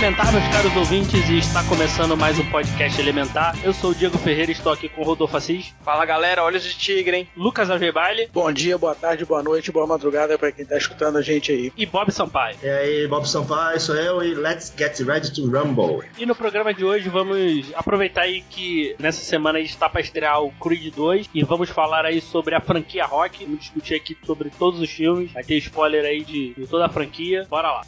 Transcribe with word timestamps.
Elementar, 0.00 0.32
meus 0.32 0.48
caros 0.48 0.74
ouvintes, 0.76 1.28
e 1.28 1.36
está 1.36 1.62
começando 1.64 2.16
mais 2.16 2.38
um 2.38 2.50
podcast 2.50 2.98
Elementar. 2.98 3.54
Eu 3.62 3.74
sou 3.74 3.90
o 3.90 3.94
Diego 3.94 4.16
Ferreira 4.16 4.50
e 4.50 4.54
estou 4.54 4.72
aqui 4.72 4.88
com 4.88 5.02
o 5.02 5.04
Rodolfo 5.04 5.36
Assis, 5.36 5.74
Fala 5.84 6.06
galera, 6.06 6.42
olhos 6.42 6.64
de 6.64 6.74
tigre, 6.74 7.14
hein? 7.18 7.28
Lucas 7.36 7.68
Algebaile 7.68 8.26
Bom 8.32 8.50
dia, 8.50 8.78
boa 8.78 8.94
tarde, 8.94 9.26
boa 9.26 9.42
noite, 9.42 9.70
boa 9.70 9.86
madrugada 9.86 10.38
pra 10.38 10.50
quem 10.50 10.64
tá 10.64 10.78
escutando 10.78 11.18
a 11.18 11.22
gente 11.22 11.52
aí. 11.52 11.70
e 11.76 11.84
Bob 11.84 12.10
Sampaio. 12.10 12.56
E 12.62 12.68
aí, 12.70 13.06
Bob 13.08 13.28
Sampaio, 13.28 13.78
sou 13.78 13.94
eu 13.94 14.22
e 14.22 14.34
let's 14.34 14.72
get 14.74 14.98
ready 15.00 15.30
to 15.34 15.46
rumble. 15.46 16.02
E 16.16 16.24
no 16.24 16.34
programa 16.34 16.72
de 16.72 16.82
hoje 16.82 17.10
vamos 17.10 17.66
aproveitar 17.74 18.22
aí 18.22 18.40
que 18.40 18.96
nessa 18.98 19.20
semana 19.20 19.58
a 19.58 19.60
gente 19.60 19.72
está 19.72 19.86
para 19.86 20.00
estrear 20.00 20.42
o 20.42 20.50
Creed 20.52 20.94
2 20.94 21.28
e 21.34 21.44
vamos 21.44 21.68
falar 21.68 22.06
aí 22.06 22.22
sobre 22.22 22.54
a 22.54 22.60
franquia 22.62 23.04
Rock. 23.04 23.44
Vamos 23.44 23.60
discutir 23.60 23.96
aqui 23.96 24.16
sobre 24.24 24.48
todos 24.48 24.80
os 24.80 24.88
filmes. 24.88 25.30
Vai 25.30 25.44
ter 25.44 25.58
spoiler 25.58 26.06
aí 26.06 26.24
de, 26.24 26.54
de 26.54 26.66
toda 26.66 26.86
a 26.86 26.88
franquia. 26.88 27.46
Bora 27.50 27.70
lá. 27.70 27.82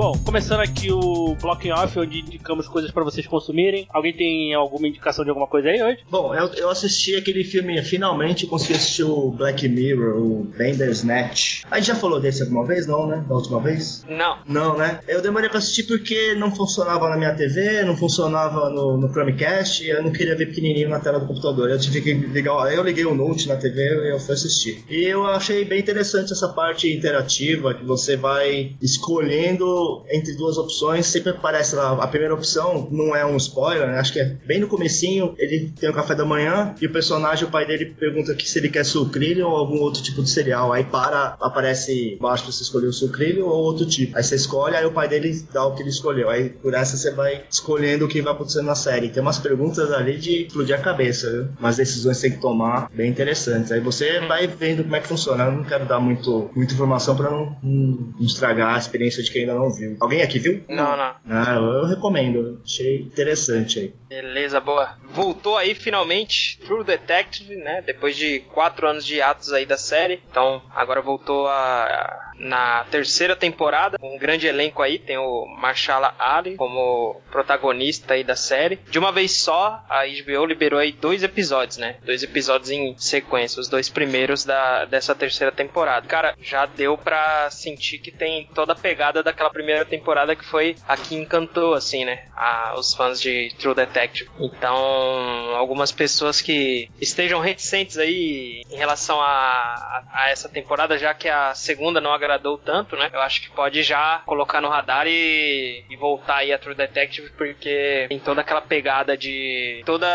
Bom, 0.00 0.18
começando 0.24 0.60
aqui 0.60 0.90
o 0.90 1.36
Blocking 1.42 1.72
Off, 1.72 1.98
onde 1.98 2.20
indicamos 2.20 2.66
coisas 2.66 2.90
para 2.90 3.04
vocês 3.04 3.26
consumirem. 3.26 3.86
Alguém 3.90 4.14
tem 4.14 4.54
alguma 4.54 4.88
indicação 4.88 5.22
de 5.22 5.28
alguma 5.28 5.46
coisa 5.46 5.68
aí 5.68 5.82
hoje? 5.82 5.98
Bom, 6.10 6.34
eu, 6.34 6.46
eu 6.54 6.70
assisti 6.70 7.14
aquele 7.16 7.44
filme, 7.44 7.82
finalmente 7.82 8.46
consegui 8.46 8.76
assistir 8.76 9.04
o 9.04 9.30
Black 9.30 9.68
Mirror, 9.68 10.16
o 10.16 10.44
Bandersnatch. 10.56 11.64
A 11.70 11.76
gente 11.76 11.88
já 11.88 11.94
falou 11.94 12.18
desse 12.18 12.42
alguma 12.42 12.64
vez, 12.64 12.86
não, 12.86 13.06
né? 13.06 13.22
Da 13.28 13.34
última 13.34 13.60
vez? 13.60 14.02
Não. 14.08 14.38
Não, 14.46 14.78
né? 14.78 15.00
Eu 15.06 15.20
demorei 15.20 15.50
pra 15.50 15.58
assistir 15.58 15.82
porque 15.82 16.34
não 16.34 16.50
funcionava 16.50 17.10
na 17.10 17.18
minha 17.18 17.34
TV, 17.34 17.82
não 17.82 17.94
funcionava 17.94 18.70
no, 18.70 18.96
no 18.96 19.12
Chromecast, 19.12 19.84
e 19.84 19.90
eu 19.90 20.02
não 20.02 20.12
queria 20.12 20.34
ver 20.34 20.46
pequenininho 20.46 20.88
na 20.88 20.98
tela 20.98 21.20
do 21.20 21.26
computador. 21.26 21.68
Eu 21.68 21.78
tive 21.78 22.00
que 22.00 22.14
ligar, 22.14 22.72
eu 22.72 22.82
liguei 22.82 23.04
o 23.04 23.14
Note 23.14 23.46
na 23.46 23.56
TV 23.56 23.82
e 23.82 24.14
eu 24.14 24.18
fui 24.18 24.32
assistir. 24.32 24.82
E 24.88 25.04
eu 25.04 25.26
achei 25.26 25.62
bem 25.62 25.78
interessante 25.78 26.32
essa 26.32 26.48
parte 26.48 26.90
interativa, 26.90 27.74
que 27.74 27.84
você 27.84 28.16
vai 28.16 28.74
escolhendo 28.80 29.89
entre 30.10 30.34
duas 30.34 30.56
opções, 30.58 31.06
sempre 31.06 31.30
aparece 31.30 31.74
lá, 31.74 31.92
a 32.02 32.06
primeira 32.06 32.34
opção 32.34 32.88
não 32.90 33.14
é 33.14 33.24
um 33.24 33.36
spoiler, 33.36 33.86
né? 33.86 33.98
acho 33.98 34.12
que 34.12 34.20
é 34.20 34.36
bem 34.46 34.60
no 34.60 34.68
comecinho, 34.68 35.34
ele 35.38 35.72
tem 35.78 35.88
o 35.88 35.94
café 35.94 36.14
da 36.14 36.24
manhã, 36.24 36.74
e 36.80 36.86
o 36.86 36.92
personagem, 36.92 37.46
o 37.46 37.50
pai 37.50 37.66
dele 37.66 37.86
pergunta 37.86 38.36
se 38.40 38.58
ele 38.58 38.68
quer 38.68 38.84
sucrilho 38.84 39.46
ou 39.46 39.56
algum 39.56 39.80
outro 39.80 40.02
tipo 40.02 40.22
de 40.22 40.30
cereal, 40.30 40.72
aí 40.72 40.84
para, 40.84 41.36
aparece 41.40 42.14
embaixo 42.14 42.44
pra 42.44 42.52
você 42.52 42.62
escolher 42.62 42.86
o 42.86 42.92
sucrilho 42.92 43.46
ou 43.46 43.62
outro 43.62 43.86
tipo, 43.86 44.16
aí 44.16 44.22
você 44.22 44.36
escolhe, 44.36 44.76
aí 44.76 44.84
o 44.84 44.92
pai 44.92 45.08
dele 45.08 45.44
dá 45.52 45.64
o 45.64 45.74
que 45.74 45.82
ele 45.82 45.90
escolheu, 45.90 46.28
aí 46.28 46.48
por 46.48 46.74
essa 46.74 46.96
você 46.96 47.10
vai 47.10 47.44
escolhendo 47.50 48.04
o 48.04 48.08
que 48.08 48.22
vai 48.22 48.32
acontecer 48.32 48.62
na 48.62 48.74
série, 48.74 49.08
tem 49.08 49.22
umas 49.22 49.38
perguntas 49.38 49.92
ali 49.92 50.16
de 50.16 50.46
explodir 50.46 50.74
a 50.74 50.78
cabeça, 50.78 51.30
viu? 51.30 51.48
umas 51.58 51.76
decisões 51.76 52.16
que 52.16 52.22
tem 52.22 52.32
que 52.32 52.42
tomar, 52.42 52.90
bem 52.92 53.10
interessantes, 53.10 53.72
aí 53.72 53.80
você 53.80 54.20
vai 54.20 54.46
vendo 54.46 54.82
como 54.82 54.96
é 54.96 55.00
que 55.00 55.08
funciona, 55.08 55.44
eu 55.44 55.52
não 55.52 55.64
quero 55.64 55.86
dar 55.86 56.00
muito, 56.00 56.50
muita 56.54 56.74
informação 56.74 57.16
pra 57.16 57.30
não, 57.30 57.56
não 57.62 58.14
estragar 58.20 58.74
a 58.74 58.78
experiência 58.78 59.22
de 59.22 59.30
quem 59.30 59.42
ainda 59.42 59.54
não 59.54 59.70
viu. 59.70 59.79
Alguém 60.00 60.22
aqui 60.22 60.38
viu? 60.38 60.62
Não, 60.68 60.96
não. 60.96 61.14
Ah, 61.28 61.54
eu, 61.56 61.62
eu 61.62 61.86
recomendo. 61.86 62.60
Achei 62.64 63.00
interessante 63.00 63.78
aí. 63.78 63.94
Beleza, 64.08 64.60
boa. 64.60 64.96
Voltou 65.12 65.56
aí 65.56 65.74
finalmente 65.74 66.58
True 66.66 66.84
Detective, 66.84 67.56
né? 67.56 67.82
Depois 67.82 68.16
de 68.16 68.40
quatro 68.40 68.88
anos 68.88 69.04
de 69.04 69.20
atos 69.20 69.52
aí 69.52 69.64
da 69.64 69.76
série. 69.76 70.20
Então, 70.30 70.62
agora 70.74 71.00
voltou 71.00 71.46
a, 71.46 72.32
na 72.40 72.84
terceira 72.90 73.36
temporada. 73.36 73.96
Um 74.02 74.18
grande 74.18 74.46
elenco 74.46 74.82
aí. 74.82 74.98
Tem 74.98 75.16
o 75.16 75.46
Marshala 75.46 76.14
Ali 76.18 76.56
como 76.56 77.20
protagonista 77.30 78.14
aí 78.14 78.24
da 78.24 78.34
série. 78.34 78.80
De 78.90 78.98
uma 78.98 79.12
vez 79.12 79.32
só, 79.32 79.84
a 79.88 80.02
HBO 80.04 80.44
liberou 80.44 80.80
aí 80.80 80.92
dois 80.92 81.22
episódios, 81.22 81.76
né? 81.76 81.96
Dois 82.04 82.22
episódios 82.22 82.70
em 82.70 82.96
sequência. 82.98 83.60
Os 83.60 83.68
dois 83.68 83.88
primeiros 83.88 84.44
da, 84.44 84.86
dessa 84.86 85.14
terceira 85.14 85.52
temporada. 85.52 86.06
Cara, 86.06 86.34
já 86.42 86.66
deu 86.66 86.98
pra 86.98 87.48
sentir 87.50 87.98
que 87.98 88.10
tem 88.10 88.48
toda 88.54 88.72
a 88.72 88.76
pegada 88.76 89.22
daquela 89.22 89.50
primeira 89.50 89.69
temporada 89.84 90.36
que 90.36 90.44
foi 90.44 90.76
a 90.86 90.96
que 90.96 91.14
encantou, 91.14 91.74
assim, 91.74 92.04
né? 92.04 92.24
A, 92.36 92.74
os 92.76 92.94
fãs 92.94 93.20
de 93.20 93.54
True 93.58 93.74
Detective. 93.74 94.30
Então, 94.38 94.76
algumas 95.56 95.92
pessoas 95.92 96.40
que 96.40 96.88
estejam 97.00 97.40
reticentes 97.40 97.98
aí 97.98 98.62
em 98.70 98.76
relação 98.76 99.20
a, 99.20 99.26
a, 99.26 100.04
a 100.12 100.30
essa 100.30 100.48
temporada, 100.48 100.98
já 100.98 101.14
que 101.14 101.28
a 101.28 101.54
segunda 101.54 102.00
não 102.00 102.12
agradou 102.12 102.58
tanto, 102.58 102.96
né? 102.96 103.10
Eu 103.12 103.20
acho 103.20 103.42
que 103.42 103.50
pode 103.50 103.82
já 103.82 104.22
colocar 104.26 104.60
no 104.60 104.68
radar 104.68 105.06
e, 105.06 105.84
e 105.88 105.96
voltar 105.96 106.36
aí 106.36 106.52
a 106.52 106.58
True 106.58 106.74
Detective, 106.74 107.30
porque 107.30 108.06
tem 108.08 108.18
toda 108.18 108.40
aquela 108.40 108.60
pegada 108.60 109.16
de. 109.16 109.82
toda 109.84 110.06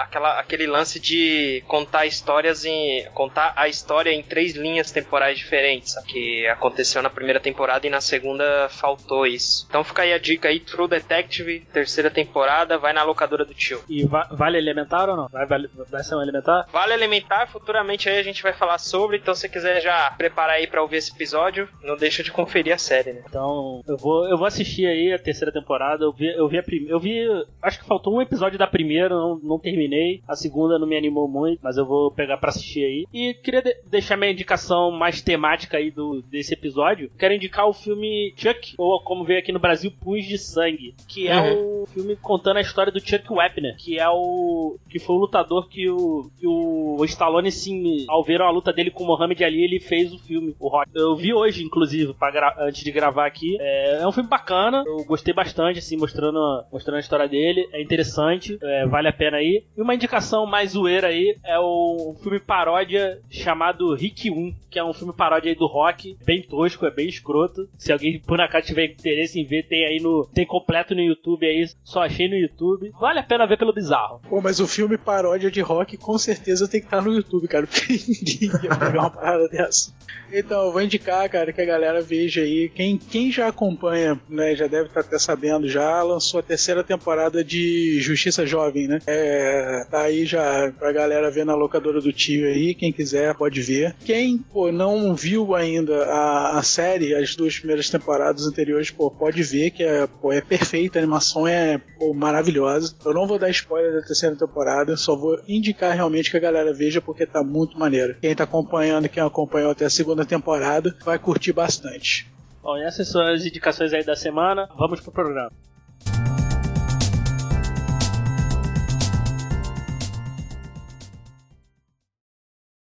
aquela, 0.00 0.38
aquele 0.38 0.66
lance 0.66 0.98
de 0.98 1.62
contar 1.66 2.06
histórias 2.06 2.64
em. 2.64 3.04
contar 3.14 3.52
a 3.56 3.68
história 3.68 4.10
em 4.10 4.22
três 4.22 4.54
linhas 4.54 4.90
temporais 4.90 5.38
diferentes, 5.38 5.94
que 6.06 6.46
aconteceu 6.48 7.02
na 7.02 7.10
primeira 7.10 7.40
temporada 7.40 7.86
e 7.86 7.90
na 7.90 8.00
segunda 8.00 8.68
faltou 8.82 9.24
isso. 9.24 9.64
Então 9.68 9.84
fica 9.84 10.02
aí 10.02 10.12
a 10.12 10.18
dica 10.18 10.48
aí, 10.48 10.58
True 10.58 10.88
Detective, 10.88 11.60
terceira 11.72 12.10
temporada, 12.10 12.76
vai 12.78 12.92
na 12.92 13.04
locadora 13.04 13.44
do 13.44 13.54
tio. 13.54 13.80
E 13.88 14.04
va- 14.04 14.28
vale 14.32 14.58
elementar 14.58 15.08
ou 15.08 15.16
não? 15.16 15.28
Vai, 15.28 15.46
vale- 15.46 15.70
vai 15.88 16.02
ser 16.02 16.16
um 16.16 16.20
elementar? 16.22 16.66
Vale 16.72 16.92
Elementar, 16.92 17.48
futuramente 17.50 18.08
aí 18.08 18.18
a 18.18 18.22
gente 18.22 18.42
vai 18.42 18.52
falar 18.52 18.78
sobre, 18.78 19.16
então 19.18 19.34
se 19.34 19.42
você 19.42 19.48
quiser 19.48 19.80
já 19.80 20.10
preparar 20.10 20.56
aí 20.56 20.66
pra 20.66 20.82
ouvir 20.82 20.96
esse 20.96 21.12
episódio, 21.12 21.68
não 21.82 21.96
deixa 21.96 22.22
de 22.22 22.30
conferir 22.32 22.74
a 22.74 22.78
série, 22.78 23.12
né? 23.12 23.22
Então, 23.26 23.82
eu 23.86 23.96
vou, 23.96 24.26
eu 24.28 24.36
vou 24.36 24.46
assistir 24.46 24.86
aí 24.86 25.12
a 25.12 25.18
terceira 25.18 25.52
temporada. 25.52 26.04
Eu 26.04 26.12
vi, 26.12 26.26
eu 26.34 26.48
vi 26.48 26.58
a 26.58 26.62
primeira. 26.62 26.92
Eu 26.92 27.00
vi. 27.00 27.24
Acho 27.62 27.78
que 27.80 27.86
faltou 27.86 28.14
um 28.16 28.20
episódio 28.20 28.58
da 28.58 28.66
primeira, 28.66 29.08
não, 29.10 29.38
não 29.42 29.58
terminei. 29.58 30.22
A 30.28 30.34
segunda 30.36 30.78
não 30.78 30.86
me 30.86 30.96
animou 30.96 31.26
muito, 31.28 31.60
mas 31.62 31.76
eu 31.76 31.86
vou 31.86 32.10
pegar 32.10 32.36
pra 32.36 32.50
assistir 32.50 32.84
aí. 32.84 33.06
E 33.12 33.32
queria 33.34 33.62
de- 33.62 33.76
deixar 33.86 34.16
minha 34.16 34.30
indicação 34.32 34.90
mais 34.90 35.20
temática 35.22 35.76
aí 35.78 35.90
do, 35.90 36.20
desse 36.22 36.52
episódio. 36.54 37.10
Quero 37.18 37.34
indicar 37.34 37.66
o 37.68 37.72
filme 37.72 38.34
Chuck, 38.36 38.71
ou 38.78 39.00
como 39.02 39.24
veio 39.24 39.38
aqui 39.38 39.52
no 39.52 39.58
Brasil, 39.58 39.90
Punhos 40.00 40.26
de 40.26 40.38
Sangue. 40.38 40.94
Que 41.08 41.28
é 41.28 41.40
o 41.52 41.86
filme 41.86 42.16
contando 42.16 42.56
a 42.58 42.60
história 42.60 42.92
do 42.92 43.00
Chuck 43.00 43.30
Wepner, 43.32 43.76
que 43.76 43.98
é 43.98 44.08
o. 44.08 44.76
que 44.88 44.98
foi 44.98 45.16
o 45.16 45.18
lutador 45.20 45.68
que 45.68 45.88
o. 45.88 46.30
que 46.38 46.46
o 46.46 47.04
Stallone, 47.04 47.50
sim, 47.50 48.04
ao 48.08 48.22
ver 48.22 48.40
a 48.40 48.50
luta 48.50 48.72
dele 48.72 48.90
com 48.90 49.04
o 49.04 49.06
Muhammad 49.06 49.40
Ali, 49.42 49.62
ele 49.64 49.80
fez 49.80 50.12
o 50.12 50.18
filme, 50.18 50.54
o 50.60 50.68
Rock. 50.68 50.88
Eu 50.94 51.16
vi 51.16 51.32
hoje, 51.34 51.64
inclusive, 51.64 52.14
gra- 52.32 52.56
antes 52.60 52.82
de 52.82 52.90
gravar 52.90 53.26
aqui. 53.26 53.56
É, 53.60 54.02
é 54.02 54.06
um 54.06 54.12
filme 54.12 54.28
bacana, 54.28 54.82
eu 54.86 55.04
gostei 55.04 55.34
bastante, 55.34 55.78
assim, 55.78 55.96
mostrando, 55.96 56.38
mostrando 56.72 56.96
a 56.96 57.00
história 57.00 57.28
dele. 57.28 57.68
É 57.72 57.82
interessante, 57.82 58.58
é, 58.62 58.86
vale 58.86 59.08
a 59.08 59.12
pena 59.12 59.38
aí. 59.38 59.64
E 59.76 59.82
uma 59.82 59.94
indicação 59.94 60.46
mais 60.46 60.70
zoeira 60.72 61.08
aí 61.08 61.36
é 61.44 61.58
o 61.58 62.12
um 62.12 62.22
filme 62.22 62.38
paródia 62.40 63.18
chamado 63.30 63.94
Rick 63.94 64.30
1, 64.30 64.54
que 64.70 64.78
é 64.78 64.84
um 64.84 64.92
filme 64.92 65.12
paródia 65.12 65.50
aí 65.50 65.56
do 65.56 65.66
rock, 65.66 66.16
bem 66.24 66.42
tosco, 66.42 66.86
é 66.86 66.90
bem 66.90 67.08
escroto. 67.08 67.68
Se 67.78 67.92
alguém 67.92 68.18
por 68.20 68.40
acaso 68.40 68.61
tiver 68.62 68.86
interesse 68.86 69.38
em 69.38 69.44
ver, 69.44 69.64
tem 69.64 69.84
aí 69.84 70.00
no. 70.00 70.26
tem 70.32 70.46
completo 70.46 70.94
no 70.94 71.00
YouTube 71.00 71.46
aí, 71.46 71.68
só 71.84 72.02
achei 72.02 72.28
no 72.28 72.36
YouTube. 72.36 72.92
Vale 73.00 73.18
a 73.18 73.22
pena 73.22 73.46
ver 73.46 73.58
pelo 73.58 73.72
bizarro. 73.72 74.20
Pô, 74.28 74.40
mas 74.40 74.60
o 74.60 74.66
filme 74.66 74.96
paródia 74.96 75.50
de 75.50 75.60
rock 75.60 75.96
com 75.96 76.16
certeza 76.18 76.68
tem 76.68 76.80
que 76.80 76.86
estar 76.86 77.02
no 77.02 77.12
YouTube, 77.12 77.48
cara, 77.48 77.66
porque 77.68 77.92
ninguém 77.92 78.50
ia 78.62 78.76
pegar 78.76 79.00
uma 79.00 79.10
parada 79.10 79.48
dessa. 79.48 79.92
Então, 80.32 80.66
eu 80.66 80.72
vou 80.72 80.80
indicar, 80.80 81.28
cara, 81.28 81.52
que 81.52 81.60
a 81.60 81.64
galera 81.64 82.00
veja 82.00 82.40
aí. 82.40 82.70
Quem, 82.70 82.96
quem 82.96 83.30
já 83.30 83.48
acompanha, 83.48 84.18
né, 84.28 84.56
já 84.56 84.66
deve 84.66 84.86
estar 84.86 85.00
até 85.00 85.18
sabendo, 85.18 85.68
já 85.68 86.02
lançou 86.02 86.40
a 86.40 86.42
terceira 86.42 86.82
temporada 86.82 87.44
de 87.44 88.00
Justiça 88.00 88.46
Jovem, 88.46 88.88
né? 88.88 88.98
É, 89.06 89.86
tá 89.90 90.02
aí 90.02 90.24
já 90.24 90.72
pra 90.78 90.90
galera 90.90 91.30
ver 91.30 91.44
na 91.44 91.54
locadora 91.54 92.00
do 92.00 92.12
tio 92.12 92.46
aí, 92.46 92.74
quem 92.74 92.92
quiser 92.92 93.34
pode 93.34 93.60
ver. 93.60 93.94
Quem, 94.04 94.38
pô, 94.38 94.72
não 94.72 95.14
viu 95.14 95.54
ainda 95.54 96.04
a, 96.06 96.58
a 96.58 96.62
série, 96.62 97.14
as 97.14 97.36
duas 97.36 97.58
primeiras 97.58 97.90
temporadas 97.90 98.41
anteriores, 98.46 98.90
pô, 98.90 99.10
pode 99.10 99.42
ver 99.42 99.70
que 99.70 99.82
é, 99.82 100.06
pô, 100.06 100.32
é 100.32 100.40
perfeita, 100.40 100.98
a 100.98 101.02
animação 101.02 101.46
é 101.46 101.78
pô, 101.98 102.12
maravilhosa. 102.14 102.94
Eu 103.04 103.14
não 103.14 103.26
vou 103.26 103.38
dar 103.38 103.50
spoiler 103.50 103.92
da 103.92 104.06
terceira 104.06 104.36
temporada, 104.36 104.96
só 104.96 105.16
vou 105.16 105.40
indicar 105.48 105.94
realmente 105.94 106.30
que 106.30 106.36
a 106.36 106.40
galera 106.40 106.72
veja 106.72 107.00
porque 107.00 107.26
tá 107.26 107.42
muito 107.42 107.78
maneiro. 107.78 108.16
Quem 108.20 108.34
tá 108.34 108.44
acompanhando, 108.44 109.08
quem 109.08 109.22
acompanhou 109.22 109.70
até 109.70 109.84
a 109.84 109.90
segunda 109.90 110.24
temporada, 110.24 110.94
vai 111.04 111.18
curtir 111.18 111.52
bastante. 111.52 112.30
Bom, 112.62 112.78
e 112.78 112.82
essas 112.82 113.08
são 113.08 113.20
as 113.26 113.44
indicações 113.44 113.92
aí 113.92 114.04
da 114.04 114.14
semana. 114.14 114.68
Vamos 114.78 115.00
pro 115.00 115.10
programa. 115.10 115.50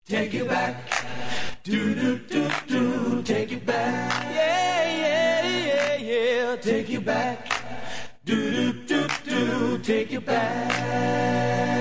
Take 0.07 0.37
it 0.37 0.47
back. 0.47 0.77
Do 1.65 1.95
do 1.95 2.19
do 2.29 2.43
do. 2.69 3.23
Take 3.23 3.55
it 3.55 3.65
back. 3.65 4.14
back. 7.05 7.47
Do 8.25 8.35
do 8.51 8.73
do 8.87 9.07
do, 9.25 9.79
take 9.79 10.13
it 10.13 10.25
back. 10.25 11.75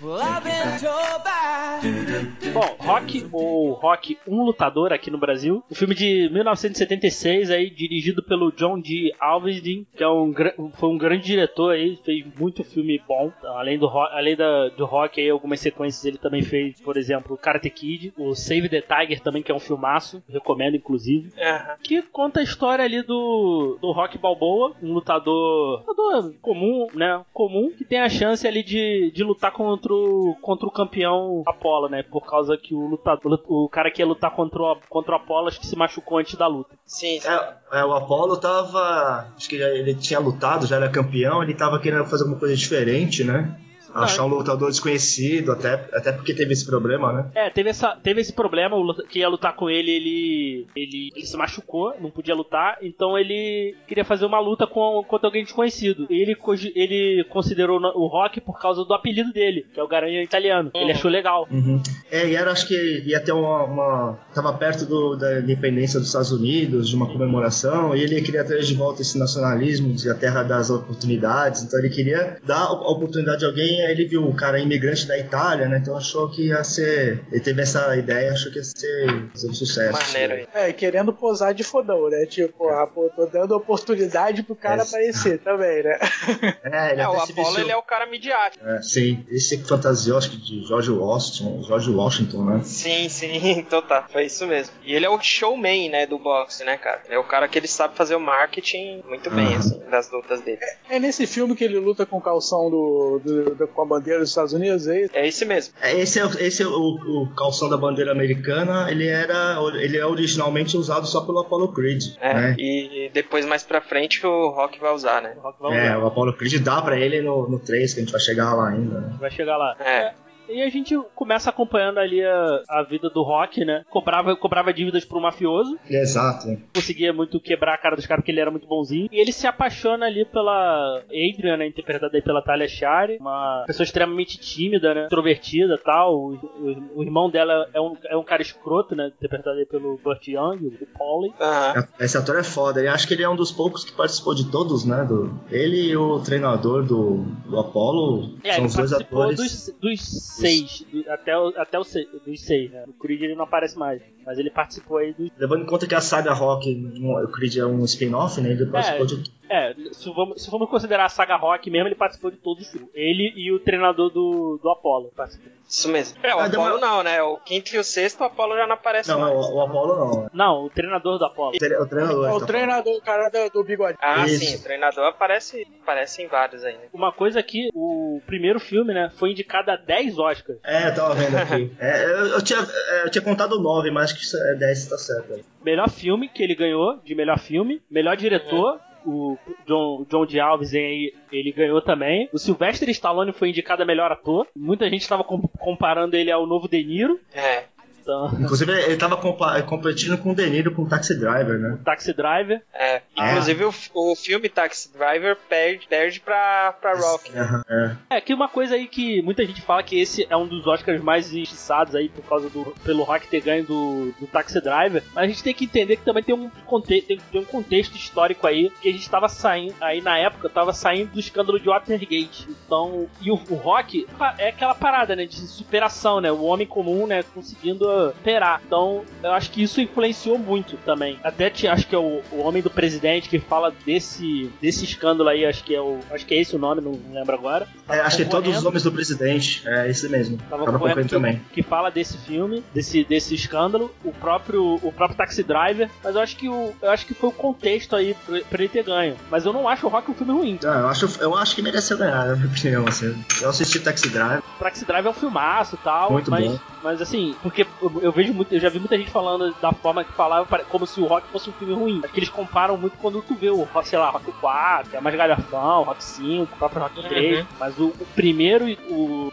Well, 0.00 0.20
I've 0.22 0.44
been 0.44 0.78
told 0.78 1.24
by. 1.24 1.80
Do 1.82 2.06
do 2.06 2.30
do. 2.40 2.45
Bom, 2.56 2.76
Rock 2.78 3.26
ou 3.32 3.72
Rock 3.72 4.18
Um 4.26 4.42
Lutador 4.42 4.92
aqui 4.92 5.10
no 5.10 5.18
Brasil. 5.18 5.62
Um 5.70 5.74
filme 5.74 5.94
de 5.94 6.30
1976 6.32 7.50
aí, 7.50 7.68
dirigido 7.68 8.22
pelo 8.22 8.50
John 8.50 8.80
D. 8.80 9.12
Alvesdin, 9.20 9.86
que 9.94 10.02
é 10.02 10.08
um, 10.08 10.32
foi 10.74 10.88
um 10.88 10.96
grande 10.96 11.26
diretor 11.26 11.74
aí, 11.74 11.96
fez 11.96 12.24
muito 12.38 12.64
filme 12.64 12.98
bom. 13.06 13.30
Além 13.44 13.78
do, 13.78 13.86
além 13.88 14.36
da, 14.36 14.68
do 14.70 14.86
Rock 14.86 15.20
aí, 15.20 15.28
algumas 15.28 15.60
sequências 15.60 16.04
ele 16.06 16.16
também 16.16 16.42
fez, 16.42 16.80
por 16.80 16.96
exemplo, 16.96 17.36
Karate 17.36 17.68
Kid, 17.68 18.14
o 18.16 18.34
Save 18.34 18.70
the 18.70 18.80
Tiger 18.80 19.20
também, 19.20 19.42
que 19.42 19.52
é 19.52 19.54
um 19.54 19.60
filmaço, 19.60 20.22
recomendo 20.28 20.76
inclusive. 20.76 21.28
Uhum. 21.36 21.76
Que 21.82 22.02
conta 22.02 22.40
a 22.40 22.42
história 22.42 22.84
ali 22.84 23.02
do, 23.02 23.78
do 23.80 23.92
Rock 23.92 24.16
Balboa, 24.16 24.74
um 24.82 24.94
lutador, 24.94 25.84
lutador 25.86 26.32
comum, 26.40 26.86
né? 26.94 27.22
Comum, 27.34 27.70
que 27.76 27.84
tem 27.84 28.00
a 28.00 28.08
chance 28.08 28.46
ali 28.46 28.62
de, 28.62 29.10
de 29.14 29.22
lutar 29.22 29.52
contra 29.52 29.92
o, 29.92 30.36
contra 30.40 30.66
o 30.66 30.70
campeão 30.70 31.42
Apollo, 31.46 31.88
né? 31.88 32.02
Por 32.02 32.24
causa 32.26 32.45
que 32.54 32.74
o 32.74 32.86
lutador, 32.86 33.40
o 33.48 33.66
cara 33.70 33.90
que 33.90 34.02
ia 34.02 34.06
lutar 34.06 34.30
contra 34.30 34.60
o, 34.60 34.76
contra 34.90 35.12
o 35.12 35.16
Apollo, 35.16 35.48
acho 35.48 35.58
que 35.58 35.66
se 35.66 35.74
machucou 35.74 36.18
antes 36.18 36.34
da 36.34 36.46
luta. 36.46 36.74
Sim, 36.84 37.18
sim. 37.18 37.28
É, 37.28 37.80
é, 37.80 37.84
o 37.84 37.94
Apollo 37.94 38.36
tava. 38.36 39.32
Acho 39.34 39.48
que 39.48 39.56
ele 39.56 39.94
tinha 39.94 40.20
lutado, 40.20 40.66
já 40.66 40.76
era 40.76 40.90
campeão, 40.90 41.42
ele 41.42 41.54
tava 41.54 41.80
querendo 41.80 42.04
fazer 42.04 42.24
alguma 42.24 42.38
coisa 42.38 42.54
diferente, 42.54 43.24
né? 43.24 43.58
Achar 44.04 44.24
um 44.24 44.28
lutador 44.28 44.70
desconhecido, 44.70 45.52
até, 45.52 45.74
até 45.92 46.12
porque 46.12 46.34
teve 46.34 46.52
esse 46.52 46.66
problema, 46.66 47.12
né? 47.12 47.30
É, 47.34 47.50
teve, 47.50 47.70
essa, 47.70 47.96
teve 47.96 48.20
esse 48.20 48.32
problema, 48.32 48.76
que 49.08 49.20
ia 49.20 49.28
lutar 49.28 49.54
com 49.54 49.70
ele, 49.70 49.90
ele, 49.90 50.66
ele, 50.76 51.10
ele 51.14 51.26
se 51.26 51.36
machucou, 51.36 51.94
não 52.00 52.10
podia 52.10 52.34
lutar, 52.34 52.78
então 52.82 53.18
ele 53.18 53.74
queria 53.86 54.04
fazer 54.04 54.26
uma 54.26 54.40
luta 54.40 54.66
com, 54.66 55.04
contra 55.06 55.28
alguém 55.28 55.44
desconhecido. 55.44 56.06
E 56.10 56.20
ele, 56.20 56.36
ele 56.74 57.24
considerou 57.24 57.80
o 57.80 58.06
Rock 58.06 58.40
por 58.40 58.60
causa 58.60 58.84
do 58.84 58.94
apelido 58.94 59.32
dele, 59.32 59.66
que 59.72 59.80
é 59.80 59.82
o 59.82 59.88
Garanha 59.88 60.22
italiano. 60.22 60.70
Uhum. 60.74 60.80
Ele 60.80 60.92
achou 60.92 61.10
legal. 61.10 61.46
Uhum. 61.50 61.82
É, 62.10 62.28
e 62.28 62.36
era, 62.36 62.50
acho 62.50 62.66
que 62.66 63.02
ia 63.06 63.20
ter 63.20 63.32
uma. 63.32 63.64
uma 63.64 64.18
tava 64.34 64.52
perto 64.52 64.84
do, 64.86 65.16
da 65.16 65.40
independência 65.40 65.98
dos 65.98 66.08
Estados 66.08 66.32
Unidos, 66.32 66.88
de 66.88 66.96
uma 66.96 67.06
comemoração, 67.06 67.96
e 67.96 68.02
ele 68.02 68.20
queria 68.20 68.44
trazer 68.44 68.64
de 68.64 68.74
volta 68.74 69.02
esse 69.02 69.18
nacionalismo 69.18 69.94
de 69.94 70.10
a 70.10 70.14
terra 70.14 70.42
das 70.42 70.70
oportunidades, 70.70 71.62
então 71.62 71.78
ele 71.78 71.90
queria 71.90 72.38
dar 72.44 72.64
a 72.64 72.72
oportunidade 72.72 73.44
a 73.44 73.48
alguém 73.48 73.85
ele 73.90 74.06
viu 74.06 74.26
o 74.26 74.34
cara 74.34 74.58
imigrante 74.58 75.06
da 75.06 75.18
Itália, 75.18 75.68
né? 75.68 75.78
Então 75.78 75.96
achou 75.96 76.30
que 76.30 76.48
ia 76.48 76.62
ser. 76.64 77.24
Ele 77.30 77.40
teve 77.40 77.62
essa 77.62 77.96
ideia, 77.96 78.32
achou 78.32 78.50
que 78.50 78.58
ia 78.58 78.64
ser 78.64 79.10
um 79.44 79.54
sucesso. 79.54 79.92
Maneiro 79.92 80.34
aí. 80.34 80.48
É, 80.54 80.72
querendo 80.72 81.12
posar 81.12 81.54
de 81.54 81.64
fodão, 81.64 82.08
né? 82.08 82.26
Tipo, 82.26 82.68
ah, 82.68 82.86
pô, 82.86 83.10
tô 83.14 83.26
dando 83.26 83.54
oportunidade 83.56 84.42
pro 84.42 84.54
cara 84.54 84.82
é. 84.82 84.86
aparecer 84.86 85.38
também, 85.38 85.82
né? 85.82 85.98
É, 86.66 86.92
ele 86.92 87.00
é 87.00 87.08
o 87.08 87.12
Apollo 87.12 87.60
ele 87.60 87.70
é 87.70 87.76
o 87.76 87.82
cara 87.82 88.06
midiático. 88.06 88.66
É, 88.66 88.82
sim. 88.82 89.24
Esse 89.30 89.62
fantasiou, 89.64 90.18
acho 90.18 90.30
que 90.30 90.36
de 90.36 90.66
George 90.66 90.90
Washington, 90.90 91.62
George 91.62 91.90
Washington, 91.90 92.44
né? 92.44 92.60
Sim, 92.64 93.08
sim, 93.08 93.36
então 93.58 93.80
tá. 93.82 94.06
Foi 94.10 94.24
isso 94.26 94.46
mesmo. 94.46 94.74
E 94.84 94.94
ele 94.94 95.06
é 95.06 95.08
o 95.08 95.20
showman, 95.20 95.88
né, 95.88 96.06
do 96.06 96.18
boxe, 96.18 96.64
né, 96.64 96.76
cara? 96.76 97.02
Ele 97.06 97.14
é 97.14 97.18
o 97.18 97.24
cara 97.24 97.48
que 97.48 97.58
ele 97.58 97.68
sabe 97.68 97.96
fazer 97.96 98.14
o 98.14 98.20
marketing 98.20 99.02
muito 99.06 99.30
bem, 99.30 99.48
uhum. 99.48 99.58
assim, 99.58 99.80
das 99.90 100.10
lutas 100.10 100.40
dele. 100.40 100.58
É, 100.88 100.96
é, 100.96 100.98
nesse 100.98 101.26
filme 101.26 101.54
que 101.54 101.64
ele 101.64 101.78
luta 101.78 102.04
com 102.06 102.16
o 102.18 102.20
calção 102.20 102.70
do, 102.70 103.20
do, 103.24 103.54
do 103.54 103.68
com 103.76 103.82
a 103.82 103.86
bandeira 103.86 104.20
dos 104.20 104.30
Estados 104.30 104.52
Unidos, 104.52 104.88
é 104.88 105.02
isso? 105.02 105.10
É 105.14 105.28
esse 105.28 105.44
mesmo. 105.44 105.74
É, 105.80 106.00
esse 106.00 106.18
é, 106.18 106.24
esse 106.40 106.62
é 106.62 106.66
o, 106.66 106.72
o, 106.72 107.28
calção 107.36 107.68
da 107.68 107.76
bandeira 107.76 108.10
americana, 108.10 108.90
ele 108.90 109.06
era 109.06 109.58
ele 109.74 109.98
é 109.98 110.04
originalmente 110.04 110.76
usado 110.76 111.06
só 111.06 111.20
pelo 111.20 111.38
Apollo 111.40 111.72
Creed. 111.72 112.16
É, 112.20 112.34
né? 112.34 112.56
e 112.58 113.10
depois 113.12 113.44
mais 113.44 113.62
pra 113.62 113.80
frente 113.80 114.26
o 114.26 114.48
Rock 114.48 114.80
vai 114.80 114.92
usar, 114.92 115.20
né? 115.20 115.34
O 115.36 115.62
vai 115.62 115.78
é, 115.78 115.90
usar. 115.90 115.98
o 115.98 116.06
Apollo 116.06 116.32
Creed 116.32 116.62
dá 116.62 116.80
pra 116.80 116.98
ele 116.98 117.20
no, 117.20 117.48
no 117.48 117.58
3, 117.58 117.92
que 117.92 118.00
a 118.00 118.02
gente 118.02 118.12
vai 118.12 118.20
chegar 118.20 118.54
lá 118.54 118.70
ainda. 118.70 119.00
Né? 119.00 119.16
Vai 119.20 119.30
chegar 119.30 119.56
lá. 119.56 119.76
É. 119.78 120.25
E 120.48 120.62
a 120.62 120.68
gente 120.68 120.96
começa 121.14 121.50
acompanhando 121.50 121.98
ali 121.98 122.24
a, 122.24 122.62
a 122.68 122.82
vida 122.82 123.10
do 123.10 123.22
Rock, 123.22 123.64
né? 123.64 123.84
Cobrava, 123.90 124.36
cobrava 124.36 124.72
dívidas 124.72 125.04
pro 125.04 125.20
mafioso. 125.20 125.78
Exato. 125.88 126.56
Conseguia 126.74 127.12
muito 127.12 127.40
quebrar 127.40 127.74
a 127.74 127.78
cara 127.78 127.96
dos 127.96 128.06
caras 128.06 128.22
porque 128.22 128.30
ele 128.30 128.40
era 128.40 128.50
muito 128.50 128.66
bonzinho. 128.66 129.08
E 129.10 129.20
ele 129.20 129.32
se 129.32 129.46
apaixona 129.46 130.06
ali 130.06 130.24
pela 130.24 131.02
Adrian, 131.06 131.56
né? 131.56 131.66
Interpretada 131.66 132.16
aí 132.16 132.22
pela 132.22 132.42
Talia 132.42 132.68
Shire. 132.68 133.18
Uma 133.20 133.64
pessoa 133.66 133.84
extremamente 133.84 134.38
tímida, 134.38 134.94
né? 134.94 135.06
Introvertida 135.06 135.74
e 135.74 135.84
tal. 135.84 136.14
O, 136.14 136.34
o, 136.34 136.98
o, 137.00 137.02
irmão 137.02 137.30
dela 137.30 137.68
é 137.74 137.80
um, 137.80 137.96
é 138.08 138.16
um 138.16 138.24
cara 138.24 138.42
escroto, 138.42 138.94
né? 138.94 139.12
Interpretado 139.16 139.58
aí 139.58 139.66
pelo 139.66 139.98
Burt 140.02 140.28
Young, 140.28 140.66
o 140.66 140.98
Paulie. 140.98 141.30
Uhum. 141.30 141.84
Esse 142.00 142.16
ator 142.16 142.38
é 142.38 142.44
foda. 142.44 142.80
Eu 142.80 142.92
acho 142.92 143.06
que 143.06 143.14
ele 143.14 143.22
é 143.22 143.28
um 143.28 143.36
dos 143.36 143.52
poucos 143.52 143.84
que 143.84 143.92
participou 143.92 144.34
de 144.34 144.50
todos, 144.50 144.84
né? 144.84 145.04
Do, 145.04 145.38
ele 145.50 145.90
e 145.90 145.96
o 145.96 146.20
treinador 146.20 146.84
do, 146.84 147.24
do 147.46 147.58
Apollo. 147.58 148.36
É, 148.44 148.54
são 148.54 148.64
os 148.64 148.74
dois 148.74 148.92
atores. 148.92 149.36
Dos, 149.36 149.74
dos 149.80 150.35
seis, 150.36 150.84
do, 150.92 151.10
até, 151.10 151.36
o, 151.36 151.48
até 151.56 151.78
o 151.78 151.84
seis, 151.84 152.06
dos 152.24 152.40
seis, 152.40 152.70
né? 152.70 152.84
O 152.86 152.92
Creed 152.92 153.22
ele 153.22 153.34
não 153.34 153.44
aparece 153.44 153.78
mais, 153.78 154.02
mas 154.24 154.38
ele 154.38 154.50
participou 154.50 154.98
aí 154.98 155.12
dos... 155.12 155.30
Levando 155.38 155.62
em 155.62 155.66
conta 155.66 155.86
que 155.86 155.94
a 155.94 156.00
saga 156.00 156.32
Rock, 156.32 156.70
o 157.00 157.28
Creed 157.28 157.56
é 157.56 157.66
um 157.66 157.84
spin-off, 157.84 158.40
né? 158.40 158.50
Ele 158.50 158.66
participou 158.66 159.06
é, 159.06 159.08
de 159.08 159.30
é, 159.48 159.74
se 159.92 160.10
vamos, 160.12 160.42
se 160.42 160.50
vamos 160.50 160.68
considerar 160.68 161.06
a 161.06 161.08
saga 161.08 161.36
Rock 161.36 161.70
mesmo, 161.70 161.88
ele 161.88 161.94
participou 161.94 162.30
de 162.30 162.36
todos 162.36 162.64
os 162.64 162.70
filmes. 162.70 162.90
Ele 162.94 163.32
e 163.36 163.52
o 163.52 163.58
treinador 163.58 164.10
do, 164.10 164.58
do 164.62 164.70
Apollo 164.70 165.12
participou. 165.16 165.52
Isso 165.68 165.88
mesmo. 165.88 166.16
É, 166.22 166.34
o 166.34 166.38
ah, 166.38 166.46
Apollo 166.46 166.78
não, 166.78 167.02
né? 167.02 167.20
O 167.22 167.38
quinto 167.38 167.74
e 167.74 167.78
o 167.78 167.84
sexto, 167.84 168.20
o 168.20 168.24
Apollo 168.24 168.56
já 168.56 168.66
não 168.66 168.74
aparece 168.74 169.08
não, 169.08 169.20
mais. 169.20 169.32
Não, 169.32 169.40
o, 169.40 169.54
o 169.56 169.60
Apollo 169.62 169.96
não. 169.96 170.30
Não, 170.32 170.64
o 170.64 170.70
treinador 170.70 171.18
do 171.18 171.24
Apollo. 171.24 171.56
O, 171.56 171.86
treinador. 171.86 172.28
É 172.28 172.32
o 172.32 172.46
treinador, 172.46 172.94
o 172.94 173.00
cara 173.00 173.28
do, 173.28 173.50
do 173.50 173.64
bigode. 173.64 173.98
Ah, 174.00 174.26
Isso. 174.26 174.44
sim, 174.44 174.56
o 174.56 174.62
treinador 174.62 175.04
aparece, 175.06 175.66
aparece 175.82 176.22
em 176.22 176.28
vários 176.28 176.64
aí, 176.64 176.74
né? 176.74 176.84
Uma 176.92 177.12
coisa 177.12 177.42
que 177.42 177.68
o 177.74 178.20
primeiro 178.26 178.60
filme, 178.60 178.94
né, 178.94 179.10
foi 179.16 179.32
indicado 179.32 179.70
a 179.70 179.76
10 179.76 180.18
Oscars. 180.18 180.58
É, 180.64 180.88
eu 180.88 180.94
tava 180.94 181.14
vendo 181.14 181.36
aqui. 181.36 181.72
é, 181.80 182.04
eu, 182.04 182.26
eu, 182.26 182.42
tinha, 182.42 182.60
é, 182.60 183.04
eu 183.04 183.10
tinha 183.10 183.22
contado 183.22 183.60
9, 183.60 183.90
mas 183.90 184.12
acho 184.12 184.20
que 184.20 184.36
é 184.50 184.54
10 184.54 184.88
tá 184.88 184.98
certo. 184.98 185.44
Melhor 185.64 185.90
filme 185.90 186.28
que 186.28 186.42
ele 186.42 186.54
ganhou, 186.54 186.98
de 187.04 187.14
melhor 187.14 187.38
filme. 187.40 187.82
Melhor 187.90 188.16
diretor, 188.16 188.80
o 189.06 189.38
John, 189.66 190.04
John 190.08 190.26
de 190.26 190.40
Alves 190.40 190.74
aí, 190.74 191.14
ele 191.30 191.52
ganhou 191.52 191.80
também. 191.80 192.28
O 192.32 192.38
Sylvester 192.38 192.88
Stallone 192.90 193.32
foi 193.32 193.50
indicado 193.50 193.82
a 193.82 193.86
melhor 193.86 194.10
ator. 194.10 194.46
Muita 194.56 194.90
gente 194.90 195.02
estava 195.02 195.24
comparando 195.24 196.16
ele 196.16 196.30
ao 196.30 196.46
novo 196.46 196.68
De 196.68 196.82
Niro. 196.82 197.20
É. 197.32 197.64
Então... 198.06 198.30
Inclusive, 198.40 198.72
ele 198.72 198.96
tava 198.96 199.16
competindo 199.16 200.16
com 200.16 200.30
o 200.30 200.34
De 200.34 200.48
Niro 200.48 200.72
com 200.72 200.82
o 200.82 200.88
Taxi 200.88 201.18
Driver, 201.18 201.58
né? 201.58 201.76
Taxi 201.84 202.12
Driver. 202.12 202.62
É. 202.72 203.02
Inclusive, 203.16 203.64
é. 203.64 203.66
O, 203.66 204.12
o 204.12 204.14
filme 204.14 204.48
Taxi 204.48 204.92
Driver 204.92 205.36
perde, 205.48 205.88
perde 205.88 206.20
pra, 206.20 206.72
pra 206.80 206.94
Rock. 206.96 207.32
É, 207.34 207.74
é. 207.74 208.16
é, 208.18 208.20
que 208.20 208.32
uma 208.32 208.48
coisa 208.48 208.76
aí 208.76 208.86
que 208.86 209.20
muita 209.22 209.44
gente 209.44 209.60
fala 209.60 209.82
que 209.82 210.00
esse 210.00 210.24
é 210.30 210.36
um 210.36 210.46
dos 210.46 210.64
Oscars 210.68 211.02
mais 211.02 211.32
injustiçados 211.32 211.96
aí 211.96 212.08
por 212.08 212.22
causa 212.24 212.48
do 212.48 212.72
pelo 212.84 213.02
Rock 213.02 213.26
ter 213.26 213.40
ganho 213.40 213.64
do, 213.64 214.14
do 214.20 214.26
Taxi 214.28 214.60
Driver. 214.60 215.02
Mas 215.12 215.24
a 215.24 215.26
gente 215.26 215.42
tem 215.42 215.52
que 215.52 215.64
entender 215.64 215.96
que 215.96 216.04
também 216.04 216.22
tem 216.22 216.34
um, 216.34 216.48
conte 216.64 217.02
tem, 217.02 217.18
tem 217.18 217.40
um 217.40 217.44
contexto 217.44 217.96
histórico 217.96 218.46
aí 218.46 218.70
que 218.80 218.88
a 218.88 218.92
gente 218.92 219.10
tava 219.10 219.28
saindo, 219.28 219.74
aí 219.80 220.00
na 220.00 220.16
época, 220.16 220.48
tava 220.48 220.72
saindo 220.72 221.12
do 221.12 221.18
escândalo 221.18 221.58
de 221.58 221.68
Watergate. 221.68 222.46
Então, 222.64 223.08
e 223.20 223.32
o, 223.32 223.34
o 223.34 223.54
Rock 223.56 224.06
é 224.38 224.50
aquela 224.50 224.74
parada, 224.74 225.16
né, 225.16 225.26
de 225.26 225.36
superação, 225.36 226.20
né? 226.20 226.30
O 226.30 226.44
homem 226.44 226.66
comum, 226.66 227.06
né, 227.06 227.24
conseguindo 227.34 227.95
operar. 227.96 228.60
Então, 228.66 229.04
eu 229.22 229.32
acho 229.32 229.50
que 229.50 229.62
isso 229.62 229.80
influenciou 229.80 230.38
muito 230.38 230.76
também. 230.78 231.18
Até 231.22 231.50
te, 231.50 231.66
acho 231.66 231.86
que 231.86 231.94
é 231.94 231.98
o, 231.98 232.22
o 232.32 232.40
homem 232.40 232.62
do 232.62 232.70
presidente 232.70 233.28
que 233.28 233.38
fala 233.38 233.72
desse, 233.84 234.50
desse 234.60 234.84
escândalo 234.84 235.28
aí, 235.28 235.44
acho 235.44 235.64
que 235.64 235.74
é 235.74 235.80
o. 235.80 235.98
Acho 236.10 236.26
que 236.26 236.34
é 236.34 236.40
esse 236.40 236.54
o 236.54 236.58
nome, 236.58 236.80
não 236.80 236.98
lembro 237.12 237.34
agora. 237.34 237.66
É, 237.88 238.00
acho 238.00 238.18
que 238.18 238.24
todos 238.24 238.56
os 238.56 238.62
nomes 238.62 238.82
do 238.82 238.92
presidente, 238.92 239.62
é 239.66 239.88
esse 239.88 240.08
mesmo. 240.08 240.38
Tava, 240.48 240.64
Tava 240.64 240.78
concorrendo 240.78 241.08
também. 241.08 241.40
Que 241.52 241.62
fala 241.62 241.90
desse 241.90 242.18
filme, 242.18 242.62
desse, 242.74 243.04
desse 243.04 243.34
escândalo, 243.34 243.94
o 244.04 244.12
próprio, 244.12 244.74
o 244.82 244.92
próprio 244.92 245.16
Taxi 245.16 245.42
Driver, 245.42 245.88
mas 246.02 246.14
eu 246.14 246.20
acho 246.20 246.36
que 246.36 246.48
o, 246.48 246.74
eu 246.82 246.90
acho 246.90 247.06
que 247.06 247.14
foi 247.14 247.28
o 247.28 247.32
contexto 247.32 247.96
aí 247.96 248.14
pra, 248.26 248.40
pra 248.40 248.58
ele 248.58 248.68
ter 248.68 248.84
ganho. 248.84 249.16
Mas 249.30 249.46
eu 249.46 249.52
não 249.52 249.68
acho 249.68 249.86
o 249.86 249.90
Rock 249.90 250.10
um 250.10 250.14
filme 250.14 250.32
ruim. 250.32 250.58
Não, 250.62 250.80
eu 250.80 250.88
acho, 250.88 251.08
eu 251.20 251.34
acho 251.36 251.54
que 251.54 251.62
mereceu 251.62 251.96
ganhar, 251.96 252.26
na 252.26 252.36
minha 252.36 252.48
opinião, 252.48 252.86
assim. 252.86 253.14
Eu 253.40 253.50
assisti 253.50 253.80
Taxi 253.80 254.08
Driver. 254.08 254.42
Taxi 254.58 254.84
Driver 254.84 255.06
é 255.06 255.10
um 255.10 255.18
filmaço 255.18 255.76
e 255.76 255.78
tal, 255.78 256.12
Muito 256.12 256.30
mas, 256.30 256.46
bom. 256.46 256.58
Mas 256.86 257.02
assim, 257.02 257.34
porque 257.42 257.66
eu 258.00 258.12
vejo 258.12 258.32
muito, 258.32 258.54
eu 258.54 258.60
já 258.60 258.68
vi 258.68 258.78
muita 258.78 258.96
gente 258.96 259.10
falando 259.10 259.52
da 259.60 259.72
forma 259.72 260.04
que 260.04 260.12
falava 260.12 260.46
como 260.68 260.86
se 260.86 261.00
o 261.00 261.06
Rock 261.06 261.26
fosse 261.32 261.50
um 261.50 261.52
filme 261.54 261.74
ruim. 261.74 262.00
É 262.04 262.06
que 262.06 262.20
eles 262.20 262.28
comparam 262.28 262.76
muito 262.76 262.96
quando 262.98 263.20
tu 263.22 263.34
vê 263.34 263.50
o, 263.50 263.66
sei 263.82 263.98
lá, 263.98 264.08
Rock 264.10 264.30
4, 264.30 264.96
é 264.96 265.00
mais 265.00 265.16
galhafão, 265.16 265.82
Rock 265.82 266.04
5, 266.04 266.44
o 266.44 266.56
próprio 266.56 266.82
Rock 266.82 267.02
3. 267.08 267.40
Uhum. 267.40 267.46
Mas 267.58 267.76
o, 267.76 267.86
o 267.86 268.06
primeiro 268.14 268.68
e 268.68 268.78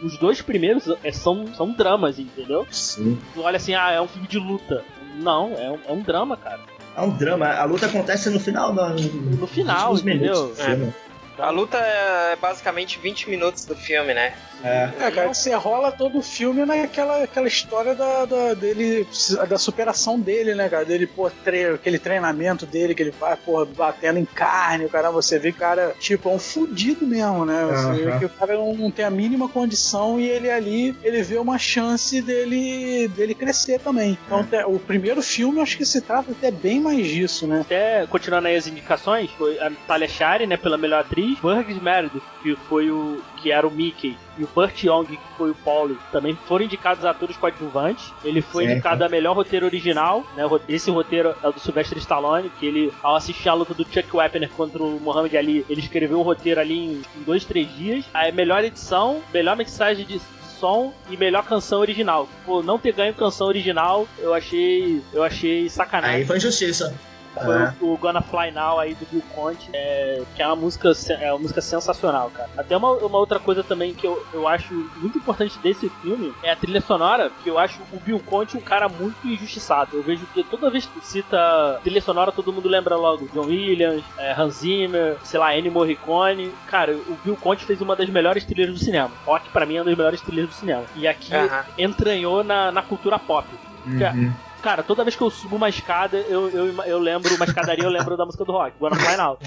os 0.02 0.18
dois 0.18 0.42
primeiros 0.42 0.92
é, 1.04 1.12
são, 1.12 1.46
são 1.54 1.70
dramas, 1.70 2.18
entendeu? 2.18 2.66
Sim. 2.72 3.16
Tu 3.32 3.40
olha 3.40 3.56
assim, 3.56 3.72
ah, 3.72 3.92
é 3.92 4.00
um 4.00 4.08
filme 4.08 4.26
de 4.26 4.38
luta. 4.40 4.84
Não, 5.14 5.54
é 5.56 5.70
um, 5.70 5.78
é 5.86 5.92
um 5.92 6.00
drama, 6.00 6.36
cara. 6.36 6.58
É 6.96 7.02
um 7.02 7.10
drama. 7.10 7.46
A 7.46 7.64
luta 7.64 7.86
acontece 7.86 8.30
no 8.30 8.40
final, 8.40 8.74
no, 8.74 8.88
no 8.88 9.46
final, 9.46 9.94
entendeu? 9.94 10.48
Minutos, 10.48 10.58
é. 10.58 10.92
A 11.38 11.50
luta 11.50 11.76
é 11.78 12.36
basicamente 12.36 12.98
20 12.98 13.28
minutos 13.28 13.64
do 13.64 13.74
filme, 13.74 14.14
né? 14.14 14.32
É. 14.62 14.88
É, 14.98 15.10
cara, 15.10 15.34
você 15.34 15.52
rola 15.54 15.92
todo 15.92 16.18
o 16.18 16.22
filme 16.22 16.64
naquela 16.64 17.22
aquela 17.24 17.46
história 17.48 17.94
da, 17.94 18.24
da, 18.24 18.54
dele, 18.54 19.06
da 19.48 19.58
superação 19.58 20.18
dele, 20.18 20.54
né, 20.54 20.68
cara? 20.68 20.84
Dele, 20.84 21.06
pô, 21.06 21.28
tre 21.30 21.66
aquele 21.66 21.98
treinamento 21.98 22.64
dele 22.64 22.94
que 22.94 23.02
ele 23.02 23.12
faz, 23.12 23.38
pô, 23.44 23.64
batendo 23.66 24.18
em 24.18 24.24
carne, 24.24 24.86
o 24.86 24.88
cara, 24.88 25.10
você 25.10 25.38
vê 25.38 25.50
que 25.52 25.58
o 25.58 25.60
cara, 25.60 25.94
tipo, 25.98 26.28
é 26.30 26.32
um 26.32 26.38
fudido 26.38 27.06
mesmo, 27.06 27.44
né? 27.44 27.64
Você 27.66 27.84
Aham. 27.86 27.94
vê 28.12 28.18
que 28.20 28.24
o 28.24 28.28
cara 28.30 28.54
não, 28.54 28.74
não 28.74 28.90
tem 28.90 29.04
a 29.04 29.10
mínima 29.10 29.48
condição 29.48 30.18
e 30.18 30.26
ele 30.28 30.50
ali, 30.50 30.96
ele 31.02 31.22
vê 31.22 31.36
uma 31.36 31.58
chance 31.58 32.22
dele, 32.22 33.08
dele 33.08 33.34
crescer 33.34 33.80
também. 33.80 34.16
Então, 34.26 34.44
te- 34.44 34.64
o 34.64 34.78
primeiro 34.78 35.20
filme, 35.20 35.58
eu 35.58 35.62
acho 35.62 35.76
que 35.76 35.84
se 35.84 36.00
trata 36.00 36.32
até 36.32 36.50
bem 36.50 36.80
mais 36.80 37.06
disso, 37.06 37.46
né? 37.46 37.60
Até 37.62 38.06
continuando 38.06 38.46
aí 38.48 38.56
as 38.56 38.66
indicações, 38.66 39.30
foi 39.32 39.58
a 39.58 39.68
Natalia 39.68 40.08
Shire, 40.08 40.46
né, 40.46 40.56
pela 40.56 40.78
melhor 40.78 41.00
atriz, 41.00 41.23
Burgess 41.40 41.80
Meredith, 41.80 42.22
que 42.42 42.54
foi 42.68 42.90
o 42.90 43.20
que 43.36 43.50
era 43.50 43.66
o 43.66 43.70
Mickey, 43.70 44.16
e 44.38 44.44
o 44.44 44.48
Burt 44.54 44.82
Young, 44.84 45.04
que 45.06 45.18
foi 45.36 45.50
o 45.50 45.54
Paulie, 45.54 45.98
também 46.10 46.36
foram 46.46 46.64
indicados 46.64 47.04
atores 47.04 47.36
coadjuvantes. 47.36 48.10
Ele 48.24 48.40
foi 48.40 48.64
Certo. 48.64 48.74
indicado 48.76 49.04
a 49.04 49.08
melhor 49.08 49.34
roteiro 49.36 49.66
original, 49.66 50.24
né? 50.36 50.44
Esse 50.68 50.90
roteiro 50.90 51.34
é 51.42 51.48
o 51.48 51.52
do 51.52 51.60
Sylvester 51.60 51.98
Stallone, 51.98 52.50
que 52.58 52.66
ele, 52.66 52.92
ao 53.02 53.16
assistir 53.16 53.48
a 53.48 53.54
luta 53.54 53.74
do 53.74 53.84
Chuck 53.84 54.08
Wepner 54.16 54.50
contra 54.50 54.82
o 54.82 54.98
Muhammad 55.00 55.34
Ali, 55.34 55.64
ele 55.68 55.80
escreveu 55.80 56.18
o 56.20 56.22
roteiro 56.22 56.60
ali 56.60 56.78
em, 56.78 57.02
em 57.16 57.22
dois, 57.24 57.44
três 57.44 57.68
dias. 57.76 58.04
A 58.12 58.30
melhor 58.32 58.64
edição, 58.64 59.20
melhor 59.32 59.56
mixagem 59.56 60.04
de 60.04 60.20
som 60.58 60.92
e 61.10 61.16
melhor 61.16 61.44
canção 61.44 61.80
original. 61.80 62.28
Pô, 62.46 62.62
não 62.62 62.78
ter 62.78 62.92
ganho 62.92 63.12
canção 63.14 63.46
original, 63.46 64.08
eu 64.18 64.32
achei, 64.32 65.02
eu 65.12 65.22
achei 65.22 65.68
sacanagem. 65.68 66.16
Aí 66.16 66.24
foi 66.24 66.36
injustiça. 66.38 66.94
Foi 67.42 67.54
É. 67.54 67.74
o, 67.80 67.94
o 67.94 67.96
Gonna 67.98 68.22
Fly 68.22 68.50
Now 68.52 68.78
aí 68.78 68.94
do 68.94 69.06
Bill 69.06 69.22
Conte, 69.34 69.70
é, 69.74 70.22
que 70.34 70.42
é 70.42 70.46
uma 70.46 70.56
música, 70.56 70.92
é 71.20 71.32
uma 71.32 71.40
música 71.40 71.60
sensacional, 71.60 72.30
cara. 72.30 72.48
Até 72.56 72.76
uma, 72.76 72.92
uma 72.92 73.18
outra 73.18 73.38
coisa 73.38 73.62
também 73.62 73.94
que 73.94 74.06
eu, 74.06 74.24
eu 74.32 74.46
acho 74.46 74.74
muito 74.96 75.18
importante 75.18 75.58
desse 75.58 75.88
filme 75.88 76.34
é 76.42 76.50
a 76.52 76.56
trilha 76.56 76.80
sonora, 76.80 77.30
que 77.42 77.48
eu 77.50 77.58
acho 77.58 77.82
o 77.92 77.98
Bill 78.00 78.20
Conte 78.20 78.56
um 78.56 78.60
cara 78.60 78.88
muito 78.88 79.26
injustiçado. 79.26 79.96
Eu 79.96 80.02
vejo 80.02 80.26
que 80.26 80.44
toda 80.44 80.70
vez 80.70 80.86
que 80.86 81.04
cita 81.04 81.80
trilha 81.82 82.00
sonora, 82.00 82.32
todo 82.32 82.52
mundo 82.52 82.68
lembra 82.68 82.96
logo 82.96 83.28
John 83.32 83.46
Williams, 83.46 84.04
é, 84.18 84.32
Hans 84.32 84.54
Zimmer, 84.56 85.18
sei 85.22 85.40
lá, 85.40 85.56
Ennio 85.56 85.72
Morricone. 85.72 86.52
Cara, 86.66 86.96
o 86.96 87.16
Bill 87.22 87.36
Conte 87.36 87.64
fez 87.64 87.80
uma 87.80 87.96
das 87.96 88.08
melhores 88.08 88.44
trilhas 88.44 88.70
do 88.70 88.78
cinema. 88.78 89.10
Rock, 89.26 89.48
pra 89.50 89.66
mim, 89.66 89.76
é 89.76 89.80
uma 89.80 89.86
das 89.86 89.96
melhores 89.96 90.20
trilhas 90.20 90.48
do 90.48 90.54
cinema. 90.54 90.84
E 90.94 91.06
aqui 91.06 91.34
Aham. 91.34 91.64
entranhou 91.76 92.44
na, 92.44 92.70
na 92.70 92.82
cultura 92.82 93.18
pop. 93.18 93.46
Uhum. 93.86 94.32
Cara, 94.64 94.82
toda 94.82 95.04
vez 95.04 95.14
que 95.14 95.22
eu 95.22 95.28
subo 95.28 95.56
uma 95.56 95.68
escada, 95.68 96.16
eu, 96.16 96.48
eu, 96.48 96.82
eu 96.84 96.98
lembro, 96.98 97.34
uma 97.34 97.44
escadaria, 97.44 97.84
eu 97.84 97.90
lembro 97.90 98.16
da 98.16 98.24
música 98.24 98.46
do 98.46 98.52
rock, 98.52 98.74
Fly 98.96 99.14
Now. 99.14 99.38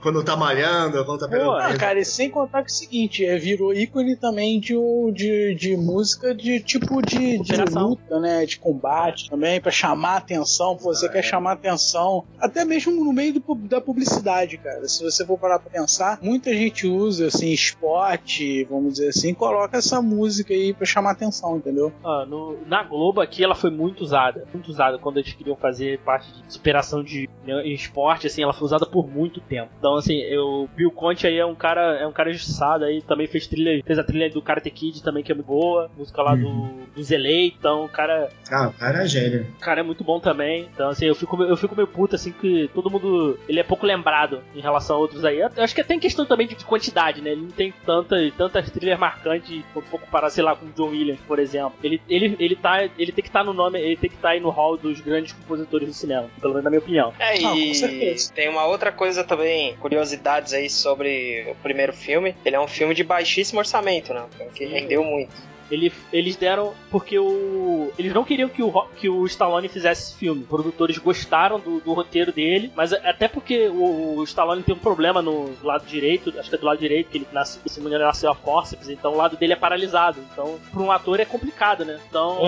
Quando 0.00 0.22
tá 0.22 0.36
malhando, 0.36 1.04
quando 1.04 1.18
tá 1.20 1.26
Pô, 1.26 1.32
pegando. 1.32 1.56
Ah, 1.56 1.76
cara, 1.76 1.98
e 1.98 2.04
sem 2.04 2.30
contar 2.30 2.62
que 2.62 2.70
é 2.70 2.74
o 2.74 2.76
seguinte, 2.76 3.24
é, 3.24 3.36
virou 3.36 3.72
ícone 3.72 4.16
também 4.16 4.60
de, 4.60 4.74
de, 5.12 5.54
de 5.54 5.76
música 5.76 6.34
de 6.34 6.60
tipo 6.60 7.02
de, 7.02 7.38
de 7.38 7.56
luta, 7.56 8.20
né? 8.20 8.46
De 8.46 8.58
combate 8.58 9.28
também, 9.28 9.60
pra 9.60 9.70
chamar 9.72 10.16
atenção. 10.18 10.76
Pô, 10.76 10.94
você 10.94 11.08
quer 11.08 11.22
chamar 11.22 11.52
atenção, 11.52 12.24
até 12.38 12.64
mesmo 12.64 12.92
no 13.04 13.12
meio 13.12 13.34
do 13.34 13.54
da 13.54 13.80
publicidade, 13.80 14.56
cara. 14.58 14.86
Se 14.88 15.02
você 15.02 15.24
for 15.26 15.38
parar 15.38 15.58
pra 15.58 15.70
pensar, 15.70 16.18
muita 16.22 16.52
gente 16.54 16.86
usa, 16.86 17.26
assim, 17.26 17.50
spot, 17.52 18.40
vamos 18.68 18.94
dizer 18.94 19.08
assim, 19.08 19.34
coloca 19.34 19.76
essa 19.78 20.00
música 20.00 20.52
aí 20.52 20.72
pra 20.72 20.86
chamar 20.86 21.12
atenção, 21.12 21.56
entendeu? 21.56 21.92
Ah, 22.04 22.24
no- 22.28 22.58
na 22.66 22.82
Globo 22.82 23.20
aqui 23.20 23.42
ela 23.42 23.54
foi 23.54 23.70
muito 23.70 24.02
usada, 24.02 24.46
muito 24.52 24.68
usada 24.68 24.98
quando 24.98 25.18
eles 25.18 25.32
queriam 25.32 25.56
fazer 25.56 25.98
parte 26.00 26.30
de 26.32 26.52
superação 26.52 27.02
de 27.02 27.28
né, 27.44 27.62
em 27.64 27.72
esporte, 27.74 28.26
assim, 28.26 28.42
ela 28.42 28.52
foi 28.52 28.64
usada 28.66 28.86
por 28.86 29.08
muito 29.08 29.40
tempo. 29.40 29.70
Então, 29.78 29.87
assim, 29.96 30.18
eu, 30.20 30.68
Bill 30.76 30.90
Conte 30.90 31.26
aí 31.26 31.38
é 31.38 31.46
um 31.46 31.54
cara, 31.54 31.96
é 31.98 32.06
um 32.06 32.12
cara 32.12 32.30
injustiçado 32.30 32.84
aí, 32.84 33.02
também 33.02 33.26
fez 33.26 33.46
trilha, 33.46 33.82
fez 33.84 33.98
a 33.98 34.04
trilha 34.04 34.30
do 34.30 34.42
Karate 34.42 34.70
Kid 34.70 35.02
também 35.02 35.22
que 35.22 35.32
é 35.32 35.34
muito 35.34 35.46
boa, 35.46 35.90
música 35.96 36.22
lá 36.22 36.34
do 36.34 36.68
do 36.94 37.02
Zelei, 37.02 37.54
então 37.58 37.84
o 37.84 37.88
cara, 37.88 38.28
Ah, 38.50 38.68
o 38.68 38.72
cara 38.72 39.04
é 39.04 39.06
gênio. 39.06 39.46
o 39.56 39.60
cara 39.60 39.80
é 39.80 39.82
muito 39.82 40.02
bom 40.02 40.18
também. 40.18 40.68
Então, 40.74 40.90
assim, 40.90 41.06
eu 41.06 41.14
fico, 41.14 41.40
eu 41.42 41.56
fico 41.56 41.74
meio 41.76 41.86
puto, 41.86 42.14
assim, 42.16 42.32
que 42.32 42.68
todo 42.74 42.90
mundo. 42.90 43.38
Ele 43.48 43.60
é 43.60 43.62
pouco 43.62 43.86
lembrado 43.86 44.40
em 44.54 44.60
relação 44.60 44.96
a 44.96 44.98
outros 44.98 45.24
aí. 45.24 45.38
Eu 45.38 45.50
acho 45.62 45.74
que 45.74 45.84
tem 45.84 45.98
questão 46.00 46.26
também 46.26 46.46
de 46.48 46.56
quantidade, 46.64 47.20
né? 47.20 47.30
Ele 47.30 47.42
não 47.42 47.50
tem 47.50 47.72
tanta, 47.86 48.16
tantas 48.36 48.70
trilhas 48.70 48.98
marcantes, 48.98 49.62
um 49.76 49.80
pouco 49.82 50.06
para, 50.10 50.28
sei 50.30 50.42
lá, 50.42 50.56
com 50.56 50.66
o 50.66 50.70
John 50.70 50.88
Williams, 50.90 51.20
por 51.26 51.38
exemplo. 51.38 51.74
Ele, 51.82 52.00
ele, 52.08 52.36
ele, 52.40 52.56
tá, 52.56 52.82
ele 52.98 53.12
tem 53.12 53.22
que 53.22 53.28
estar 53.28 53.44
no 53.44 53.52
nome, 53.52 53.78
ele 53.80 53.96
tem 53.96 54.10
que 54.10 54.16
estar 54.16 54.30
aí 54.30 54.40
no 54.40 54.50
hall 54.50 54.76
dos 54.76 55.00
grandes 55.00 55.32
compositores 55.32 55.86
do 55.88 55.94
cinema, 55.94 56.28
pelo 56.40 56.54
menos 56.54 56.64
na 56.64 56.70
minha 56.70 56.80
opinião. 56.80 57.12
É, 57.18 57.38
com 57.40 57.54
e 57.54 57.74
certeza. 57.74 58.32
tem 58.34 58.48
uma 58.48 58.66
outra 58.66 58.90
coisa 58.90 59.22
também, 59.22 59.76
curiosidades 59.80 60.52
aí 60.52 60.68
sobre 60.70 61.46
o 61.50 61.54
primeiro 61.62 61.92
filme. 61.92 62.34
Ele 62.44 62.56
é 62.56 62.60
um 62.60 62.68
filme 62.68 62.94
de 62.94 63.02
baixíssimo 63.04 63.58
orçamento, 63.58 64.12
né? 64.14 64.24
Filme 64.36 64.52
que 64.52 64.64
rendeu 64.64 65.02
muito. 65.04 65.48
Ele, 65.70 65.92
eles 66.10 66.34
deram. 66.34 66.72
Porque 66.90 67.18
o. 67.18 67.92
Eles 67.98 68.14
não 68.14 68.24
queriam 68.24 68.48
que 68.48 68.62
o, 68.62 68.72
que 68.96 69.06
o 69.06 69.26
Stallone 69.26 69.68
fizesse 69.68 70.02
esse 70.12 70.14
filme. 70.18 70.40
Os 70.40 70.48
produtores 70.48 70.96
gostaram 70.96 71.60
do, 71.60 71.78
do 71.80 71.92
roteiro 71.92 72.32
dele, 72.32 72.72
mas 72.74 72.90
a- 72.94 72.96
até 73.04 73.28
porque 73.28 73.68
o, 73.68 74.16
o 74.16 74.24
Stallone 74.24 74.62
tem 74.62 74.74
um 74.74 74.78
problema 74.78 75.20
no 75.20 75.52
lado 75.62 75.84
direito, 75.86 76.32
acho 76.38 76.48
que 76.48 76.54
é 76.54 76.58
do 76.58 76.64
lado 76.64 76.78
direito, 76.78 77.10
que 77.10 77.18
ele 77.18 77.26
nasce, 77.32 77.60
se 77.66 77.80
não 77.80 77.84
me 77.84 77.90
engano, 77.90 78.06
nasceu 78.06 78.30
a 78.30 78.34
fórceps, 78.34 78.88
então 78.88 79.12
o 79.12 79.16
lado 79.18 79.36
dele 79.36 79.52
é 79.52 79.56
paralisado. 79.56 80.18
Então, 80.32 80.58
para 80.72 80.80
um 80.82 80.90
ator 80.90 81.20
é 81.20 81.26
complicado, 81.26 81.84
né? 81.84 82.00
Então. 82.08 82.38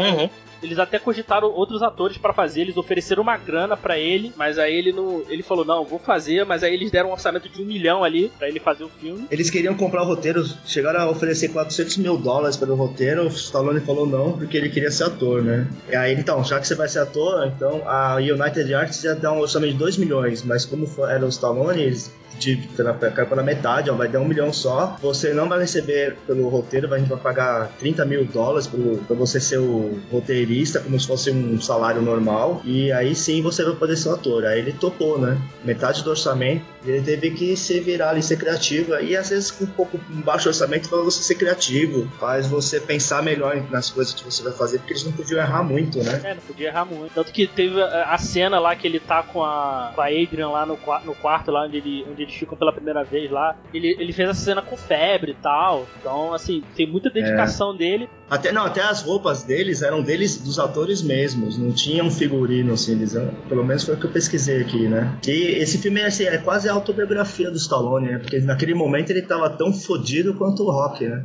Eles 0.63 0.79
até 0.79 0.99
cogitaram 0.99 1.49
outros 1.49 1.83
atores 1.83 2.19
pra 2.19 2.33
fazer, 2.33 2.63
eles 2.63 2.77
ofereceram 2.77 3.23
uma 3.23 3.37
grana 3.37 3.77
pra 3.77 3.99
ele, 3.99 4.33
mas 4.37 4.59
aí 4.59 4.75
ele 4.75 4.93
não. 4.93 5.23
Ele 5.29 5.43
falou, 5.43 5.65
não, 5.65 5.85
vou 5.85 5.99
fazer, 5.99 6.45
mas 6.45 6.63
aí 6.63 6.75
eles 6.75 6.91
deram 6.91 7.11
um 7.11 7.13
orçamento 7.13 7.49
de 7.49 7.63
um 7.63 7.65
milhão 7.65 8.05
ali 8.05 8.31
pra 8.39 8.49
ele 8.49 8.61
fazer 8.61 8.85
o 8.85 8.89
filme. 8.89 9.27
Eles 9.31 9.51
queriam 9.51 9.75
comprar 9.75 10.03
o 10.03 10.07
roteiro, 10.07 10.45
chegaram 10.67 11.01
a 11.01 11.11
oferecer 11.11 11.49
400 11.49 11.97
mil 11.99 12.17
dólares 12.17 12.57
pelo 12.57 12.75
roteiro, 12.75 13.25
o 13.25 13.29
Stallone 13.29 13.81
falou 13.81 14.07
não, 14.07 14.33
porque 14.33 14.57
ele 14.57 14.69
queria 14.69 14.91
ser 14.91 15.05
ator, 15.05 15.43
né? 15.43 15.67
E 15.91 15.97
aí, 15.97 16.15
então, 16.15 16.43
já 16.45 16.61
que 16.61 16.67
você 16.67 16.75
vai 16.75 16.89
ser 16.89 17.01
ator, 17.01 17.47
então 17.47 17.83
a 17.87 18.17
United 18.17 18.75
Arts 18.75 19.01
já 19.01 19.15
dá 19.15 19.33
um 19.33 19.41
orçamento 19.41 19.73
de 19.73 19.79
2 19.79 19.97
milhões, 19.97 20.43
mas 20.43 20.65
como 20.65 20.87
era 21.07 21.25
o 21.25 21.29
Stallone, 21.29 21.83
eles 21.83 22.13
de, 22.41 22.57
pela, 22.75 22.95
pela 22.95 23.43
metade, 23.43 23.91
ó, 23.91 23.95
vai 23.95 24.09
dar 24.09 24.21
um 24.21 24.25
milhão 24.25 24.53
só. 24.53 24.97
Você 25.03 25.35
não 25.35 25.49
vai 25.49 25.61
receber 25.61 26.17
pelo 26.27 26.49
roteiro, 26.49 26.93
a 26.93 26.99
gente 26.99 27.09
vai 27.09 27.19
pagar 27.19 27.71
30 27.79 28.05
mil 28.07 28.25
dólares 28.25 28.67
pro, 28.67 28.97
pra 29.07 29.15
você 29.15 29.39
ser 29.39 29.59
o 29.59 30.01
roteirista, 30.11 30.81
como 30.81 30.99
se 30.99 31.07
fosse 31.07 31.31
um 31.31 31.61
salário 31.61 32.01
normal. 32.01 32.63
E 32.65 32.91
aí 32.91 33.15
sim 33.15 33.43
você 33.43 33.63
vai 33.63 33.75
poder 33.75 33.97
ser 33.97 34.09
o 34.09 34.15
ator. 34.15 34.47
Aí 34.47 34.59
ele 34.59 34.73
topou, 34.73 35.19
né? 35.19 35.39
Metade 35.65 36.03
do 36.03 36.11
orçamento. 36.11 36.65
E 36.85 36.91
ele 36.91 37.03
teve 37.03 37.31
que 37.33 37.57
se 37.57 37.79
virar 37.81 38.11
ali, 38.11 38.23
ser 38.23 38.39
criativo. 38.39 38.95
E 38.99 39.15
às 39.17 39.29
vezes 39.29 39.51
com 39.51 39.65
um 39.65 39.69
pouco 39.69 40.01
um 40.11 40.23
baixo 40.23 40.49
orçamento 40.49 40.89
faz 40.89 41.05
você 41.05 41.23
ser 41.23 41.35
criativo, 41.35 42.11
faz 42.19 42.47
você 42.47 42.81
pensar 42.81 43.23
melhor 43.23 43.63
nas 43.71 43.91
coisas 43.91 44.15
que 44.15 44.25
você 44.25 44.43
vai 44.43 44.53
fazer, 44.53 44.79
porque 44.79 44.95
eles 44.95 45.05
não 45.05 45.13
podiam 45.13 45.41
errar 45.41 45.63
muito, 45.63 46.03
né? 46.03 46.21
É, 46.25 46.35
não 46.35 46.43
podia 46.43 46.69
errar 46.69 46.85
muito. 46.85 47.13
Tanto 47.13 47.33
que 47.33 47.47
teve 47.47 47.83
a, 47.83 48.17
cena 48.19 48.59
lá 48.59 48.75
que 48.75 48.87
ele 48.87 48.99
tá 48.99 49.23
com 49.23 49.45
a, 49.45 49.93
com 49.95 50.01
a 50.01 50.07
Adrian 50.07 50.49
lá 50.49 50.65
no, 50.65 50.79
no 51.05 51.15
quarto, 51.15 51.51
lá 51.51 51.65
onde, 51.65 51.77
ele, 51.77 52.07
onde 52.11 52.23
eles 52.31 52.35
ficam 52.35 52.57
pela 52.57 52.73
primeira 52.73 53.05
vez 53.05 53.31
lá. 53.31 53.57
Ele, 53.75 53.89
ele 53.99 54.13
fez 54.13 54.29
essa 54.31 54.41
cena 54.41 54.63
com 54.63 54.77
febre 54.77 55.33
e 55.33 55.35
tal. 55.35 55.87
Então, 56.01 56.33
assim, 56.33 56.63
tem 56.77 56.87
muita 56.87 57.11
dedicação 57.11 57.77
dele. 57.77 58.09
Até, 58.29 58.53
não, 58.53 58.65
até 58.65 58.81
as 58.81 59.03
roupas 59.03 59.43
deles 59.43 59.83
eram 59.83 60.01
deles, 60.03 60.39
dos 60.39 60.59
atores 60.59 61.03
mesmos, 61.03 61.59
não 61.59 61.73
tinha 61.73 62.05
um 62.05 62.11
figurino 62.11 62.73
assim, 62.75 62.93
eles, 62.93 63.15
pelo 63.49 63.65
menos 63.65 63.83
foi 63.83 63.95
o 63.95 63.99
que 63.99 64.07
eu 64.07 64.11
pesquisei 64.11 64.61
aqui, 64.63 64.89
né? 64.89 65.19
E 65.27 65.59
esse 65.59 65.79
filme 65.79 66.01
assim, 66.01 66.25
é 66.25 66.39
quase 66.39 66.69
a 66.69 66.73
autobiografia 66.73 67.51
do 67.51 67.57
Stallone, 67.57 68.13
né? 68.13 68.19
Porque 68.19 68.39
naquele 68.39 68.73
momento 68.73 69.11
ele 69.11 69.23
tava 69.23 69.51
tão 69.51 69.73
fodido 69.73 70.35
quanto 70.35 70.63
o 70.63 70.71
Rock, 70.71 71.07
né? 71.07 71.25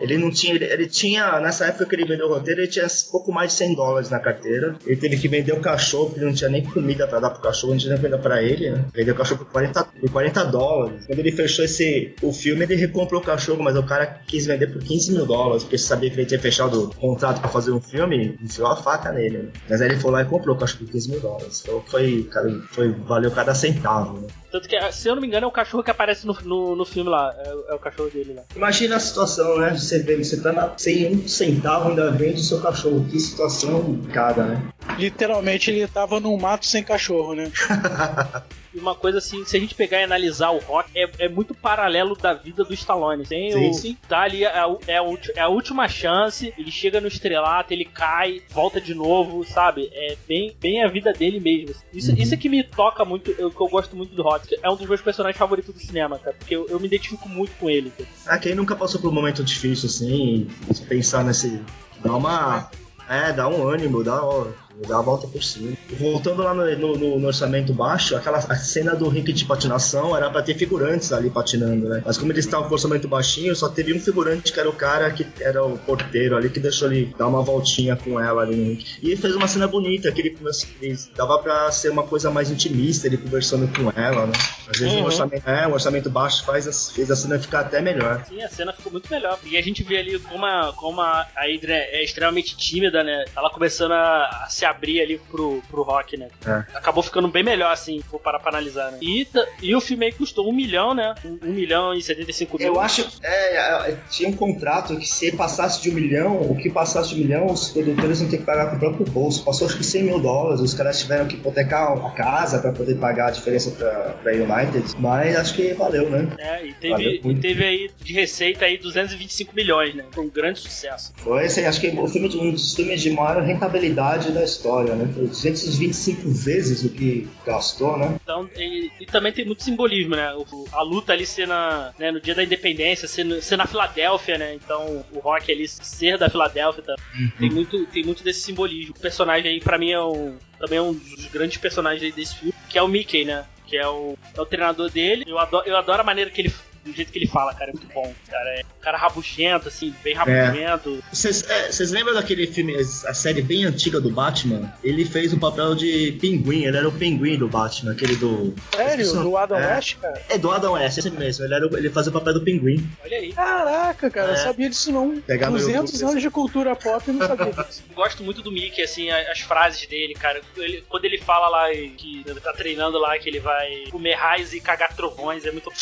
Ele 0.00 0.18
não 0.18 0.30
tinha, 0.30 0.54
ele, 0.54 0.64
ele 0.64 0.86
tinha, 0.86 1.40
nessa 1.40 1.66
época 1.66 1.86
que 1.86 1.94
ele 1.94 2.04
vendeu 2.04 2.26
o 2.26 2.34
roteiro, 2.34 2.60
ele 2.60 2.70
tinha 2.70 2.86
pouco 3.10 3.32
mais 3.32 3.52
de 3.52 3.58
100 3.58 3.74
dólares 3.74 4.10
na 4.10 4.18
carteira. 4.18 4.76
Ele 4.86 4.96
teve 4.96 5.16
que 5.16 5.28
vender 5.28 5.52
o 5.52 5.60
cachorro, 5.60 6.06
porque 6.06 6.20
ele 6.20 6.26
não 6.26 6.34
tinha 6.34 6.50
nem 6.50 6.64
comida 6.64 7.06
pra 7.06 7.20
dar 7.20 7.30
pro 7.30 7.42
cachorro, 7.42 7.72
não 7.72 7.78
tinha 7.78 7.92
nem 7.92 8.00
comida 8.00 8.18
pra 8.18 8.42
ele, 8.42 8.70
né? 8.70 8.84
Vendeu 8.92 9.14
o 9.14 9.16
cachorro 9.16 9.44
por 9.44 9.52
40, 9.52 9.84
por 9.84 10.10
40 10.10 10.44
dólares. 10.44 11.06
Quando 11.06 11.18
ele 11.18 11.32
fechou 11.32 11.64
esse, 11.64 12.14
o 12.22 12.32
filme, 12.32 12.64
ele 12.64 12.74
recomprou 12.74 13.20
o 13.20 13.24
cachorro, 13.24 13.62
mas 13.62 13.76
o 13.76 13.82
cara 13.82 14.06
quis 14.26 14.46
vender 14.46 14.68
por 14.68 14.82
15 14.82 15.12
mil 15.12 15.26
dólares, 15.26 15.62
porque 15.62 15.78
sabia 15.78 16.10
que 16.10 16.16
ele 16.16 16.26
tinha 16.26 16.40
fechado 16.40 16.84
o 16.84 16.94
contrato 16.94 17.40
pra 17.40 17.48
fazer 17.48 17.72
um 17.72 17.80
filme, 17.80 18.38
enfiou 18.42 18.68
a 18.68 18.76
faca 18.76 19.12
nele, 19.12 19.38
né? 19.38 19.48
Mas 19.68 19.80
aí 19.80 19.88
ele 19.88 20.00
foi 20.00 20.10
lá 20.10 20.22
e 20.22 20.24
comprou 20.24 20.56
o 20.56 20.58
cachorro 20.58 20.84
por 20.84 20.92
15 20.92 21.10
mil 21.10 21.20
dólares. 21.20 21.62
Então 21.62 21.82
foi, 21.86 22.24
cara, 22.30 22.50
foi, 22.70 22.90
valeu 22.90 23.30
cada 23.30 23.54
centavo, 23.54 24.20
né? 24.20 24.28
Tanto 24.54 24.68
que, 24.68 24.92
se 24.92 25.08
eu 25.08 25.16
não 25.16 25.20
me 25.20 25.26
engano, 25.26 25.46
é 25.46 25.48
o 25.48 25.52
cachorro 25.52 25.82
que 25.82 25.90
aparece 25.90 26.24
no, 26.24 26.32
no, 26.44 26.76
no 26.76 26.84
filme 26.84 27.10
lá. 27.10 27.34
É, 27.44 27.72
é 27.72 27.74
o 27.74 27.78
cachorro 27.78 28.08
dele 28.08 28.34
lá. 28.34 28.42
Imagina 28.54 28.94
a 28.94 29.00
situação, 29.00 29.58
né? 29.58 29.74
Você, 29.84 29.98
vê, 30.00 30.16
você 30.16 30.40
tá 30.40 30.52
na, 30.52 30.72
sem 30.76 31.14
um 31.14 31.28
centavo 31.28 31.90
ainda 31.90 32.10
vende 32.10 32.40
o 32.40 32.44
seu 32.44 32.60
cachorro. 32.60 33.06
Que 33.10 33.20
situação 33.20 34.00
cada, 34.12 34.44
né? 34.44 34.62
Literalmente 34.98 35.70
ele 35.70 35.86
tava 35.86 36.18
num 36.20 36.36
mato 36.36 36.66
sem 36.66 36.82
cachorro, 36.82 37.34
né? 37.34 37.50
E 38.74 38.78
uma 38.78 38.94
coisa 38.94 39.18
assim, 39.18 39.44
se 39.44 39.56
a 39.56 39.60
gente 39.60 39.74
pegar 39.74 40.00
e 40.00 40.04
analisar 40.04 40.50
o 40.50 40.58
rock, 40.58 40.90
é, 40.94 41.08
é 41.18 41.28
muito 41.28 41.54
paralelo 41.54 42.16
da 42.16 42.34
vida 42.34 42.64
do 42.64 42.74
Stallone. 42.74 43.24
Tem 43.24 43.52
Sim, 43.52 43.70
o, 43.70 43.74
sim. 43.74 43.96
Tá 44.08 44.20
ali, 44.22 44.44
é, 44.44 44.48
a- 44.48 44.76
é 44.88 44.94
é 45.36 45.40
a 45.40 45.48
última 45.48 45.86
chance, 45.88 46.52
ele 46.58 46.70
chega 46.70 47.00
no 47.00 47.06
estrelato, 47.08 47.72
ele 47.72 47.84
cai, 47.84 48.42
volta 48.50 48.80
de 48.80 48.94
novo, 48.94 49.44
sabe? 49.44 49.88
É 49.92 50.16
bem, 50.26 50.54
bem 50.60 50.82
a 50.82 50.88
vida 50.88 51.12
dele 51.12 51.38
mesmo. 51.40 51.74
Isso, 51.92 52.12
isso 52.18 52.34
é 52.34 52.36
que 52.36 52.48
me 52.48 52.62
toca 52.64 53.04
muito, 53.04 53.30
eu, 53.38 53.50
que 53.50 53.60
eu 53.60 53.68
gosto 53.68 53.94
muito 53.96 54.14
do 54.14 54.22
rock. 54.22 54.56
É 54.62 54.68
um 54.70 54.76
dos 54.76 54.88
meus 54.88 55.00
personagens 55.00 55.38
favoritos 55.38 55.72
do 55.74 55.80
cinema, 55.80 56.18
cara, 56.18 56.34
porque 56.38 56.56
eu, 56.56 56.66
eu 56.68 56.80
me 56.80 56.86
identifico 56.86 57.28
muito 57.28 57.52
com 57.58 57.68
ele. 57.70 57.90
cara. 57.90 58.08
Ah, 58.26 58.38
quem 58.38 58.54
nunca 58.54 58.74
passou 58.74 59.00
por 59.00 59.10
um 59.10 59.14
momento 59.14 59.44
difícil 59.44 59.88
assim, 59.88 60.48
e 60.70 60.74
pensar 60.86 61.22
nesse. 61.24 61.60
Dá 62.02 62.16
uma. 62.16 62.70
É, 63.08 63.32
dá 63.32 63.46
um 63.48 63.68
ânimo, 63.68 64.02
dá, 64.02 64.24
ó, 64.24 64.46
dá 64.86 64.98
a 64.98 65.02
volta 65.02 65.26
por 65.26 65.42
cima. 65.42 65.76
Voltando 65.98 66.42
lá 66.42 66.52
no, 66.54 66.96
no- 66.96 67.18
no- 67.18 67.26
orçamento 67.26 67.72
baixo, 67.72 68.16
aquela 68.16 68.38
a 68.38 68.56
cena 68.56 68.94
do 68.94 69.08
rink 69.08 69.32
de 69.32 69.44
patinação 69.44 70.16
era 70.16 70.28
pra 70.30 70.42
ter 70.42 70.54
figurantes 70.56 71.12
ali 71.12 71.30
patinando, 71.30 71.88
né? 71.88 72.02
Mas 72.04 72.18
como 72.18 72.32
eles 72.32 72.44
estavam 72.44 72.68
com 72.68 72.74
orçamento 72.74 73.08
baixinho, 73.08 73.54
só 73.56 73.68
teve 73.68 73.92
um 73.94 74.00
figurante 74.00 74.52
que 74.52 74.60
era 74.60 74.68
o 74.68 74.72
cara 74.72 75.10
que 75.10 75.26
era 75.40 75.64
o 75.64 75.78
porteiro 75.78 76.36
ali, 76.36 76.48
que 76.50 76.60
deixou 76.60 76.90
ele 76.90 77.14
dar 77.18 77.26
uma 77.28 77.42
voltinha 77.42 77.96
com 77.96 78.20
ela 78.20 78.42
ali 78.42 78.56
no 78.56 78.64
rink. 78.70 78.98
E 79.02 79.16
fez 79.16 79.34
uma 79.34 79.48
cena 79.48 79.66
bonita, 79.66 80.10
que 80.12 80.20
ele, 80.20 80.36
ele 80.80 80.98
dava 81.16 81.38
pra 81.38 81.70
ser 81.72 81.90
uma 81.90 82.02
coisa 82.02 82.30
mais 82.30 82.50
intimista, 82.50 83.06
ele 83.06 83.16
conversando 83.16 83.66
com 83.68 83.90
ela, 84.00 84.26
né? 84.26 84.32
Às 84.68 84.78
vezes 84.78 84.94
Uhum. 84.94 85.02
um 85.02 85.04
orçamento, 85.06 85.48
é, 85.48 85.66
um 85.66 85.72
orçamento 85.72 86.10
baixo 86.10 86.44
faz, 86.44 86.90
fez 86.90 87.10
a 87.10 87.16
cena 87.16 87.38
ficar 87.38 87.60
até 87.60 87.80
melhor. 87.80 88.24
Sim, 88.28 88.42
a 88.42 88.48
cena 88.48 88.72
ficou 88.72 88.92
muito 88.92 89.10
melhor. 89.10 89.38
E 89.44 89.56
a 89.56 89.62
gente 89.62 89.82
vê 89.82 89.98
ali 89.98 90.18
como 90.18 90.44
a, 90.44 90.72
como 90.76 91.00
a 91.00 91.26
a 91.36 91.46
Hydra 91.46 91.74
é 91.74 92.02
extremamente 92.04 92.56
tímida, 92.56 93.02
né? 93.02 93.24
Ela 93.36 93.50
começando 93.50 93.92
a, 93.92 94.24
a 94.44 94.46
se 94.48 94.63
abrir 94.64 95.00
ali 95.00 95.18
pro, 95.30 95.62
pro 95.70 95.82
rock, 95.82 96.16
né? 96.16 96.28
É. 96.46 96.64
Acabou 96.74 97.02
ficando 97.02 97.28
bem 97.28 97.42
melhor, 97.42 97.72
assim, 97.72 98.02
vou 98.10 98.20
parar 98.20 98.38
pra 98.38 98.50
analisar, 98.50 98.92
né? 98.92 98.98
E, 99.00 99.26
e 99.62 99.74
o 99.74 99.80
filme 99.80 100.06
aí 100.06 100.12
custou 100.12 100.48
um 100.48 100.52
milhão, 100.52 100.94
né? 100.94 101.14
Um, 101.24 101.38
um 101.48 101.52
milhão 101.52 101.94
e 101.94 102.02
75 102.02 102.58
mil. 102.58 102.66
Eu 102.66 102.80
acho 102.80 103.06
é, 103.22 103.56
é, 103.56 103.96
tinha 104.10 104.28
um 104.28 104.36
contrato 104.36 104.96
que 104.96 105.06
se 105.06 105.32
passasse 105.32 105.82
de 105.82 105.90
um 105.90 105.94
milhão, 105.94 106.40
o 106.40 106.56
que 106.56 106.70
passasse 106.70 107.10
de 107.10 107.16
um 107.16 107.18
milhão, 107.18 107.46
os 107.46 107.68
produtores 107.68 108.20
não 108.20 108.28
ter 108.28 108.38
que 108.38 108.44
pagar 108.44 108.70
com 108.70 108.76
o 108.76 108.78
próprio 108.78 109.06
bolso. 109.06 109.44
Passou 109.44 109.66
acho 109.66 109.76
que 109.76 109.84
100 109.84 110.02
mil 110.04 110.18
dólares, 110.18 110.60
os 110.60 110.74
caras 110.74 110.98
tiveram 111.00 111.26
que 111.26 111.36
hipotecar 111.36 111.92
a 111.92 112.10
casa 112.10 112.58
pra 112.58 112.72
poder 112.72 112.96
pagar 112.96 113.28
a 113.28 113.30
diferença 113.30 113.70
pra, 113.70 113.90
pra 114.22 114.32
United, 114.32 114.94
mas 114.98 115.36
acho 115.36 115.54
que 115.54 115.72
valeu, 115.74 116.08
né? 116.10 116.28
É, 116.38 116.66
e 116.66 116.72
teve, 116.74 117.20
e 117.24 117.34
teve 117.36 117.64
aí 117.64 117.90
de 118.02 118.12
receita 118.12 118.64
aí 118.64 118.78
225 118.78 119.54
milhões, 119.54 119.94
né? 119.94 120.04
Foi 120.10 120.24
um 120.24 120.28
grande 120.28 120.60
sucesso. 120.60 121.12
Foi 121.16 121.44
assim, 121.44 121.64
acho 121.64 121.80
que 121.80 121.88
o 121.88 122.08
filme 122.08 122.28
de, 122.28 122.36
um 122.38 122.50
dos 122.50 122.74
filmes 122.74 123.00
de 123.00 123.10
maior 123.10 123.42
rentabilidade 123.42 124.32
da 124.32 124.42
história, 124.54 124.94
né? 124.94 125.10
Foi 125.14 125.26
225 125.26 126.28
vezes 126.30 126.84
o 126.84 126.88
que 126.88 127.28
gastou, 127.46 127.96
né? 127.98 128.16
Então, 128.22 128.48
e, 128.56 128.90
e 129.00 129.06
também 129.06 129.32
tem 129.32 129.44
muito 129.44 129.62
simbolismo, 129.62 130.14
né? 130.16 130.32
O- 130.34 130.64
a 130.72 130.82
luta 130.82 131.12
ali 131.12 131.26
ser, 131.26 131.46
na, 131.46 131.92
né, 131.98 132.10
no 132.10 132.20
dia 132.20 132.34
da 132.34 132.42
independência, 132.42 133.06
ser, 133.08 133.24
no- 133.24 133.40
ser 133.42 133.56
na 133.56 133.66
Filadélfia, 133.66 134.38
né? 134.38 134.54
Então, 134.54 135.04
o 135.12 135.18
Rock 135.18 135.50
ali 135.52 135.66
ser 135.68 136.18
da 136.18 136.28
Filadélfia 136.30 136.82
tá- 136.82 136.96
tem, 137.38 137.50
muito, 137.50 137.86
tem 137.86 138.04
muito 138.04 138.22
desse 138.24 138.40
simbolismo. 138.40 138.94
O 138.96 139.00
personagem 139.00 139.50
aí, 139.50 139.60
pra 139.60 139.78
mim, 139.78 139.90
é 139.90 140.00
um, 140.02 140.36
também 140.58 140.78
é 140.78 140.82
um 140.82 140.92
dos 140.94 141.26
grandes 141.26 141.58
personagens 141.58 142.02
aí 142.02 142.12
desse 142.12 142.36
filme, 142.36 142.54
que 142.68 142.78
é 142.78 142.82
o 142.82 142.88
Mickey, 142.88 143.24
né? 143.24 143.44
Que 143.66 143.76
é 143.76 143.88
o, 143.88 144.16
é 144.36 144.40
o 144.40 144.46
treinador 144.46 144.90
dele. 144.90 145.24
Eu 145.26 145.38
adoro, 145.38 145.66
eu 145.66 145.76
adoro 145.76 146.00
a 146.02 146.04
maneira 146.04 146.30
que 146.30 146.42
ele. 146.42 146.54
Do 146.84 146.92
jeito 146.92 147.10
que 147.10 147.18
ele 147.18 147.26
fala, 147.26 147.54
cara, 147.54 147.70
é 147.70 147.72
muito 147.72 147.86
bom. 147.94 148.12
Cara, 148.30 148.48
é 148.50 148.60
um 148.62 148.80
cara 148.82 148.98
rabuchento, 148.98 149.68
assim, 149.68 149.94
bem 150.02 150.14
rabugento. 150.14 151.02
Vocês 151.12 151.42
é, 151.48 151.72
vocês 151.72 151.90
lembram 151.90 152.14
daquele 152.14 152.46
filme, 152.46 152.76
a 152.76 153.14
série 153.14 153.40
bem 153.40 153.64
antiga 153.64 154.00
do 154.00 154.10
Batman? 154.10 154.72
Ele 154.82 155.04
fez 155.04 155.32
o 155.32 155.38
papel 155.38 155.74
de 155.74 156.12
pinguim, 156.20 156.64
ele 156.64 156.76
era 156.76 156.86
o 156.88 156.92
pinguim 156.92 157.38
do 157.38 157.48
Batman, 157.48 157.92
aquele 157.92 158.16
do. 158.16 158.54
Sério? 158.74 159.02
Isso- 159.02 159.22
Do 159.22 159.36
Adam 159.36 159.58
é. 159.58 159.74
West, 159.76 159.96
cara? 159.96 160.22
É 160.28 160.36
do 160.36 160.50
Adam 160.50 160.72
West, 160.72 160.98
esse 160.98 161.10
mesmo. 161.10 161.44
Ele, 161.44 161.54
era 161.54 161.66
o- 161.66 161.76
ele 161.78 161.88
fazia 161.90 162.10
o 162.10 162.12
papel 162.12 162.34
do 162.34 162.42
pinguim. 162.42 162.86
Olha 163.02 163.16
aí. 163.16 163.32
Caraca, 163.32 164.10
cara, 164.10 164.28
eu 164.28 164.34
É. 164.34 164.36
sabia 164.36 164.68
disso 164.68 164.92
não. 164.92 165.18
Pegar 165.22 165.48
no 165.50 165.56
200 165.56 165.92
YouTube, 165.92 166.10
anos 166.10 166.22
de 166.22 166.30
cultura 166.30 166.76
pop 166.76 167.02
eu 167.08 167.14
não 167.14 167.26
sabia 167.26 167.52
disso. 167.64 167.82
gosto 167.96 168.22
muito 168.22 168.42
do 168.42 168.52
Mickey, 168.52 168.82
assim, 168.82 169.10
as 169.10 169.40
frases 169.40 169.86
dele, 169.86 170.12
cara. 170.14 170.42
Ele- 170.56 170.84
quando 170.88 171.04
ele 171.06 171.18
fala 171.18 171.48
lá 171.48 171.70
que 171.70 172.22
ele 172.26 172.40
tá 172.40 172.52
treinando 172.52 172.98
lá, 172.98 173.18
que 173.18 173.28
ele 173.28 173.40
vai 173.40 173.84
comer 173.90 174.14
raios 174.14 174.52
e 174.52 174.60
cagar 174.60 174.94
trovões, 174.94 175.44
é 175.46 175.50
muito. 175.50 175.72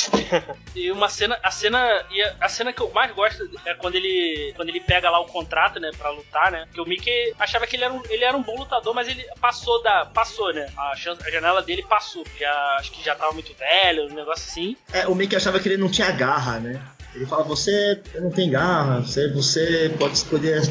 e 0.76 0.91
uma 0.92 1.08
cena, 1.08 1.38
a 1.42 1.50
cena. 1.50 2.04
E 2.10 2.22
a, 2.22 2.36
a 2.40 2.48
cena 2.48 2.72
que 2.72 2.80
eu 2.80 2.90
mais 2.92 3.12
gosto 3.14 3.48
é 3.64 3.74
quando 3.74 3.96
ele. 3.96 4.52
Quando 4.56 4.68
ele 4.68 4.80
pega 4.80 5.10
lá 5.10 5.20
o 5.20 5.26
contrato, 5.26 5.80
né, 5.80 5.90
pra 5.96 6.10
lutar, 6.10 6.50
né? 6.50 6.64
Porque 6.66 6.80
o 6.80 6.86
Mickey 6.86 7.34
achava 7.38 7.66
que 7.66 7.76
ele 7.76 7.84
era 7.84 7.92
um, 7.92 8.02
ele 8.08 8.24
era 8.24 8.36
um 8.36 8.42
bom 8.42 8.56
lutador, 8.58 8.94
mas 8.94 9.08
ele 9.08 9.24
passou 9.40 9.82
da. 9.82 10.06
Passou, 10.06 10.52
né? 10.52 10.70
A, 10.76 10.96
chance, 10.96 11.26
a 11.26 11.30
janela 11.30 11.62
dele 11.62 11.82
passou. 11.82 12.24
Já, 12.38 12.76
acho 12.78 12.92
que 12.92 13.04
já 13.04 13.14
tava 13.14 13.32
muito 13.32 13.54
velho, 13.54 14.06
um 14.06 14.14
negócio 14.14 14.48
assim. 14.48 14.76
É, 14.92 15.06
o 15.06 15.14
Mickey 15.14 15.36
achava 15.36 15.58
que 15.58 15.68
ele 15.68 15.76
não 15.76 15.90
tinha 15.90 16.10
garra, 16.10 16.60
né? 16.60 16.80
Ele 17.14 17.26
fala, 17.26 17.42
você 17.44 18.00
não 18.14 18.30
tem 18.30 18.50
garra, 18.50 19.00
você, 19.00 19.28
você 19.28 19.94
pode 19.98 20.14
escolher 20.14 20.62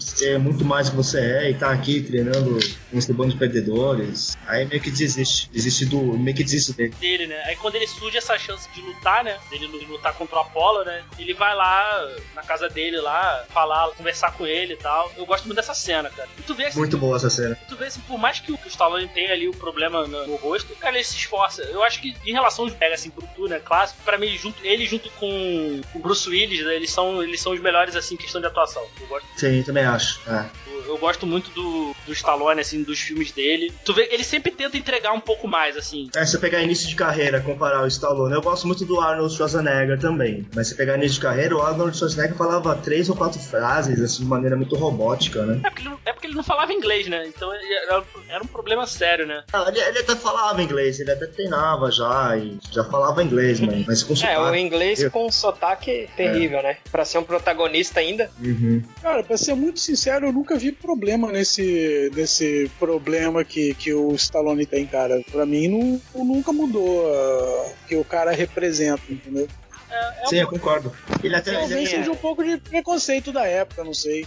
ser 0.00 0.38
muito 0.38 0.64
mais 0.64 0.86
do 0.88 0.90
que 0.92 0.96
você 0.96 1.20
é 1.20 1.50
e 1.50 1.54
tá 1.54 1.70
aqui 1.70 2.00
treinando 2.02 2.58
com 2.90 2.98
esse 2.98 3.12
bando 3.12 3.32
de 3.32 3.38
perdedores. 3.38 4.36
Aí 4.46 4.64
meio 4.64 4.80
que 4.80 4.90
desiste. 4.90 5.50
Desiste 5.50 5.86
do. 5.86 6.00
meio 6.16 6.36
que 6.36 6.44
desiste 6.44 6.72
dele. 6.72 6.94
dele, 7.00 7.26
né? 7.26 7.42
Aí 7.46 7.56
quando 7.56 7.74
ele 7.74 7.86
surge 7.86 8.16
essa 8.16 8.38
chance 8.38 8.68
de 8.74 8.80
lutar, 8.80 9.24
né? 9.24 9.36
Dele 9.50 9.66
lutar 9.86 10.14
contra 10.14 10.36
o 10.36 10.40
Apollo, 10.40 10.84
né? 10.84 11.02
Ele 11.18 11.34
vai 11.34 11.54
lá 11.54 12.08
na 12.34 12.42
casa 12.42 12.68
dele 12.68 12.98
lá, 13.00 13.44
falar, 13.48 13.88
conversar 13.90 14.32
com 14.32 14.46
ele 14.46 14.74
e 14.74 14.76
tal. 14.76 15.10
Eu 15.16 15.26
gosto 15.26 15.44
muito 15.44 15.56
dessa 15.56 15.74
cena, 15.74 16.10
cara. 16.10 16.28
E 16.38 16.42
tu 16.42 16.54
vê 16.54 16.66
assim, 16.66 16.78
Muito 16.78 16.96
boa 16.96 17.16
essa 17.16 17.30
cena. 17.30 17.58
tu 17.68 17.76
vê 17.76 17.86
assim, 17.86 18.00
por 18.00 18.18
mais 18.18 18.40
que 18.40 18.52
o, 18.52 18.58
que 18.58 18.66
o 18.66 18.68
Stallone 18.68 19.08
tenha 19.08 19.32
ali 19.32 19.48
o 19.48 19.52
problema 19.52 20.06
no, 20.06 20.26
no 20.26 20.36
rosto, 20.36 20.74
cara, 20.76 20.94
ele 20.94 21.04
se 21.04 21.16
esforça. 21.16 21.62
Eu 21.62 21.82
acho 21.82 22.00
que 22.00 22.14
em 22.24 22.32
relação 22.32 22.64
aos 22.64 22.74
pega 22.74 22.94
assim, 22.94 23.10
bruto, 23.10 23.48
né? 23.48 23.60
Clássico, 23.64 24.00
pra 24.04 24.16
mim, 24.16 24.36
junto, 24.36 24.64
ele 24.64 24.86
junto 24.86 25.10
com 25.10 25.80
o 25.94 25.98
Bruce 25.98 26.28
Willis, 26.28 26.64
né, 26.64 26.74
eles 26.76 26.90
são, 26.90 27.22
eles 27.22 27.40
são 27.40 27.52
os 27.52 27.60
melhores, 27.60 27.96
assim, 27.96 28.14
em 28.14 28.18
questão 28.18 28.40
de 28.40 28.46
atuação. 28.46 28.82
Eu 29.00 29.06
gosto 29.06 29.26
Sim, 29.36 29.62
também 29.62 29.84
acho. 29.84 30.20
É. 30.28 30.44
eu- 30.66 30.78
eu 30.88 30.96
gosto 30.98 31.26
muito 31.26 31.50
do, 31.50 31.94
do 32.06 32.12
Stallone, 32.14 32.60
assim, 32.62 32.82
dos 32.82 32.98
filmes 32.98 33.30
dele. 33.30 33.72
Tu 33.84 33.92
vê, 33.92 34.08
ele 34.10 34.24
sempre 34.24 34.50
tenta 34.50 34.76
entregar 34.76 35.12
um 35.12 35.20
pouco 35.20 35.46
mais, 35.46 35.76
assim. 35.76 36.08
É, 36.16 36.24
se 36.24 36.32
você 36.32 36.38
pegar 36.38 36.62
início 36.62 36.88
de 36.88 36.96
carreira, 36.96 37.40
comparar 37.42 37.82
o 37.82 37.86
Stallone, 37.86 38.34
eu 38.34 38.40
gosto 38.40 38.66
muito 38.66 38.86
do 38.86 38.98
Arnold 38.98 39.34
Schwarzenegger 39.34 39.98
também. 40.00 40.46
Mas 40.54 40.68
se 40.68 40.74
pegar 40.74 40.96
início 40.96 41.16
de 41.16 41.20
carreira, 41.20 41.54
o 41.54 41.60
Arnold 41.60 41.94
Schwarzenegger 41.96 42.36
falava 42.36 42.74
três 42.76 43.08
ou 43.10 43.14
quatro 43.16 43.38
frases, 43.38 44.00
assim, 44.00 44.22
de 44.22 44.24
maneira 44.24 44.56
muito 44.56 44.74
robótica, 44.76 45.44
né? 45.44 45.60
É 45.62 45.68
porque, 45.68 45.82
ele, 45.82 45.90
não- 45.90 46.00
é 46.06 46.12
porque 46.12 46.26
ele 46.26 46.34
não 46.34 46.42
falava 46.42 46.72
inglês, 46.72 47.06
né? 47.06 47.26
Então 47.26 47.52
era, 47.52 48.02
era 48.28 48.42
um 48.42 48.46
problema 48.46 48.86
sério, 48.86 49.26
né? 49.26 49.44
Ah, 49.52 49.66
ele, 49.68 49.78
ele 49.80 49.98
até 49.98 50.16
falava 50.16 50.62
inglês, 50.62 50.98
ele 51.00 51.10
até 51.10 51.26
treinava 51.26 51.90
já, 51.90 52.34
e 52.38 52.58
já 52.72 52.82
falava 52.84 53.22
inglês, 53.22 53.60
mas, 53.60 53.86
mas 53.86 54.02
com 54.02 54.14
É, 54.14 54.16
o 54.16 54.16
sotaque. 54.44 54.58
inglês 54.58 55.08
com 55.10 55.30
sotaque 55.30 55.77
terrível, 56.16 56.62
né? 56.62 56.76
Pra 56.90 57.04
ser 57.04 57.18
um 57.18 57.24
protagonista 57.24 58.00
ainda. 58.00 58.30
Uhum. 58.40 58.82
Cara, 59.02 59.22
pra 59.22 59.36
ser 59.36 59.54
muito 59.54 59.80
sincero, 59.80 60.26
eu 60.26 60.32
nunca 60.32 60.56
vi 60.56 60.72
problema 60.72 61.30
nesse, 61.32 62.10
nesse 62.14 62.70
problema 62.78 63.44
que, 63.44 63.74
que 63.74 63.92
o 63.92 64.14
Stallone 64.14 64.66
tem, 64.66 64.86
cara. 64.86 65.22
Pra 65.30 65.46
mim, 65.46 65.68
não, 65.68 66.24
nunca 66.24 66.52
mudou 66.52 67.06
ah, 67.12 67.72
que 67.86 67.96
o 67.96 68.04
cara 68.04 68.32
representa, 68.32 69.02
entendeu? 69.08 69.48
É, 69.90 70.20
é 70.20 70.24
um 70.24 70.26
Sim, 70.28 70.36
eu 70.36 70.48
concordo. 70.48 70.92
Ele 71.22 71.34
até. 71.34 71.52
Talvez 71.52 71.88
é. 71.88 71.96
seja 71.96 72.10
um 72.10 72.16
pouco 72.16 72.44
de 72.44 72.58
preconceito 72.58 73.32
da 73.32 73.46
época, 73.46 73.82
não 73.84 73.94
sei. 73.94 74.26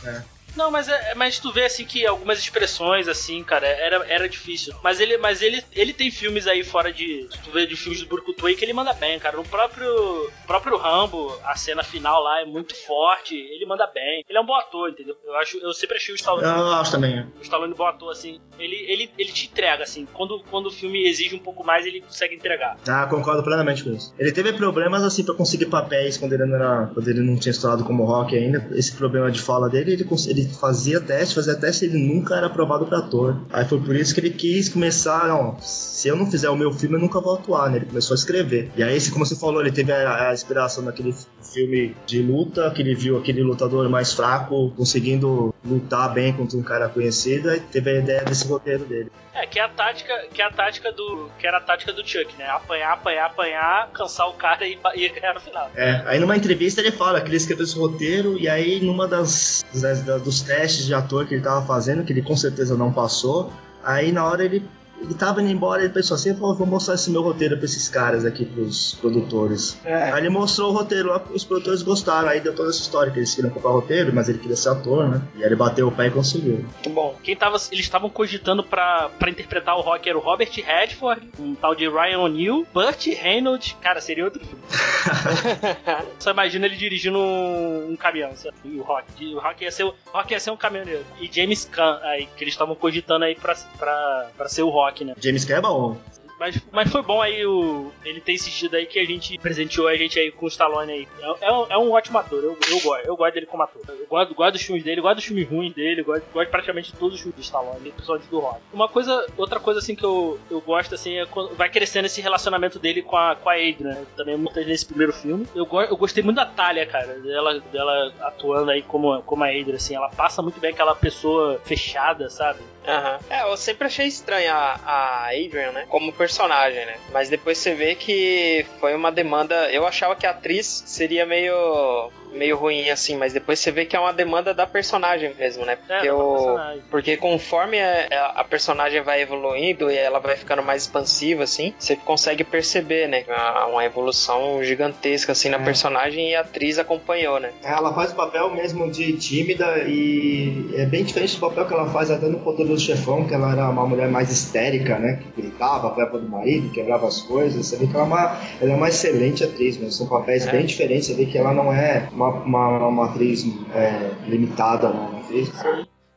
Não, 0.55 0.69
mas, 0.69 0.87
é, 0.89 1.13
mas 1.15 1.39
tu 1.39 1.51
vê 1.51 1.65
assim 1.65 1.85
que 1.85 2.05
algumas 2.05 2.39
expressões, 2.39 3.07
assim, 3.07 3.43
cara, 3.43 3.65
era, 3.67 4.05
era 4.07 4.27
difícil. 4.29 4.73
Mas 4.83 4.99
ele, 4.99 5.17
mas 5.17 5.41
ele, 5.41 5.63
ele 5.73 5.93
tem 5.93 6.11
filmes 6.11 6.47
aí 6.47 6.63
fora 6.63 6.91
de. 6.91 7.27
Tu 7.43 7.51
vê 7.51 7.65
de 7.65 7.75
filmes 7.75 8.01
do 8.01 8.07
Burkutu 8.07 8.45
aí 8.45 8.55
que 8.55 8.65
ele 8.65 8.73
manda 8.73 8.93
bem, 8.93 9.17
cara. 9.19 9.37
No 9.37 9.43
próprio, 9.43 10.29
próprio 10.45 10.77
Rambo, 10.77 11.33
a 11.45 11.55
cena 11.55 11.83
final 11.83 12.21
lá 12.21 12.41
é 12.41 12.45
muito 12.45 12.75
forte, 12.75 13.35
ele 13.35 13.65
manda 13.65 13.87
bem. 13.87 14.23
Ele 14.27 14.37
é 14.37 14.41
um 14.41 14.45
bom 14.45 14.55
ator, 14.55 14.89
entendeu? 14.89 15.15
Eu 15.25 15.35
acho, 15.35 15.57
eu 15.57 15.73
sempre 15.73 15.97
achei 15.97 16.13
o 16.13 16.15
Stallone. 16.15 16.43
Eu 16.45 16.73
acho 16.73 16.91
também. 16.91 17.21
O 17.39 17.41
Stallone 17.41 17.73
bom 17.73 17.85
ator, 17.87 18.11
assim. 18.11 18.39
Ele, 18.59 18.75
ele, 18.87 19.09
ele 19.17 19.31
te 19.31 19.47
entrega, 19.47 19.83
assim. 19.83 20.05
Quando, 20.13 20.43
quando 20.51 20.67
o 20.67 20.71
filme 20.71 21.07
exige 21.07 21.35
um 21.35 21.39
pouco 21.39 21.63
mais, 21.65 21.85
ele 21.85 22.01
consegue 22.01 22.35
entregar. 22.35 22.77
Ah, 22.87 23.07
concordo 23.07 23.43
plenamente 23.43 23.83
com 23.83 23.91
isso. 23.91 24.13
Ele 24.19 24.31
teve 24.31 24.53
problemas 24.53 25.03
assim 25.03 25.23
pra 25.23 25.33
conseguir 25.33 25.67
papéis 25.67 26.17
quando 26.17 26.33
ele 26.33 26.45
não 26.45 26.55
era, 26.55 26.87
quando 26.93 27.07
ele 27.07 27.21
não 27.21 27.37
tinha 27.37 27.51
estourado 27.51 27.83
como 27.83 28.03
rock 28.03 28.35
ainda. 28.35 28.67
Esse 28.73 28.95
problema 28.95 29.31
de 29.31 29.39
fala 29.41 29.69
dele, 29.69 29.93
ele, 29.93 30.03
cons- 30.03 30.27
ele 30.41 30.53
fazia 30.53 30.99
teste, 30.99 31.35
fazia 31.35 31.55
teste, 31.55 31.85
ele 31.85 31.97
nunca 31.97 32.35
era 32.35 32.47
aprovado 32.47 32.85
pra 32.85 32.99
ator. 32.99 33.37
Aí 33.51 33.65
foi 33.65 33.79
por 33.79 33.95
isso 33.95 34.13
que 34.13 34.19
ele 34.19 34.31
quis 34.31 34.69
começar, 34.69 35.27
não, 35.27 35.57
se 35.61 36.07
eu 36.07 36.15
não 36.15 36.29
fizer 36.29 36.49
o 36.49 36.55
meu 36.55 36.71
filme, 36.71 36.95
eu 36.95 36.99
nunca 36.99 37.19
vou 37.19 37.35
atuar, 37.35 37.69
né? 37.69 37.77
Ele 37.77 37.85
começou 37.85 38.13
a 38.13 38.17
escrever. 38.17 38.71
E 38.75 38.83
aí, 38.83 38.99
como 39.09 39.25
você 39.25 39.35
falou, 39.35 39.61
ele 39.61 39.71
teve 39.71 39.91
a, 39.91 40.29
a 40.29 40.33
inspiração 40.33 40.83
naquele 40.83 41.13
filme 41.41 41.95
de 42.05 42.21
luta, 42.21 42.71
que 42.71 42.81
ele 42.81 42.95
viu 42.95 43.17
aquele 43.17 43.43
lutador 43.43 43.89
mais 43.89 44.13
fraco 44.13 44.71
conseguindo 44.75 45.50
lutar 45.63 46.13
bem 46.13 46.33
contra 46.33 46.57
um 46.57 46.63
cara 46.63 46.89
conhecido, 46.89 47.49
aí 47.49 47.59
teve 47.59 47.91
a 47.91 47.99
ideia 47.99 48.23
desse 48.23 48.47
roteiro 48.47 48.85
dele. 48.85 49.11
É, 49.33 49.45
que 49.45 49.59
é 49.59 49.63
a 49.63 49.69
tática, 49.69 50.13
que 50.33 50.41
é 50.41 50.45
a 50.45 50.51
tática 50.51 50.91
do. 50.91 51.29
Que 51.39 51.47
era 51.47 51.57
a 51.57 51.61
tática 51.61 51.93
do 51.93 52.05
Chuck, 52.05 52.35
né? 52.37 52.45
Apanhar, 52.47 52.93
apanhar, 52.93 53.25
apanhar, 53.27 53.89
cansar 53.91 54.27
o 54.27 54.33
cara 54.33 54.67
e, 54.67 54.77
e 54.95 55.09
ganhar 55.09 55.33
no 55.33 55.39
final. 55.39 55.71
É, 55.73 56.03
aí 56.05 56.19
numa 56.19 56.35
entrevista 56.35 56.81
ele 56.81 56.91
fala 56.91 57.21
que 57.21 57.29
ele 57.29 57.37
escreveu 57.37 57.63
esse 57.63 57.77
roteiro 57.77 58.37
e 58.37 58.49
aí 58.49 58.81
numa 58.81 59.07
das, 59.07 59.65
das 59.73 60.21
dos 60.21 60.41
testes 60.41 60.85
de 60.85 60.93
ator 60.93 61.25
que 61.25 61.35
ele 61.35 61.43
tava 61.43 61.65
fazendo, 61.65 62.03
que 62.03 62.11
ele 62.11 62.21
com 62.21 62.35
certeza 62.35 62.75
não 62.75 62.91
passou, 62.91 63.53
aí 63.83 64.11
na 64.11 64.25
hora 64.25 64.43
ele 64.43 64.67
ele 65.01 65.13
tava 65.15 65.41
indo 65.41 65.51
embora, 65.51 65.83
ele 65.83 65.93
pensou 65.93 66.15
assim, 66.15 66.33
vou 66.33 66.55
mostrar 66.65 66.95
esse 66.95 67.09
meu 67.09 67.21
roteiro 67.21 67.57
pra 67.57 67.65
esses 67.65 67.89
caras 67.89 68.25
aqui, 68.25 68.45
pros 68.45 68.93
produtores. 68.93 69.77
É. 69.83 70.11
Aí 70.11 70.21
ele 70.21 70.29
mostrou 70.29 70.69
o 70.69 70.73
roteiro 70.73 71.09
lá, 71.09 71.21
os 71.33 71.43
produtores 71.43 71.81
gostaram, 71.81 72.29
aí 72.29 72.39
deu 72.39 72.55
toda 72.55 72.69
essa 72.69 72.79
história 72.79 73.11
que 73.11 73.19
eles 73.19 73.33
queriam 73.33 73.51
comprar 73.51 73.71
o 73.71 73.73
roteiro, 73.73 74.13
mas 74.13 74.29
ele 74.29 74.37
queria 74.37 74.55
ser 74.55 74.69
ator, 74.69 75.09
né? 75.09 75.21
E 75.35 75.39
aí 75.39 75.49
ele 75.49 75.55
bateu 75.55 75.87
o 75.87 75.91
pé 75.91 76.07
e 76.07 76.11
conseguiu. 76.11 76.57
Muito 76.57 76.89
bom. 76.89 77.15
Quem 77.23 77.35
tava, 77.35 77.57
eles 77.71 77.85
estavam 77.85 78.09
cogitando 78.09 78.63
pra, 78.63 79.09
pra 79.17 79.29
interpretar 79.29 79.75
o 79.75 79.81
rock 79.81 80.07
era 80.07 80.17
o 80.17 80.21
Robert 80.21 80.51
Redford, 80.51 81.29
um 81.39 81.55
tal 81.55 81.73
de 81.73 81.89
Ryan 81.89 82.19
O'Neill, 82.19 82.67
Burt 82.73 83.07
Reynolds, 83.07 83.75
cara, 83.81 83.99
seria 84.01 84.25
outro 84.25 84.45
filme. 84.45 84.63
Só 86.19 86.31
imagina 86.31 86.67
ele 86.67 86.75
dirigindo 86.75 87.17
um, 87.17 87.91
um 87.91 87.95
caminhão, 87.95 88.31
e 88.63 88.77
o 88.77 88.83
rock. 88.83 89.33
O 89.33 89.39
rock 89.39 89.63
ia 89.63 89.71
ser, 89.71 89.83
o 89.83 89.95
rock 90.05 90.31
ia 90.31 90.39
ser 90.39 90.51
um 90.51 90.57
caminhoneiro. 90.57 91.03
E 91.19 91.29
James 91.31 91.65
Caan, 91.65 91.99
aí, 92.03 92.27
que 92.37 92.43
eles 92.43 92.53
estavam 92.53 92.75
cogitando 92.75 93.25
aí 93.25 93.35
pra, 93.35 93.55
pra, 93.77 94.29
pra 94.37 94.49
ser 94.49 94.61
o 94.61 94.69
rock 94.69 94.90
rock, 94.91 95.05
né? 95.05 95.13
James 95.17 95.45
Cameron 95.45 95.59
é 95.59 95.61
bom. 95.61 96.21
Mas, 96.41 96.59
mas 96.71 96.91
foi 96.91 97.03
bom 97.03 97.21
aí 97.21 97.45
o, 97.45 97.91
ele 98.03 98.19
ter 98.19 98.33
insistido 98.33 98.73
aí 98.73 98.87
que 98.87 98.97
a 98.97 99.05
gente 99.05 99.37
presenteou 99.37 99.87
a 99.87 99.95
gente 99.95 100.17
aí 100.17 100.31
com 100.31 100.47
o 100.47 100.49
Stallone 100.49 100.91
aí. 100.91 101.07
É, 101.19 101.45
é, 101.47 101.51
um, 101.51 101.65
é 101.69 101.77
um 101.77 101.91
ótimo 101.91 102.17
ator, 102.17 102.43
eu, 102.43 102.57
eu, 102.67 102.79
gosto, 102.79 103.05
eu 103.05 103.15
gosto 103.15 103.33
dele 103.35 103.45
como 103.45 103.61
ator. 103.61 103.79
Eu 103.87 104.07
gosto, 104.07 104.33
gosto 104.33 104.53
dos 104.53 104.63
filmes 104.63 104.83
dele, 104.83 105.01
gosto 105.01 105.17
dos 105.17 105.25
filmes 105.25 105.47
ruins 105.47 105.71
dele, 105.71 106.01
gosto, 106.01 106.25
gosto 106.33 106.49
praticamente 106.49 106.91
de 106.93 106.97
todos 106.97 107.13
os 107.13 107.21
filmes 107.21 107.35
do 107.35 107.43
Stallone, 107.43 107.91
principalmente 107.91 108.27
do 108.27 108.39
Rock. 108.39 108.59
Uma 108.73 108.87
coisa, 108.87 109.23
outra 109.37 109.59
coisa 109.59 109.79
assim 109.79 109.93
que 109.93 110.03
eu, 110.03 110.39
eu 110.49 110.59
gosto 110.61 110.95
assim 110.95 111.19
é 111.19 111.27
quando 111.27 111.55
vai 111.55 111.69
crescendo 111.69 112.07
esse 112.07 112.19
relacionamento 112.21 112.79
dele 112.79 113.03
com 113.03 113.15
a, 113.15 113.35
com 113.35 113.47
a 113.47 113.53
Adrian, 113.53 113.89
né? 113.89 114.05
Também 114.17 114.35
muito 114.35 114.59
nesse 114.61 114.87
primeiro 114.87 115.13
filme. 115.13 115.45
Eu, 115.53 115.69
eu 115.87 115.95
gostei 115.95 116.23
muito 116.23 116.37
da 116.37 116.45
Talia, 116.47 116.87
cara, 116.87 117.19
dela, 117.19 117.59
dela 117.71 118.13
atuando 118.19 118.71
aí 118.71 118.81
como, 118.81 119.21
como 119.21 119.43
a 119.43 119.47
Adrian, 119.47 119.75
assim. 119.75 119.93
Ela 119.93 120.09
passa 120.09 120.41
muito 120.41 120.59
bem 120.59 120.71
aquela 120.71 120.95
pessoa 120.95 121.61
fechada, 121.63 122.31
sabe? 122.31 122.61
Uhum. 122.87 123.19
É, 123.29 123.43
eu 123.43 123.55
sempre 123.57 123.87
achei 123.87 124.07
estranha 124.07 124.53
a, 124.53 124.79
a 124.83 125.27
Adrian, 125.27 125.71
né? 125.71 125.85
Como 125.87 126.11
personagem, 126.11 126.85
né? 126.85 126.97
Mas 127.11 127.29
depois 127.29 127.57
você 127.57 127.75
vê 127.75 127.95
que 127.95 128.65
foi 128.79 128.95
uma 128.95 129.11
demanda. 129.11 129.71
Eu 129.71 129.85
achava 129.85 130.15
que 130.15 130.25
a 130.25 130.31
atriz 130.31 130.83
seria 130.87 131.25
meio 131.25 132.11
meio 132.31 132.57
ruim 132.57 132.89
assim, 132.89 133.15
mas 133.15 133.33
depois 133.33 133.59
você 133.59 133.71
vê 133.71 133.85
que 133.85 133.95
é 133.95 133.99
uma 133.99 134.13
demanda 134.13 134.53
da 134.53 134.65
personagem 134.65 135.33
mesmo, 135.37 135.65
né? 135.65 135.75
Porque, 135.75 136.07
é, 136.07 136.13
o... 136.13 136.57
Porque 136.89 137.17
conforme 137.17 137.79
a, 137.81 138.33
a, 138.35 138.43
personagem 138.43 139.01
vai 139.01 139.21
evoluindo 139.21 139.89
e 139.89 139.97
ela 139.97 140.19
vai 140.19 140.35
ficando 140.35 140.61
mais 140.61 140.83
expansiva, 140.83 141.43
assim, 141.43 141.73
você 141.77 141.95
consegue 141.95 142.43
perceber, 142.43 143.07
né? 143.07 143.23
Uma 143.69 143.85
evolução 143.85 144.63
gigantesca 144.63 145.31
assim 145.31 145.49
na 145.49 145.57
é. 145.57 145.63
personagem 145.63 146.31
e 146.31 146.35
a 146.35 146.41
atriz 146.41 146.77
acompanhou, 146.79 147.39
né? 147.39 147.51
Ela 147.63 147.93
faz 147.93 148.11
o 148.11 148.15
papel 148.15 148.49
mesmo 148.51 148.91
de 148.91 149.13
tímida 149.13 149.79
e 149.87 150.71
é 150.75 150.85
bem 150.85 151.03
diferente 151.03 151.35
do 151.35 151.39
papel 151.39 151.65
que 151.65 151.73
ela 151.73 151.89
faz 151.89 152.11
até 152.11 152.27
no 152.27 152.39
do 152.51 152.79
Chefão, 152.79 153.25
que 153.25 153.33
ela 153.33 153.51
era 153.51 153.69
uma 153.69 153.85
mulher 153.85 154.09
mais 154.09 154.29
histérica, 154.29 154.97
né? 154.99 155.19
Que 155.21 155.41
gritava, 155.41 155.87
apanhava 155.87 156.19
do 156.19 156.27
marido, 156.27 156.69
quebrava 156.71 157.07
as 157.07 157.21
coisas. 157.21 157.65
Você 157.65 157.77
vê 157.77 157.87
que 157.87 157.95
ela 157.95 158.03
é 158.03 158.07
uma, 158.07 158.37
ela 158.61 158.71
é 158.71 158.75
uma 158.75 158.89
excelente 158.89 159.43
atriz, 159.43 159.77
mas 159.77 159.95
são 159.95 160.07
papéis 160.07 160.45
é. 160.47 160.51
bem 160.51 160.65
diferentes. 160.65 161.07
Você 161.07 161.13
vê 161.13 161.25
que 161.25 161.37
ela 161.37 161.53
não 161.53 161.71
é 161.73 162.07
uma, 162.21 162.67
uma, 162.69 162.87
uma 162.87 163.05
atriz 163.05 163.45
é, 163.73 164.13
limitada, 164.27 164.89
né? 164.89 165.07
Uma 165.11 165.19
atriz. 165.19 165.51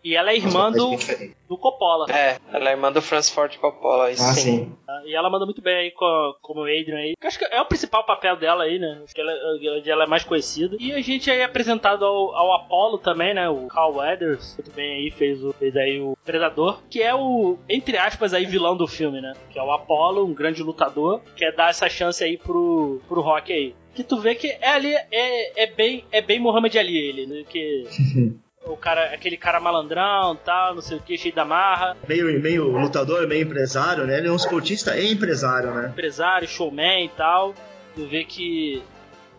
E 0.04 0.14
ela 0.14 0.32
é 0.32 0.36
irmã 0.36 0.70
do, 0.70 0.90
do 1.48 1.56
Coppola. 1.56 2.06
É, 2.10 2.38
ela 2.52 2.68
é 2.68 2.72
irmã 2.72 2.92
do 2.92 3.00
Francis 3.00 3.32
Ford 3.32 3.56
Coppola, 3.56 4.10
isso 4.10 4.22
ah, 4.22 4.34
sim. 4.34 4.40
sim. 4.40 4.72
Ah, 4.86 5.02
e 5.06 5.14
ela 5.14 5.30
manda 5.30 5.46
muito 5.46 5.62
bem 5.62 5.74
aí 5.74 5.90
com, 5.92 6.34
como 6.42 6.60
Adrian 6.64 6.98
aí. 6.98 7.14
Acho 7.22 7.38
que 7.38 7.46
é 7.46 7.60
o 7.60 7.66
principal 7.66 8.04
papel 8.04 8.36
dela 8.36 8.64
aí, 8.64 8.78
né? 8.78 9.00
Acho 9.02 9.14
que 9.14 9.20
ela, 9.20 9.32
ela 9.86 10.04
é 10.04 10.06
mais 10.06 10.22
conhecida. 10.22 10.76
E 10.78 10.92
a 10.92 11.00
gente 11.00 11.30
aí 11.30 11.38
é 11.38 11.44
apresentado 11.44 12.04
ao, 12.04 12.34
ao 12.34 12.54
Apollo 12.54 12.98
também, 12.98 13.32
né? 13.32 13.48
O 13.48 13.66
Carl 13.68 13.96
Weathers, 13.96 14.56
muito 14.58 14.76
bem 14.76 14.92
aí, 14.92 15.10
fez, 15.10 15.42
o, 15.42 15.54
fez 15.54 15.74
aí 15.74 15.98
o 15.98 16.14
Predador, 16.22 16.82
que 16.90 17.02
é 17.02 17.14
o, 17.14 17.56
entre 17.66 17.96
aspas, 17.96 18.34
aí, 18.34 18.44
vilão 18.44 18.76
do 18.76 18.86
filme, 18.86 19.22
né? 19.22 19.32
Que 19.50 19.58
é 19.58 19.62
o 19.62 19.72
Apollo, 19.72 20.26
um 20.26 20.34
grande 20.34 20.62
lutador, 20.62 21.20
que 21.20 21.44
quer 21.44 21.52
dar 21.52 21.70
essa 21.70 21.88
chance 21.88 22.22
aí 22.22 22.36
pro, 22.36 23.00
pro 23.08 23.22
Rock 23.22 23.52
aí 23.52 23.74
que 23.94 24.02
tu 24.02 24.18
vê 24.18 24.34
que 24.34 24.48
é 24.48 24.70
ali 24.70 24.92
é, 24.92 25.62
é 25.62 25.66
bem 25.68 26.04
é 26.10 26.20
bem 26.20 26.40
Muhammad 26.40 26.74
Ali 26.74 26.98
ele, 26.98 27.26
né? 27.26 27.44
Que 27.48 27.84
o 28.66 28.77
cara, 28.77 29.14
aquele 29.14 29.37
cara 29.37 29.61
malandrão, 29.61 30.37
tal, 30.37 30.74
não 30.74 30.83
sei 30.83 30.96
o 30.96 31.00
que, 31.00 31.18
cheio 31.18 31.35
da 31.35 31.44
marra. 31.44 31.96
Meio, 32.09 32.40
meio 32.40 32.66
lutador, 32.68 33.27
meio 33.27 33.42
empresário, 33.42 34.07
né? 34.07 34.18
Ele 34.18 34.29
é 34.29 34.33
um 34.33 34.37
esportista 34.37 34.96
e 34.96 35.12
empresário, 35.12 35.70
né? 35.72 35.88
Empresário, 35.88 36.48
showman 36.48 37.05
e 37.05 37.09
tal. 37.11 37.55
Tu 37.94 38.07
vê 38.07 38.24
que 38.24 38.83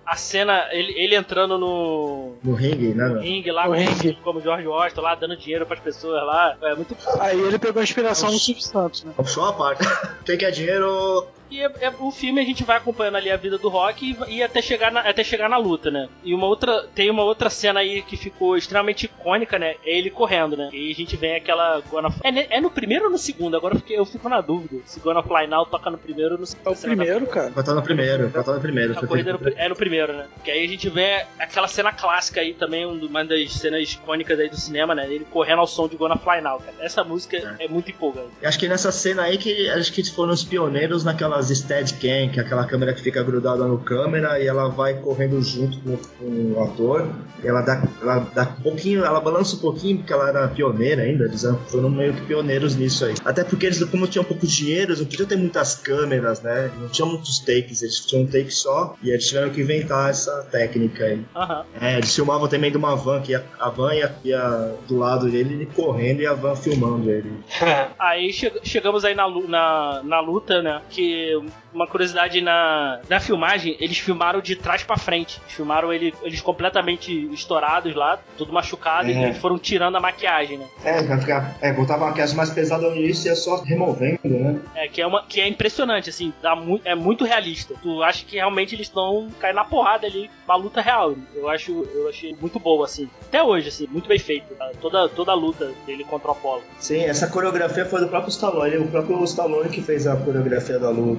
a 0.05 0.15
cena, 0.15 0.67
ele, 0.71 0.93
ele 0.95 1.15
entrando 1.15 1.57
no. 1.57 2.35
No 2.43 2.53
ringue, 2.53 2.93
né? 2.93 3.07
No 3.07 3.19
ringue 3.19 3.51
lá, 3.51 3.65
no 3.65 3.71
como, 3.73 3.81
ringue. 3.83 4.19
como 4.23 4.41
George 4.41 4.67
Washington, 4.67 5.01
lá 5.01 5.15
dando 5.15 5.35
dinheiro 5.35 5.65
pras 5.65 5.79
pessoas 5.79 6.23
lá. 6.23 6.55
É 6.61 6.75
muito. 6.75 6.95
Aí 7.19 7.39
ele 7.39 7.57
pegou 7.57 7.79
a 7.79 7.83
inspiração 7.83 8.31
no 8.31 8.37
Silvio 8.37 8.61
Santos, 8.61 9.03
né? 9.03 9.13
Só 9.25 9.49
a 9.49 9.53
parte. 9.53 9.83
Quem 10.23 10.37
quer 10.37 10.51
dinheiro 10.51 11.27
e 11.49 11.61
é, 11.61 11.71
é, 11.81 11.93
o 11.99 12.11
filme 12.11 12.41
a 12.41 12.45
gente 12.45 12.63
vai 12.63 12.77
acompanhando 12.77 13.17
ali 13.17 13.29
a 13.29 13.37
vida 13.37 13.57
do 13.57 13.69
Rock 13.69 14.17
e, 14.27 14.35
e, 14.35 14.43
até, 14.43 14.61
chegar 14.61 14.91
na, 14.91 15.01
até 15.01 15.23
chegar 15.23 15.49
na 15.49 15.57
luta, 15.57 15.91
né? 15.91 16.07
E 16.23 16.33
uma 16.33 16.47
outra. 16.47 16.85
Tem 16.93 17.09
uma 17.09 17.23
outra 17.23 17.49
cena 17.49 17.79
aí 17.79 18.01
que 18.01 18.17
ficou 18.17 18.57
extremamente 18.57 19.05
icônica, 19.05 19.57
né? 19.59 19.75
É 19.85 19.97
ele 19.97 20.09
correndo, 20.09 20.57
né? 20.57 20.69
E 20.73 20.91
a 20.91 20.95
gente 20.95 21.15
vem 21.15 21.35
aquela 21.35 21.81
Gonna 21.89 22.09
é, 22.23 22.57
é 22.57 22.61
no 22.61 22.69
primeiro 22.69 23.05
ou 23.05 23.11
no 23.11 23.17
segundo? 23.17 23.55
Agora 23.55 23.75
eu, 23.75 23.79
fiquei, 23.79 23.97
eu 23.97 24.05
fico 24.05 24.27
na 24.27 24.41
dúvida. 24.41 24.81
Se 24.85 24.99
Gonna 24.99 25.23
Fly 25.23 25.47
Now 25.47 25.65
toca 25.65 25.89
no 25.89 25.97
primeiro 25.97 26.33
ou 26.33 26.39
no 26.39 26.45
segundo. 26.45 26.67
É 26.67 26.71
o 26.71 26.75
primeiro, 26.75 27.27
cara. 27.27 27.49
Vai 27.49 27.61
estar 27.61 27.73
no 27.73 27.81
primeiro, 27.81 28.29
vai 28.29 28.41
estar 28.41 28.53
no 28.53 28.61
primeiro. 28.61 28.93
A 28.93 29.07
corrida 29.07 29.29
é 29.29 29.33
no, 29.33 29.49
é 29.57 29.69
no, 29.69 29.75
primeiro, 29.75 30.13
né? 30.13 30.27
Que 30.43 30.51
aí 30.51 30.65
a 30.65 30.67
gente 30.67 30.89
vê 30.89 31.25
aquela 31.39 31.67
cena 31.67 31.91
clássica 31.91 32.41
aí 32.41 32.53
também, 32.53 32.85
uma 32.85 33.23
das 33.23 33.53
cenas 33.53 33.93
icônicas 33.93 34.39
aí 34.39 34.49
do 34.49 34.57
cinema, 34.57 34.95
né? 34.95 35.05
Ele 35.09 35.25
correndo 35.25 35.59
ao 35.59 35.67
som 35.67 35.87
de 35.87 35.95
Gonna 35.95 36.17
Fly 36.17 36.41
Now, 36.41 36.59
cara. 36.59 36.75
Essa 36.79 37.03
música 37.03 37.37
é, 37.37 37.65
é 37.65 37.67
muito 37.67 37.91
empolgante. 37.91 38.31
Acho 38.43 38.59
que 38.59 38.67
nessa 38.67 38.91
cena 38.91 39.23
aí 39.23 39.37
que 39.37 39.69
acho 39.69 39.91
que 39.91 40.03
foram 40.09 40.33
os 40.33 40.43
pioneiros 40.43 41.03
naquelas 41.35 41.49
Steadicam 41.49 42.29
que 42.29 42.39
é 42.39 42.41
aquela 42.41 42.65
câmera 42.65 42.93
que 42.93 43.01
fica 43.01 43.21
grudada 43.23 43.65
no 43.65 43.77
câmera 43.79 44.39
e 44.39 44.47
ela 44.47 44.69
vai 44.69 44.95
correndo 44.95 45.41
junto 45.41 45.79
com, 45.79 45.97
com 45.97 46.53
o 46.53 46.63
ator. 46.63 47.07
ela 47.43 47.61
dá, 47.61 47.83
ela 48.01 48.19
dá 48.33 48.55
um 48.59 48.61
pouquinho, 48.61 49.03
ela 49.03 49.19
balança 49.19 49.55
um 49.55 49.59
pouquinho, 49.59 49.97
porque 49.97 50.13
ela 50.13 50.29
era 50.29 50.47
pioneira 50.47 51.03
ainda, 51.03 51.25
eles 51.25 51.45
foram 51.67 51.89
meio 51.89 52.13
que 52.13 52.21
pioneiros 52.21 52.75
nisso 52.75 53.05
aí. 53.05 53.13
Até 53.23 53.43
porque 53.43 53.65
eles, 53.65 53.83
como 53.85 54.07
tinham 54.07 54.23
pouco 54.23 54.47
dinheiro, 54.47 54.91
eles 54.91 54.99
não 54.99 55.07
podiam 55.07 55.27
ter 55.27 55.35
muitas 55.35 55.75
câmeras, 55.75 56.41
né? 56.41 56.71
Não 56.79 56.87
tinham 56.87 57.09
muitos 57.09 57.39
takes, 57.39 57.81
eles 57.81 57.99
tinham 58.05 58.23
um 58.23 58.27
take 58.27 58.51
só 58.51 58.95
e 59.01 59.09
eles 59.09 59.27
tiveram 59.27 59.49
que 59.49 59.61
inventar 59.61 60.09
essa 60.09 60.43
técnica 60.51 61.05
aí. 61.05 61.25
Uhum. 61.35 61.63
É, 61.79 61.97
eles 61.97 62.15
filmavam 62.15 62.47
também 62.47 62.71
de 62.71 62.77
uma 62.77 62.95
van, 62.95 63.21
que 63.21 63.31
ia, 63.31 63.43
a 63.59 63.69
van 63.69 63.93
ia, 63.93 64.15
ia 64.23 64.75
do 64.87 64.97
lado 64.97 65.29
dele, 65.29 65.53
ele 65.53 65.65
correndo 65.67 66.21
e 66.21 66.27
a 66.27 66.33
van 66.33 66.55
filmando 66.55 67.09
ele. 67.09 67.31
aí 67.99 68.31
che 68.31 68.51
chegamos 68.63 69.05
aí 69.05 69.15
na, 69.15 69.27
na, 69.29 70.01
na 70.03 70.19
luta, 70.19 70.61
né? 70.61 70.81
Que 70.89 71.24
uma 71.73 71.87
curiosidade 71.87 72.41
na, 72.41 72.99
na 73.09 73.19
filmagem, 73.19 73.75
eles 73.79 73.97
filmaram 73.97 74.41
de 74.41 74.55
trás 74.55 74.83
para 74.83 74.97
frente. 74.97 75.39
Eles 75.43 75.53
filmaram 75.53 75.93
ele, 75.93 76.13
eles 76.23 76.41
completamente 76.41 77.11
estourados 77.33 77.95
lá, 77.95 78.19
tudo 78.37 78.53
machucado, 78.53 79.09
é. 79.09 79.29
e 79.29 79.33
foram 79.35 79.57
tirando 79.57 79.95
a 79.95 79.99
maquiagem, 79.99 80.57
né? 80.57 80.65
É, 80.83 81.01
vai 81.03 81.19
ficar. 81.19 81.57
É, 81.61 81.73
botar 81.73 81.95
a 81.95 81.97
maquiagem 81.97 82.35
mais 82.35 82.49
pesada 82.49 82.89
no 82.89 82.95
início 82.95 83.27
e 83.27 83.31
é 83.31 83.35
só 83.35 83.61
removendo, 83.61 84.19
né? 84.23 84.59
É, 84.75 84.87
que 84.87 85.01
é, 85.01 85.07
uma, 85.07 85.23
que 85.23 85.41
é 85.41 85.47
impressionante, 85.47 86.09
assim, 86.09 86.33
dá 86.41 86.55
mu 86.55 86.79
é 86.83 86.95
muito 86.95 87.23
realista. 87.23 87.73
Tu 87.81 88.03
acha 88.03 88.25
que 88.25 88.35
realmente 88.35 88.75
eles 88.75 88.87
estão 88.87 89.29
caindo 89.39 89.55
na 89.55 89.65
porrada 89.65 90.07
ali, 90.07 90.29
uma 90.45 90.55
luta 90.55 90.81
real. 90.81 91.15
Eu 91.33 91.49
acho, 91.49 91.71
eu 91.93 92.09
achei 92.09 92.35
muito 92.39 92.59
boa, 92.59 92.85
assim. 92.85 93.09
Até 93.27 93.41
hoje, 93.41 93.69
assim, 93.69 93.87
muito 93.87 94.07
bem 94.07 94.19
feito. 94.19 94.53
Tá? 94.55 94.71
Toda, 94.81 95.09
toda 95.09 95.31
a 95.31 95.35
luta 95.35 95.71
dele 95.85 96.03
contra 96.03 96.29
o 96.29 96.31
Apollo. 96.31 96.63
Sim, 96.79 97.03
essa 97.03 97.27
coreografia 97.27 97.85
foi 97.85 98.01
do 98.01 98.07
próprio 98.07 98.29
Stallone, 98.29 98.77
o 98.77 98.87
próprio 98.87 99.23
Stallone 99.23 99.69
que 99.69 99.81
fez 99.81 100.07
a 100.07 100.15
coreografia 100.15 100.79
da 100.79 100.89
luta. 100.89 101.14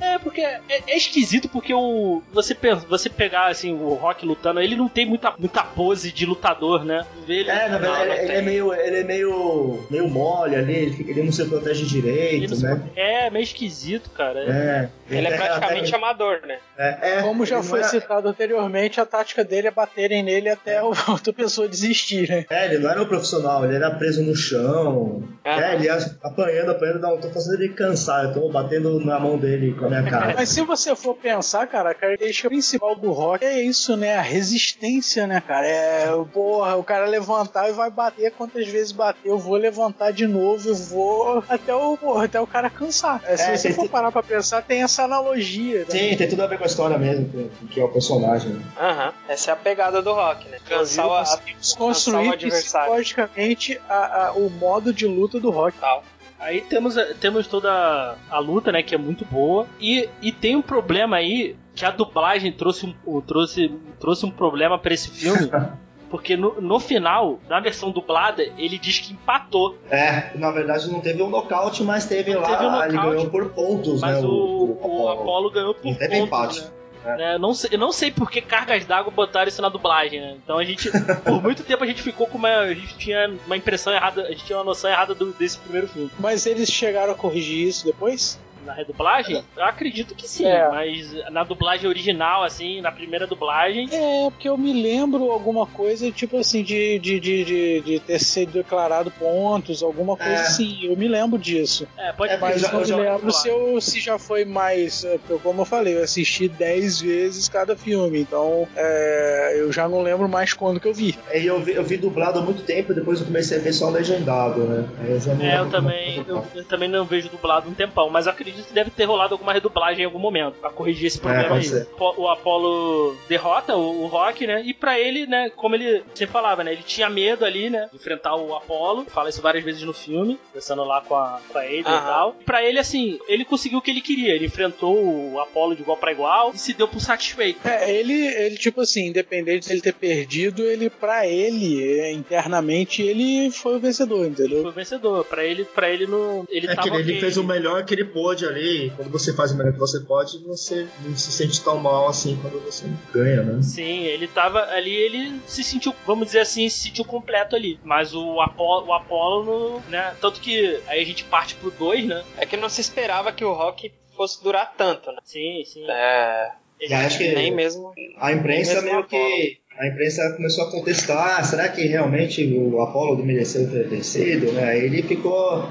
É, 0.00 0.18
porque 0.18 0.40
é, 0.40 0.60
é 0.68 0.96
esquisito 0.96 1.48
porque 1.48 1.72
o 1.72 2.22
você 2.32 2.56
você 2.88 3.08
pegar 3.08 3.46
assim 3.46 3.72
o 3.72 3.94
Rock 3.94 4.26
lutando, 4.26 4.60
ele 4.60 4.76
não 4.76 4.88
tem 4.88 5.06
muita, 5.06 5.34
muita 5.38 5.62
pose 5.62 6.12
de 6.12 6.26
lutador, 6.26 6.84
né? 6.84 7.06
Ele, 7.26 7.48
é, 7.48 7.68
na 7.68 7.78
verdade, 7.78 8.10
ele, 8.10 8.20
ele 8.20 8.32
é 8.32 8.42
meio 8.42 8.74
ele 8.74 8.96
é 8.98 9.04
meio 9.04 9.86
meio 9.90 10.08
mole 10.08 10.56
ali, 10.56 10.74
ele, 10.74 10.92
fica, 10.92 11.10
ele 11.10 11.22
não 11.22 11.32
se 11.32 11.44
protege 11.46 11.84
direito, 11.84 12.56
né? 12.60 12.80
É, 12.94 13.30
meio 13.30 13.42
esquisito, 13.42 14.10
cara. 14.10 14.40
É. 14.40 14.88
Ele 15.08 15.26
é, 15.26 15.32
é 15.32 15.36
praticamente 15.36 15.92
é, 15.92 15.96
amador, 15.96 16.40
né? 16.46 16.58
É, 16.76 17.18
é, 17.18 17.22
Como 17.22 17.46
já 17.46 17.62
foi 17.62 17.82
citado 17.84 18.28
anteriormente, 18.28 19.00
a 19.00 19.06
tática 19.06 19.44
dele 19.44 19.68
é 19.68 19.70
baterem 19.70 20.22
nele 20.22 20.48
até 20.48 20.78
a 20.78 20.84
outra 21.08 21.32
pessoa 21.32 21.68
desistir, 21.68 22.28
né? 22.28 22.44
É, 22.50 22.66
ele 22.66 22.78
não 22.78 22.90
era 22.90 23.02
um 23.02 23.06
profissional, 23.06 23.64
ele 23.64 23.76
era 23.76 23.90
preso 23.92 24.22
no 24.22 24.34
chão. 24.34 25.22
É, 25.44 25.74
ele 25.74 25.84
ia 25.84 25.96
apanhando, 26.22 26.70
apanhando, 26.72 27.00
não, 27.00 27.18
tô 27.18 27.30
fazendo 27.30 27.62
ele 27.62 27.72
cansar, 27.72 28.24
eu 28.24 28.34
tô 28.34 28.48
batendo 28.50 28.98
na 29.04 29.18
mão 29.18 29.35
dele 29.36 29.74
com 29.74 29.86
a 29.86 29.88
minha 29.88 30.02
cara. 30.10 30.34
Mas 30.36 30.48
se 30.48 30.62
você 30.62 30.94
for 30.96 31.14
pensar, 31.14 31.66
cara, 31.66 31.90
a 31.90 31.94
característica 31.94 32.48
principal 32.48 32.94
do 32.96 33.10
rock 33.12 33.44
é 33.44 33.60
isso, 33.62 33.96
né? 33.96 34.16
A 34.16 34.22
resistência, 34.22 35.26
né, 35.26 35.42
cara? 35.46 35.66
É, 35.66 36.06
porra, 36.32 36.76
o 36.76 36.84
cara 36.84 37.06
levantar 37.06 37.68
e 37.68 37.72
vai 37.72 37.90
bater 37.90 38.32
quantas 38.32 38.66
vezes 38.68 38.92
bater, 38.92 39.20
eu 39.28 39.38
vou 39.38 39.56
levantar 39.56 40.10
de 40.12 40.26
novo 40.26 40.68
e 40.70 40.72
vou 40.72 41.42
até 41.48 41.74
o, 41.74 41.96
porra, 41.96 42.24
até 42.24 42.40
o 42.40 42.46
cara 42.46 42.70
cansar. 42.70 43.20
É, 43.24 43.36
se 43.36 43.42
É, 43.50 43.56
você 43.56 43.68
tem- 43.68 43.76
for 43.76 43.88
parar 43.88 44.10
pra 44.12 44.22
pensar, 44.22 44.62
tem 44.62 44.82
essa 44.82 45.04
analogia. 45.04 45.80
né? 45.80 45.86
Sim, 45.88 46.16
tem 46.16 46.28
tudo 46.28 46.42
a 46.42 46.46
ver 46.46 46.58
com 46.58 46.64
a 46.64 46.66
história 46.66 46.98
mesmo, 46.98 47.50
que 47.70 47.80
é 47.80 47.84
o 47.84 47.88
personagem. 47.88 48.50
né? 48.50 48.62
Aham. 48.78 49.12
Essa 49.28 49.50
é 49.50 49.52
a 49.52 49.56
pegada 49.56 50.00
do 50.02 50.12
rock, 50.12 50.48
né? 50.48 50.58
Cansar 50.68 51.06
o, 51.06 51.14
a, 51.14 51.18
Conseguimos 51.20 51.72
cansar 51.74 51.82
o 51.82 51.86
construir 51.86 52.32
adversário. 52.32 52.86
psicologicamente 52.86 53.80
a- 53.88 54.26
a- 54.28 54.32
o 54.32 54.48
modo 54.50 54.92
de 54.92 55.06
luta 55.06 55.38
do 55.40 55.50
rock. 55.50 55.76
Tal. 55.78 56.02
Aí 56.46 56.60
temos, 56.60 56.94
temos 57.20 57.46
toda 57.48 58.14
a, 58.30 58.38
luta, 58.38 58.70
né, 58.70 58.80
que 58.80 58.94
é 58.94 58.98
muito 58.98 59.24
boa. 59.24 59.66
E, 59.80 60.08
e 60.22 60.30
tem 60.30 60.54
um 60.54 60.62
problema 60.62 61.16
aí 61.16 61.56
que 61.74 61.84
a 61.84 61.90
dublagem 61.90 62.52
trouxe 62.52 62.86
um, 62.86 62.94
o- 63.04 63.20
trouxe, 63.20 63.68
trouxe 63.98 64.24
um 64.24 64.30
problema 64.30 64.78
pra 64.78 64.94
esse 64.94 65.10
filme. 65.10 65.50
Porque 66.08 66.36
no, 66.36 66.60
no 66.60 66.78
final, 66.78 67.40
na 67.48 67.58
versão 67.58 67.90
dublada, 67.90 68.40
ele 68.56 68.78
diz 68.78 69.00
que 69.00 69.12
empatou. 69.12 69.76
É, 69.90 70.30
na 70.38 70.52
verdade 70.52 70.88
não 70.88 71.00
teve 71.00 71.20
um 71.20 71.28
nocaute, 71.28 71.82
mas 71.82 72.06
teve 72.06 72.32
lá, 72.32 72.46
Teve 72.46 72.64
um 72.64 72.82
ele 72.84 72.92
nocaute, 72.92 73.16
ganhou 73.16 73.30
por 73.30 73.48
pontos, 73.50 74.00
Mas 74.00 74.20
né? 74.22 74.24
o, 74.26 74.78
o, 74.80 75.08
Apollo 75.08 75.50
ganhou 75.50 75.74
por 75.74 75.84
Não 75.84 75.94
teve 75.94 76.16
pontos, 76.20 76.26
empate. 76.28 76.60
né? 76.60 76.70
É. 77.06 77.16
Né, 77.16 77.34
eu 77.34 77.38
não 77.38 77.54
sei, 77.54 77.70
eu 77.72 77.78
não 77.78 77.92
sei 77.92 78.10
por 78.10 78.30
que 78.30 78.40
cargas 78.40 78.84
d'água 78.84 79.12
botaram 79.12 79.48
isso 79.48 79.62
na 79.62 79.68
dublagem, 79.68 80.20
né? 80.20 80.36
Então 80.42 80.58
a 80.58 80.64
gente, 80.64 80.90
por 81.24 81.42
muito 81.42 81.62
tempo 81.62 81.84
a 81.84 81.86
gente 81.86 82.02
ficou 82.02 82.26
com 82.26 82.36
uma, 82.38 82.48
a 82.48 82.74
gente 82.74 82.96
tinha 82.98 83.30
uma 83.46 83.56
impressão 83.56 83.92
errada, 83.92 84.22
a 84.22 84.30
gente 84.30 84.44
tinha 84.44 84.58
uma 84.58 84.64
noção 84.64 84.90
errada 84.90 85.14
do- 85.14 85.32
desse 85.32 85.58
primeiro 85.58 85.86
filme. 85.88 86.10
Mas 86.18 86.46
eles 86.46 86.70
chegaram 86.70 87.12
a 87.12 87.16
corrigir 87.16 87.66
isso 87.68 87.84
depois? 87.86 88.38
Na 88.66 88.72
redublagem? 88.74 89.42
Eu 89.56 89.64
acredito 89.64 90.14
que 90.14 90.26
sim, 90.28 90.44
É. 90.46 90.68
mas 90.68 91.12
na 91.30 91.44
dublagem 91.44 91.88
original, 91.88 92.42
assim, 92.42 92.80
na 92.80 92.90
primeira 92.90 93.26
dublagem, 93.26 93.88
É, 93.92 94.28
porque 94.30 94.48
eu 94.48 94.58
me 94.58 94.72
lembro 94.72 95.30
alguma 95.30 95.66
coisa, 95.66 96.10
tipo 96.10 96.36
assim, 96.38 96.62
de, 96.62 96.98
de, 96.98 97.20
de, 97.20 97.44
de, 97.44 97.80
de 97.82 98.00
ter 98.00 98.18
sido 98.18 98.52
declarado 98.52 99.10
pontos, 99.12 99.82
alguma 99.82 100.16
coisa 100.16 100.32
É. 100.32 100.42
assim. 100.42 100.84
Eu 100.84 100.96
me 100.96 101.06
lembro 101.08 101.38
disso. 101.38 101.86
é, 101.96 102.12
pode 102.12 102.32
É, 102.32 102.36
Mas 102.38 102.62
Eu 102.62 102.80
eu 102.80 102.84
já- 102.84 102.96
me 102.96 103.02
lembro 103.04 103.32
se, 103.32 103.48
eu, 103.48 103.80
se 103.80 104.00
já 104.00 104.18
foi 104.18 104.44
mais. 104.44 105.04
é, 105.04 105.16
porque 105.18 105.42
Como 105.42 105.60
eu 105.62 105.64
falei, 105.64 105.96
eu 105.96 106.02
assisti 106.02 106.48
10 106.48 107.00
vezes 107.00 107.48
cada 107.48 107.76
filme, 107.76 108.20
então 108.20 108.66
é, 108.74 109.54
eu 109.60 109.70
já 109.72 109.88
não 109.88 110.02
lembro 110.02 110.28
mais 110.28 110.52
quando 110.52 110.80
que 110.80 110.88
eu 110.88 110.94
vi. 110.94 111.16
Aí 111.30 111.46
eu 111.46 111.60
vi, 111.60 111.72
eu 111.74 111.84
vi 111.84 111.96
dublado 111.96 112.38
há 112.40 112.42
muito 112.42 112.62
tempo, 112.62 112.92
depois 112.92 113.20
eu 113.20 113.26
comecei 113.26 113.58
a 113.58 113.60
ver 113.60 113.72
só 113.72 113.88
legendado, 113.90 114.64
né? 114.64 114.88
Eu 114.98 115.04
É, 115.06 115.58
eu 115.58 115.62
lembro 115.64 115.70
também, 115.70 116.24
eu, 116.26 116.44
eu 116.54 116.64
também 116.64 116.88
não 116.88 117.04
vejo 117.04 117.28
dublado 117.28 117.68
um 117.70 117.74
tempão, 117.74 118.10
mas 118.10 118.26
eu 118.26 118.32
acredito 118.56 118.68
que 118.68 118.74
deve 118.74 118.90
ter 118.90 119.04
rolado 119.04 119.34
alguma 119.34 119.52
redublagem 119.52 120.02
em 120.02 120.06
algum 120.06 120.18
momento 120.18 120.54
pra 120.54 120.70
corrigir 120.70 121.06
esse 121.06 121.18
problema 121.18 121.48
pode 121.48 121.74
aí. 121.74 121.86
O 122.16 122.28
Apollo 122.28 123.16
derrota 123.28 123.76
o, 123.76 124.04
o 124.04 124.06
Rock, 124.06 124.46
né? 124.46 124.62
E 124.64 124.72
pra 124.72 124.98
ele, 124.98 125.26
né, 125.26 125.50
como 125.50 125.74
ele 125.74 126.02
sempre 126.14 126.32
falava, 126.32 126.64
né? 126.64 126.72
Ele 126.72 126.82
tinha 126.82 127.08
medo 127.08 127.44
ali, 127.44 127.70
né? 127.70 127.88
De 127.90 127.96
enfrentar 127.96 128.34
o 128.36 128.54
Apollo. 128.54 129.06
Fala 129.06 129.28
isso 129.28 129.42
várias 129.42 129.64
vezes 129.64 129.82
no 129.82 129.92
filme, 129.92 130.38
conversando 130.48 130.84
lá 130.84 131.00
com 131.00 131.14
a, 131.14 131.40
com 131.48 131.58
a 131.58 131.62
Ada 131.62 131.74
e 131.76 131.82
tal. 131.82 132.36
E 132.40 132.44
pra 132.44 132.62
ele, 132.64 132.78
assim, 132.78 133.18
ele 133.28 133.44
conseguiu 133.44 133.78
o 133.78 133.82
que 133.82 133.90
ele 133.90 134.00
queria. 134.00 134.34
Ele 134.34 134.46
enfrentou 134.46 134.96
o 134.96 135.40
Apollo 135.40 135.74
de 135.74 135.82
igual 135.82 135.96
pra 135.96 136.12
igual 136.12 136.52
e 136.54 136.58
se 136.58 136.72
deu 136.72 136.88
por 136.88 137.00
satisfeito. 137.00 137.66
É, 137.66 137.92
ele, 137.92 138.26
ele, 138.26 138.56
tipo 138.56 138.80
assim, 138.80 139.06
independente 139.08 139.68
dele 139.68 139.80
ter 139.80 139.94
perdido, 139.94 140.62
ele, 140.64 140.88
pra 140.90 141.26
ele, 141.26 141.82
é, 142.00 142.12
internamente, 142.12 143.02
ele 143.02 143.50
foi 143.50 143.76
o 143.76 143.80
vencedor, 143.80 144.26
entendeu? 144.26 144.62
Foi 144.62 144.70
o 144.70 144.74
vencedor. 144.74 145.24
Pra 145.24 145.44
ele, 145.44 145.64
pra 145.64 145.90
ele 145.90 146.06
não. 146.06 146.46
Ele 146.48 146.66
É 146.66 146.74
tava 146.74 146.88
que 146.90 146.94
ele 146.96 147.02
ok. 147.02 147.20
fez 147.20 147.36
o 147.36 147.44
melhor 147.44 147.84
que 147.84 147.94
ele 147.94 148.04
pôde 148.04 148.45
ali. 148.48 148.90
Quando 148.96 149.10
você 149.10 149.32
faz 149.34 149.52
o 149.52 149.56
melhor 149.56 149.72
que 149.72 149.78
você 149.78 150.00
pode, 150.00 150.38
você 150.44 150.86
não 151.04 151.16
se 151.16 151.32
sente 151.32 151.62
tão 151.62 151.78
mal 151.78 152.08
assim 152.08 152.38
quando 152.40 152.60
você 152.64 152.84
ganha, 153.12 153.42
né? 153.42 153.62
Sim, 153.62 154.02
ele 154.04 154.26
tava 154.28 154.60
ali, 154.70 154.94
ele 154.94 155.40
se 155.46 155.62
sentiu, 155.64 155.94
vamos 156.06 156.26
dizer 156.26 156.40
assim, 156.40 156.68
se 156.68 156.84
sentiu 156.88 157.04
completo 157.04 157.54
ali. 157.56 157.78
Mas 157.82 158.14
o 158.14 158.40
Apolo, 158.40 158.86
o 158.88 158.92
Apolo 158.92 159.44
no- 159.44 159.80
né? 159.90 160.14
Tanto 160.20 160.40
que 160.40 160.80
aí 160.86 161.02
a 161.02 161.06
gente 161.06 161.24
parte 161.24 161.54
pro 161.56 161.70
2, 161.70 162.06
né? 162.06 162.24
É 162.36 162.46
que 162.46 162.56
não 162.56 162.68
se 162.68 162.80
esperava 162.80 163.32
que 163.32 163.44
o 163.44 163.52
rock 163.52 163.92
fosse 164.16 164.42
durar 164.42 164.74
tanto, 164.76 165.10
né? 165.12 165.18
Sim, 165.24 165.62
sim. 165.64 165.84
É, 165.88 166.50
Ele- 166.78 166.90
Já 166.90 167.06
acho 167.06 167.16
que 167.18 167.34
nem 167.34 167.50
mesmo. 167.54 167.92
a 168.18 168.32
imprensa 168.32 168.74
Mesmo 168.74 168.84
meio 168.88 168.98
Apollo. 169.00 169.24
que. 169.24 169.58
A 169.78 169.86
imprensa 169.88 170.32
começou 170.36 170.64
a 170.66 170.70
contestar, 170.70 171.38
ah, 171.38 171.42
será 171.42 171.68
que 171.68 171.86
realmente 171.86 172.42
o 172.54 172.80
Apollo 172.82 173.24
mereceu 173.24 173.70
ter 173.70 173.88
vencido, 173.88 174.52
né? 174.52 174.64
Aí 174.70 174.84
ele 174.84 175.02
ficou. 175.02 175.66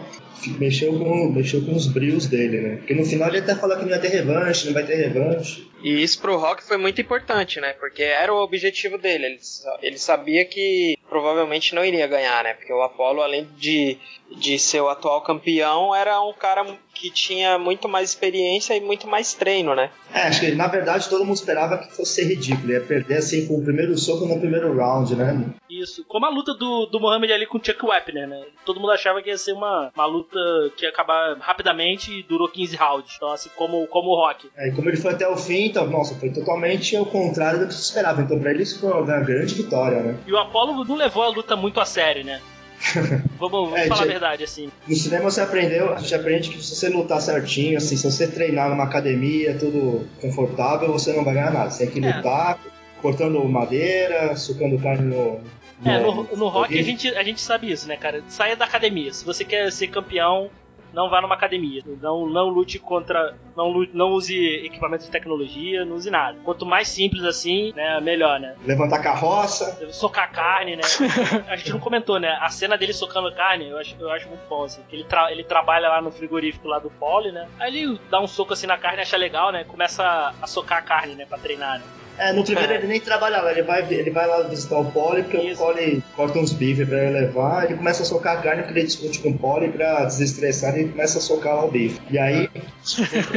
Mexeu 0.60 0.98
com, 0.98 1.32
mexeu 1.32 1.62
com 1.62 1.76
os 1.76 1.88
brios 1.88 2.28
dele, 2.28 2.62
né? 2.62 2.76
Porque 2.78 2.94
no 2.94 3.06
final 3.06 3.30
ele 3.30 3.40
até 3.40 3.56
falou 3.56 3.78
que 3.78 3.84
não 3.84 3.92
ia 3.92 4.00
ter 4.00 4.10
revanche, 4.10 4.68
não 4.68 4.74
vai 4.74 4.86
ter 4.86 4.96
revanche. 4.96 5.68
E 5.82 6.02
isso 6.02 6.20
pro 6.20 6.38
Rock 6.38 6.64
foi 6.64 6.78
muito 6.78 7.02
importante, 7.02 7.60
né? 7.60 7.74
Porque 7.74 8.02
era 8.02 8.34
o 8.34 8.42
objetivo 8.42 8.98
dele. 8.98 9.26
Ele, 9.26 9.40
ele 9.82 9.98
sabia 9.98 10.46
que 10.46 10.98
provavelmente 11.08 11.76
não 11.76 11.84
iria 11.86 12.08
ganhar, 12.08 12.44
né? 12.44 12.54
Porque 12.54 12.74
o 12.74 12.82
Apollo, 12.82 13.22
além 13.22 13.48
de, 13.58 13.98
de 14.38 14.58
ser 14.58 14.82
o 14.82 14.90
atual 14.90 15.22
campeão, 15.22 15.94
era 15.94 16.20
um 16.22 16.34
cara 16.34 16.66
que 16.96 17.10
tinha 17.10 17.60
muito 17.60 17.88
mais 17.88 18.10
experiência 18.10 18.76
e 18.76 18.80
muito 18.80 19.08
mais 19.08 19.34
treino, 19.34 19.76
né? 19.76 19.92
É, 20.14 20.22
acho 20.22 20.40
que 20.40 20.52
na 20.52 20.68
verdade 20.68 21.10
todo 21.10 21.26
mundo 21.26 21.36
esperava 21.36 21.78
que 21.78 21.94
fosse 21.94 22.16
ser 22.16 22.24
ridículo, 22.24 22.72
ia 22.72 22.82
perder 22.82 23.18
assim 23.18 23.46
com 23.46 23.56
o 23.56 23.64
primeiro 23.64 23.98
soco 23.98 24.26
no 24.26 24.40
primeiro 24.40 24.76
round, 24.76 25.14
né? 25.16 25.46
Isso. 25.70 26.06
Como 26.06 26.26
a 26.26 26.30
luta 26.30 26.54
do, 26.54 26.86
do 26.86 27.00
Muhammad 27.00 27.30
ali 27.32 27.46
com 27.46 27.58
o 27.58 27.62
Chuck 27.64 27.86
Wepner, 27.86 28.28
né? 28.28 28.46
Todo 28.66 28.80
mundo 28.80 28.94
achava 28.94 29.22
que 29.22 29.30
ia 29.30 29.38
ser 29.38 29.52
uma, 29.52 29.92
uma 29.94 30.06
luta 30.06 30.40
que 30.78 30.86
ia 30.86 30.90
acabar 30.90 31.38
rapidamente 31.40 32.12
e 32.12 32.24
durou 32.24 32.48
15 32.48 32.76
rounds. 32.78 33.14
Então, 33.18 33.32
assim, 33.32 33.50
como, 33.56 33.86
como 33.88 34.12
o 34.12 34.16
Rock. 34.16 34.50
É, 34.56 34.70
e 34.70 34.72
como 34.72 34.90
ele 34.90 34.98
foi 34.98 35.12
até 35.12 35.28
o 35.28 35.36
fim, 35.36 35.65
então, 35.68 35.88
nossa, 35.88 36.16
foi 36.16 36.30
totalmente 36.30 36.96
ao 36.96 37.06
contrário 37.06 37.60
do 37.60 37.68
que 37.68 37.74
se 37.74 37.82
esperava. 37.82 38.22
Então 38.22 38.40
pra 38.40 38.52
ele 38.52 38.64
isso 38.64 38.80
foi 38.80 38.92
uma 38.92 39.20
grande 39.20 39.56
vitória, 39.56 40.02
né? 40.02 40.18
E 40.26 40.32
o 40.32 40.38
Apollo 40.38 40.84
não 40.86 40.96
levou 40.96 41.24
a 41.24 41.30
luta 41.30 41.56
muito 41.56 41.80
a 41.80 41.86
sério, 41.86 42.24
né? 42.24 42.40
Vamos, 43.40 43.70
vamos 43.70 43.74
É, 43.80 43.88
falar 43.88 44.02
a 44.02 44.04
gente- 44.04 44.12
verdade, 44.12 44.44
assim. 44.44 44.70
No 44.88 44.96
cinema 44.96 45.32
você 45.32 45.42
aprendeu, 45.42 45.94
a 45.94 45.98
gente 45.98 46.14
aprende 46.14 46.50
que 46.50 46.62
se 46.62 46.76
você 46.76 46.90
lutar 46.90 47.22
certinho, 47.22 47.78
assim, 47.78 47.96
se 47.96 48.10
você 48.10 48.28
treinar 48.28 48.70
numa 48.70 48.84
academia, 48.84 49.58
tudo 49.58 50.06
confortável, 50.22 50.92
você 50.92 51.14
não 51.14 51.24
vai 51.24 51.34
ganhar 51.36 51.52
nada. 51.52 51.70
Você 51.72 51.88
tem 51.88 52.02
que 52.02 52.08
É. 52.08 52.16
lutar, 52.18 52.60
cortando 53.02 53.44
madeira, 53.46 54.36
sucando 54.36 54.78
carne 54.80 55.04
no. 55.16 55.40
É, 55.86 56.00
no, 56.00 56.24
no 56.36 56.48
rock 56.48 56.78
a 56.78 56.82
gente, 56.84 57.08
a 57.16 57.24
gente 57.24 57.42
sabe 57.42 57.72
isso, 57.72 57.88
né, 57.88 57.98
cara? 57.98 58.22
Saia 58.28 58.56
da 58.56 58.66
academia. 58.66 59.14
Se 59.14 59.26
você 59.26 59.44
quer 59.44 59.72
ser 59.72 59.88
campeão, 59.88 60.50
não 60.94 61.10
vá 61.10 61.22
numa 61.22 61.36
academia. 61.36 61.82
Não, 62.02 62.28
não 62.28 62.48
lute 62.50 62.78
contra. 62.80 63.36
Não, 63.56 63.86
não 63.94 64.12
use 64.12 64.38
equipamento 64.66 65.06
de 65.06 65.12
tecnologia, 65.12 65.86
não 65.86 65.96
use 65.96 66.10
nada. 66.10 66.38
Quanto 66.44 66.66
mais 66.66 66.88
simples 66.90 67.24
assim, 67.24 67.74
né, 67.76 68.00
melhor, 68.02 68.40
né? 68.40 68.56
Levantar 68.66 69.00
carroça. 69.00 69.78
Socar 69.92 70.32
carne, 70.32 70.76
né? 70.76 70.82
A 71.48 71.56
gente 71.56 71.72
não 71.72 71.80
comentou, 71.80 72.20
né? 72.20 72.38
A 72.42 72.50
cena 72.50 72.78
dele 72.78 72.94
socando 72.94 73.34
carne, 73.34 73.70
eu 73.70 73.78
acho, 73.78 73.96
eu 74.00 74.12
acho 74.12 74.28
muito 74.28 74.42
bom, 74.50 74.64
assim. 74.64 74.82
Ele, 74.92 75.04
tra- 75.04 75.32
ele 75.32 75.44
trabalha 75.44 75.88
lá 75.90 76.02
no 76.02 76.12
frigorífico 76.12 76.68
lá 76.68 76.80
do 76.80 76.90
Poli, 76.90 77.32
né? 77.32 77.48
Aí 77.60 77.76
ele 77.76 78.00
dá 78.10 78.20
um 78.22 78.28
soco 78.28 78.54
assim 78.54 78.68
na 78.68 78.78
carne, 78.78 79.02
acha 79.02 79.18
legal, 79.18 79.52
né? 79.52 79.64
Começa 79.64 80.34
a, 80.42 80.48
socar 80.48 80.80
a 80.80 80.82
carne, 80.82 81.16
né? 81.16 81.26
Pra 81.26 81.38
treinar, 81.38 81.80
né? 81.80 81.86
É, 82.18 82.32
no 82.32 82.46
primeiro 82.46 82.72
ele 82.72 82.88
nem 82.88 83.02
trabalha 83.02 83.42
lá, 83.42 83.52
ele 83.52 83.64
vai, 83.64 83.86
ele 83.94 84.10
vai 84.10 84.26
lá 84.26 84.44
visitar 84.44 84.78
o 84.80 84.90
Poli, 84.90 85.24
porque 85.24 85.36
Isso. 85.36 85.62
o 85.62 85.66
Poli 85.66 86.02
corta 86.16 86.40
uns 86.40 86.54
bifes 86.54 86.88
pra 86.88 86.98
ele 87.04 87.20
levar, 87.20 87.66
ele 87.66 87.76
começa 87.76 88.04
a 88.04 88.06
socar 88.06 88.38
a 88.38 88.42
carne, 88.42 88.64
porque 88.64 88.80
ele 88.80 88.88
discute 88.88 89.20
com 89.20 89.32
o 89.32 89.38
Poli 89.38 89.68
pra 89.70 90.06
desestressar, 90.06 90.78
ele 90.78 90.92
começa 90.92 91.18
a 91.18 91.22
socar 91.22 91.56
lá 91.56 91.66
o 91.66 91.72
bife. 91.72 92.00
E 92.10 92.18
aí 92.18 92.50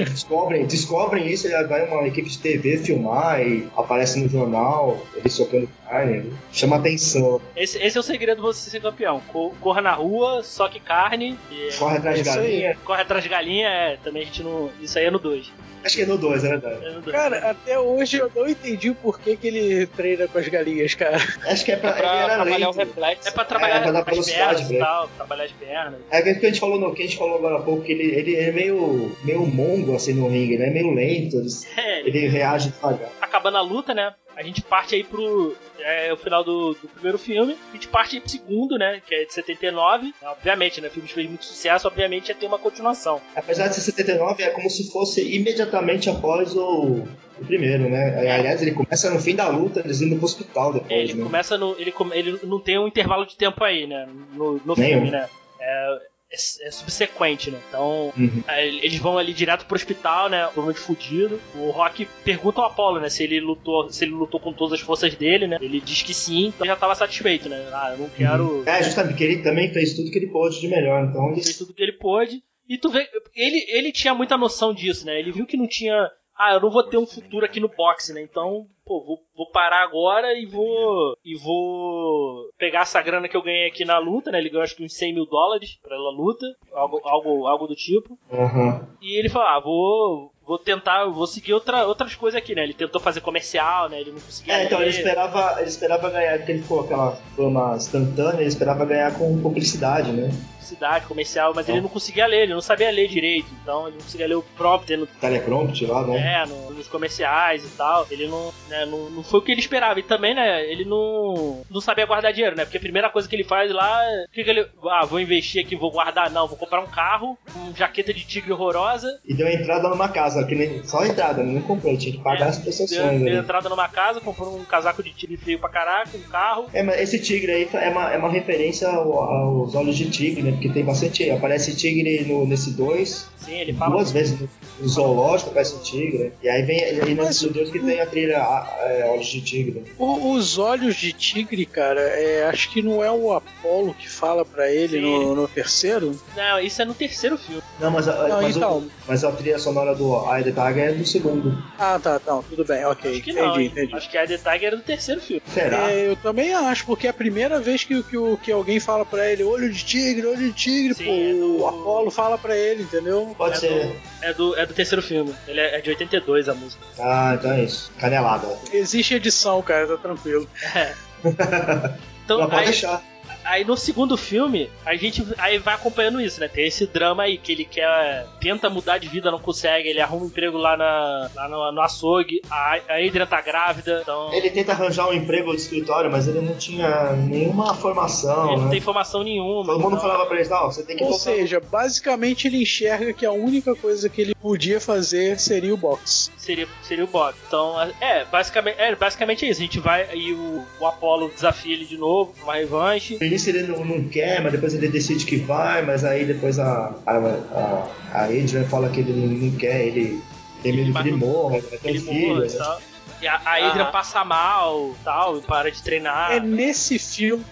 descobrem, 0.09 0.66
descobrem 0.66 1.27
isso, 1.27 1.49
e 1.49 1.55
aí 1.55 1.64
vai 1.66 1.87
uma 1.88 2.07
equipe 2.07 2.29
de 2.29 2.38
TV 2.38 2.79
filmar 2.79 3.40
e 3.40 3.68
aparece 3.77 4.18
no 4.21 4.29
jornal, 4.29 4.99
ele 5.14 5.29
socando 5.29 5.68
carne, 5.88 6.33
chama 6.53 6.77
atenção, 6.77 7.40
Esse, 7.57 7.79
esse 7.83 7.97
é 7.97 8.01
o 8.01 8.03
segredo 8.03 8.37
de 8.37 8.42
você 8.42 8.71
ser 8.71 8.81
campeão. 8.81 9.21
Co- 9.33 9.55
Corra 9.61 9.81
na 9.81 9.92
rua, 9.94 10.42
soque 10.42 10.81
carne, 10.81 11.38
e 11.51 11.73
corre 11.79 11.97
atrás 11.99 12.23
de 12.23 12.29
aí. 12.29 12.37
galinha. 12.37 12.79
corre 12.85 13.03
atrás 13.03 13.23
de 13.23 13.29
galinha, 13.29 13.68
é, 13.68 13.97
também 14.03 14.23
a 14.23 14.25
gente 14.27 14.42
não. 14.42 14.71
Isso 14.81 14.99
aí 14.99 15.07
é 15.07 15.11
no 15.11 15.18
2. 15.18 15.51
Acho 15.85 15.97
que 15.97 16.03
é 16.03 16.07
no 16.07 16.19
2, 16.19 16.45
é 16.45 16.49
verdade. 16.49 16.85
É 16.85 16.91
no 16.91 17.01
2. 17.01 17.17
Cara, 17.17 17.51
até 17.51 17.79
hoje 17.79 18.19
eu 18.19 18.31
não 18.35 18.49
entendi 18.49 18.93
por 18.93 19.19
que, 19.21 19.37
que 19.37 19.47
ele 19.47 19.87
treina 19.87 20.27
com 20.29 20.38
as 20.38 20.49
galinhas, 20.49 20.95
cara. 20.95 21.17
Acho 21.47 21.64
que 21.64 21.73
é 21.73 21.77
pra, 21.77 21.91
É 21.91 21.93
pra 21.95 22.35
trabalhar 22.35 22.69
o 22.69 22.73
lento. 22.73 22.79
reflexo. 22.79 23.29
É 23.29 23.31
pra 23.31 23.45
trabalhar 23.45 23.77
É, 23.77 23.81
pra 23.93 23.99
as 24.01 24.05
velocidade, 24.07 24.41
pernas 24.49 24.61
e 24.61 24.73
velho. 24.73 24.85
tal, 24.85 25.09
trabalhar 25.17 25.45
as 25.45 25.53
pernas. 25.53 26.01
É 26.11 26.23
que 26.23 26.29
a 26.47 26.49
gente 26.49 26.61
falou, 26.61 26.79
no, 26.81 26.95
que 26.95 27.03
a 27.03 27.07
gente 27.07 27.17
falou 27.19 27.37
agora 27.38 27.57
há 27.57 27.62
pouco, 27.62 27.83
que 27.83 27.93
ele, 27.93 28.14
ele 28.14 28.37
é 28.37 28.53
meio, 28.53 29.17
meio 29.25 29.47
mongo 29.47 29.95
assim 29.95 30.12
no 30.14 30.29
ringue, 30.29 30.59
né? 30.59 30.71
Meio 30.71 30.93
lento, 30.93 31.37
ele, 31.37 31.49
É, 31.77 32.01
ele 32.07 32.29
reage 32.29 32.71
devagar. 32.71 33.11
acabando 33.21 33.57
a 33.59 33.62
luta, 33.62 33.95
né? 33.95 34.14
A 34.37 34.43
gente 34.43 34.62
parte 34.62 34.95
aí 34.95 35.03
pro. 35.03 35.57
É 35.81 36.12
o 36.12 36.17
final 36.17 36.43
do, 36.45 36.75
do 36.75 36.88
primeiro 36.88 37.19
filme. 37.19 37.57
A 37.71 37.73
gente 37.75 37.88
parte 37.88 38.21
pro 38.21 38.29
segundo, 38.29 38.77
né? 38.77 39.01
Que 39.07 39.14
é 39.14 39.25
de 39.25 39.33
79. 39.33 40.12
Obviamente, 40.23 40.81
né? 40.81 40.88
O 40.88 40.91
filme 40.91 41.09
fez 41.09 41.29
muito 41.29 41.45
sucesso, 41.45 41.87
obviamente 41.87 42.29
ia 42.29 42.35
ter 42.35 42.47
uma 42.47 42.59
continuação. 42.59 43.21
Apesar 43.35 43.69
de 43.69 43.75
ser 43.75 43.81
79, 43.83 44.43
é 44.43 44.51
como 44.51 44.69
se 44.69 44.91
fosse 44.91 45.23
imediatamente 45.35 46.11
após 46.11 46.55
o, 46.57 47.05
o 47.38 47.45
primeiro, 47.47 47.88
né? 47.88 48.19
Aliás, 48.19 48.61
ele 48.62 48.73
começa 48.73 49.11
no 49.11 49.21
fim 49.21 49.35
da 49.35 49.49
luta, 49.49 49.81
eles 49.81 50.01
indo 50.01 50.17
pro 50.17 50.25
hospital 50.25 50.71
É, 50.71 50.73
depois, 50.75 50.91
ele 50.93 51.14
né? 51.14 51.25
começa 51.25 51.57
no. 51.59 51.77
Ele, 51.79 51.95
ele 52.12 52.38
não 52.45 52.61
tem 52.61 52.79
um 52.79 52.88
intervalo 52.88 53.25
de 53.27 53.37
tempo 53.37 53.62
aí, 53.64 53.87
né? 53.87 54.09
No, 54.33 54.61
no 54.64 54.75
filme, 54.75 55.11
né? 55.11 55.29
É, 55.61 55.99
é, 56.31 56.67
é 56.67 56.71
subsequente, 56.71 57.51
né? 57.51 57.59
Então, 57.69 58.12
Uhum. 58.17 58.43
aí 58.47 58.79
eles 58.83 58.99
vão 58.99 59.17
ali 59.19 59.33
direto 59.33 59.64
pro 59.67 59.77
hospital, 59.77 60.29
né? 60.29 60.45
Provavelmente 60.53 60.81
fudido. 60.81 61.41
O 61.55 61.71
Rock 61.71 62.07
pergunta 62.25 62.61
ao 62.61 62.67
Apollo, 62.67 63.01
né? 63.01 63.09
Se 63.09 63.23
ele 63.23 63.41
lutou, 63.41 63.91
se 63.91 64.05
ele 64.05 64.12
lutou 64.12 64.38
com 64.38 64.53
todas 64.53 64.75
as 64.75 64.81
forças 64.81 65.14
dele, 65.14 65.47
né? 65.47 65.59
Ele 65.61 65.81
diz 65.81 66.03
que 66.03 66.12
sim, 66.14 66.47
então 66.49 66.67
já 66.67 66.77
tava 66.77 66.95
satisfeito, 66.95 67.49
né? 67.49 67.69
Ah, 67.73 67.93
eu 67.93 67.99
não 67.99 68.09
quero. 68.11 68.62
É, 68.67 68.83
justamente, 68.83 69.12
porque 69.12 69.25
ele 69.25 69.43
também 69.43 69.73
fez 69.73 69.95
tudo 69.95 70.11
que 70.11 70.19
ele 70.19 70.29
pôde 70.29 70.61
de 70.61 70.69
melhor, 70.69 71.05
então 71.05 71.33
ele... 71.33 71.43
fez 71.43 71.57
tudo 71.57 71.73
que 71.75 71.83
ele 71.83 71.93
pôde. 71.93 72.43
E 72.69 72.77
tu 72.77 72.91
vê, 72.91 73.09
ele, 73.35 73.64
ele 73.69 73.91
tinha 73.91 74.14
muita 74.14 74.37
noção 74.37 74.75
disso, 74.75 75.07
né? 75.07 75.19
Ele 75.19 75.33
viu 75.33 75.47
que 75.47 75.57
não 75.57 75.67
tinha. 75.67 76.11
Ah, 76.38 76.55
eu 76.55 76.61
não 76.61 76.70
vou 76.70 76.85
ter 76.85 76.96
um 76.96 77.07
futuro 77.07 77.44
aqui 77.44 77.59
no 77.59 77.68
boxe, 77.68 78.14
né? 78.14 78.22
Então, 78.22 78.64
pô, 78.87 79.05
vou, 79.05 79.18
vou 79.37 79.51
parar 79.51 79.83
agora 79.83 80.33
e 80.38 80.46
vou. 80.46 81.16
E 81.24 81.37
vou 81.37 82.48
pegar 82.57 82.83
essa 82.83 83.03
grana 83.03 83.29
que 83.29 83.37
eu 83.37 83.42
ganhei 83.42 83.66
aqui 83.66 83.85
na 83.85 83.98
luta, 83.98 84.31
né? 84.31 84.38
Ele 84.38 84.48
ganhou 84.48 84.62
acho 84.62 84.77
que 84.77 84.85
uns 84.85 84.94
100 84.94 85.14
mil 85.14 85.27
dólares 85.27 85.79
pela 85.83 86.11
luta, 86.11 86.46
algo, 86.72 87.01
algo, 87.05 87.46
algo 87.48 87.66
do 87.66 87.74
tipo. 87.74 88.16
Aham. 88.33 88.87
E 89.03 89.18
ele 89.18 89.29
falou, 89.29 89.48
ah, 89.48 89.61
vou. 89.61 90.33
Vou 90.46 90.59
tentar, 90.59 91.05
vou 91.05 91.27
seguir 91.27 91.53
outra, 91.53 91.87
outras 91.87 92.14
coisas 92.14 92.38
aqui, 92.38 92.55
né? 92.55 92.62
Ele 92.62 92.72
tentou 92.72 92.98
fazer 92.98 93.20
comercial, 93.20 93.90
né? 93.90 94.01
Ele 94.01 94.12
não 94.12 94.20
conseguia. 94.20 94.55
É, 94.55 94.64
então 94.64 94.81
ele 94.81 94.88
esperava, 94.88 95.57
ele 95.59 95.68
esperava 95.68 96.09
ganhar, 96.09 96.38
porque 96.38 96.53
ele 96.53 96.62
ficou 96.62 96.81
aquela 96.81 97.16
fama 97.37 97.77
instantânea, 97.77 98.40
ele 98.40 98.48
esperava 98.48 98.87
ganhar 98.87 99.18
com 99.18 99.42
publicidade, 99.42 100.11
né? 100.11 100.31
Cidade 100.68 101.07
comercial, 101.07 101.52
mas 101.54 101.68
ele 101.68 101.81
não 101.81 101.88
conseguia 101.88 102.26
ler, 102.26 102.42
ele 102.42 102.54
não 102.54 102.61
sabia 102.61 102.90
ler 102.90 103.09
direito, 103.09 103.48
então 103.62 103.87
ele 103.88 103.96
não 103.96 104.02
conseguia 104.02 104.26
ler 104.28 104.35
o 104.37 104.42
prompter 104.57 104.98
no 104.98 105.07
Teleprompt 105.07 105.85
lá, 105.87 106.07
né? 106.07 106.42
É, 106.42 106.46
no- 106.46 106.70
nos 106.70 106.88
comerciais 106.88 107.64
e 107.64 107.68
tal. 107.76 108.07
Ele 108.11 108.26
não, 108.28 108.52
né, 108.68 108.87
não, 108.87 109.11
não 109.11 109.22
foi 109.24 109.40
o 109.40 109.42
que 109.42 109.52
ele 109.52 109.61
esperava. 109.61 109.98
E 109.98 110.02
também, 110.02 110.35
né, 110.35 110.64
ele 110.70 110.85
não, 110.85 111.62
não 111.70 111.81
sabia 111.81 112.07
guardar 112.07 112.33
dinheiro, 112.33 112.57
né? 112.57 112.64
Porque 112.64 112.76
a 112.78 112.81
primeira 112.81 113.11
coisa 113.11 113.28
que 113.28 113.35
ele 113.35 113.44
faz 113.44 113.70
lá 113.72 114.04
é. 114.04 114.24
O 114.24 114.31
que, 114.33 114.44
que 114.44 114.50
ele. 114.50 114.66
Ah, 114.90 115.04
vou 115.04 115.20
investir 115.20 115.64
aqui, 115.64 115.74
vou 115.76 115.90
guardar. 115.90 116.31
Não, 116.31 116.46
vou 116.46 116.57
comprar 116.57 116.81
um 116.81 116.87
carro, 116.87 117.37
uma 117.54 117.74
jaqueta 117.74 118.12
de 118.12 118.24
tigre 118.26 118.52
horrorosa. 118.52 119.18
E 119.24 119.35
deu 119.35 119.48
entrada 119.48 119.88
numa 119.88 120.09
casa, 120.09 120.44
que 120.44 120.54
nem, 120.54 120.83
só 120.85 121.00
a 121.00 121.09
entrada, 121.09 121.42
não 121.42 121.61
comprou, 121.62 121.96
tinha 121.96 122.12
que 122.12 122.22
pagar 122.22 122.46
É, 122.46 122.48
as 122.48 122.57
Deu, 122.57 122.64
prestações. 122.64 123.20
deu 123.22 123.35
né? 123.35 123.38
entrada 123.40 123.68
numa 123.68 123.88
casa, 123.88 124.20
comprou 124.20 124.57
um 124.57 124.64
casaco 124.64 125.02
de 125.02 125.12
tigre 125.12 125.37
feio 125.37 125.59
pra 125.59 125.68
caraca, 125.68 126.16
um 126.16 126.22
carro. 126.22 126.66
É, 126.72 126.83
mas 126.83 127.00
esse 127.00 127.20
tigre 127.20 127.52
aí 127.52 127.68
é 127.72 127.88
uma, 127.88 128.12
é 128.12 128.18
uma 128.18 128.28
referência 128.31 128.88
ao- 128.88 129.12
aos 129.18 129.74
olhos 129.74 129.96
de 129.96 130.11
tigre, 130.11 130.42
né? 130.42 130.58
Porque 130.59 130.68
tem 130.75 130.85
bastante. 130.85 131.31
Aparece 131.31 131.75
tigre 131.77 132.25
no, 132.25 132.47
nesse 132.47 132.73
2, 132.73 133.27
Sim, 133.44 133.55
ele 133.61 133.73
fala. 133.73 133.92
duas 133.97 134.11
vezes 134.11 134.38
no, 134.40 134.49
no 134.81 134.88
zoológico 134.88 135.51
aparece 135.51 135.75
um 135.77 135.79
tigre. 135.79 136.33
E 136.42 136.49
aí 136.49 136.62
vem 136.62 136.79
e 136.79 137.01
aí 137.01 137.14
Mas 137.14 137.27
nesse 137.29 137.49
Deus 137.51 137.71
que 137.71 137.79
tem 137.79 138.01
a 138.01 138.07
trilha 138.07 138.38
a- 138.38 138.77
é, 138.81 139.09
olhos 139.11 139.27
de 139.27 139.40
tigre. 139.40 139.85
O- 139.99 140.33
os 140.33 140.59
olhos 140.59 140.97
de 140.97 141.12
tigre, 141.12 141.64
cara, 141.64 142.01
é, 142.01 142.44
acho 142.47 142.71
que 142.71 142.83
não 142.83 143.03
é 143.03 143.11
o 143.11 143.33
Apolo 143.33 143.94
que 143.94 144.09
fala 144.09 144.44
pra 144.44 144.71
ele 144.71 145.01
no, 145.01 145.35
no 145.35 145.49
terceiro? 145.49 146.18
Não, 146.37 146.59
isso 146.61 146.83
é 146.83 146.85
no 146.85 146.94
terceiro 146.94 147.38
filme. 147.38 147.62
Não, 147.81 147.90
mas, 147.90 148.09
a- 148.09 148.29
Não, 148.29 148.42
mas, 148.42 148.57
o- 148.57 148.59
então. 148.59 148.85
mas 149.07 149.25
a 149.25 149.31
trilha 149.33 149.59
sonora 149.59 149.94
do 149.94 150.12
Eye 150.35 150.44
the 150.44 150.51
Tiger 150.51 150.88
é 150.88 150.92
do 150.92 151.07
segundo. 151.07 151.57
Ah, 151.79 151.99
tá, 152.03 152.21
não, 152.27 152.42
tudo 152.42 152.64
bem, 152.64 152.85
ok. 152.85 153.11
Acho 153.12 153.23
que 153.23 153.31
entendi, 153.31 153.47
não. 153.47 153.61
entendi. 153.61 153.94
Acho 153.94 154.11
que 154.11 154.18
a 154.18 154.27
The 154.27 154.37
Tiger 154.38 154.64
era 154.64 154.77
do 154.77 154.83
terceiro 154.83 155.21
filme. 155.21 155.42
Será? 155.55 155.90
É, 155.92 156.09
eu 156.11 156.16
também 156.16 156.53
acho, 156.53 156.85
porque 156.85 157.07
é 157.07 157.11
a 157.11 157.14
primeira 157.14 157.61
vez 157.61 157.85
que, 157.85 158.03
que, 158.03 158.16
o- 158.16 158.37
que 158.37 158.51
alguém 158.53 158.81
fala 158.81 159.05
pra 159.05 159.31
ele, 159.31 159.42
olho 159.44 159.73
de 159.73 159.85
tigre, 159.85 160.27
olho 160.27 160.38
de 160.38 160.48
tigre, 160.53 160.95
Sim, 160.95 161.05
pô, 161.05 161.11
é 161.13 161.33
do- 161.35 161.59
o 161.61 161.67
Apolo 161.69 162.11
fala 162.11 162.37
pra 162.39 162.57
ele, 162.57 162.83
entendeu? 162.83 163.35
Pode 163.37 163.55
é 163.57 163.59
ser. 163.59 163.97
É 164.23 164.33
do, 164.35 164.57
é 164.57 164.65
do 164.67 164.75
terceiro 164.75 165.03
filme. 165.03 165.35
Ele 165.47 165.61
é, 165.61 165.79
é 165.79 165.81
de 165.81 165.91
82 165.91 166.49
a 166.49 166.55
música. 166.55 166.83
Ah, 166.99 167.35
então 167.39 167.53
é 167.53 167.65
isso. 167.65 167.91
Canelada. 167.99 168.47
Existe 168.73 169.15
edição, 169.15 169.61
cara, 169.63 169.87
tá 169.87 169.97
tranquilo. 169.97 170.49
Então, 172.25 172.41
Mas 172.41 172.49
pode 172.51 172.61
aí, 172.61 172.65
deixar. 172.67 173.03
Aí 173.49 173.65
no 173.65 173.77
segundo 173.77 174.17
filme, 174.17 174.71
a 174.85 174.95
gente 174.95 175.27
aí 175.39 175.59
vai 175.59 175.75
acompanhando 175.75 176.21
isso, 176.21 176.41
né? 176.41 176.49
Tem 176.49 176.67
esse 176.67 176.87
drama 176.87 177.25
aí 177.25 177.39
que 177.39 177.53
ele 177.53 177.65
quer. 177.65 178.27
Tenta 178.41 178.71
mudar 178.71 178.99
de 178.99 179.09
vida, 179.09 179.31
não 179.31 179.39
consegue. 179.39 179.89
Ele 179.89 180.01
arruma 180.01 180.25
um 180.25 180.29
emprego 180.29 180.57
lá, 180.57 180.77
na, 180.77 181.31
lá 181.35 181.49
no, 181.49 181.73
no 181.73 181.81
açougue. 181.81 182.41
A, 182.51 182.79
a 182.89 182.95
Adrian 182.97 183.27
tá 183.27 183.41
grávida. 183.41 184.01
Então. 184.03 184.33
Ele 184.33 184.51
tenta 184.51 184.73
arranjar 184.73 185.09
um 185.09 185.13
emprego 185.13 185.51
de 185.55 185.61
escritório, 185.61 186.11
mas 186.11 186.29
ele 186.29 186.41
não 186.41 186.55
tinha 186.57 187.13
nenhuma 187.13 187.75
formação, 187.75 188.49
ele 188.49 188.57
não 188.57 188.65
né? 188.65 188.71
tem 188.71 188.81
formação 188.81 189.23
nenhuma. 189.23 189.65
Todo 189.73 189.81
mundo 189.81 189.97
então- 189.97 190.01
falava 190.01 190.27
pra 190.27 190.41
ele, 190.41 190.49
não, 190.49 190.67
você 190.71 190.83
tem 190.83 190.97
que 190.97 191.03
Ou 191.05 191.11
voltar. 191.11 191.25
seja, 191.25 191.61
basicamente 191.61 192.47
ele 192.47 192.63
enxerga 192.63 193.13
que 193.13 193.25
a 193.27 193.33
única 193.33 193.75
coisa 193.75 194.09
que 194.09 194.21
ele 194.21 194.35
podia 194.35 194.81
fazer 194.81 195.39
seria 195.39 195.73
o 195.73 195.77
boxe. 195.77 196.31
Seria, 196.37 196.67
seria 196.83 197.05
o 197.05 197.09
Bob. 197.09 197.35
Então, 197.47 197.75
é, 198.01 198.25
basicamente, 198.25 198.77
é, 198.79 198.95
basicamente 198.95 199.45
é 199.45 199.51
isso. 199.51 199.61
A 199.61 199.65
gente 199.65 199.79
vai 199.79 200.09
e 200.15 200.33
o, 200.33 200.65
o 200.81 200.87
Apollo 200.87 201.31
desafia 201.35 201.75
ele 201.75 201.85
de 201.85 201.99
novo, 201.99 202.33
uma 202.43 202.55
revanche. 202.55 203.19
No 203.21 203.38
início 203.38 203.51
ele 203.51 203.62
não, 203.68 203.85
não 203.85 204.09
quer, 204.09 204.42
mas 204.42 204.53
depois 204.53 204.74
ele 204.74 204.88
decide 204.88 205.24
que 205.24 205.37
vai, 205.37 205.83
mas 205.83 206.05
aí 206.05 206.24
depois 206.24 206.59
a, 206.59 206.94
a, 207.07 207.16
a, 207.16 207.88
a 208.12 208.24
Adrian 208.24 208.64
fala 208.64 208.88
que 208.90 209.01
ele 209.01 209.12
não, 209.12 209.27
não 209.29 209.57
quer, 209.57 209.87
ele 209.87 210.20
tem 210.62 210.77
medo 210.77 210.92
que 210.92 210.98
ele 211.09 211.12
morra, 211.12 211.61
vai 211.61 211.79
ter 211.79 211.88
Ele 211.88 211.98
um 211.98 212.03
filho. 212.03 212.35
morre 212.35 212.46
né? 212.46 212.53
e 212.53 212.59
tal. 212.59 212.83
E 213.20 213.27
a, 213.27 213.35
a 213.35 213.59
Aham. 213.59 213.90
passa 213.90 214.24
mal 214.24 214.94
tal, 215.05 215.38
e 215.38 215.40
para 215.42 215.72
de 215.72 215.83
treinar. 215.83 216.33
É 216.33 216.40
nesse 216.40 217.01
filme, 217.01 217.44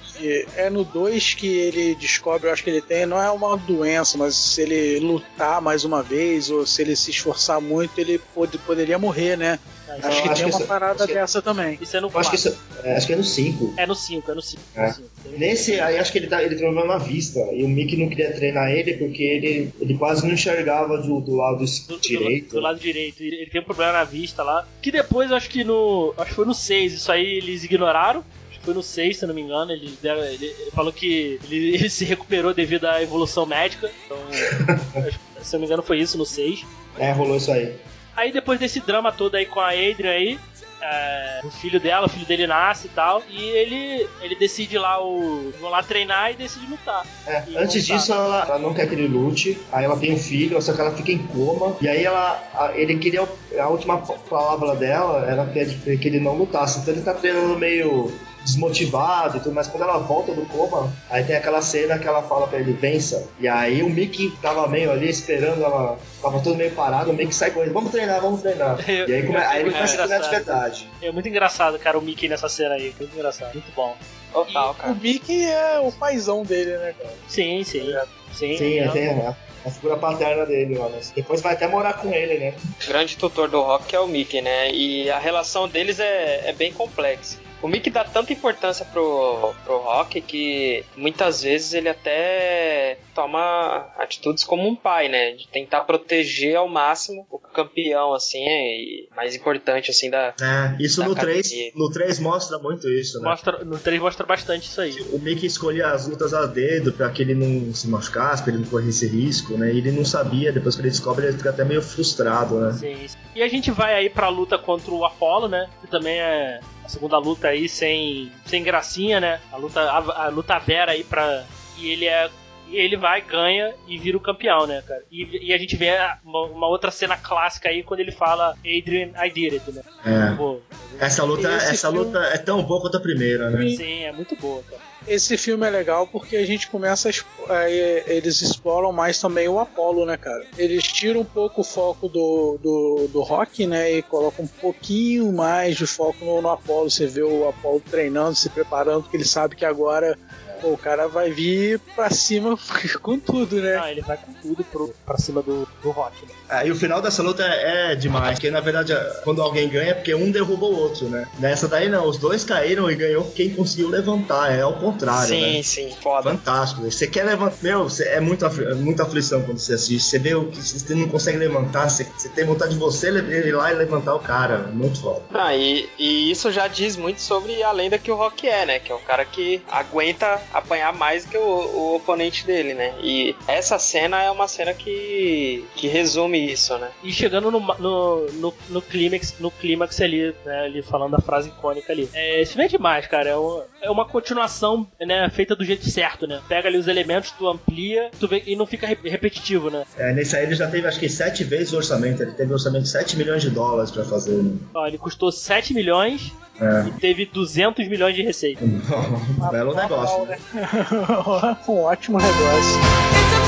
é 0.57 0.71
no 0.71 0.85
2 0.85 1.35
que 1.35 1.49
ele 1.49 1.97
descobre, 1.97 2.49
eu 2.49 2.53
acho 2.53 2.63
que 2.63 2.71
ele 2.71 2.81
tem, 2.81 3.05
não 3.05 3.21
é 3.21 3.29
uma 3.33 3.57
doença, 3.57 4.17
mas 4.17 4.37
se 4.37 4.63
ele 4.63 5.01
lutar 5.01 5.61
mais 5.61 5.85
uma 5.85 6.05
vez, 6.05 6.51
ou 6.51 6.65
se 6.65 6.83
ele 6.83 6.95
se 6.95 7.11
esforçar 7.11 7.61
muito, 7.61 7.99
ele 7.99 8.21
pode, 8.33 8.59
poderia 8.59 8.97
morrer, 8.97 9.37
né? 9.37 9.59
Então, 9.87 10.11
acho 10.11 10.23
que 10.23 10.29
acho 10.29 10.35
tem 10.35 10.35
que 10.35 10.43
uma 10.43 10.59
isso- 10.61 10.67
parada 10.69 10.95
acho 11.05 11.07
que- 11.07 11.15
dessa 11.15 11.41
também. 11.43 11.79
Isso 11.81 11.97
é 11.97 12.01
no 12.01 12.09
Eu 12.09 12.19
acho 12.21 12.31
que, 12.31 12.37
4. 12.43 12.51
isso, 12.51 12.59
é, 12.85 12.97
acho 12.97 13.07
que 13.07 13.13
é 13.13 13.17
no 13.17 13.25
5. 13.25 13.75
É 13.77 13.87
no 13.87 13.95
5, 13.95 14.31
é 14.31 14.35
no 14.35 14.43
5. 14.43 14.63
É. 14.77 14.95
Nesse, 15.39 15.81
aí 15.81 15.99
acho 15.99 16.11
que 16.13 16.19
ele, 16.19 16.27
tá, 16.27 16.43
ele 16.43 16.57
treinou 16.57 16.85
na 16.87 16.99
vista. 16.99 17.39
E 17.53 17.63
o 17.65 17.69
Mickey 17.69 17.97
não 17.97 18.09
queria 18.09 18.33
treinar 18.33 18.71
ele 18.71 18.95
porque 18.95 19.23
ele, 19.23 19.73
ele 19.81 19.97
quase 19.97 20.27
não 20.27 20.35
enxergava 20.35 20.99
do, 20.99 21.21
do 21.21 21.37
lado 21.37 21.65
Do, 21.65 21.95
do- 21.97 22.01
direito. 22.01 22.55
do 22.55 22.61
lado 22.61 22.79
direito. 22.79 23.23
Ele 23.23 23.47
tem 23.47 23.61
um 23.61 23.65
problema 23.65 23.93
na 23.93 24.05
vista 24.05 24.43
lá. 24.43 24.67
Que 24.83 24.91
depois, 24.91 25.31
acho 25.33 25.49
que 25.49 25.63
no. 25.65 26.15
Acho 26.17 26.31
que 26.31 26.35
foi 26.37 26.47
no 26.47 26.55
6. 26.55 26.93
Isso 26.95 27.11
aí 27.13 27.25
eles 27.39 27.65
ignoraram. 27.65 28.25
Acho 28.51 28.59
que 28.61 28.65
foi 28.65 28.75
no 28.75 28.83
6, 28.83 29.17
se 29.19 29.25
eu 29.25 29.29
não 29.29 29.35
me 29.35 29.43
engano. 29.43 29.71
Ele, 29.73 29.93
deram- 30.03 30.25
ele- 30.25 30.47
ele 30.59 30.71
falou 30.73 30.93
que 30.93 31.39
ele, 31.45 31.75
ele 31.77 31.89
se 31.91 32.05
recuperou 32.05 32.53
devido 32.55 32.87
à 32.87 33.03
evolução 33.03 33.47
médica. 33.47 33.91
Então, 34.05 34.19
acho 35.07 35.19
que, 35.19 35.47
se 35.47 35.55
eu 35.55 35.59
não 35.59 35.61
me 35.61 35.67
engano, 35.67 35.83
foi 35.83 35.99
isso 36.01 36.17
no 36.19 36.27
6. 36.27 36.65
É, 36.99 37.13
rolou 37.13 37.37
isso 37.37 37.53
aí. 37.53 37.75
Aí 38.17 38.33
depois 38.33 38.59
desse 38.59 38.81
drama 38.81 39.13
todo 39.13 39.35
aí 39.35 39.45
com 39.47 39.61
a 39.61 39.69
Adrian 39.71 40.11
aí, 40.11 40.39
é, 40.81 41.41
o 41.45 41.51
filho 41.51 41.81
dela, 41.81 42.07
o 42.07 42.09
filho 42.09 42.27
dele 42.27 42.47
nasce 42.47 42.87
e 42.87 42.91
tal, 42.91 43.23
e 43.29 43.43
ele 43.43 44.09
ele 44.23 44.35
decide 44.37 44.79
lá 44.79 45.03
o 45.03 45.53
vão 45.61 45.71
lá 45.71 45.83
treinar 45.83 46.31
e 46.31 46.35
decide 46.35 46.67
lutar. 46.67 47.05
É, 47.27 47.43
E 47.49 47.57
antes 47.57 47.87
voltar. 47.87 48.01
disso, 48.01 48.13
ela, 48.13 48.45
ela 48.49 48.59
não 48.59 48.73
quer 48.75 48.87
que 48.89 48.95
ele 48.95 49.09
lute, 49.09 49.59
aí 49.73 49.85
ela 49.85 49.97
tem 49.99 50.15
um 50.15 50.19
filho, 50.19 50.61
só 50.63 50.73
que 50.73 50.81
ela 50.81 50.93
fica 50.95 51.11
em 51.13 51.19
coma, 51.19 51.77
e 51.81 51.89
aí 51.89 52.05
ela, 52.05 52.43
a- 52.55 52.73
ele 52.75 52.97
queria, 52.99 53.27
a 53.59 53.69
última 53.69 53.99
palavra 53.99 54.75
dela 54.77 55.27
era 55.27 55.45
que, 55.47 55.97
que 55.99 56.09
ele 56.09 56.21
não 56.21 56.35
lutasse, 56.35 56.79
então 56.81 56.93
ele 56.95 57.03
tá 57.03 57.15
treinando 57.15 57.59
meio 57.59 58.13
desmotivado 58.47 59.37
e 59.37 59.41
tudo, 59.41 59.55
mas 59.55 59.67
quando 59.67 59.83
ela 59.83 59.99
volta 59.99 60.33
do 60.33 60.47
coma, 60.47 60.93
aí 61.11 61.25
tem 61.25 61.37
aquela 61.37 61.61
cena 61.61 61.99
que 61.99 62.07
ela 62.07 62.23
fala 62.23 62.47
pra 62.47 62.59
ele, 62.59 62.73
vença, 62.73 63.29
e 63.39 63.47
aí 63.49 63.83
o 63.83 63.91
Mickey 63.91 64.33
tava 64.41 64.67
meio 64.69 64.91
ali 64.91 65.09
esperando, 65.09 65.63
ela 65.63 65.99
tava 66.23 66.41
todo 66.41 66.57
meio 66.57 66.71
parado, 66.71 67.11
o 67.11 67.15
Mickey 67.15 67.35
sai 67.35 67.51
com 67.51 67.61
ele, 67.61 67.71
vamos 67.71 67.91
treinar, 67.91 68.21
vamos 68.21 68.41
treinar. 68.41 68.79
E 68.87 69.13
aí, 69.13 69.23
come, 69.27 69.37
aí 69.37 69.61
ele 69.61 69.71
É 69.71 69.73
começa 69.73 69.95
a 69.95 70.07
treinar 70.07 70.23
de 70.23 70.31
verdade. 70.31 70.89
É 71.03 71.13
muito 71.13 71.29
engraçado, 71.29 71.79
cara, 71.79 71.99
o 71.99 72.03
Mickey 72.03 72.29
nessa 72.29 72.49
cena 72.49 72.75
aí. 72.75 72.95
Muito 72.99 73.15
engraçado, 73.15 73.53
muito 73.53 73.73
bom. 73.75 73.95
Total, 74.33 74.71
O 74.71 74.75
cara. 74.75 74.95
Mickey 74.95 75.45
é 75.45 75.79
o 75.81 75.93
paizão 75.93 76.43
dele, 76.43 76.77
né, 76.79 76.95
cara? 76.99 77.15
Sim, 77.29 77.63
sim. 77.65 77.95
Sim, 78.33 78.57
Sim, 78.57 78.79
é, 78.79 78.89
tem 78.89 79.09
a, 79.09 79.35
a 79.65 79.71
figura 79.71 79.97
paterna 79.97 80.45
dele 80.45 80.79
mas 80.79 81.11
depois 81.11 81.41
vai 81.41 81.55
até 81.55 81.67
morar 81.67 81.95
com 81.95 82.13
ele, 82.13 82.39
né? 82.39 82.55
O 82.85 82.89
grande 82.89 83.17
tutor 83.17 83.49
do 83.49 83.61
Rock 83.63 83.95
é 83.95 84.01
o 84.01 84.07
Mickey, 84.07 84.43
né? 84.43 84.71
E 84.71 85.11
a 85.11 85.19
relação 85.19 85.69
deles 85.69 85.99
é, 86.01 86.43
é 86.49 86.53
bem 86.53 86.73
complexa. 86.73 87.39
O 87.63 87.69
Mickey 87.69 87.91
dá 87.91 88.05
tanta 88.05 88.33
importância 88.33 88.85
pro, 88.85 89.55
pro 89.65 89.79
Rock 89.79 90.21
que 90.21 90.85
muitas 90.97 91.43
vezes 91.43 91.73
ele 91.73 91.89
até 91.89 92.99
toma 93.15 93.89
atitudes 93.99 94.45
como 94.45 94.69
um 94.69 94.77
pai, 94.77 95.09
né? 95.09 95.33
De 95.33 95.49
tentar 95.49 95.81
proteger 95.81 96.57
ao 96.57 96.69
máximo 96.69 97.27
o 97.31 97.39
campeão, 97.39 98.13
assim, 98.13 98.39
e 98.45 99.09
mais 99.17 99.35
importante, 99.35 99.91
assim, 99.91 100.11
da. 100.11 100.35
É, 100.41 100.77
isso 100.83 101.01
Da 101.01 101.09
no 101.09 101.15
3, 101.15 101.47
academia. 101.47 101.73
no 101.75 101.91
3 101.91 102.19
mostra 102.21 102.59
muito 102.59 102.89
isso, 102.91 103.19
né? 103.21 103.31
Mostra, 103.31 103.65
no 103.65 103.79
3 103.79 104.01
mostra 104.01 104.27
bastante 104.27 104.69
isso 104.69 104.81
aí. 104.81 104.95
O 105.13 105.19
Mickey 105.19 105.47
escolhia 105.47 105.89
as 105.89 106.07
lutas 106.07 106.35
a 106.35 106.45
dedo 106.47 106.93
pra 106.93 107.09
que 107.11 107.23
ele 107.23 107.35
não 107.35 107.75
se 107.75 107.89
machucasse, 107.89 108.43
pra 108.43 108.53
ele 108.53 108.63
não 108.63 108.71
corresse 108.71 109.07
risco, 109.09 109.57
né? 109.57 109.73
E 109.73 109.79
ele 109.79 109.93
não 109.93 110.05
sabia, 110.05 110.53
depois 110.53 110.75
que 110.77 110.83
ele 110.83 110.91
descobre, 110.91 111.27
ele 111.27 111.37
fica 111.39 111.51
até 111.51 111.65
meio 111.65 111.81
frustrado, 111.83 112.61
né? 112.61 112.73
Sim, 112.75 113.09
sim. 113.09 113.17
E 113.35 113.43
a 113.43 113.49
gente 113.49 113.71
vai 113.71 113.95
aí 113.95 114.11
pra 114.11 114.29
luta 114.29 114.59
contra 114.59 114.91
o 114.91 115.05
Apollo, 115.05 115.49
né? 115.49 115.69
Que 115.81 115.87
também 115.87 116.21
é 116.21 116.61
a 116.87 116.89
segunda 116.89 117.19
luta 117.19 117.49
aí 117.49 117.69
sem, 117.69 118.33
sem 118.47 118.63
gracinha, 118.63 119.21
né? 119.21 119.41
A 119.53 119.57
luta, 119.57 119.81
a, 119.83 120.25
a 120.27 120.29
luta 120.29 120.59
Vera 120.59 120.93
aí 120.93 121.05
pra. 121.05 121.45
E 121.79 121.89
ele 121.91 122.07
é. 122.07 122.31
E 122.69 122.77
ele 122.77 122.97
vai, 122.97 123.21
ganha 123.21 123.73
e 123.87 123.97
vira 123.97 124.17
o 124.17 124.21
campeão, 124.21 124.67
né, 124.67 124.83
cara? 124.85 125.01
E, 125.09 125.51
e 125.51 125.53
a 125.55 125.59
gente 125.59 125.77
vê 125.77 125.91
uma, 126.25 126.43
uma 126.47 126.67
outra 126.67 126.91
cena 126.91 127.17
clássica 127.17 127.69
aí 127.69 127.85
quando 127.85 128.01
ele 128.01 128.11
fala 128.11 128.57
Adrian, 128.59 129.11
I 129.25 129.31
did 129.31 129.53
it, 129.53 129.71
né? 129.71 129.83
É. 130.05 130.35
Pô, 130.37 130.59
Essa 130.99 131.23
luta, 131.23 131.47
essa 131.49 131.93
filme- 131.93 132.07
luta 132.07 132.19
é 132.25 132.39
tão 132.39 132.61
boa 132.65 132.81
quanto 132.81 132.97
a 132.97 133.01
primeira, 133.01 133.51
né? 133.51 133.69
Sim, 133.69 134.03
é 134.03 134.11
muito 134.11 134.35
boa, 134.35 134.65
cara. 134.69 134.83
Esse 135.07 135.37
filme 135.37 135.67
é 135.67 135.71
legal 135.71 136.07
porque 136.07 136.37
a 136.37 136.45
gente 136.47 136.69
começa 136.69 137.09
a 137.09 137.71
eles 137.71 138.43
exploram 138.43 138.93
mais 138.93 139.21
também 139.21 139.49
o 139.49 139.59
Apollo, 139.59 140.05
né, 140.05 140.17
cara? 140.17 140.45
Eles 140.59 140.83
tiram 140.85 141.21
um 141.21 141.25
pouco 141.25 141.61
o 141.61 141.65
foco 141.65 142.09
do, 142.09 142.59
do, 142.63 143.09
do 143.13 143.23
rock, 143.23 143.67
né, 143.67 143.93
e 143.93 144.03
colocam 144.03 144.45
um 144.45 144.49
pouquinho 144.49 145.33
mais 145.33 145.77
de 145.77 145.87
foco 145.87 146.25
no, 146.25 146.43
no 146.43 146.51
Apollo. 146.51 146.91
Você 146.91 147.07
vê 147.07 147.23
o 147.23 147.49
Apollo 147.49 147.83
treinando, 147.89 148.35
se 148.35 148.49
preparando, 148.49 149.03
porque 149.03 149.17
ele 149.17 149.25
sabe 149.25 149.55
que 149.55 149.65
agora 149.65 150.19
pô, 150.61 150.69
o 150.73 150.79
cara 150.79 151.07
vai 151.09 151.31
vir 151.31 151.79
pra 151.95 152.11
cima 152.11 152.57
com 153.03 153.19
tudo, 153.19 153.57
né? 153.57 153.79
Ah, 153.83 153.91
ele 153.91 154.01
vai 154.03 154.17
com 154.17 154.33
tudo 154.35 154.65
pro, 154.65 154.95
pra 155.05 155.17
cima 155.19 155.43
do, 155.43 155.69
do 155.83 155.91
rock, 155.91 156.25
né? 156.27 156.33
Ah, 156.49 156.65
e 156.65 156.71
o 156.71 156.77
final 156.77 157.01
dessa 157.03 157.23
luta 157.23 157.43
é, 157.45 157.93
é 157.93 157.95
demais, 157.95 158.35
porque 158.35 158.51
na 158.51 158.61
verdade 158.61 158.93
quando 159.25 159.43
alguém 159.43 159.69
ganha 159.69 159.91
é 159.91 159.95
porque 159.95 160.15
um 160.15 160.31
derruba 160.31 160.67
o 160.67 160.77
outro, 160.79 161.09
né? 161.09 161.27
Nessa 161.39 161.69
daí 161.69 161.89
não, 161.89 162.07
os 162.09 162.19
dois 162.19 162.45
caíram 162.45 162.91
e 162.91 162.95
ganhou 162.95 163.25
quem 163.33 163.51
conseguiu 163.51 163.89
levantar, 163.89 164.53
é 164.53 164.63
ao 164.63 164.75
contrário, 164.75 165.29
sim, 165.29 165.57
né? 165.57 165.63
sim, 165.63 165.95
foda. 166.03 166.31
Fantástico. 166.31 166.83
Você 166.83 167.07
quer 167.07 167.25
levantar. 167.25 167.57
Meu, 167.63 167.85
você- 167.85 168.05
é 168.09 168.21
muita, 168.21 168.47
afli- 168.47 168.65
é 168.67 168.75
muita 168.75 169.03
aflição 169.03 169.43
quando 169.43 169.59
você 169.59 169.75
assiste. 169.75 170.01
Você 170.09 170.19
vê 170.19 170.35
o 170.35 170.47
que 170.51 170.59
você 170.61 170.95
não 170.95 171.09
consegue 171.09 171.39
levantar, 171.39 171.89
você, 171.91 172.05
tem 172.35 172.45
vontade 172.45 172.73
de 172.75 172.79
você 172.79 173.09
ir 173.11 173.53
lá 173.53 173.73
e 173.73 173.75
levantar 173.75 174.15
o 174.15 174.19
cara. 174.21 174.59
Muito 174.73 175.01
foda. 175.01 175.23
Ah, 175.35 175.55
e, 175.55 175.89
e 175.99 176.31
isso 176.31 176.51
já 176.53 176.67
diz 176.69 176.97
muito 176.97 177.21
sobre 177.21 177.63
a 177.63 177.73
lenda 177.73 177.99
que 177.99 178.11
o 178.11 178.15
Rock 178.17 178.47
é, 178.49 178.65
né? 178.67 178.79
Que 178.79 178.93
é 178.93 178.95
o 178.95 178.99
cara 179.01 179.25
que 179.25 179.61
aguenta 179.71 180.41
apanhar 180.53 180.93
mais 180.93 181.25
que 181.25 181.37
o, 181.37 181.43
o 181.43 181.97
oponente 181.97 182.47
dele, 182.47 182.75
né? 182.75 182.95
E 183.03 183.35
essa 183.49 183.79
cena 183.79 184.23
é 184.23 184.31
uma 184.31 184.49
cena 184.49 184.73
que, 184.75 185.65
que 185.77 185.87
resume 185.89 186.51
isso, 186.53 186.77
né? 186.79 186.89
E 187.03 187.13
chegando 187.13 187.51
no, 187.51 187.61
no, 187.61 188.27
no, 188.33 188.55
no 188.71 188.83
clímax, 188.83 189.35
no 189.39 189.51
clímax 189.51 190.01
ali, 190.01 190.35
né, 190.45 190.65
ali 190.65 190.83
falando 190.83 191.15
a 191.17 191.21
frase 191.21 191.49
icônica 191.49 191.93
ali. 191.93 192.09
É, 192.15 192.41
esse 192.41 192.53
filme 192.53 192.65
é 192.67 192.69
demais, 192.69 193.07
cara. 193.07 193.31
É, 193.31 193.37
um- 193.37 193.63
é 193.83 193.91
uma 193.91 194.05
continuação, 194.07 194.87
né, 195.01 195.29
feita 195.31 195.55
do 195.55 195.65
jeito 195.65 195.89
certo, 195.91 196.27
né? 196.27 196.41
Pega 196.49 196.69
ali 196.69 196.79
os 196.79 196.89
elementos, 196.89 197.31
tu 197.33 197.47
amplia, 197.49 198.11
tu 198.19 198.27
vê, 198.27 198.43
e 198.47 198.57
não 198.57 198.67
fica 198.67 198.87
re- 198.87 198.99
repetitivo, 199.05 199.71
né? 199.71 199.85
É, 199.97 200.13
nesse 200.13 200.37
aí 200.37 200.45
ele 200.45 200.55
já 200.55 200.67
teve 200.69 200.87
acho 200.87 200.99
que 200.99 201.09
sete 201.09 201.45
vezes 201.45 201.73
o 201.73 201.77
orçamento. 201.77 202.23
Ele 202.23 202.33
teve 202.33 202.53
orçamento 202.53 202.83
de 202.85 202.89
7 202.89 203.17
milhões 203.17 203.43
de 203.43 203.51
dólares 203.51 203.91
pra 203.91 204.05
fazer. 204.05 204.43
Né? 204.43 204.57
Ó, 204.75 204.87
ele 204.87 204.99
custou 204.99 205.31
7 205.31 205.73
milhões 205.75 206.33
É. 206.61 206.89
e 206.89 206.93
teve 207.01 207.27
200 207.27 207.87
milhões 207.89 208.15
de 208.15 208.23
receita. 208.23 208.65
Um 208.65 208.81
belo 209.51 209.75
negócio. 209.75 210.25
Né? 210.25 210.36
um 211.69 211.81
ótimo 211.81 212.19
negócio. 212.19 212.81
It's 213.13 213.33
a 213.33 213.47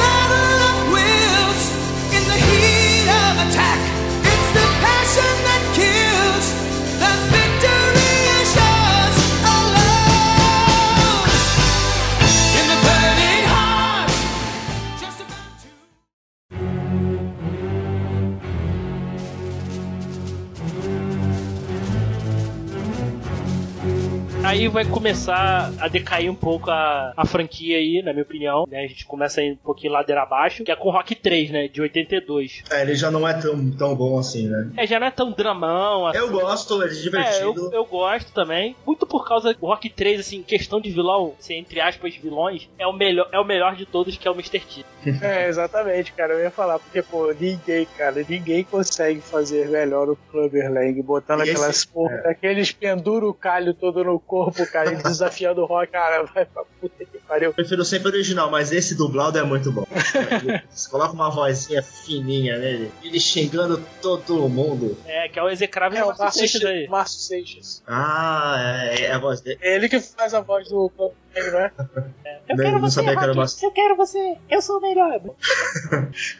Aí 24.48 24.66
vai 24.66 24.82
começar 24.86 25.70
a 25.78 25.88
decair 25.88 26.30
um 26.30 26.34
pouco 26.34 26.70
a, 26.70 27.12
a 27.14 27.26
franquia 27.26 27.76
aí, 27.76 28.00
na 28.02 28.12
minha 28.14 28.22
opinião. 28.22 28.64
Né? 28.66 28.82
A 28.82 28.86
gente 28.86 29.04
começa 29.04 29.42
a 29.42 29.44
ir 29.44 29.52
um 29.52 29.56
pouquinho 29.56 29.92
ladeira 29.92 30.22
abaixo, 30.22 30.64
que 30.64 30.72
é 30.72 30.76
com 30.76 30.88
Rock 30.90 31.14
3, 31.14 31.50
né? 31.50 31.68
De 31.68 31.82
82. 31.82 32.62
É, 32.70 32.80
ele 32.80 32.94
já 32.94 33.10
não 33.10 33.28
é 33.28 33.34
tão, 33.34 33.70
tão 33.72 33.94
bom 33.94 34.18
assim, 34.18 34.48
né? 34.48 34.70
É, 34.78 34.86
já 34.86 34.98
não 34.98 35.06
é 35.06 35.10
tão 35.10 35.32
dramão, 35.32 36.06
assim. 36.06 36.18
Eu 36.18 36.30
gosto, 36.30 36.82
ele 36.82 36.94
é 36.94 36.96
É, 36.96 37.00
divertido. 37.02 37.66
eu, 37.66 37.72
eu 37.72 37.84
gosto 37.84 38.32
também. 38.32 38.74
Muito 38.86 39.06
por 39.06 39.28
causa 39.28 39.52
do 39.52 39.66
Rock 39.66 39.90
3, 39.90 40.20
assim, 40.20 40.42
questão 40.42 40.80
de 40.80 40.90
vilão, 40.90 41.34
assim, 41.38 41.56
entre 41.58 41.78
aspas, 41.82 42.16
vilões, 42.16 42.70
é 42.78 42.86
o 42.86 42.92
melhor, 42.94 43.28
é 43.30 43.38
o 43.38 43.44
melhor 43.44 43.76
de 43.76 43.84
todos, 43.84 44.16
que 44.16 44.26
é 44.26 44.30
o 44.30 44.34
Mr. 44.34 44.60
T. 44.60 44.84
É, 45.22 45.46
exatamente, 45.48 46.12
cara. 46.12 46.32
Eu 46.32 46.40
ia 46.40 46.50
falar, 46.50 46.78
porque, 46.78 47.02
pô, 47.02 47.30
ninguém, 47.38 47.86
cara, 47.98 48.24
ninguém 48.26 48.64
consegue 48.64 49.20
fazer 49.20 49.68
melhor 49.68 50.08
o 50.08 50.16
Clubber 50.30 50.72
Lang, 50.72 51.02
botando 51.02 51.40
E 51.40 51.42
esse- 51.44 51.52
aquelas 51.52 51.84
porra, 51.84 52.22
aqueles 52.24 52.72
pendura 52.72 53.26
o 53.26 53.34
calho 53.34 53.74
todo 53.74 54.02
no 54.02 54.18
corpo, 54.18 54.37
cara, 54.72 54.92
e 54.92 54.96
desafiando 54.96 55.62
o 55.62 55.66
rock, 55.66 55.92
cara, 55.92 56.22
vai 56.24 56.44
pra 56.44 56.64
puta 56.80 57.04
que 57.04 57.18
pariu. 57.26 57.50
Eu 57.50 57.54
prefiro 57.54 57.84
sempre 57.84 58.08
o 58.08 58.12
original, 58.12 58.50
mas 58.50 58.72
esse 58.72 58.94
dublado 58.96 59.38
é 59.38 59.42
muito 59.42 59.70
bom. 59.72 59.84
Você 60.70 60.90
coloca 60.90 61.12
uma 61.12 61.30
vozinha 61.30 61.82
fininha 61.82 62.58
nele, 62.58 62.90
ele 63.02 63.20
xingando 63.20 63.82
todo 64.00 64.48
mundo. 64.48 64.96
É, 65.06 65.28
que 65.28 65.38
é 65.38 65.42
o 65.42 65.48
execrável 65.48 65.98
É, 65.98 66.04
o 66.04 66.08
Márcio 66.08 66.30
Seixas 66.32 66.64
aí. 66.64 66.88
Márcio 66.88 67.20
Seixas. 67.20 67.82
Ah, 67.86 68.56
é, 68.90 69.02
é 69.04 69.12
a 69.12 69.18
voz 69.18 69.40
dele. 69.40 69.58
É 69.62 69.74
ele 69.76 69.88
que 69.88 70.00
faz 70.00 70.34
a 70.34 70.40
voz 70.40 70.68
do 70.68 70.90
não 71.36 71.60
é? 71.60 71.72
Eu 72.48 72.56
Não- 72.56 72.64
quero 72.64 72.72
não 72.72 72.80
você, 72.80 72.94
sabia 72.96 73.12
que 73.12 73.18
era 73.18 73.26
Rock. 73.28 73.36
Márcio. 73.38 73.66
Eu 73.66 73.70
quero 73.70 73.96
você. 73.96 74.36
Eu 74.50 74.60
sou 74.62 74.78
o 74.78 74.80
melhor. 74.80 75.20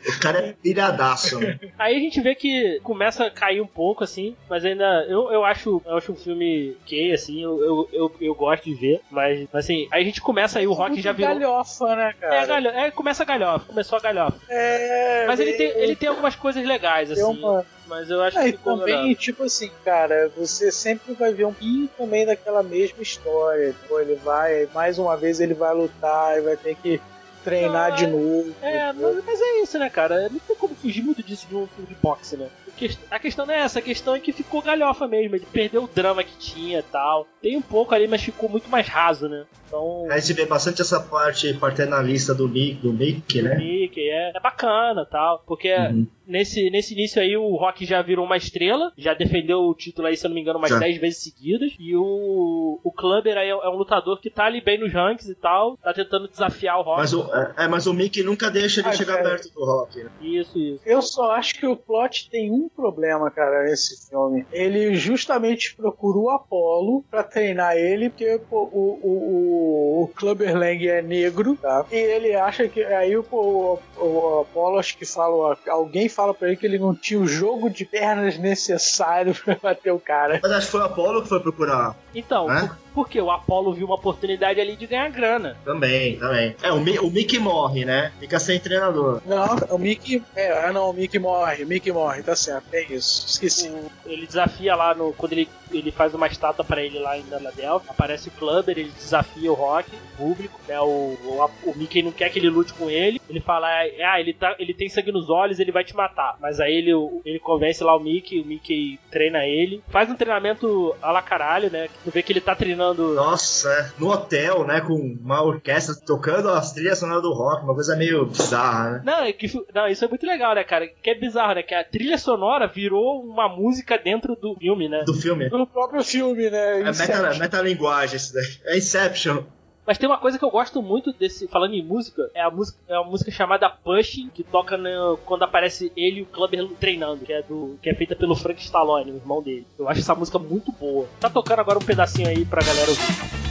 O 0.09 0.21
cara 0.21 0.39
é 0.41 0.53
piradaço, 0.53 1.39
né? 1.39 1.59
Aí 1.79 1.97
a 1.97 2.01
gente 2.01 2.21
vê 2.21 2.35
que 2.35 2.81
começa 2.83 3.27
a 3.27 3.31
cair 3.31 3.61
um 3.61 3.67
pouco, 3.67 4.03
assim, 4.03 4.37
mas 4.49 4.65
ainda. 4.65 5.05
Eu, 5.09 5.31
eu, 5.31 5.45
acho, 5.45 5.81
eu 5.87 5.97
acho 5.97 6.13
um 6.13 6.17
filme 6.17 6.77
que, 6.85 7.13
assim, 7.13 7.43
eu, 7.43 7.63
eu, 7.63 7.88
eu, 7.93 8.12
eu 8.20 8.34
gosto 8.34 8.64
de 8.64 8.74
ver, 8.74 9.01
mas, 9.11 9.47
assim, 9.53 9.89
aí 9.91 10.03
a 10.03 10.05
gente 10.05 10.20
começa 10.20 10.59
aí, 10.59 10.66
o 10.66 10.72
Rock 10.72 10.91
Muito 10.91 11.03
já 11.03 11.12
virou. 11.12 11.34
galhofa, 11.39 11.97
né, 11.97 12.14
cara? 12.20 12.34
É, 12.36 12.47
galho, 12.47 12.68
é, 12.68 12.91
começa 12.91 13.22
a 13.22 13.26
galhofa, 13.26 13.66
começou 13.66 13.99
a 13.99 14.01
galhofa. 14.01 14.39
É, 14.49 15.24
Mas 15.26 15.41
ele 15.41 15.53
tem, 15.55 15.66
ele- 15.70 15.97
tem 15.97 16.09
algumas 16.09 16.34
coisas 16.34 16.64
legais, 16.64 17.11
assim. 17.11 17.22
uma- 17.22 17.64
Mas 17.86 18.11
eu 18.11 18.20
acho 18.22 18.39
Ah, 18.39 18.43
que 18.43 18.49
e 18.51 18.53
também, 18.59 19.14
tipo 19.14 19.45
assim, 19.45 19.70
cara, 19.82 20.30
você 20.36 20.70
sempre 20.70 21.14
vai 21.14 21.32
ver 21.32 21.47
um 21.47 21.53
pouquinho 21.55 21.89
também 21.97 22.26
daquela 22.26 22.62
mesma 22.62 23.03
história. 23.03 23.74
Pô, 23.89 23.99
ele 23.99 24.14
vai, 24.16 24.68
mais 24.74 24.99
uma 24.99 25.16
vez 25.16 25.41
ele 25.41 25.55
vai 25.55 25.72
lutar 25.74 26.36
e 26.36 26.43
vai 26.43 26.55
ter 26.59 26.74
que 26.76 27.01
treinar 27.43 27.89
Não, 27.89 27.97
de 27.97 28.05
é- 28.05 28.07
novo. 28.09 28.55
É, 28.61 28.93
mas, 28.93 29.24
mas 29.24 29.41
é 29.41 29.62
isso, 29.62 29.78
né, 29.78 29.89
cara? 29.89 30.28
Não 30.28 30.39
tem 30.39 30.55
como 30.57 30.74
fugir 30.74 31.03
muito 31.03 31.22
disso 31.22 31.47
de 31.49 31.57
um 31.57 31.66
filme 31.68 31.89
de 31.89 31.95
boxe, 31.95 32.36
né? 32.36 32.49
A 32.79 32.89
quest- 32.89 33.01
A 33.11 33.18
questão 33.18 33.45
não 33.47 33.55
é 33.55 33.59
essa, 33.61 33.81
a 33.81 33.83
questão 33.83 34.14
é 34.14 34.20
que 34.20 34.33
ficou 34.33 34.62
galhofa 34.62 35.09
mesmo. 35.09 35.35
Ele 35.37 35.47
perdeu 35.53 35.85
o 35.85 35.89
drama 35.93 36.22
que 36.22 36.37
tinha 36.39 36.79
e 36.79 36.83
tal. 36.83 37.26
Tem 37.43 37.57
um 37.57 37.62
pouco 37.62 37.95
ali, 37.95 38.07
mas 38.07 38.22
ficou 38.22 38.49
muito 38.49 38.68
mais 38.70 38.87
raso, 38.87 39.29
né? 39.29 39.45
Então. 39.66 40.07
A 40.11 40.18
gente 40.18 40.33
vê 40.35 40.47
bastante 40.47 40.81
essa 40.81 41.01
parte 41.01 41.53
paternalista 41.55 42.35
do 42.35 42.49
Nick, 42.49 42.81
do 42.81 42.93
Nick, 42.93 43.41
o 43.41 43.45
né? 43.45 43.57
Mickey 43.57 44.09
é, 44.09 44.33
é 44.37 44.41
bacana 44.41 45.05
tal. 45.05 45.43
Porque 45.47 45.74
Uhum. 45.74 46.07
Nesse, 46.29 46.70
nesse 46.70 46.95
início 46.95 47.20
aí 47.20 47.37
o 47.37 47.57
Rock 47.57 47.85
já 47.85 48.03
virou 48.03 48.24
uma 48.24 48.37
estrela, 48.37 48.93
já 48.97 49.14
defendeu 49.14 49.61
o 49.62 49.74
título 49.74 50.07
aí, 50.07 50.16
se 50.16 50.26
eu 50.26 50.29
não 50.29 50.35
me 50.35 50.43
engano, 50.43 50.59
umas 50.59 50.70
Já. 50.70 50.79
10 50.79 51.01
vezes 51.01 51.22
seguidas. 51.22 51.72
E 51.79 51.97
o, 51.97 52.79
o 52.85 52.93
Clubber 52.93 53.37
aí 53.37 53.49
é, 53.49 53.51
é 53.51 53.68
um 53.68 53.76
lutador 53.76 54.20
que 54.20 54.31
tá 54.31 54.45
ali 54.45 54.61
bem 54.61 54.79
nos 54.79 54.93
ranks 54.93 55.29
e 55.29 55.35
tal, 55.35 55.76
tá 55.79 55.93
tentando 55.93 56.29
desafiar 56.29 56.79
o 56.79 56.83
Rock. 56.83 56.99
Mas 56.99 57.12
o, 57.14 57.35
é, 57.35 57.55
é, 57.64 57.68
mas 57.68 57.87
o 57.87 57.95
Mickey 57.95 58.22
nunca 58.22 58.51
deixa 58.51 58.81
ele 58.81 58.89
Ah, 58.89 58.93
chegar 58.93 59.16
cara. 59.16 59.31
perto 59.31 59.53
do 59.53 59.64
Rock. 59.64 60.03
Né? 60.03 60.11
Isso, 60.20 60.59
isso. 60.59 60.83
Eu 60.85 61.01
só 61.03 61.33
acho 61.33 61.55
que 61.55 61.66
o 61.66 61.76
plot 61.76 62.29
tem 62.31 62.51
um 62.51 62.68
problema, 62.68 63.31
cara, 63.31 63.64
nesse 63.64 64.09
filme. 64.09 64.47
Ele 64.53 64.95
justamente 64.95 65.74
procura 65.74 66.18
o 66.18 66.31
Apollo 66.31 67.05
pra 67.11 67.22
treinar 67.22 67.76
ele, 67.76 68.11
porque 68.11 68.41
pô, 68.51 68.64
o, 68.72 69.01
o, 69.03 69.09
o, 69.09 70.03
o 70.05 70.09
Clubber 70.09 70.57
Lang 70.57 70.87
é 70.89 71.03
negro, 71.03 71.57
tá? 71.57 71.87
E 71.91 71.97
ele 71.97 72.35
acha 72.35 72.68
que. 72.68 72.83
Aí 72.85 73.16
o, 73.16 73.24
o, 73.31 73.79
o 73.97 74.41
Apollo, 74.43 74.79
acho 74.79 74.97
que 74.97 75.07
fala. 75.07 75.57
Alguém 75.68 76.09
fala 76.19 76.35
pra 76.35 76.49
ele 76.49 76.57
que 76.57 76.66
ele 76.66 76.81
não 76.81 76.93
tinha 76.93 77.21
o 77.21 77.29
jogo 77.29 77.71
de 77.71 77.85
pernas 77.85 78.37
necessário 78.37 79.33
pra 79.45 79.55
bater 79.55 79.93
o 79.93 80.01
cara. 80.01 80.41
Mas 80.43 80.51
acho 80.51 80.66
que 80.66 80.73
foi 80.73 80.81
o 80.81 80.85
Apollo 80.85 81.23
que 81.23 81.29
foi 81.29 81.39
procurar. 81.39 81.95
Então, 82.12 82.51
Hã? 82.51 82.77
Por, 82.99 83.09
porque 83.09 83.21
o 83.21 83.31
Apollo 83.31 83.73
viu 83.73 83.87
uma 83.87 83.95
oportunidade 83.95 84.61
ali 84.61 84.77
de 84.77 84.87
ganhar 84.87 85.09
grana. 85.11 85.57
Também, 85.65 86.19
também. 86.19 86.55
É, 86.63 86.71
o, 86.73 86.81
Mi- 86.81 86.99
o 86.99 87.11
Mickey 87.11 87.39
morre, 87.39 87.85
né? 87.85 88.13
Fica 88.21 88.39
sem 88.39 88.59
treinador. 88.61 89.23
Não, 89.25 89.47
o 89.71 89.79
Mickey. 89.79 90.23
É, 90.37 90.53
ah, 90.67 90.73
não, 90.73 90.91
o 90.91 90.93
Mickey 90.93 91.19
morre, 91.19 91.65
o 91.65 91.67
Mickey 91.67 91.91
morre, 91.93 92.23
tá 92.23 92.37
certo, 92.37 92.65
é 92.73 92.83
isso. 92.83 93.27
Esqueci. 93.27 93.69
O- 93.69 93.91
ele 94.05 94.27
desafia 94.27 94.75
lá 94.75 94.95
no. 94.95 95.13
Quando 95.15 95.33
ele, 95.33 95.49
ele 95.73 95.91
faz 95.91 96.15
uma 96.15 96.27
estátua 96.27 96.65
pra 96.65 96.83
ele 96.83 96.99
lá 96.99 97.17
em 97.17 97.23
Philadelphia, 97.23 97.91
aparece 97.91 98.29
o 98.29 98.33
Clubber, 98.33 98.79
ele 98.79 98.91
desafia 98.91 99.51
o 99.51 99.55
Rock, 99.55 99.91
o 99.95 100.17
público, 100.17 100.61
né? 100.69 100.79
O, 100.81 100.85
o, 101.25 101.51
o 101.71 101.75
Mickey 101.77 102.03
não 102.03 102.13
quer 102.13 102.29
que 102.31 102.39
ele 102.39 102.51
lute 102.51 102.75
com 102.75 102.91
ele. 102.91 103.21
Ele 103.29 103.41
fala, 103.41 103.69
ah, 103.69 104.19
ele, 104.21 104.33
tá, 104.35 104.55
ele 104.59 104.73
tem 104.75 104.89
sangue 104.89 105.13
nos 105.13 105.29
olhos, 105.31 105.59
ele 105.61 105.71
vai 105.73 105.85
te 105.85 105.95
matar. 105.95 106.37
Mas 106.41 106.61
aí 106.61 106.75
ele, 106.75 106.91
ele 107.25 107.39
convence 107.39 107.83
lá 107.85 107.95
o 107.97 108.01
Mickey, 108.01 108.41
o 108.41 108.45
Mickey 108.45 108.99
treina 109.11 109.45
ele. 109.47 109.83
Faz 109.89 110.11
um 110.11 110.15
treinamento 110.17 110.95
a 111.03 111.11
la 111.13 111.23
caralho, 111.23 111.71
né? 111.71 111.89
Tu 112.05 112.11
vê 112.11 112.23
que 112.23 112.33
ele 112.33 112.41
tá 112.41 112.55
treinando. 112.55 112.88
Nossa, 112.95 113.70
é. 113.70 113.91
no 113.99 114.11
hotel, 114.11 114.66
né? 114.66 114.80
Com 114.80 114.95
uma 114.95 115.43
orquestra 115.43 115.95
tocando 115.95 116.49
as 116.49 116.72
trilhas 116.72 116.99
sonoras 116.99 117.22
do 117.22 117.32
rock, 117.32 117.64
uma 117.64 117.74
coisa 117.74 117.97
meio 117.97 118.26
bizarra, 118.26 118.91
né? 118.91 119.03
Não, 119.05 119.22
é 119.24 119.32
que, 119.32 119.51
não, 119.74 119.89
isso 119.89 120.05
é 120.05 120.09
muito 120.09 120.26
legal, 120.26 120.55
né, 120.55 120.64
cara? 120.64 120.86
Que 120.86 121.11
é 121.11 121.14
bizarro, 121.14 121.55
né? 121.55 121.62
Que 121.62 121.74
a 121.74 121.84
trilha 121.84 122.18
sonora 122.18 122.66
virou 122.66 123.22
uma 123.22 123.49
música 123.49 123.99
dentro 123.99 124.36
do 124.36 124.55
filme, 124.57 124.89
né? 124.89 125.03
Do 125.05 125.14
filme. 125.14 125.49
No 125.49 125.66
próprio 125.66 126.03
filme, 126.03 126.51
né? 126.51 126.80
É 126.80 126.84
meta, 126.84 127.39
metalinguagem 127.39 128.16
isso 128.16 128.32
daí. 128.32 128.47
É 128.64 128.78
Inception. 128.78 129.43
Mas 129.89 129.97
tem 129.97 130.07
uma 130.07 130.18
coisa 130.18 130.39
que 130.39 130.45
eu 130.45 130.51
gosto 130.51 130.82
muito 130.82 131.14
desse, 131.14 131.49
falando 131.49 131.72
em 131.72 131.82
música, 131.82 132.30
é 132.34 132.43
a 132.43 132.51
música, 132.51 132.78
é 132.86 132.99
uma 132.99 133.09
música 133.09 133.30
chamada 133.30 133.70
Pushing, 133.70 134.28
que 134.28 134.45
toca 134.45 134.76
no, 134.76 135.16
quando 135.24 135.45
aparece 135.45 135.91
ele 135.97 136.18
e 136.18 136.22
o 136.24 136.26
Clubber 136.26 136.68
treinando, 136.78 137.24
que 137.24 137.32
é 137.32 137.41
do 137.41 137.78
que 137.80 137.89
é 137.89 137.95
feita 137.95 138.14
pelo 138.14 138.36
Frank 138.36 138.61
Stallone, 138.61 139.12
o 139.12 139.16
irmão 139.16 139.43
dele. 139.43 139.66
Eu 139.78 139.89
acho 139.89 140.01
essa 140.01 140.14
música 140.14 140.39
muito 140.39 140.70
boa. 140.72 141.09
Tá 141.18 141.30
tocando 141.30 141.61
agora 141.61 141.78
um 141.78 141.82
pedacinho 141.82 142.28
aí 142.28 142.45
pra 142.45 142.62
galera 142.62 142.91
ouvir. 142.91 143.48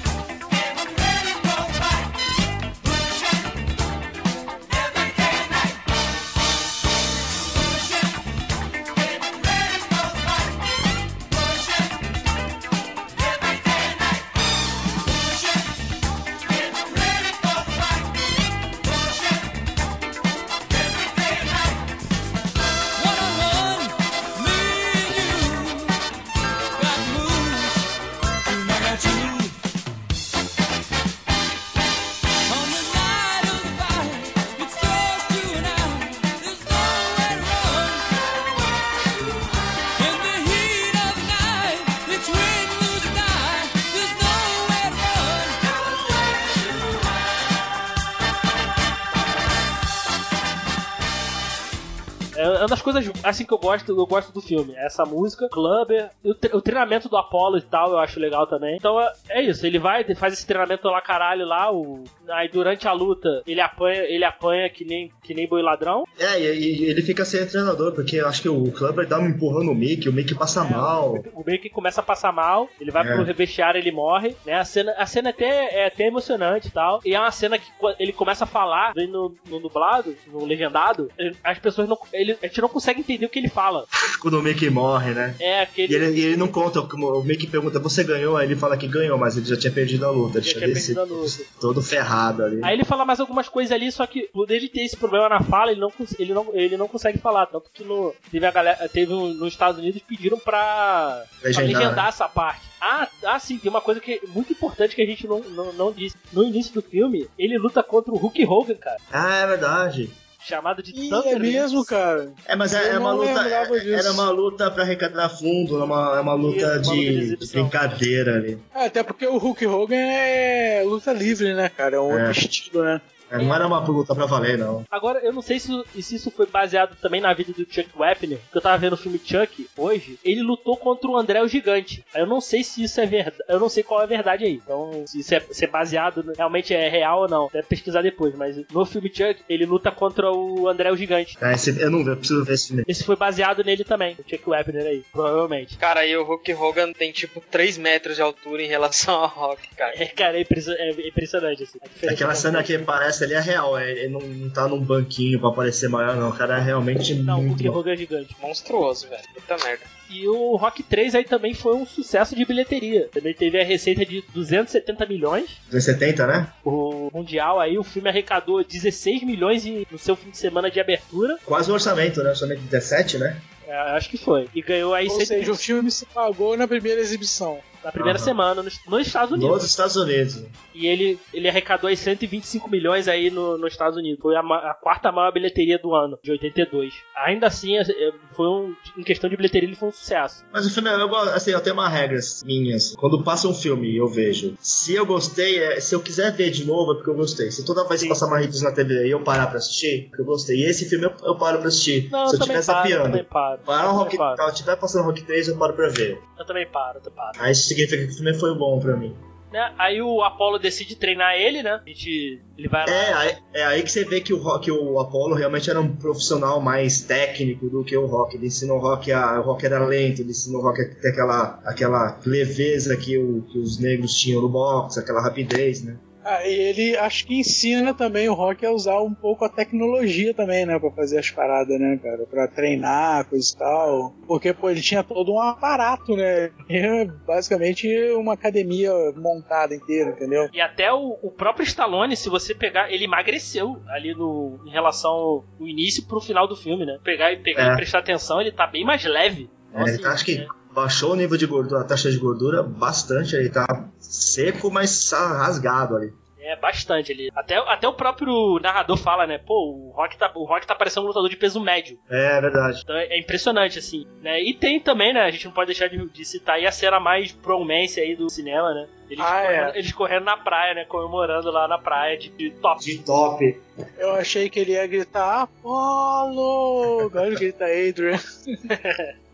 Coisas 52.94 53.12
assim 53.22 53.46
que 53.46 53.54
eu 53.54 53.58
gosto, 53.58 53.92
eu 53.92 54.06
gosto 54.06 54.32
do 54.32 54.42
filme. 54.42 54.74
Essa 54.78 55.04
música, 55.04 55.50
Clubber, 55.50 56.10
o, 56.24 56.34
tre 56.34 56.56
o 56.56 56.62
treinamento 56.62 57.10
do 57.10 57.18
Apollo 57.18 57.58
e 57.58 57.62
tal, 57.62 57.92
eu 57.92 58.00
acho 58.00 58.20
legal 58.20 58.48
também. 58.48 58.78
Então 58.78 59.00
é, 59.00 59.12
é 59.30 59.42
isso, 59.44 59.66
ele 59.66 59.78
vai, 59.78 60.04
faz 60.16 60.34
esse 60.34 60.48
treinamento 60.48 60.88
lá 60.88 61.02
caralho 61.02 61.46
lá, 61.46 61.72
o, 61.74 62.06
aí 62.30 62.50
durante 62.50 62.88
a 62.88 62.94
luta 62.94 63.42
ele 63.46 63.60
apanha, 63.60 64.04
ele 64.04 64.24
apanha 64.24 64.70
que 64.70 64.86
nem, 64.86 65.12
que 65.22 65.34
nem 65.34 65.48
boi 65.48 65.62
ladrão. 65.62 66.06
É, 66.18 66.40
e, 66.40 66.82
e 66.82 66.86
ele 66.86 67.02
fica 67.02 67.26
sem 67.26 67.46
treinador, 67.46 67.94
porque 67.94 68.16
eu 68.16 68.28
acho 68.28 68.42
que 68.42 68.50
o 68.50 68.72
Clubber 68.72 69.06
dá 69.06 69.20
um 69.20 69.28
empurrão 69.28 69.64
no 69.66 69.76
Mickey, 69.76 70.08
o 70.08 70.14
Mickey 70.14 70.36
passa 70.36 70.62
é, 70.62 70.70
mal. 70.70 71.16
O, 71.34 71.42
o 71.42 71.44
Mickey 71.46 71.70
começa 71.70 72.00
a 72.00 72.04
passar 72.04 72.32
mal, 72.32 72.70
ele 72.80 72.92
vai 72.92 73.06
é. 73.06 73.14
pro 73.14 73.24
revestiário, 73.24 73.80
ele 73.80 73.92
morre, 73.92 74.34
né? 74.46 74.54
A 74.54 74.66
cena, 74.66 74.94
a 74.98 75.06
cena 75.06 75.32
até, 75.32 75.82
é 75.82 75.88
até 75.88 76.08
emocionante 76.08 76.70
e 76.70 76.72
tal. 76.72 77.02
E 77.04 77.14
é 77.14 77.20
uma 77.20 77.32
cena 77.32 77.58
que 77.58 77.70
ele 78.00 78.14
começa 78.14 78.46
a 78.46 78.48
falar 78.48 78.94
no, 78.96 79.34
no 79.50 79.60
dublado, 79.60 80.16
no 80.28 80.46
legendado, 80.46 81.12
as 81.44 81.60
pessoas 81.60 81.90
não. 81.90 81.98
Ele, 82.14 82.38
a 82.42 82.48
gente 82.48 82.62
não 82.62 82.70
consegue 82.78 83.00
entender 83.00 83.26
o 83.26 83.30
que 83.30 83.40
ele 83.40 83.50
fala. 83.50 83.86
Quando 84.22 84.40
o 84.40 84.44
Mickey 84.44 84.70
morre, 84.70 85.12
né? 85.12 85.36
É, 85.40 85.62
aquele. 85.62 85.92
E 85.92 85.96
ele, 85.96 86.20
e 86.20 86.26
ele 86.26 86.38
não 86.38 86.48
conta, 86.48 86.80
o 86.80 87.24
Mickey 87.24 87.48
pergunta, 87.48 87.80
você 87.80 88.04
ganhou? 88.04 88.38
Aí 88.38 88.46
ele 88.46 88.56
fala 88.56 88.78
que 88.78 88.88
ganhou, 88.88 89.18
mas 89.18 89.36
ele 89.36 89.48
já 89.48 89.58
tinha 89.58 89.74
perdido 89.74 90.06
a 90.06 90.12
luta. 90.12 90.38
Ele 90.38 90.46
já 90.46 90.54
tinha 90.54 90.72
perdido 90.72 91.02
a 91.02 91.04
luta. 91.04 91.44
Todo 91.60 91.82
ferrado 91.82 92.44
ali. 92.44 92.60
Aí 92.64 92.76
ele 92.76 92.86
fala 92.86 93.04
mais 93.04 93.20
algumas 93.20 93.50
coisas 93.50 93.72
ali, 93.72 93.92
só 93.92 94.06
que 94.06 94.30
por 94.32 94.50
ele 94.52 94.70
ter 94.70 94.82
esse 94.82 94.96
problema 94.96 95.28
na 95.28 95.42
fala, 95.42 95.72
ele 95.72 95.82
não, 95.82 95.92
ele 96.20 96.34
não, 96.34 96.48
ele 96.54 96.78
não 96.78 96.88
consegue 96.88 97.18
falar. 97.18 97.48
Tanto 97.48 97.70
que 97.74 97.84
no, 97.84 98.14
teve 98.32 98.46
a 98.46 98.52
galera. 98.52 98.88
Teve 98.90 99.12
um, 99.12 99.34
nos 99.34 99.54
Estados 99.54 99.80
Unidos 99.80 100.02
pediram 100.08 100.38
pra 100.38 101.24
legendar, 101.44 101.72
pra 101.72 101.80
legendar 101.80 102.04
né? 102.04 102.10
essa 102.10 102.30
parte. 102.30 102.62
Ah, 102.80 103.08
ah, 103.26 103.40
sim, 103.40 103.58
tem 103.58 103.72
uma 103.72 103.82
coisa 103.82 104.00
que 104.00 104.22
é 104.24 104.28
muito 104.28 104.54
importante 104.54 104.96
que 104.96 105.02
a 105.02 105.06
gente 105.06 105.26
não, 105.26 105.40
não, 105.40 105.74
não 105.74 105.92
disse. 105.92 106.16
No 106.32 106.44
início 106.44 106.74
do 106.74 106.82
filme, 106.82 107.28
ele 107.40 107.58
luta 107.58 107.82
contra 107.82 108.14
o 108.14 108.18
Hulk 108.18 108.46
Hogan, 108.46 108.76
cara. 108.76 108.98
Ah, 109.12 109.36
é 109.38 109.48
verdade 109.48 110.12
chamado 110.48 110.82
de 110.82 110.92
Ih, 110.92 111.10
É 111.26 111.38
mesmo, 111.38 111.86
cara. 111.86 112.32
É, 112.46 112.56
mas 112.56 112.74
é, 112.74 112.92
é 112.92 113.00
uma 113.00 113.12
luta. 113.12 113.48
É, 113.48 113.94
era 113.94 114.12
uma 114.14 114.30
luta 114.30 114.72
pra 114.72 114.84
arrecadar 114.84 115.30
fundo, 115.30 115.80
é 115.80 115.84
uma, 115.84 116.18
é 116.18 116.20
uma 116.22 116.34
luta 116.34 116.80
Isso, 116.82 116.92
de, 116.94 117.36
de, 117.36 117.52
brincadeira 117.52 118.36
ali. 118.36 118.58
É, 118.74 118.86
até 118.86 119.04
porque 119.04 119.28
o 119.28 119.38
Hulk 119.38 119.66
Hogan 119.68 119.96
é 119.96 120.84
luta 120.86 121.12
livre, 121.12 121.54
né, 121.54 121.70
cara? 121.70 121.98
É 121.98 122.00
um 122.00 122.18
é. 122.18 122.28
outro 122.28 122.32
estilo, 122.32 122.84
né? 122.84 123.02
É, 123.30 123.38
não 123.38 123.54
era 123.54 123.68
uma 123.68 123.80
luta 123.80 124.16
pra 124.16 124.26
valer, 124.26 124.58
não. 124.58 124.86
Agora, 124.90 125.20
eu 125.20 125.34
não 125.34 125.42
sei 125.42 125.60
se, 125.60 125.72
se 126.02 126.16
isso 126.16 126.32
foi 126.32 126.46
baseado 126.46 126.96
também 127.02 127.22
na 127.22 127.34
vida 127.34 127.52
do 127.54 127.66
Chuck 127.70 127.90
Wepner, 127.98 128.40
porque 128.40 128.58
eu 128.58 128.62
tava 128.62 128.78
vendo 128.78 128.94
o 128.94 128.98
filme 128.98 129.20
Chuck 129.24 129.68
hoje, 129.78 130.20
ele 130.24 130.42
lutou 130.42 130.78
contra 130.78 131.10
o 131.10 131.18
André 131.18 131.42
o 131.42 131.48
Gigante. 131.48 132.04
Eu 132.16 132.26
não 132.26 132.42
sei 132.42 132.64
se 132.64 132.84
isso 132.84 133.00
é 133.00 133.06
verdade, 133.06 133.38
eu 133.48 133.60
não 133.60 133.70
sei 133.70 133.84
qual 133.84 134.02
é 134.02 134.04
a 134.04 134.08
verdade 134.08 134.46
aí. 134.46 134.62
Então, 134.64 135.04
se 135.06 135.20
isso 135.20 135.36
é, 135.36 135.40
se 135.52 135.66
é 135.66 135.68
baseado, 135.68 136.24
realmente 136.36 136.74
é 136.74 136.90
real 136.90 137.22
ou 137.22 137.30
não. 137.30 137.50
Deve 137.52 137.68
pesquisar 137.68 138.02
depois, 138.02 138.36
mas 138.36 138.58
no 138.72 138.86
filme 138.86 139.10
Chuck, 139.10 139.42
ele 139.50 139.66
luta 139.66 139.92
contra 139.92 140.32
o 140.32 140.68
André 140.68 140.92
o 140.92 140.98
Gigante. 140.98 141.38
Ah, 141.42 141.52
esse, 141.52 141.80
eu 141.80 141.90
não 141.90 142.04
vi, 142.04 142.10
eu 142.10 142.18
preciso 142.18 142.44
ver 142.44 142.54
esse 142.54 142.68
filme. 142.68 142.84
Esse 142.88 143.04
foi 143.04 143.16
baseado 143.16 143.64
nele 143.64 143.84
também, 143.84 144.16
o 144.18 144.30
Chuck 144.30 144.50
Wepner 144.50 144.86
aí, 144.86 145.04
provavelmente. 145.12 145.78
Cara, 145.78 146.06
e 146.06 146.16
o 146.16 146.24
Hulk 146.24 146.54
Hogan 146.54 146.94
tem 146.94 147.12
tipo 147.12 147.42
3 147.52 147.78
metros 147.78 148.16
de 148.16 148.22
altura 148.22 148.62
em 148.62 148.68
relação 148.68 149.16
ao 149.16 149.28
Rock, 149.28 149.68
cara. 149.76 149.94
É, 149.98 150.06
cara, 150.06 150.38
é, 150.38 150.42
é 150.42 151.08
impressionante, 151.08 151.64
assim. 151.64 151.80
Aquela 152.08 152.36
cena 152.36 152.62
que 152.62 152.78
parece 152.78 153.17
ali 153.24 153.34
é 153.34 153.40
real, 153.40 153.78
é 153.78 153.92
ele 153.92 154.10
não, 154.10 154.20
não 154.20 154.50
tá 154.50 154.68
num 154.68 154.80
banquinho 154.80 155.40
pra 155.40 155.52
parecer 155.52 155.88
maior, 155.88 156.16
não. 156.16 156.30
O 156.30 156.34
cara 156.34 156.58
é 156.58 156.62
realmente 156.62 157.14
não, 157.16 157.42
muito. 157.42 157.64
Não, 157.64 157.72
o 157.72 157.76
Hulk 157.76 157.90
é 157.90 157.98
gigante. 157.98 158.36
Monstruoso, 158.42 159.08
velho. 159.08 159.24
Puta 159.34 159.58
merda. 159.64 159.84
E 160.10 160.28
o 160.28 160.56
Rock 160.56 160.84
3 160.84 161.16
aí 161.16 161.24
também 161.26 161.54
foi 161.54 161.76
um 161.76 161.86
sucesso 161.86 162.36
de 162.36 162.46
bilheteria. 162.46 163.10
Também 163.12 163.34
teve 163.34 163.60
a 163.60 163.64
receita 163.64 164.06
de 164.06 164.24
270 164.34 165.06
milhões. 165.06 165.58
270, 165.70 166.28
né? 166.28 166.48
O 166.64 167.10
Mundial 167.14 167.60
aí, 167.60 167.78
o 167.78 167.84
filme 167.84 168.08
arrecadou 168.10 168.64
16 168.64 169.24
milhões 169.24 169.66
no 169.92 169.98
seu 169.98 170.16
fim 170.16 170.30
de 170.30 170.38
semana 170.38 170.72
de 170.72 170.80
abertura. 170.80 171.38
Quase 171.46 171.70
o 171.70 171.74
orçamento, 171.74 172.24
né? 172.24 172.30
Orçamento 172.30 172.62
de 172.62 172.68
17, 172.68 173.18
né? 173.18 173.42
É, 173.68 173.78
acho 173.98 174.10
que 174.10 174.18
foi. 174.18 174.48
E 174.56 174.62
ganhou 174.62 174.94
aí... 174.94 175.08
Ou 175.08 175.18
120. 175.18 175.28
seja, 175.28 175.52
o 175.52 175.56
filme 175.56 175.92
se 175.92 176.06
pagou 176.06 176.56
na 176.56 176.68
primeira 176.68 177.02
exibição 177.02 177.60
na 177.88 177.92
primeira 177.92 178.20
uhum. 178.20 178.26
semana 178.26 178.62
nos, 178.62 178.80
nos, 178.86 179.08
Estados 179.08 179.32
Unidos. 179.32 179.50
Nos 179.50 179.64
Estados 179.64 179.96
Unidos. 179.96 180.44
E 180.76 180.88
ele, 180.88 181.18
ele 181.34 181.48
arrecadou 181.48 181.88
aí 181.88 181.96
125 181.96 182.70
milhões 182.70 183.08
aí 183.08 183.32
no, 183.32 183.58
nos 183.58 183.72
Estados 183.72 183.98
Unidos. 183.98 184.22
Foi 184.22 184.36
a, 184.36 184.42
a, 184.42 184.74
quarta 184.74 185.10
maior 185.10 185.32
bilheteria 185.32 185.80
do 185.80 185.96
ano, 185.96 186.20
de 186.22 186.32
82. 186.32 186.94
Ainda 187.16 187.48
assim, 187.48 187.78
é, 187.78 187.82
é, 187.82 188.12
foi 188.34 188.46
um, 188.46 188.76
em 188.98 189.04
questão 189.04 189.30
de 189.30 189.38
bilheteria, 189.38 189.70
ele 189.70 189.76
foi 189.78 189.88
um 189.88 189.94
sucesso. 189.94 190.44
Mas 190.52 190.66
o 190.66 190.70
filme, 190.70 190.90
eu, 190.90 191.16
assim, 191.16 191.52
eu 191.52 191.62
tenho 191.62 191.76
uma 191.76 191.88
regras 191.88 192.44
minhas. 192.44 192.94
Quando 192.98 193.24
passa 193.24 193.48
um 193.48 193.54
filme 193.54 193.90
e 193.90 193.98
eu 193.98 194.08
vejo, 194.08 194.56
se 194.60 194.94
eu 194.94 195.06
gostei, 195.06 195.58
é, 195.58 195.80
se 195.80 195.96
eu 195.96 196.02
quiser 196.02 196.36
ver 196.36 196.52
de 196.52 196.66
novo 196.66 196.92
é 196.92 196.96
porque 196.96 197.10
eu 197.10 197.16
gostei. 197.16 197.52
Se 197.52 197.64
toda 197.64 197.88
vez 197.88 198.02
que 198.02 198.10
passar 198.10 198.28
Marritos 198.28 198.62
na 198.62 198.74
TV 198.74 199.08
e 199.08 199.12
eu 199.12 199.22
parar 199.22 199.48
pra 199.48 199.60
assistir, 199.60 200.08
porque 200.10 200.24
eu 200.24 200.26
gostei. 200.26 200.58
E 200.58 200.66
esse 200.66 200.90
filme 200.90 201.06
eu, 201.06 201.14
eu 201.24 201.38
paro 201.38 201.60
pra 201.60 201.70
assistir. 201.70 202.10
Não, 202.12 202.28
se 202.28 202.36
eu, 202.36 202.40
eu 202.40 202.42
estiver 202.42 202.62
sapiando. 202.62 203.06
Eu 203.06 203.12
também 203.12 203.24
paro. 203.24 203.62
Rock, 203.66 204.18
tiver 204.54 204.76
passando 204.76 205.06
Rock 205.06 205.24
3, 205.24 205.48
eu 205.48 205.58
paro 205.58 205.74
pra 205.74 205.88
ver. 205.88 206.22
Eu 206.38 206.46
também 206.46 206.68
paro, 206.68 207.00
eu 207.04 207.12
paro. 207.12 207.38
Aí 207.40 207.52
isso 207.54 207.77
significa 207.86 208.08
que 208.08 208.14
o 208.14 208.16
filme 208.16 208.34
foi 208.34 208.56
bom 208.56 208.80
pra 208.80 208.96
mim. 208.96 209.16
Né? 209.52 209.74
Aí 209.78 210.02
o 210.02 210.22
Apollo 210.22 210.60
decide 210.60 210.96
treinar 210.96 211.36
ele, 211.36 211.64
né? 211.64 211.80
A 211.84 211.88
gente, 211.88 212.42
ele 212.58 212.68
vai 212.68 212.86
lá. 212.86 212.92
É, 212.92 213.14
aí, 213.14 213.38
é 213.54 213.64
aí 213.66 213.82
que 213.82 213.92
você 213.92 214.04
vê 214.04 214.20
que 214.20 214.34
o, 214.34 214.60
que 214.60 214.70
o 214.70 215.00
Apollo 215.00 215.36
realmente 215.36 215.70
era 215.70 215.80
um 215.80 215.96
profissional 215.96 216.60
mais 216.60 217.02
técnico 217.02 217.70
do 217.70 217.84
que 217.84 217.96
o 217.96 218.06
Rock. 218.06 218.36
Ele 218.36 218.48
ensinou 218.48 218.78
o 218.78 218.82
Rock 218.82 219.12
a. 219.12 219.40
O 219.40 219.44
Rock 219.44 219.66
era 219.66 219.86
lento, 219.86 220.22
ele 220.22 220.32
ensinou 220.32 220.62
o 220.62 220.64
Rock 220.64 220.82
a 220.82 220.86
ter 220.86 221.10
aquela, 221.10 221.62
aquela 221.66 222.20
leveza 222.26 222.98
que, 222.98 223.18
o, 223.18 223.42
que 223.44 223.58
os 223.58 223.80
negros 223.80 224.14
tinham 224.16 224.42
no 224.42 224.50
boxe, 224.50 225.00
aquela 225.00 225.22
rapidez, 225.22 225.82
né? 225.82 225.96
Ah, 226.28 226.46
e 226.46 226.54
ele 226.54 226.98
acho 226.98 227.26
que 227.26 227.40
ensina 227.40 227.94
também 227.94 228.28
o 228.28 228.34
Rock 228.34 228.66
a 228.66 228.72
usar 228.72 229.00
um 229.00 229.14
pouco 229.14 229.46
a 229.46 229.50
tecnologia 229.50 230.34
também, 230.34 230.66
né? 230.66 230.78
Pra 230.78 230.92
fazer 230.92 231.20
as 231.20 231.32
paradas, 231.32 231.80
né, 231.80 231.98
cara? 232.04 232.26
Pra 232.26 232.50
treinar, 232.50 233.24
coisa 233.30 233.50
e 233.50 233.58
tal. 233.58 234.14
Porque, 234.28 234.54
pô, 234.54 234.70
ele 234.70 234.82
tinha 234.82 235.02
todo 235.06 235.32
um 235.32 235.40
aparato, 235.40 236.18
né? 236.18 236.52
É 236.70 237.06
basicamente 237.06 237.88
uma 238.12 238.34
academia 238.34 238.92
montada 239.16 239.74
inteira, 239.74 240.10
entendeu? 240.10 240.50
E 240.52 240.60
até 240.60 240.92
o, 240.92 241.18
o, 241.24 241.32
próprio 241.32 241.64
Stallone, 241.64 242.18
se 242.18 242.28
você 242.28 242.54
pegar, 242.54 242.92
ele 242.92 243.06
emagreceu 243.06 243.82
ali 243.88 244.14
no, 244.14 244.60
em 244.66 244.70
relação 244.70 245.12
ao 245.12 245.46
início 245.62 246.06
pro 246.06 246.20
final 246.20 246.46
do 246.46 246.58
filme, 246.58 246.86
né? 246.86 247.00
Pegar 247.06 247.32
e 247.32 247.38
pegar 247.38 247.70
é. 247.70 247.74
e 247.74 247.76
prestar 247.78 248.00
atenção, 248.00 248.42
ele 248.42 248.52
tá 248.52 248.68
bem 248.68 248.84
mais 248.84 249.06
leve. 249.06 249.50
É, 249.74 249.80
Nossa, 249.80 249.94
ele 249.94 250.04
tá, 250.04 250.12
acho 250.12 250.26
que 250.26 250.40
é 250.40 250.48
baixou 250.78 251.14
o 251.14 251.16
nível 251.16 251.36
de 251.36 251.48
gordura, 251.48 251.82
a 251.82 251.84
taxa 251.84 252.12
de 252.12 252.20
gordura 252.20 252.62
bastante, 252.62 253.36
ele 253.36 253.50
tá 253.50 253.66
seco, 253.98 254.70
mas 254.70 255.12
rasgado 255.12 255.96
ali. 255.96 256.14
É, 256.40 256.56
bastante 256.56 257.12
ali. 257.12 257.32
Até, 257.36 257.58
até 257.58 257.88
o 257.88 257.94
próprio 257.94 258.60
narrador 258.62 258.96
fala, 258.96 259.26
né? 259.26 259.40
Pô, 259.40 259.72
o 259.72 259.92
Rock 259.92 260.16
tá, 260.18 260.32
o 260.36 260.46
Rock 260.46 260.68
tá 260.68 260.76
parecendo 260.76 261.06
um 261.06 261.08
lutador 261.08 261.30
de 261.32 261.36
peso 261.36 261.60
médio. 261.60 261.98
É, 262.08 262.38
é 262.38 262.42
verdade. 262.42 262.82
Então 262.84 262.96
é, 262.96 263.06
é 263.08 263.20
impressionante, 263.20 263.80
assim. 263.80 264.06
Né? 264.22 264.40
E 264.44 264.54
tem 264.54 264.80
também, 264.80 265.12
né? 265.12 265.22
A 265.22 265.32
gente 265.32 265.46
não 265.46 265.52
pode 265.52 265.66
deixar 265.66 265.90
de, 265.90 265.98
de 266.10 266.24
citar 266.24 266.56
aí 266.56 266.68
a 266.68 266.72
cena 266.72 267.00
mais 267.00 267.32
bromance 267.32 268.00
aí 268.00 268.16
do 268.16 268.30
cinema, 268.30 268.72
né? 268.72 268.88
Eles, 269.10 269.26
ah, 269.26 269.42
correndo, 269.42 269.70
é. 269.70 269.80
eles 269.80 269.92
correndo 269.92 270.24
na 270.26 270.38
praia, 270.38 270.76
né? 270.76 270.86
Comemorando 270.86 271.50
lá 271.50 271.68
na 271.68 271.80
praia 271.80 272.18
de, 272.18 272.30
de 272.30 272.52
top. 272.52 272.86
De 272.86 273.00
top. 273.00 273.60
Eu 273.98 274.12
achei 274.12 274.48
que 274.48 274.60
ele 274.60 274.74
ia 274.74 274.86
gritar 274.86 275.42
Apolo! 275.42 277.08
Agora 277.08 277.28
ele 277.28 277.36
grita 277.36 277.66
Adrian. 277.66 278.20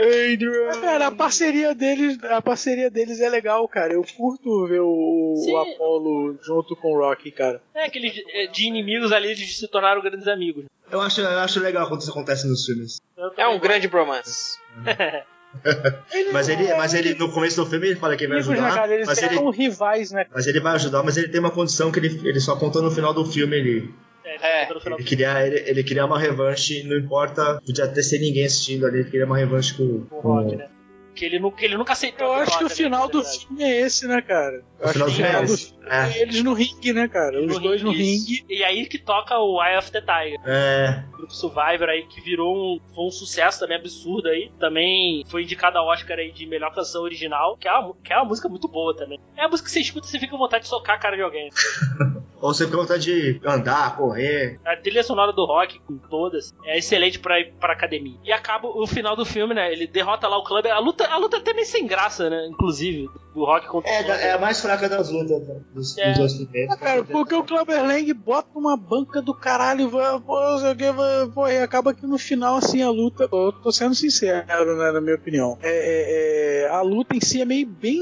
Adrian. 0.00 0.80
Cara, 0.80 1.06
a 1.08 1.10
parceria 1.10 1.74
deles, 1.74 2.22
a 2.24 2.40
parceria 2.40 2.90
deles 2.90 3.20
é 3.20 3.28
legal, 3.28 3.66
cara. 3.68 3.92
Eu 3.92 4.04
curto 4.16 4.66
ver 4.66 4.80
o, 4.80 5.34
o 5.36 5.56
Apollo 5.58 6.38
junto 6.42 6.74
com 6.76 6.92
o 6.92 6.98
Rock, 6.98 7.30
cara. 7.30 7.60
É, 7.74 7.84
aqueles 7.86 8.14
de, 8.14 8.48
de 8.48 8.66
inimigos 8.66 9.12
ali, 9.12 9.28
eles 9.28 9.58
se 9.58 9.68
tornaram 9.68 10.00
grandes 10.00 10.26
amigos. 10.26 10.64
Eu 10.90 11.00
acho, 11.00 11.20
eu 11.20 11.38
acho 11.38 11.60
legal 11.60 11.88
quando 11.88 12.00
isso 12.00 12.10
acontece 12.10 12.48
nos 12.48 12.64
filmes. 12.64 13.00
É 13.36 13.46
um 13.46 13.58
grande 13.58 13.86
bromance. 13.86 14.58
mas 16.32 16.48
ele, 16.48 16.74
mas 16.74 16.94
ele 16.94 17.14
no 17.14 17.30
começo 17.32 17.56
do 17.56 17.68
filme 17.68 17.88
ele 17.88 17.96
fala 17.96 18.16
que 18.16 18.26
vai 18.26 18.38
Amigos, 18.38 18.56
né, 18.56 18.66
ajudar, 18.66 18.80
cara? 18.80 18.94
Eles 18.94 19.06
mas 19.06 19.22
ele, 19.22 19.50
rivais, 19.50 20.12
né? 20.12 20.26
mas 20.32 20.46
ele 20.46 20.60
vai 20.60 20.74
ajudar, 20.74 21.02
mas 21.02 21.16
ele 21.16 21.28
tem 21.28 21.40
uma 21.40 21.50
condição 21.50 21.90
que 21.90 21.98
ele, 21.98 22.28
ele 22.28 22.40
só 22.40 22.56
contou 22.56 22.82
no 22.82 22.90
final 22.90 23.12
do 23.12 23.24
filme 23.24 23.56
ele, 23.56 23.94
É, 24.40 24.68
ele 24.70 25.04
queria 25.04 25.46
ele, 25.46 25.68
ele 25.68 25.84
queria 25.84 26.04
uma 26.04 26.18
revanche, 26.18 26.82
não 26.84 26.96
importa, 26.96 27.60
podia 27.64 27.88
ter 27.88 28.02
ser 28.02 28.18
ninguém 28.18 28.44
assistindo 28.44 28.86
ali, 28.86 29.00
ele 29.00 29.10
queria 29.10 29.26
uma 29.26 29.38
revanche 29.38 29.74
com, 29.74 29.84
do 30.00 30.20
Rock, 30.20 30.56
né? 30.56 30.68
Que 31.12 31.24
ele, 31.24 31.50
que 31.50 31.64
ele 31.64 31.76
nunca 31.76 31.92
aceitou. 31.92 32.28
Eu 32.28 32.34
acho 32.34 32.56
que 32.56 32.64
o 32.64 32.68
derrota, 32.68 32.74
final 32.76 33.06
né, 33.06 33.12
do 33.12 33.24
filme 33.24 33.62
é 33.64 33.80
esse, 33.80 34.06
né, 34.06 34.22
cara? 34.22 34.62
O 34.80 34.88
final 34.88 35.08
do 35.08 35.14
filme 35.14 35.30
é 35.30 35.42
esse. 35.42 35.74
É. 35.86 36.22
Eles 36.22 36.42
no 36.42 36.54
ringue, 36.54 36.92
né, 36.92 37.08
cara? 37.08 37.40
Os 37.40 37.46
No 37.46 37.60
dois 37.60 37.82
no 37.82 37.92
isso. 37.92 38.00
ringue. 38.30 38.44
E 38.48 38.62
aí 38.62 38.86
que 38.86 38.96
toca 38.96 39.36
o 39.36 39.62
Eye 39.62 39.76
of 39.76 39.90
the 39.90 40.00
Tiger. 40.00 40.40
É, 40.46 41.04
grupo 41.12 41.34
Survivor 41.34 41.88
aí 41.88 42.06
que 42.06 42.20
virou 42.22 42.56
um, 42.56 42.80
foi 42.94 43.04
um 43.04 43.10
sucesso 43.10 43.58
também 43.58 43.76
absurdo 43.76 44.28
aí. 44.28 44.50
Também 44.58 45.24
foi 45.26 45.42
indicado 45.42 45.76
ao 45.78 45.88
Oscar 45.88 46.16
aí 46.16 46.30
de 46.32 46.46
melhor 46.46 46.72
canção 46.72 47.02
original, 47.02 47.56
que 47.56 47.68
é 47.68 47.72
uma, 47.72 47.94
que 48.02 48.12
é 48.12 48.16
uma 48.16 48.24
música 48.26 48.48
muito 48.48 48.68
boa 48.68 48.96
também. 48.96 49.18
É 49.36 49.44
a 49.44 49.48
música 49.48 49.66
que 49.66 49.72
você 49.72 49.80
escuta 49.80 50.06
e 50.06 50.10
você 50.10 50.18
fica 50.18 50.30
com 50.30 50.38
vontade 50.38 50.62
de 50.62 50.70
socar 50.70 50.96
a 50.96 50.98
cara 50.98 51.16
de 51.16 51.22
alguém. 51.22 51.50
ou 52.40 52.52
você 52.54 52.66
conta 52.66 52.98
de 52.98 53.40
andar, 53.44 53.96
correr, 53.96 54.58
A 54.64 54.76
trilha 54.76 55.02
sonora 55.02 55.32
do 55.32 55.44
rock, 55.44 55.78
com 55.80 55.96
todas, 55.98 56.54
é 56.64 56.78
excelente 56.78 57.18
pra 57.18 57.38
ir 57.40 57.52
pra 57.60 57.72
academia. 57.72 58.16
E 58.24 58.32
acaba 58.32 58.68
o 58.68 58.86
final 58.86 59.14
do 59.16 59.24
filme, 59.24 59.54
né? 59.54 59.72
Ele 59.72 59.86
derrota 59.86 60.26
lá 60.28 60.38
o 60.38 60.44
Clubber. 60.44 60.72
A 60.72 60.78
luta, 60.78 61.06
a 61.06 61.16
luta 61.18 61.36
é 61.36 61.40
até 61.40 61.52
meio 61.52 61.66
sem 61.66 61.86
graça, 61.86 62.28
né? 62.30 62.46
Inclusive, 62.50 63.08
do 63.34 63.44
rock 63.44 63.66
contra 63.68 63.90
é, 63.90 64.00
o 64.00 64.04
Clubber. 64.04 64.24
é 64.26 64.32
a 64.32 64.38
mais 64.38 64.60
fraca 64.60 64.88
das 64.88 65.10
lutas 65.10 65.46
né, 65.46 65.60
dos, 65.74 65.96
É. 65.98 66.08
dos 66.10 66.18
dois 66.18 66.34
primeiros. 66.34 66.74
Ah, 66.74 66.76
cara, 66.76 67.04
porque 67.04 67.34
o 67.34 67.44
Clubber 67.44 67.84
Lang 67.86 68.12
bota 68.14 68.48
uma 68.58 68.76
banca 68.76 69.20
do 69.22 69.34
caralho, 69.34 69.88
vai, 69.88 70.18
pô, 70.20 70.40
não 70.40 70.58
sei 70.58 70.72
o 70.72 70.76
que, 70.76 70.92
vai, 70.92 71.26
pô, 71.28 71.46
e 71.48 71.58
acaba 71.58 71.94
que 71.94 72.06
no 72.06 72.18
final, 72.18 72.56
assim, 72.56 72.82
a 72.82 72.90
luta, 72.90 73.28
eu 73.30 73.52
tô 73.52 73.70
sendo 73.72 73.94
sincero, 73.94 74.46
né, 74.76 74.90
na 74.92 75.00
minha 75.00 75.16
opinião. 75.16 75.58
É, 75.62 75.68
é, 75.70 76.64
é, 76.64 76.68
a 76.70 76.80
luta 76.82 77.14
em 77.16 77.20
si 77.20 77.40
é 77.40 77.44
meio 77.44 77.66
bem 77.66 78.00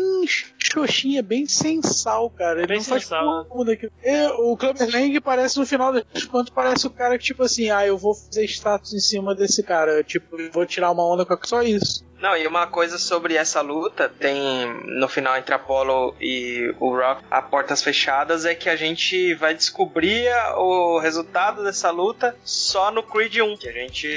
xoxinha, 0.59 1.23
bem 1.23 1.47
sem 1.47 1.83
sal, 1.83 2.31
cara. 2.31 2.59
Ele 2.61 2.67
Bem 2.67 2.79
não 2.79 2.85
faz 2.85 3.07
sal, 3.07 3.49
né? 3.57 3.65
daquilo. 3.65 3.93
É, 4.03 4.28
o 4.39 4.57
Clubber 4.57 4.89
Lang 4.91 5.21
parece, 5.21 5.59
no 5.59 5.67
final 5.67 5.93
das 5.93 6.25
contas, 6.25 6.51
parece 6.55 6.87
o 6.87 6.91
cara 6.91 7.17
que, 7.19 7.25
tipo 7.25 7.43
assim, 7.43 7.71
ah, 7.71 7.87
eu 7.87 7.97
vou 7.99 8.15
fazer 8.15 8.45
status 8.45 8.93
em 8.95 8.99
cima 9.01 9.35
desse 9.35 9.63
cara, 9.63 10.03
tipo, 10.05 10.41
eu 10.41 10.51
vou 10.53 10.65
tirar 10.67 10.91
uma 10.91 11.05
onda 11.05 11.25
com 11.25 11.35
a- 11.35 11.39
só 11.45 11.63
isso. 11.63 12.07
Não, 12.21 12.37
e 12.37 12.47
uma 12.49 12.67
coisa 12.67 12.99
sobre 12.99 13.35
essa 13.35 13.61
luta, 13.61 14.09
tem 14.09 14.67
no 14.99 15.07
final 15.09 15.37
entre 15.37 15.55
Apollo 15.55 16.17
e 16.21 16.75
o 16.81 16.91
Rock, 16.97 17.23
a 17.31 17.41
portas 17.41 17.81
fechadas, 17.81 18.45
é 18.45 18.57
que 18.57 18.69
a 18.69 18.75
gente 18.75 19.35
vai 19.35 19.55
descobrir 19.55 20.27
o 20.57 20.99
resultado 20.99 21.63
dessa 21.63 21.91
luta 21.91 22.35
só 22.45 22.91
no 22.91 23.05
Creed 23.05 23.37
1, 23.37 23.57
que 23.59 23.69
a 23.69 23.73
gente 23.73 24.09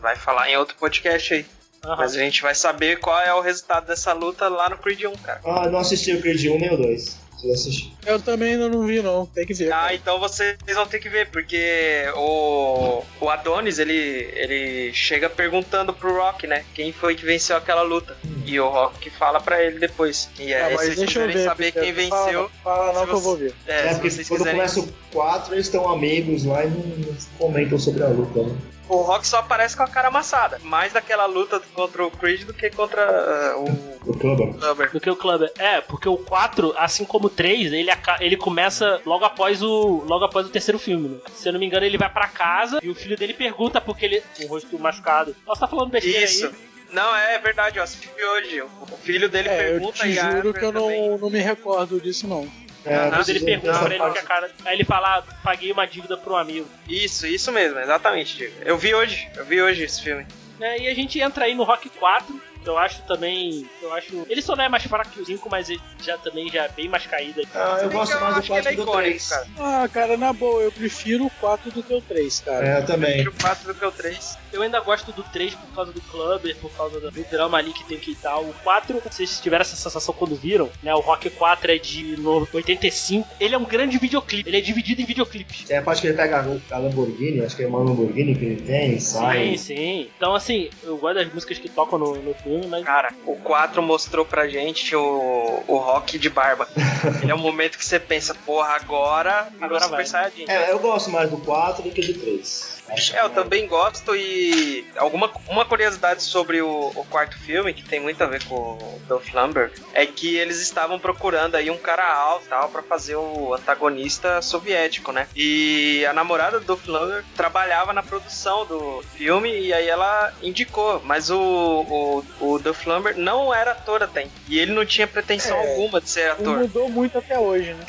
vai 0.00 0.14
falar 0.14 0.48
em 0.48 0.56
outro 0.56 0.76
podcast 0.76 1.34
aí. 1.34 1.46
Aham. 1.84 1.96
Mas 1.96 2.14
a 2.14 2.18
gente 2.18 2.40
vai 2.42 2.54
saber 2.54 3.00
qual 3.00 3.18
é 3.20 3.34
o 3.34 3.40
resultado 3.40 3.86
dessa 3.86 4.12
luta 4.12 4.46
lá 4.48 4.68
no 4.68 4.76
Creed 4.78 5.02
1, 5.06 5.12
cara. 5.16 5.40
Ah, 5.44 5.68
não 5.68 5.78
assisti 5.80 6.12
o 6.12 6.20
Creed 6.20 6.44
1 6.46 6.58
nem 6.58 6.72
o 6.72 6.76
2. 6.76 7.18
Preciso 7.40 7.52
assistir. 7.52 7.92
Eu 8.06 8.20
também 8.20 8.52
ainda 8.52 8.68
não 8.68 8.86
vi, 8.86 9.00
não, 9.02 9.26
tem 9.26 9.46
que 9.46 9.54
ver. 9.54 9.72
Ah, 9.72 9.94
então 9.94 10.18
vocês 10.20 10.56
vão 10.74 10.86
ter 10.86 10.98
que 10.98 11.08
ver, 11.08 11.28
porque 11.30 12.04
o, 12.16 13.02
o 13.20 13.28
Adonis, 13.30 13.78
ele, 13.78 13.94
ele 14.34 14.92
chega 14.92 15.28
perguntando 15.30 15.92
pro 15.92 16.14
Rock, 16.16 16.46
né? 16.46 16.64
Quem 16.74 16.92
foi 16.92 17.14
que 17.14 17.24
venceu 17.24 17.56
aquela 17.56 17.82
luta. 17.82 18.16
E 18.44 18.58
o 18.58 18.68
Rock 18.68 19.10
fala 19.10 19.40
pra 19.40 19.62
ele 19.62 19.78
depois. 19.78 20.28
E 20.38 20.52
Ah, 20.52 20.66
aí, 20.66 20.74
mas 20.74 20.80
se 20.80 20.86
vocês 20.94 20.98
deixa 20.98 21.20
eu 21.20 21.28
ver. 21.28 21.44
saber 21.44 21.72
quem 21.72 21.94
fala- 22.08 22.24
venceu, 22.24 22.50
Fala, 22.64 22.92
não 22.92 23.00
se 23.00 23.06
que 23.06 23.10
eu 23.12 23.16
você- 23.18 23.24
vou 23.24 23.36
ver. 23.36 23.54
é, 23.66 23.72
É, 23.86 23.88
se 23.88 24.00
porque 24.00 24.08
quando 24.10 24.26
quiserem. 24.38 24.52
começa 24.52 24.80
o 24.80 24.88
4, 25.12 25.54
eles 25.54 25.66
estão 25.66 25.88
amigos 25.88 26.44
lá 26.44 26.64
e 26.64 26.68
não, 26.70 26.78
não 26.78 27.14
comentam 27.38 27.78
sobre 27.78 28.02
a 28.02 28.08
luta. 28.08 28.42
Né? 28.42 28.56
O 28.90 29.02
Rock 29.02 29.24
só 29.26 29.38
aparece 29.38 29.76
com 29.76 29.84
a 29.84 29.88
cara 29.88 30.08
amassada. 30.08 30.58
Mais 30.64 30.92
daquela 30.92 31.24
luta 31.24 31.62
contra 31.74 32.04
o 32.04 32.10
Creed 32.10 32.42
do 32.42 32.52
que 32.52 32.68
contra 32.70 33.02
ah, 33.02 33.56
o 33.56 34.10
O 34.10 34.18
Clubber. 34.18 34.52
Clubber. 34.54 34.90
Do 34.90 35.00
que 35.00 35.08
o 35.10 35.14
Clubber. 35.14 35.52
É, 35.58 35.80
porque 35.80 36.08
o 36.08 36.16
4, 36.16 36.74
assim 36.76 37.04
como 37.04 37.26
o 37.28 37.30
3, 37.30 37.72
ele, 37.72 37.88
ele 38.20 38.36
começa 38.36 39.00
logo 39.06 39.24
após 39.24 39.62
o 39.62 40.02
logo 40.06 40.24
após 40.24 40.46
o 40.46 40.50
terceiro 40.50 40.78
filme, 40.78 41.08
né? 41.08 41.18
Se 41.32 41.48
eu 41.48 41.52
não 41.52 41.60
me 41.60 41.66
engano, 41.66 41.86
ele 41.86 41.96
vai 41.96 42.10
pra 42.10 42.26
casa 42.26 42.80
e 42.82 42.90
o 42.90 42.94
filho 42.94 43.16
dele 43.16 43.32
pergunta 43.32 43.80
porque 43.80 44.04
ele. 44.04 44.22
Com 44.36 44.44
o 44.44 44.48
rosto 44.48 44.76
machucado. 44.78 45.36
Nossa, 45.46 45.60
tá 45.60 45.68
falando 45.68 45.90
besteira 45.90 46.24
Isso. 46.24 46.46
aí. 46.46 46.52
Não, 46.92 47.14
é 47.14 47.38
verdade, 47.38 47.78
eu 47.78 47.84
assisti 47.84 48.10
hoje. 48.20 48.60
O 48.62 48.86
filho 49.04 49.28
dele 49.28 49.48
É, 49.48 49.52
eu 49.52 49.58
pergunta 49.74 49.98
te 49.98 50.08
e 50.08 50.18
a 50.18 50.32
juro 50.32 50.52
que 50.52 50.64
eu 50.64 50.72
também. 50.72 51.10
não, 51.10 51.18
não 51.18 51.30
me 51.30 51.38
recordo 51.38 52.00
disso, 52.00 52.26
não. 52.26 52.48
É, 52.84 53.10
Quando 53.10 53.28
ele 53.28 53.40
pergunta 53.40 53.78
pra 53.78 53.94
ele 53.94 54.10
que 54.12 54.18
a 54.18 54.22
cara. 54.22 54.50
Aí 54.64 54.74
ele 54.74 54.84
fala, 54.84 55.18
"Ah, 55.18 55.22
paguei 55.42 55.70
uma 55.70 55.86
dívida 55.86 56.16
pro 56.16 56.34
amigo. 56.36 56.66
Isso, 56.88 57.26
isso 57.26 57.52
mesmo, 57.52 57.78
exatamente, 57.78 58.36
Diego. 58.36 58.54
Eu 58.64 58.78
vi 58.78 58.94
hoje, 58.94 59.28
eu 59.36 59.44
vi 59.44 59.60
hoje 59.60 59.82
esse 59.82 60.02
filme. 60.02 60.26
né? 60.58 60.78
E 60.78 60.88
a 60.88 60.94
gente 60.94 61.18
entra 61.20 61.44
aí 61.44 61.54
no 61.54 61.62
Rock 61.64 61.88
4, 61.90 62.34
que 62.34 62.49
eu 62.64 62.78
acho 62.78 63.02
também. 63.02 63.66
Eu 63.82 63.92
acho. 63.94 64.26
Ele 64.28 64.42
só 64.42 64.54
não 64.56 64.64
é 64.64 64.68
mais 64.68 64.82
fraco 64.84 65.10
que 65.10 65.20
o 65.20 65.24
5, 65.26 65.48
mas 65.50 65.70
ele 65.70 65.80
já 66.02 66.16
também 66.18 66.48
já 66.50 66.64
é 66.64 66.68
bem 66.68 66.88
mais 66.88 67.06
caído. 67.06 67.42
Ah, 67.54 67.78
eu 67.82 67.90
gosto 67.90 68.18
mais 68.20 68.34
do 68.34 68.38
acho 68.40 68.46
que 68.48 68.52
ele 68.54 68.62
4 68.62 68.68
é 68.72 68.76
do 68.76 68.82
icônico, 68.82 69.02
3. 69.02 69.28
cara. 69.28 69.46
Ah, 69.58 69.88
cara, 69.88 70.16
na 70.16 70.32
boa, 70.32 70.62
eu 70.62 70.72
prefiro 70.72 71.26
o 71.26 71.30
4 71.40 71.70
do 71.70 71.82
que 71.82 71.94
o 71.94 72.00
3, 72.00 72.40
cara. 72.40 72.66
É, 72.66 72.78
eu 72.80 72.86
também. 72.86 73.10
Prefiro 73.22 73.30
o 73.30 73.40
4 73.42 73.72
do 73.72 73.78
que 73.78 73.84
o 73.84 73.92
3. 73.92 74.38
Eu 74.52 74.62
ainda 74.62 74.80
gosto 74.80 75.12
do 75.12 75.22
3 75.22 75.54
por 75.54 75.68
causa 75.74 75.92
do 75.92 76.00
Clubber, 76.02 76.56
por 76.56 76.70
causa 76.72 77.00
do 77.00 77.10
drama 77.30 77.58
ali 77.58 77.72
que 77.72 77.84
tem 77.84 77.98
que 77.98 78.14
tal. 78.14 78.44
O 78.44 78.54
4, 78.64 79.00
vocês 79.00 79.40
tiveram 79.40 79.62
essa 79.62 79.76
sensação 79.76 80.14
quando 80.14 80.34
viram, 80.34 80.70
né? 80.82 80.94
O 80.94 81.00
Rock 81.00 81.30
4 81.30 81.72
é 81.72 81.78
de 81.78 82.16
no- 82.18 82.46
85. 82.52 83.28
Ele 83.40 83.54
é 83.54 83.58
um 83.58 83.64
grande 83.64 83.98
videoclipe, 83.98 84.48
ele 84.48 84.58
é 84.58 84.60
dividido 84.60 85.00
em 85.00 85.04
videoclipes. 85.04 85.64
Tem 85.64 85.76
a 85.78 85.82
parte 85.82 86.00
que 86.02 86.08
ele 86.08 86.16
pega 86.16 86.38
a- 86.40 86.74
a 86.76 86.78
Lamborghini, 86.78 87.44
acho 87.44 87.56
que 87.56 87.62
é 87.62 87.66
uma 87.66 87.78
Lamborghini 87.78 88.34
que 88.34 88.44
ele 88.44 88.62
tem, 88.62 88.98
sai. 88.98 89.50
Sim, 89.50 89.56
sim. 89.56 90.10
Então, 90.16 90.34
assim, 90.34 90.68
eu 90.82 90.96
gosto 90.98 91.16
das 91.16 91.32
músicas 91.32 91.58
que 91.58 91.68
tocam 91.68 91.98
no, 91.98 92.16
no 92.16 92.34
filme, 92.50 92.66
mas. 92.66 92.84
Cara, 92.84 93.12
o 93.24 93.36
4 93.36 93.82
mostrou 93.82 94.24
pra 94.24 94.48
gente 94.48 94.94
o, 94.96 95.62
o 95.66 95.76
rock 95.76 96.18
de 96.18 96.28
barba. 96.28 96.68
Ele 97.22 97.30
é 97.30 97.34
um 97.34 97.38
momento 97.38 97.78
que 97.78 97.84
você 97.84 98.00
pensa, 98.00 98.34
porra, 98.34 98.74
agora 98.74 99.48
Agora 99.60 99.84
Super 99.84 99.96
vai. 99.96 100.06
Saiyajin. 100.06 100.44
É, 100.48 100.72
eu 100.72 100.78
gosto 100.78 101.10
mais 101.10 101.30
do 101.30 101.36
4 101.38 101.82
do 101.82 101.90
que 101.90 102.00
do 102.00 102.18
3. 102.18 102.79
É, 103.12 103.22
eu 103.24 103.30
também 103.30 103.66
gosto 103.66 104.14
e 104.16 104.84
alguma 104.96 105.30
uma 105.48 105.64
curiosidade 105.64 106.22
sobre 106.22 106.60
o, 106.60 106.92
o 106.94 107.04
quarto 107.08 107.38
filme, 107.38 107.72
que 107.72 107.82
tem 107.84 108.00
muito 108.00 108.22
a 108.22 108.26
ver 108.26 108.42
com 108.44 108.54
o 108.54 109.00
Dolph 109.06 109.32
Lundgren, 109.32 109.70
é 109.94 110.04
que 110.06 110.36
eles 110.36 110.60
estavam 110.60 110.98
procurando 110.98 111.54
aí 111.54 111.70
um 111.70 111.76
cara 111.78 112.04
alto 112.12 112.46
tal 112.48 112.68
para 112.68 112.82
fazer 112.82 113.16
o 113.16 113.54
antagonista 113.54 114.42
soviético, 114.42 115.12
né? 115.12 115.26
E 115.36 116.04
a 116.06 116.12
namorada 116.12 116.58
do 116.60 116.66
Dolph 116.66 116.86
Lundgren 116.86 117.22
trabalhava 117.36 117.92
na 117.92 118.02
produção 118.02 118.66
do 118.66 119.02
filme 119.16 119.50
e 119.60 119.72
aí 119.72 119.88
ela 119.88 120.32
indicou, 120.42 121.00
mas 121.04 121.30
o, 121.30 121.38
o, 121.40 122.24
o 122.40 122.58
Dolph 122.58 122.84
Lundgren 122.86 123.16
não 123.18 123.54
era 123.54 123.72
ator 123.72 124.02
até, 124.02 124.26
e 124.48 124.58
ele 124.58 124.72
não 124.72 124.84
tinha 124.84 125.06
pretensão 125.06 125.56
É. 125.56 125.70
alguma 125.70 126.00
de 126.00 126.08
ser 126.10 126.30
ator. 126.32 126.58
mudou 126.58 126.88
muito 126.88 127.18
até 127.18 127.38
hoje, 127.38 127.72
né? 127.74 127.84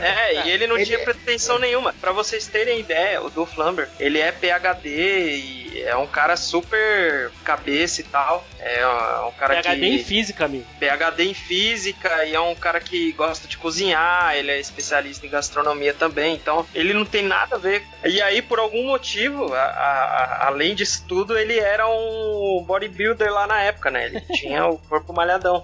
É, 0.00 0.46
e 0.46 0.50
ele 0.50 0.66
não 0.66 0.76
Ele- 0.76 0.86
tinha 0.86 0.98
pretensão 1.00 1.58
nenhuma. 1.58 1.92
Pra 2.00 2.12
vocês 2.12 2.46
terem 2.46 2.80
ideia, 2.80 3.22
o 3.22 3.30
Dolph 3.30 3.56
Lundgren, 3.56 3.88
ele 3.98 4.18
é 4.20 4.32
PhD 4.46 4.86
e 4.86 5.65
é 5.82 5.96
um 5.96 6.06
cara 6.06 6.36
super 6.36 7.30
cabeça 7.44 8.00
e 8.00 8.04
tal. 8.04 8.44
É 8.58 8.86
um 9.26 9.32
cara 9.32 9.62
PHD 9.62 9.80
que... 9.80 9.86
em 9.86 10.04
física, 10.04 10.44
amigo. 10.44 10.66
PhD 10.78 11.24
em 11.24 11.34
física 11.34 12.24
e 12.24 12.34
é 12.34 12.40
um 12.40 12.54
cara 12.54 12.80
que 12.80 13.12
gosta 13.12 13.46
de 13.48 13.56
cozinhar, 13.56 14.34
ele 14.36 14.50
é 14.50 14.58
especialista 14.58 15.26
em 15.26 15.30
gastronomia 15.30 15.94
também, 15.94 16.34
então 16.34 16.66
ele 16.74 16.92
não 16.92 17.04
tem 17.04 17.22
nada 17.22 17.56
a 17.56 17.58
ver. 17.58 17.82
E 18.04 18.20
aí, 18.22 18.42
por 18.42 18.58
algum 18.58 18.84
motivo, 18.86 19.52
a- 19.54 19.58
a- 19.60 20.46
além 20.46 20.74
disso 20.74 21.04
tudo, 21.08 21.36
ele 21.38 21.58
era 21.58 21.86
um 21.88 22.64
bodybuilder 22.66 23.32
lá 23.32 23.46
na 23.46 23.60
época, 23.62 23.90
né? 23.90 24.06
Ele 24.06 24.20
tinha 24.34 24.66
o 24.66 24.78
corpo 24.78 25.12
malhadão. 25.12 25.62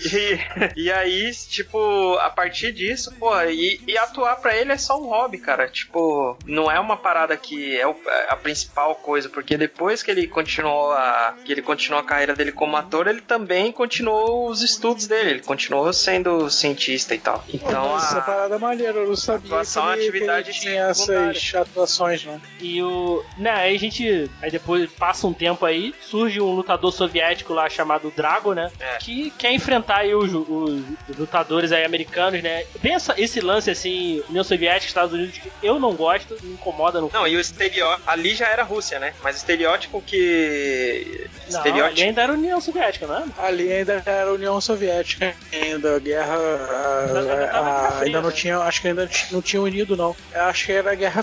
E, 0.00 0.38
e 0.84 0.90
aí, 0.92 1.30
tipo, 1.48 2.14
a 2.18 2.30
partir 2.30 2.72
disso, 2.72 3.14
pô, 3.18 3.40
e, 3.42 3.80
e 3.86 3.96
atuar 3.98 4.36
pra 4.36 4.56
ele 4.56 4.72
é 4.72 4.76
só 4.78 5.00
um 5.00 5.06
hobby, 5.06 5.38
cara. 5.38 5.68
Tipo, 5.68 6.36
não 6.44 6.70
é 6.70 6.80
uma 6.80 6.96
parada 6.96 7.36
que 7.36 7.78
é 7.78 7.84
a 8.28 8.36
principal 8.36 8.94
coisa, 8.96 9.28
porque 9.30 9.56
depois 9.56 10.02
que 10.02 10.10
ele 10.10 10.26
continuou 10.26 10.92
a 10.92 11.34
que 11.44 11.52
ele 11.52 11.62
continuou 11.62 12.00
a 12.00 12.04
carreira 12.04 12.34
dele 12.34 12.52
como 12.52 12.76
ator, 12.76 13.06
ele 13.06 13.20
também 13.20 13.72
continuou 13.72 14.48
os 14.48 14.62
estudos 14.62 15.06
dele, 15.06 15.30
ele 15.30 15.40
continuou 15.40 15.92
sendo 15.92 16.50
cientista 16.50 17.14
e 17.14 17.18
tal. 17.18 17.44
Então, 17.48 17.96
Essa 17.96 18.18
a, 18.18 18.22
parada 18.22 18.54
é 18.54 18.58
maneira, 18.58 18.98
eu 18.98 19.08
não 19.08 19.16
sabia 19.16 19.46
atuação 19.46 19.84
que 19.84 19.92
ele, 19.92 20.08
atividade 20.08 20.50
que 20.50 20.50
ele 20.50 20.60
tinha 20.60 20.82
essas 20.84 21.54
atuações, 21.54 22.24
né? 22.24 22.40
E 22.60 22.82
o. 22.82 23.24
Né, 23.38 23.50
aí 23.50 23.76
a 23.76 23.78
gente. 23.78 24.30
Aí 24.42 24.50
depois 24.50 24.90
passa 24.90 25.26
um 25.26 25.32
tempo 25.32 25.64
aí, 25.64 25.94
surge 26.00 26.40
um 26.40 26.52
lutador 26.52 26.92
soviético 26.92 27.52
lá 27.52 27.68
chamado 27.68 28.12
Drago, 28.16 28.54
né? 28.54 28.70
É. 28.78 28.98
Que 28.98 29.30
quer 29.30 29.52
enfrentar 29.52 29.98
aí 29.98 30.14
os, 30.14 30.32
os 30.32 30.82
lutadores 31.16 31.72
aí 31.72 31.84
americanos, 31.84 32.42
né? 32.42 32.64
Pensa 32.80 33.14
esse 33.16 33.40
lance 33.40 33.70
assim, 33.70 34.22
União 34.28 34.44
Soviética, 34.44 34.86
Estados 34.86 35.12
Unidos, 35.12 35.38
que 35.38 35.50
eu 35.62 35.78
não 35.78 35.94
gosto, 35.94 36.36
me 36.42 36.54
incomoda 36.54 37.00
no 37.00 37.10
não, 37.12 37.26
e 37.26 37.36
o 37.36 37.40
exterior, 37.40 38.00
ali 38.06 38.34
já 38.34 38.46
era 38.46 38.62
Rússia, 38.62 38.98
né? 38.98 39.12
Mas 39.22 39.36
estereótipo 39.36 40.00
que. 40.00 41.28
Não, 41.50 41.58
estereótipo. 41.58 41.84
ali 42.00 42.02
ainda 42.04 42.22
era 42.22 42.32
União 42.32 42.60
Soviética, 42.60 43.06
não 43.06 43.18
é? 43.18 43.24
Ali 43.38 43.72
ainda 43.72 44.02
era 44.06 44.30
a 44.30 44.32
União 44.32 44.60
Soviética, 44.60 45.34
ainda 45.52 45.96
a 45.96 45.98
guerra. 45.98 46.34
a- 46.36 47.04
Ainda- 47.06 47.50
a- 47.52 47.98
ainda 48.00 48.20
não 48.22 48.30
né? 48.30 48.34
tinha. 48.34 48.58
Acho 48.58 48.80
que 48.80 48.88
ainda 48.88 49.10
não 49.30 49.42
tinha 49.42 49.60
unido, 49.60 49.96
não. 49.96 50.16
Eu 50.32 50.42
acho 50.42 50.64
que 50.66 50.72
era 50.72 50.92
a 50.92 50.94
Guerra 50.94 51.22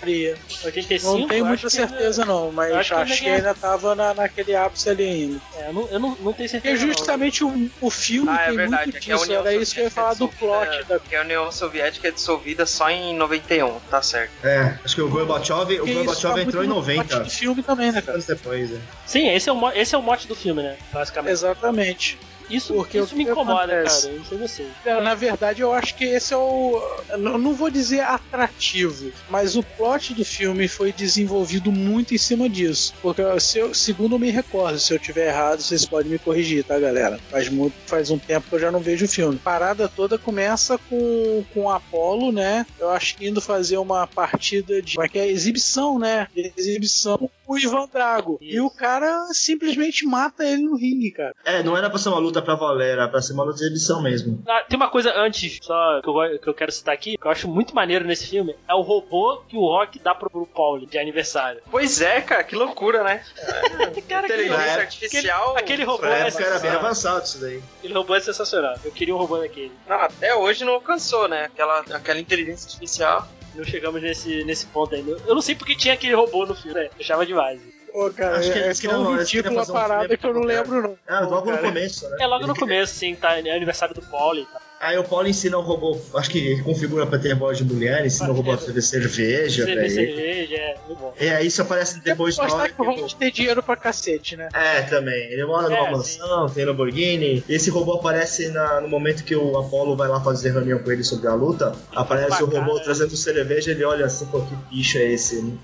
Fria. 0.00 0.36
85. 0.64 1.18
Não 1.18 1.28
tenho 1.28 1.44
muita 1.46 1.68
que 1.68 1.76
ainda- 1.78 1.88
certeza, 1.88 2.24
não, 2.24 2.52
mas 2.52 2.72
acho 2.72 2.94
acho, 2.94 3.12
que 3.14 3.18
que 3.20 3.26
ainda 3.28 3.48
ainda 3.48 3.54
tava 3.54 3.94
na, 3.94 4.14
naquele 4.14 4.54
ápice 4.54 4.88
ali 4.90 5.04
ainda. 5.04 5.40
É, 5.56 5.68
eu 5.68 5.72
não, 5.72 5.88
eu 5.88 5.98
não, 5.98 6.08
não 6.10 6.16
tenho 6.16 6.34
Porque 6.34 6.48
certeza. 6.48 6.86
não. 6.86 6.92
justamente 6.92 7.44
o, 7.44 7.70
o 7.80 7.90
filme 7.90 8.28
Ah, 8.30 8.42
é 8.42 8.46
tem 8.48 8.56
verdade. 8.56 8.82
muito 8.84 8.96
é 8.96 9.00
que 9.00 9.10
disso. 9.12 9.22
União 9.24 9.40
Era 9.40 9.54
isso 9.54 9.74
que 9.74 9.80
eu 9.80 9.84
ia 9.84 9.90
falar 9.90 10.12
é 10.12 10.14
do 10.16 10.28
plot 10.28 10.84
da 10.88 10.98
Que 10.98 11.16
a 11.16 11.20
União 11.22 11.50
Soviética 11.52 12.08
é 12.08 12.10
dissolvida 12.10 12.64
só 12.66 12.88
em 12.90 13.14
91, 13.16 13.78
tá 13.90 14.00
certo. 14.02 14.30
É, 14.44 14.78
acho 14.84 14.94
que 14.94 15.02
o 15.02 15.08
Gorbachev, 15.08 15.80
o 15.80 15.86
Gorbachev 15.86 16.34
tá 16.34 16.42
entrou 16.42 16.64
em 16.64 16.68
muito 16.68 16.78
no 16.80 16.84
plot 16.84 16.96
90. 17.08 17.20
do 17.24 17.30
filme 17.30 17.62
também, 17.62 17.92
né, 17.92 18.00
cara? 18.00 18.12
Anos 18.14 18.26
depois, 18.26 18.72
é. 18.72 18.78
Sim, 19.06 19.28
esse 19.34 19.48
é, 19.48 19.52
o, 19.52 19.70
esse 19.72 19.94
é 19.94 19.98
o 19.98 20.02
mote 20.02 20.26
do 20.28 20.34
filme, 20.34 20.62
né? 20.62 20.76
Basicamente. 20.92 21.32
Exatamente. 21.32 22.18
Isso, 22.50 22.72
Porque 22.74 22.98
isso 22.98 23.14
me 23.16 23.24
incomoda, 23.24 23.72
acontece? 23.74 24.02
cara. 24.08 24.14
Eu 24.14 24.18
não 24.18 24.24
sei 24.24 24.38
você. 24.38 25.00
Na 25.02 25.14
verdade, 25.14 25.60
eu 25.62 25.72
acho 25.72 25.94
que 25.94 26.04
esse 26.04 26.32
é 26.32 26.36
o. 26.36 26.80
Eu 27.10 27.18
não 27.38 27.54
vou 27.54 27.70
dizer 27.70 28.00
atrativo, 28.00 29.12
mas 29.28 29.56
o 29.56 29.62
plot 29.62 30.14
do 30.14 30.24
filme 30.24 30.68
foi 30.68 30.92
desenvolvido 30.92 31.70
muito 31.72 32.14
em 32.14 32.18
cima 32.18 32.48
disso. 32.48 32.94
Porque, 33.02 33.22
se 33.40 33.58
eu- 33.58 33.74
segundo 33.74 34.14
eu 34.14 34.18
me 34.18 34.30
recordo, 34.30 34.78
se 34.78 34.92
eu 34.92 34.98
tiver 34.98 35.28
errado, 35.28 35.60
vocês 35.60 35.84
podem 35.84 36.10
me 36.12 36.18
corrigir, 36.18 36.64
tá, 36.64 36.78
galera? 36.78 37.18
Faz, 37.30 37.48
muito, 37.48 37.74
faz 37.86 38.10
um 38.10 38.18
tempo 38.18 38.48
que 38.48 38.54
eu 38.54 38.58
já 38.60 38.70
não 38.70 38.80
vejo 38.80 39.04
o 39.04 39.08
filme. 39.08 39.36
A 39.40 39.44
parada 39.44 39.88
toda 39.88 40.18
começa 40.18 40.78
com, 40.88 41.44
com 41.52 41.60
o 41.64 41.70
Apollo, 41.70 42.32
né? 42.32 42.64
Eu 42.78 42.90
acho 42.90 43.16
que 43.16 43.28
indo 43.28 43.40
fazer 43.40 43.76
uma 43.78 44.06
partida 44.06 44.80
de. 44.80 44.94
Como 44.94 45.04
é 45.04 45.08
que 45.08 45.18
é? 45.18 45.28
Exibição, 45.28 45.98
né? 45.98 46.28
De 46.34 46.52
exibição 46.56 47.18
com 47.44 47.52
o 47.54 47.58
Ivan 47.58 47.88
Drago. 47.92 48.38
E 48.40 48.54
Isso. 48.56 48.66
o 48.66 48.70
cara 48.70 49.26
simplesmente 49.32 50.04
mata 50.06 50.44
ele 50.44 50.62
no 50.62 50.76
ringue, 50.76 51.10
cara. 51.10 51.34
É, 51.44 51.62
não 51.62 51.76
era 51.76 51.88
pra 51.90 51.98
ser 51.98 52.08
uma 52.10 52.18
luta 52.18 52.37
pra 52.42 52.54
valer, 52.54 52.92
era 52.92 53.08
pra 53.08 53.20
ser 53.22 53.32
uma 53.32 53.44
luta 53.44 53.58
de 53.58 53.66
edição 53.66 54.02
mesmo. 54.02 54.42
Ah, 54.48 54.64
tem 54.68 54.76
uma 54.76 54.88
coisa 54.88 55.12
antes, 55.16 55.58
só 55.62 56.00
que 56.02 56.08
eu, 56.08 56.38
que 56.40 56.48
eu 56.48 56.54
quero 56.54 56.72
citar 56.72 56.94
aqui, 56.94 57.16
que 57.16 57.26
eu 57.26 57.30
acho 57.30 57.48
muito 57.48 57.74
maneiro 57.74 58.04
nesse 58.04 58.26
filme, 58.28 58.54
é 58.68 58.74
o 58.74 58.80
robô 58.80 59.42
que 59.48 59.56
o 59.56 59.60
Rock 59.60 59.98
dá 59.98 60.14
pro, 60.14 60.28
pro 60.30 60.46
Paul 60.46 60.86
de 60.86 60.98
aniversário. 60.98 61.60
Pois 61.70 62.00
é, 62.00 62.20
cara, 62.20 62.44
que 62.44 62.54
loucura, 62.56 63.02
né? 63.02 63.22
Cara, 64.08 64.26
aquele, 64.26 64.44
Inteligência 64.44 64.70
é- 64.70 64.80
artificial. 64.80 65.50
aquele, 65.50 65.58
aquele 65.64 65.84
robô 65.84 66.06
é 66.06 66.20
época 66.20 66.20
era 66.20 66.24
bem 66.24 66.30
sensacional. 66.52 66.78
avançado 66.78 67.24
isso 67.24 67.40
daí. 67.40 67.62
Aquele 67.78 67.94
robô 67.94 68.14
é 68.14 68.20
sensacional. 68.20 68.74
Eu 68.84 68.92
queria 68.92 69.14
um 69.14 69.18
robô 69.18 69.38
daquele. 69.38 69.72
Não, 69.88 69.96
até 69.96 70.34
hoje 70.34 70.64
não 70.64 70.74
alcançou, 70.74 71.28
né? 71.28 71.44
Aquela, 71.44 71.80
aquela 71.80 72.18
inteligência 72.18 72.66
artificial. 72.68 73.28
Não 73.54 73.64
chegamos 73.64 74.00
nesse, 74.00 74.44
nesse 74.44 74.66
ponto 74.66 74.94
ainda. 74.94 75.18
Eu 75.26 75.34
não 75.34 75.42
sei 75.42 75.54
porque 75.54 75.74
tinha 75.74 75.94
aquele 75.94 76.14
robô 76.14 76.46
no 76.46 76.54
filme, 76.54 76.74
né? 76.78 76.84
Eu 76.86 76.90
achava 77.00 77.26
demais. 77.26 77.60
Pô, 77.92 78.10
cara, 78.10 78.38
Acho 78.38 78.52
que 78.52 78.58
é, 78.58 78.64
eles 78.66 78.78
é 78.78 78.80
queriam- 78.82 79.02
tão 79.04 79.14
eles 79.14 79.30
queriam 79.30 79.42
ridícula 79.52 79.62
a 79.62 79.64
fazer 79.64 79.72
um 79.72 79.80
parada 79.80 80.02
filme 80.04 80.16
que 80.18 80.26
eu 80.26 80.34
não 80.34 80.42
lembro, 80.42 80.82
não. 80.82 80.98
É, 81.06 81.20
logo 81.20 81.50
no 81.50 81.58
começo, 81.58 82.08
né? 82.10 82.16
É 82.20 82.26
logo 82.26 82.46
no 82.46 82.54
começo, 82.56 82.94
sim, 82.94 83.14
tá? 83.14 83.38
É 83.38 83.50
aniversário 83.56 83.94
do 83.94 84.02
e 84.42 84.46
tal. 84.46 84.60
Aí 84.80 84.96
o 84.96 85.02
Paulo 85.02 85.26
ensina 85.26 85.58
o 85.58 85.60
robô, 85.60 85.98
acho 86.14 86.30
que 86.30 86.38
ele 86.38 86.62
configura 86.62 87.04
pra 87.04 87.18
ter 87.18 87.34
voz 87.34 87.58
de 87.58 87.64
mulher, 87.64 88.06
ensina 88.06 88.30
o 88.30 88.32
robô 88.32 88.52
a 88.52 88.56
beber 88.56 88.80
cerveja 88.80 89.64
pra 89.64 89.74
Cerve- 89.74 90.00
ele. 90.02 90.14
cerveja, 90.14 90.54
é 90.56 90.76
muito 90.86 90.98
bom. 91.00 91.12
É, 91.18 91.42
isso 91.42 91.60
aparece 91.62 91.98
depois 92.00 92.38
hora 92.38 92.48
mostrar 92.48 92.68
que 92.68 92.80
o 92.80 92.84
Rock 92.84 93.16
tem 93.16 93.32
dinheiro 93.32 93.60
pra 93.60 93.74
cacete, 93.74 94.36
né? 94.36 94.48
É, 94.54 94.82
também. 94.82 95.18
Ele 95.32 95.44
mora 95.46 95.68
numa 95.68 95.88
É, 95.88 95.90
mansão, 95.90 96.48
tem 96.48 96.64
Lamborghini. 96.64 97.42
Esse 97.48 97.70
robô 97.70 97.94
aparece 97.94 98.50
na- 98.50 98.80
no 98.80 98.88
momento 98.88 99.24
que 99.24 99.34
o 99.34 99.58
Apollo 99.58 99.96
vai 99.96 100.06
lá 100.06 100.20
fazer 100.20 100.52
reunião 100.52 100.78
com 100.78 100.92
ele 100.92 101.02
sobre 101.02 101.26
a 101.26 101.34
luta. 101.34 101.72
Aparece 101.92 102.40
o 102.44 102.46
robô 102.46 102.74
né? 102.76 102.80
trazendo 102.84 103.16
cerveja 103.16 103.72
ele 103.72 103.82
olha 103.84 104.06
assim, 104.06 104.26
pô, 104.26 104.40
que 104.42 104.54
bicho 104.70 104.96
é 104.96 105.04
esse? 105.12 105.42
né? 105.42 105.58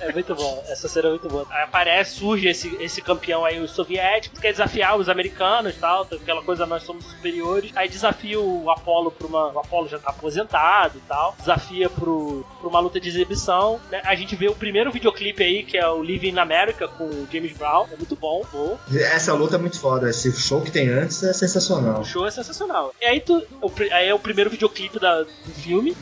É 0.00 0.12
muito 0.12 0.34
bom, 0.34 0.64
essa 0.68 0.88
cena 0.88 1.06
é 1.06 1.10
muito 1.10 1.28
boa. 1.28 1.46
Aí 1.50 1.62
aparece, 1.62 2.16
surge 2.16 2.48
esse, 2.48 2.76
esse 2.80 3.00
campeão 3.00 3.44
aí, 3.44 3.60
os 3.60 3.70
soviéticos, 3.70 4.40
quer 4.40 4.50
desafiar 4.50 4.98
os 4.98 5.08
americanos 5.08 5.72
e 5.76 5.78
tal, 5.78 6.02
aquela 6.10 6.42
coisa, 6.42 6.66
nós 6.66 6.82
somos 6.82 7.04
superiores. 7.04 7.70
Aí 7.76 7.88
desafia 7.88 8.07
o 8.36 8.70
Apollo 8.70 9.10
pra 9.10 9.26
uma. 9.26 9.52
O 9.52 9.58
Apollo 9.58 9.88
já 9.88 9.98
tá 9.98 10.10
aposentado 10.10 10.98
e 10.98 11.00
tal. 11.08 11.34
Desafia 11.38 11.88
pro, 11.90 12.44
pra 12.60 12.68
uma 12.68 12.80
luta 12.80 13.00
de 13.00 13.08
exibição. 13.08 13.80
né? 13.90 14.00
A 14.04 14.14
gente 14.14 14.34
vê 14.36 14.48
o 14.48 14.54
primeiro 14.54 14.90
videoclipe 14.90 15.42
aí, 15.42 15.62
que 15.62 15.76
é 15.76 15.88
o 15.88 16.02
Living 16.02 16.30
in 16.30 16.38
America 16.38 16.88
com 16.88 17.04
o 17.04 17.28
James 17.32 17.56
Brown. 17.56 17.86
É 17.92 17.96
muito 17.96 18.16
bom, 18.16 18.44
bom. 18.52 18.78
Essa 18.92 19.32
luta 19.34 19.56
é 19.56 19.58
muito 19.58 19.78
foda. 19.80 20.08
Esse 20.10 20.32
show 20.40 20.60
que 20.60 20.70
tem 20.70 20.88
antes 20.88 21.22
é 21.22 21.32
sensacional. 21.32 22.00
O 22.00 22.04
show 22.04 22.26
é 22.26 22.30
sensacional. 22.30 22.94
E 23.00 23.04
aí, 23.04 23.20
tu, 23.20 23.36
o, 23.62 23.70
aí 23.92 24.08
é 24.08 24.14
o 24.14 24.18
primeiro 24.18 24.50
videoclipe 24.50 24.98
da, 24.98 25.22
do 25.22 25.52
filme. 25.54 25.96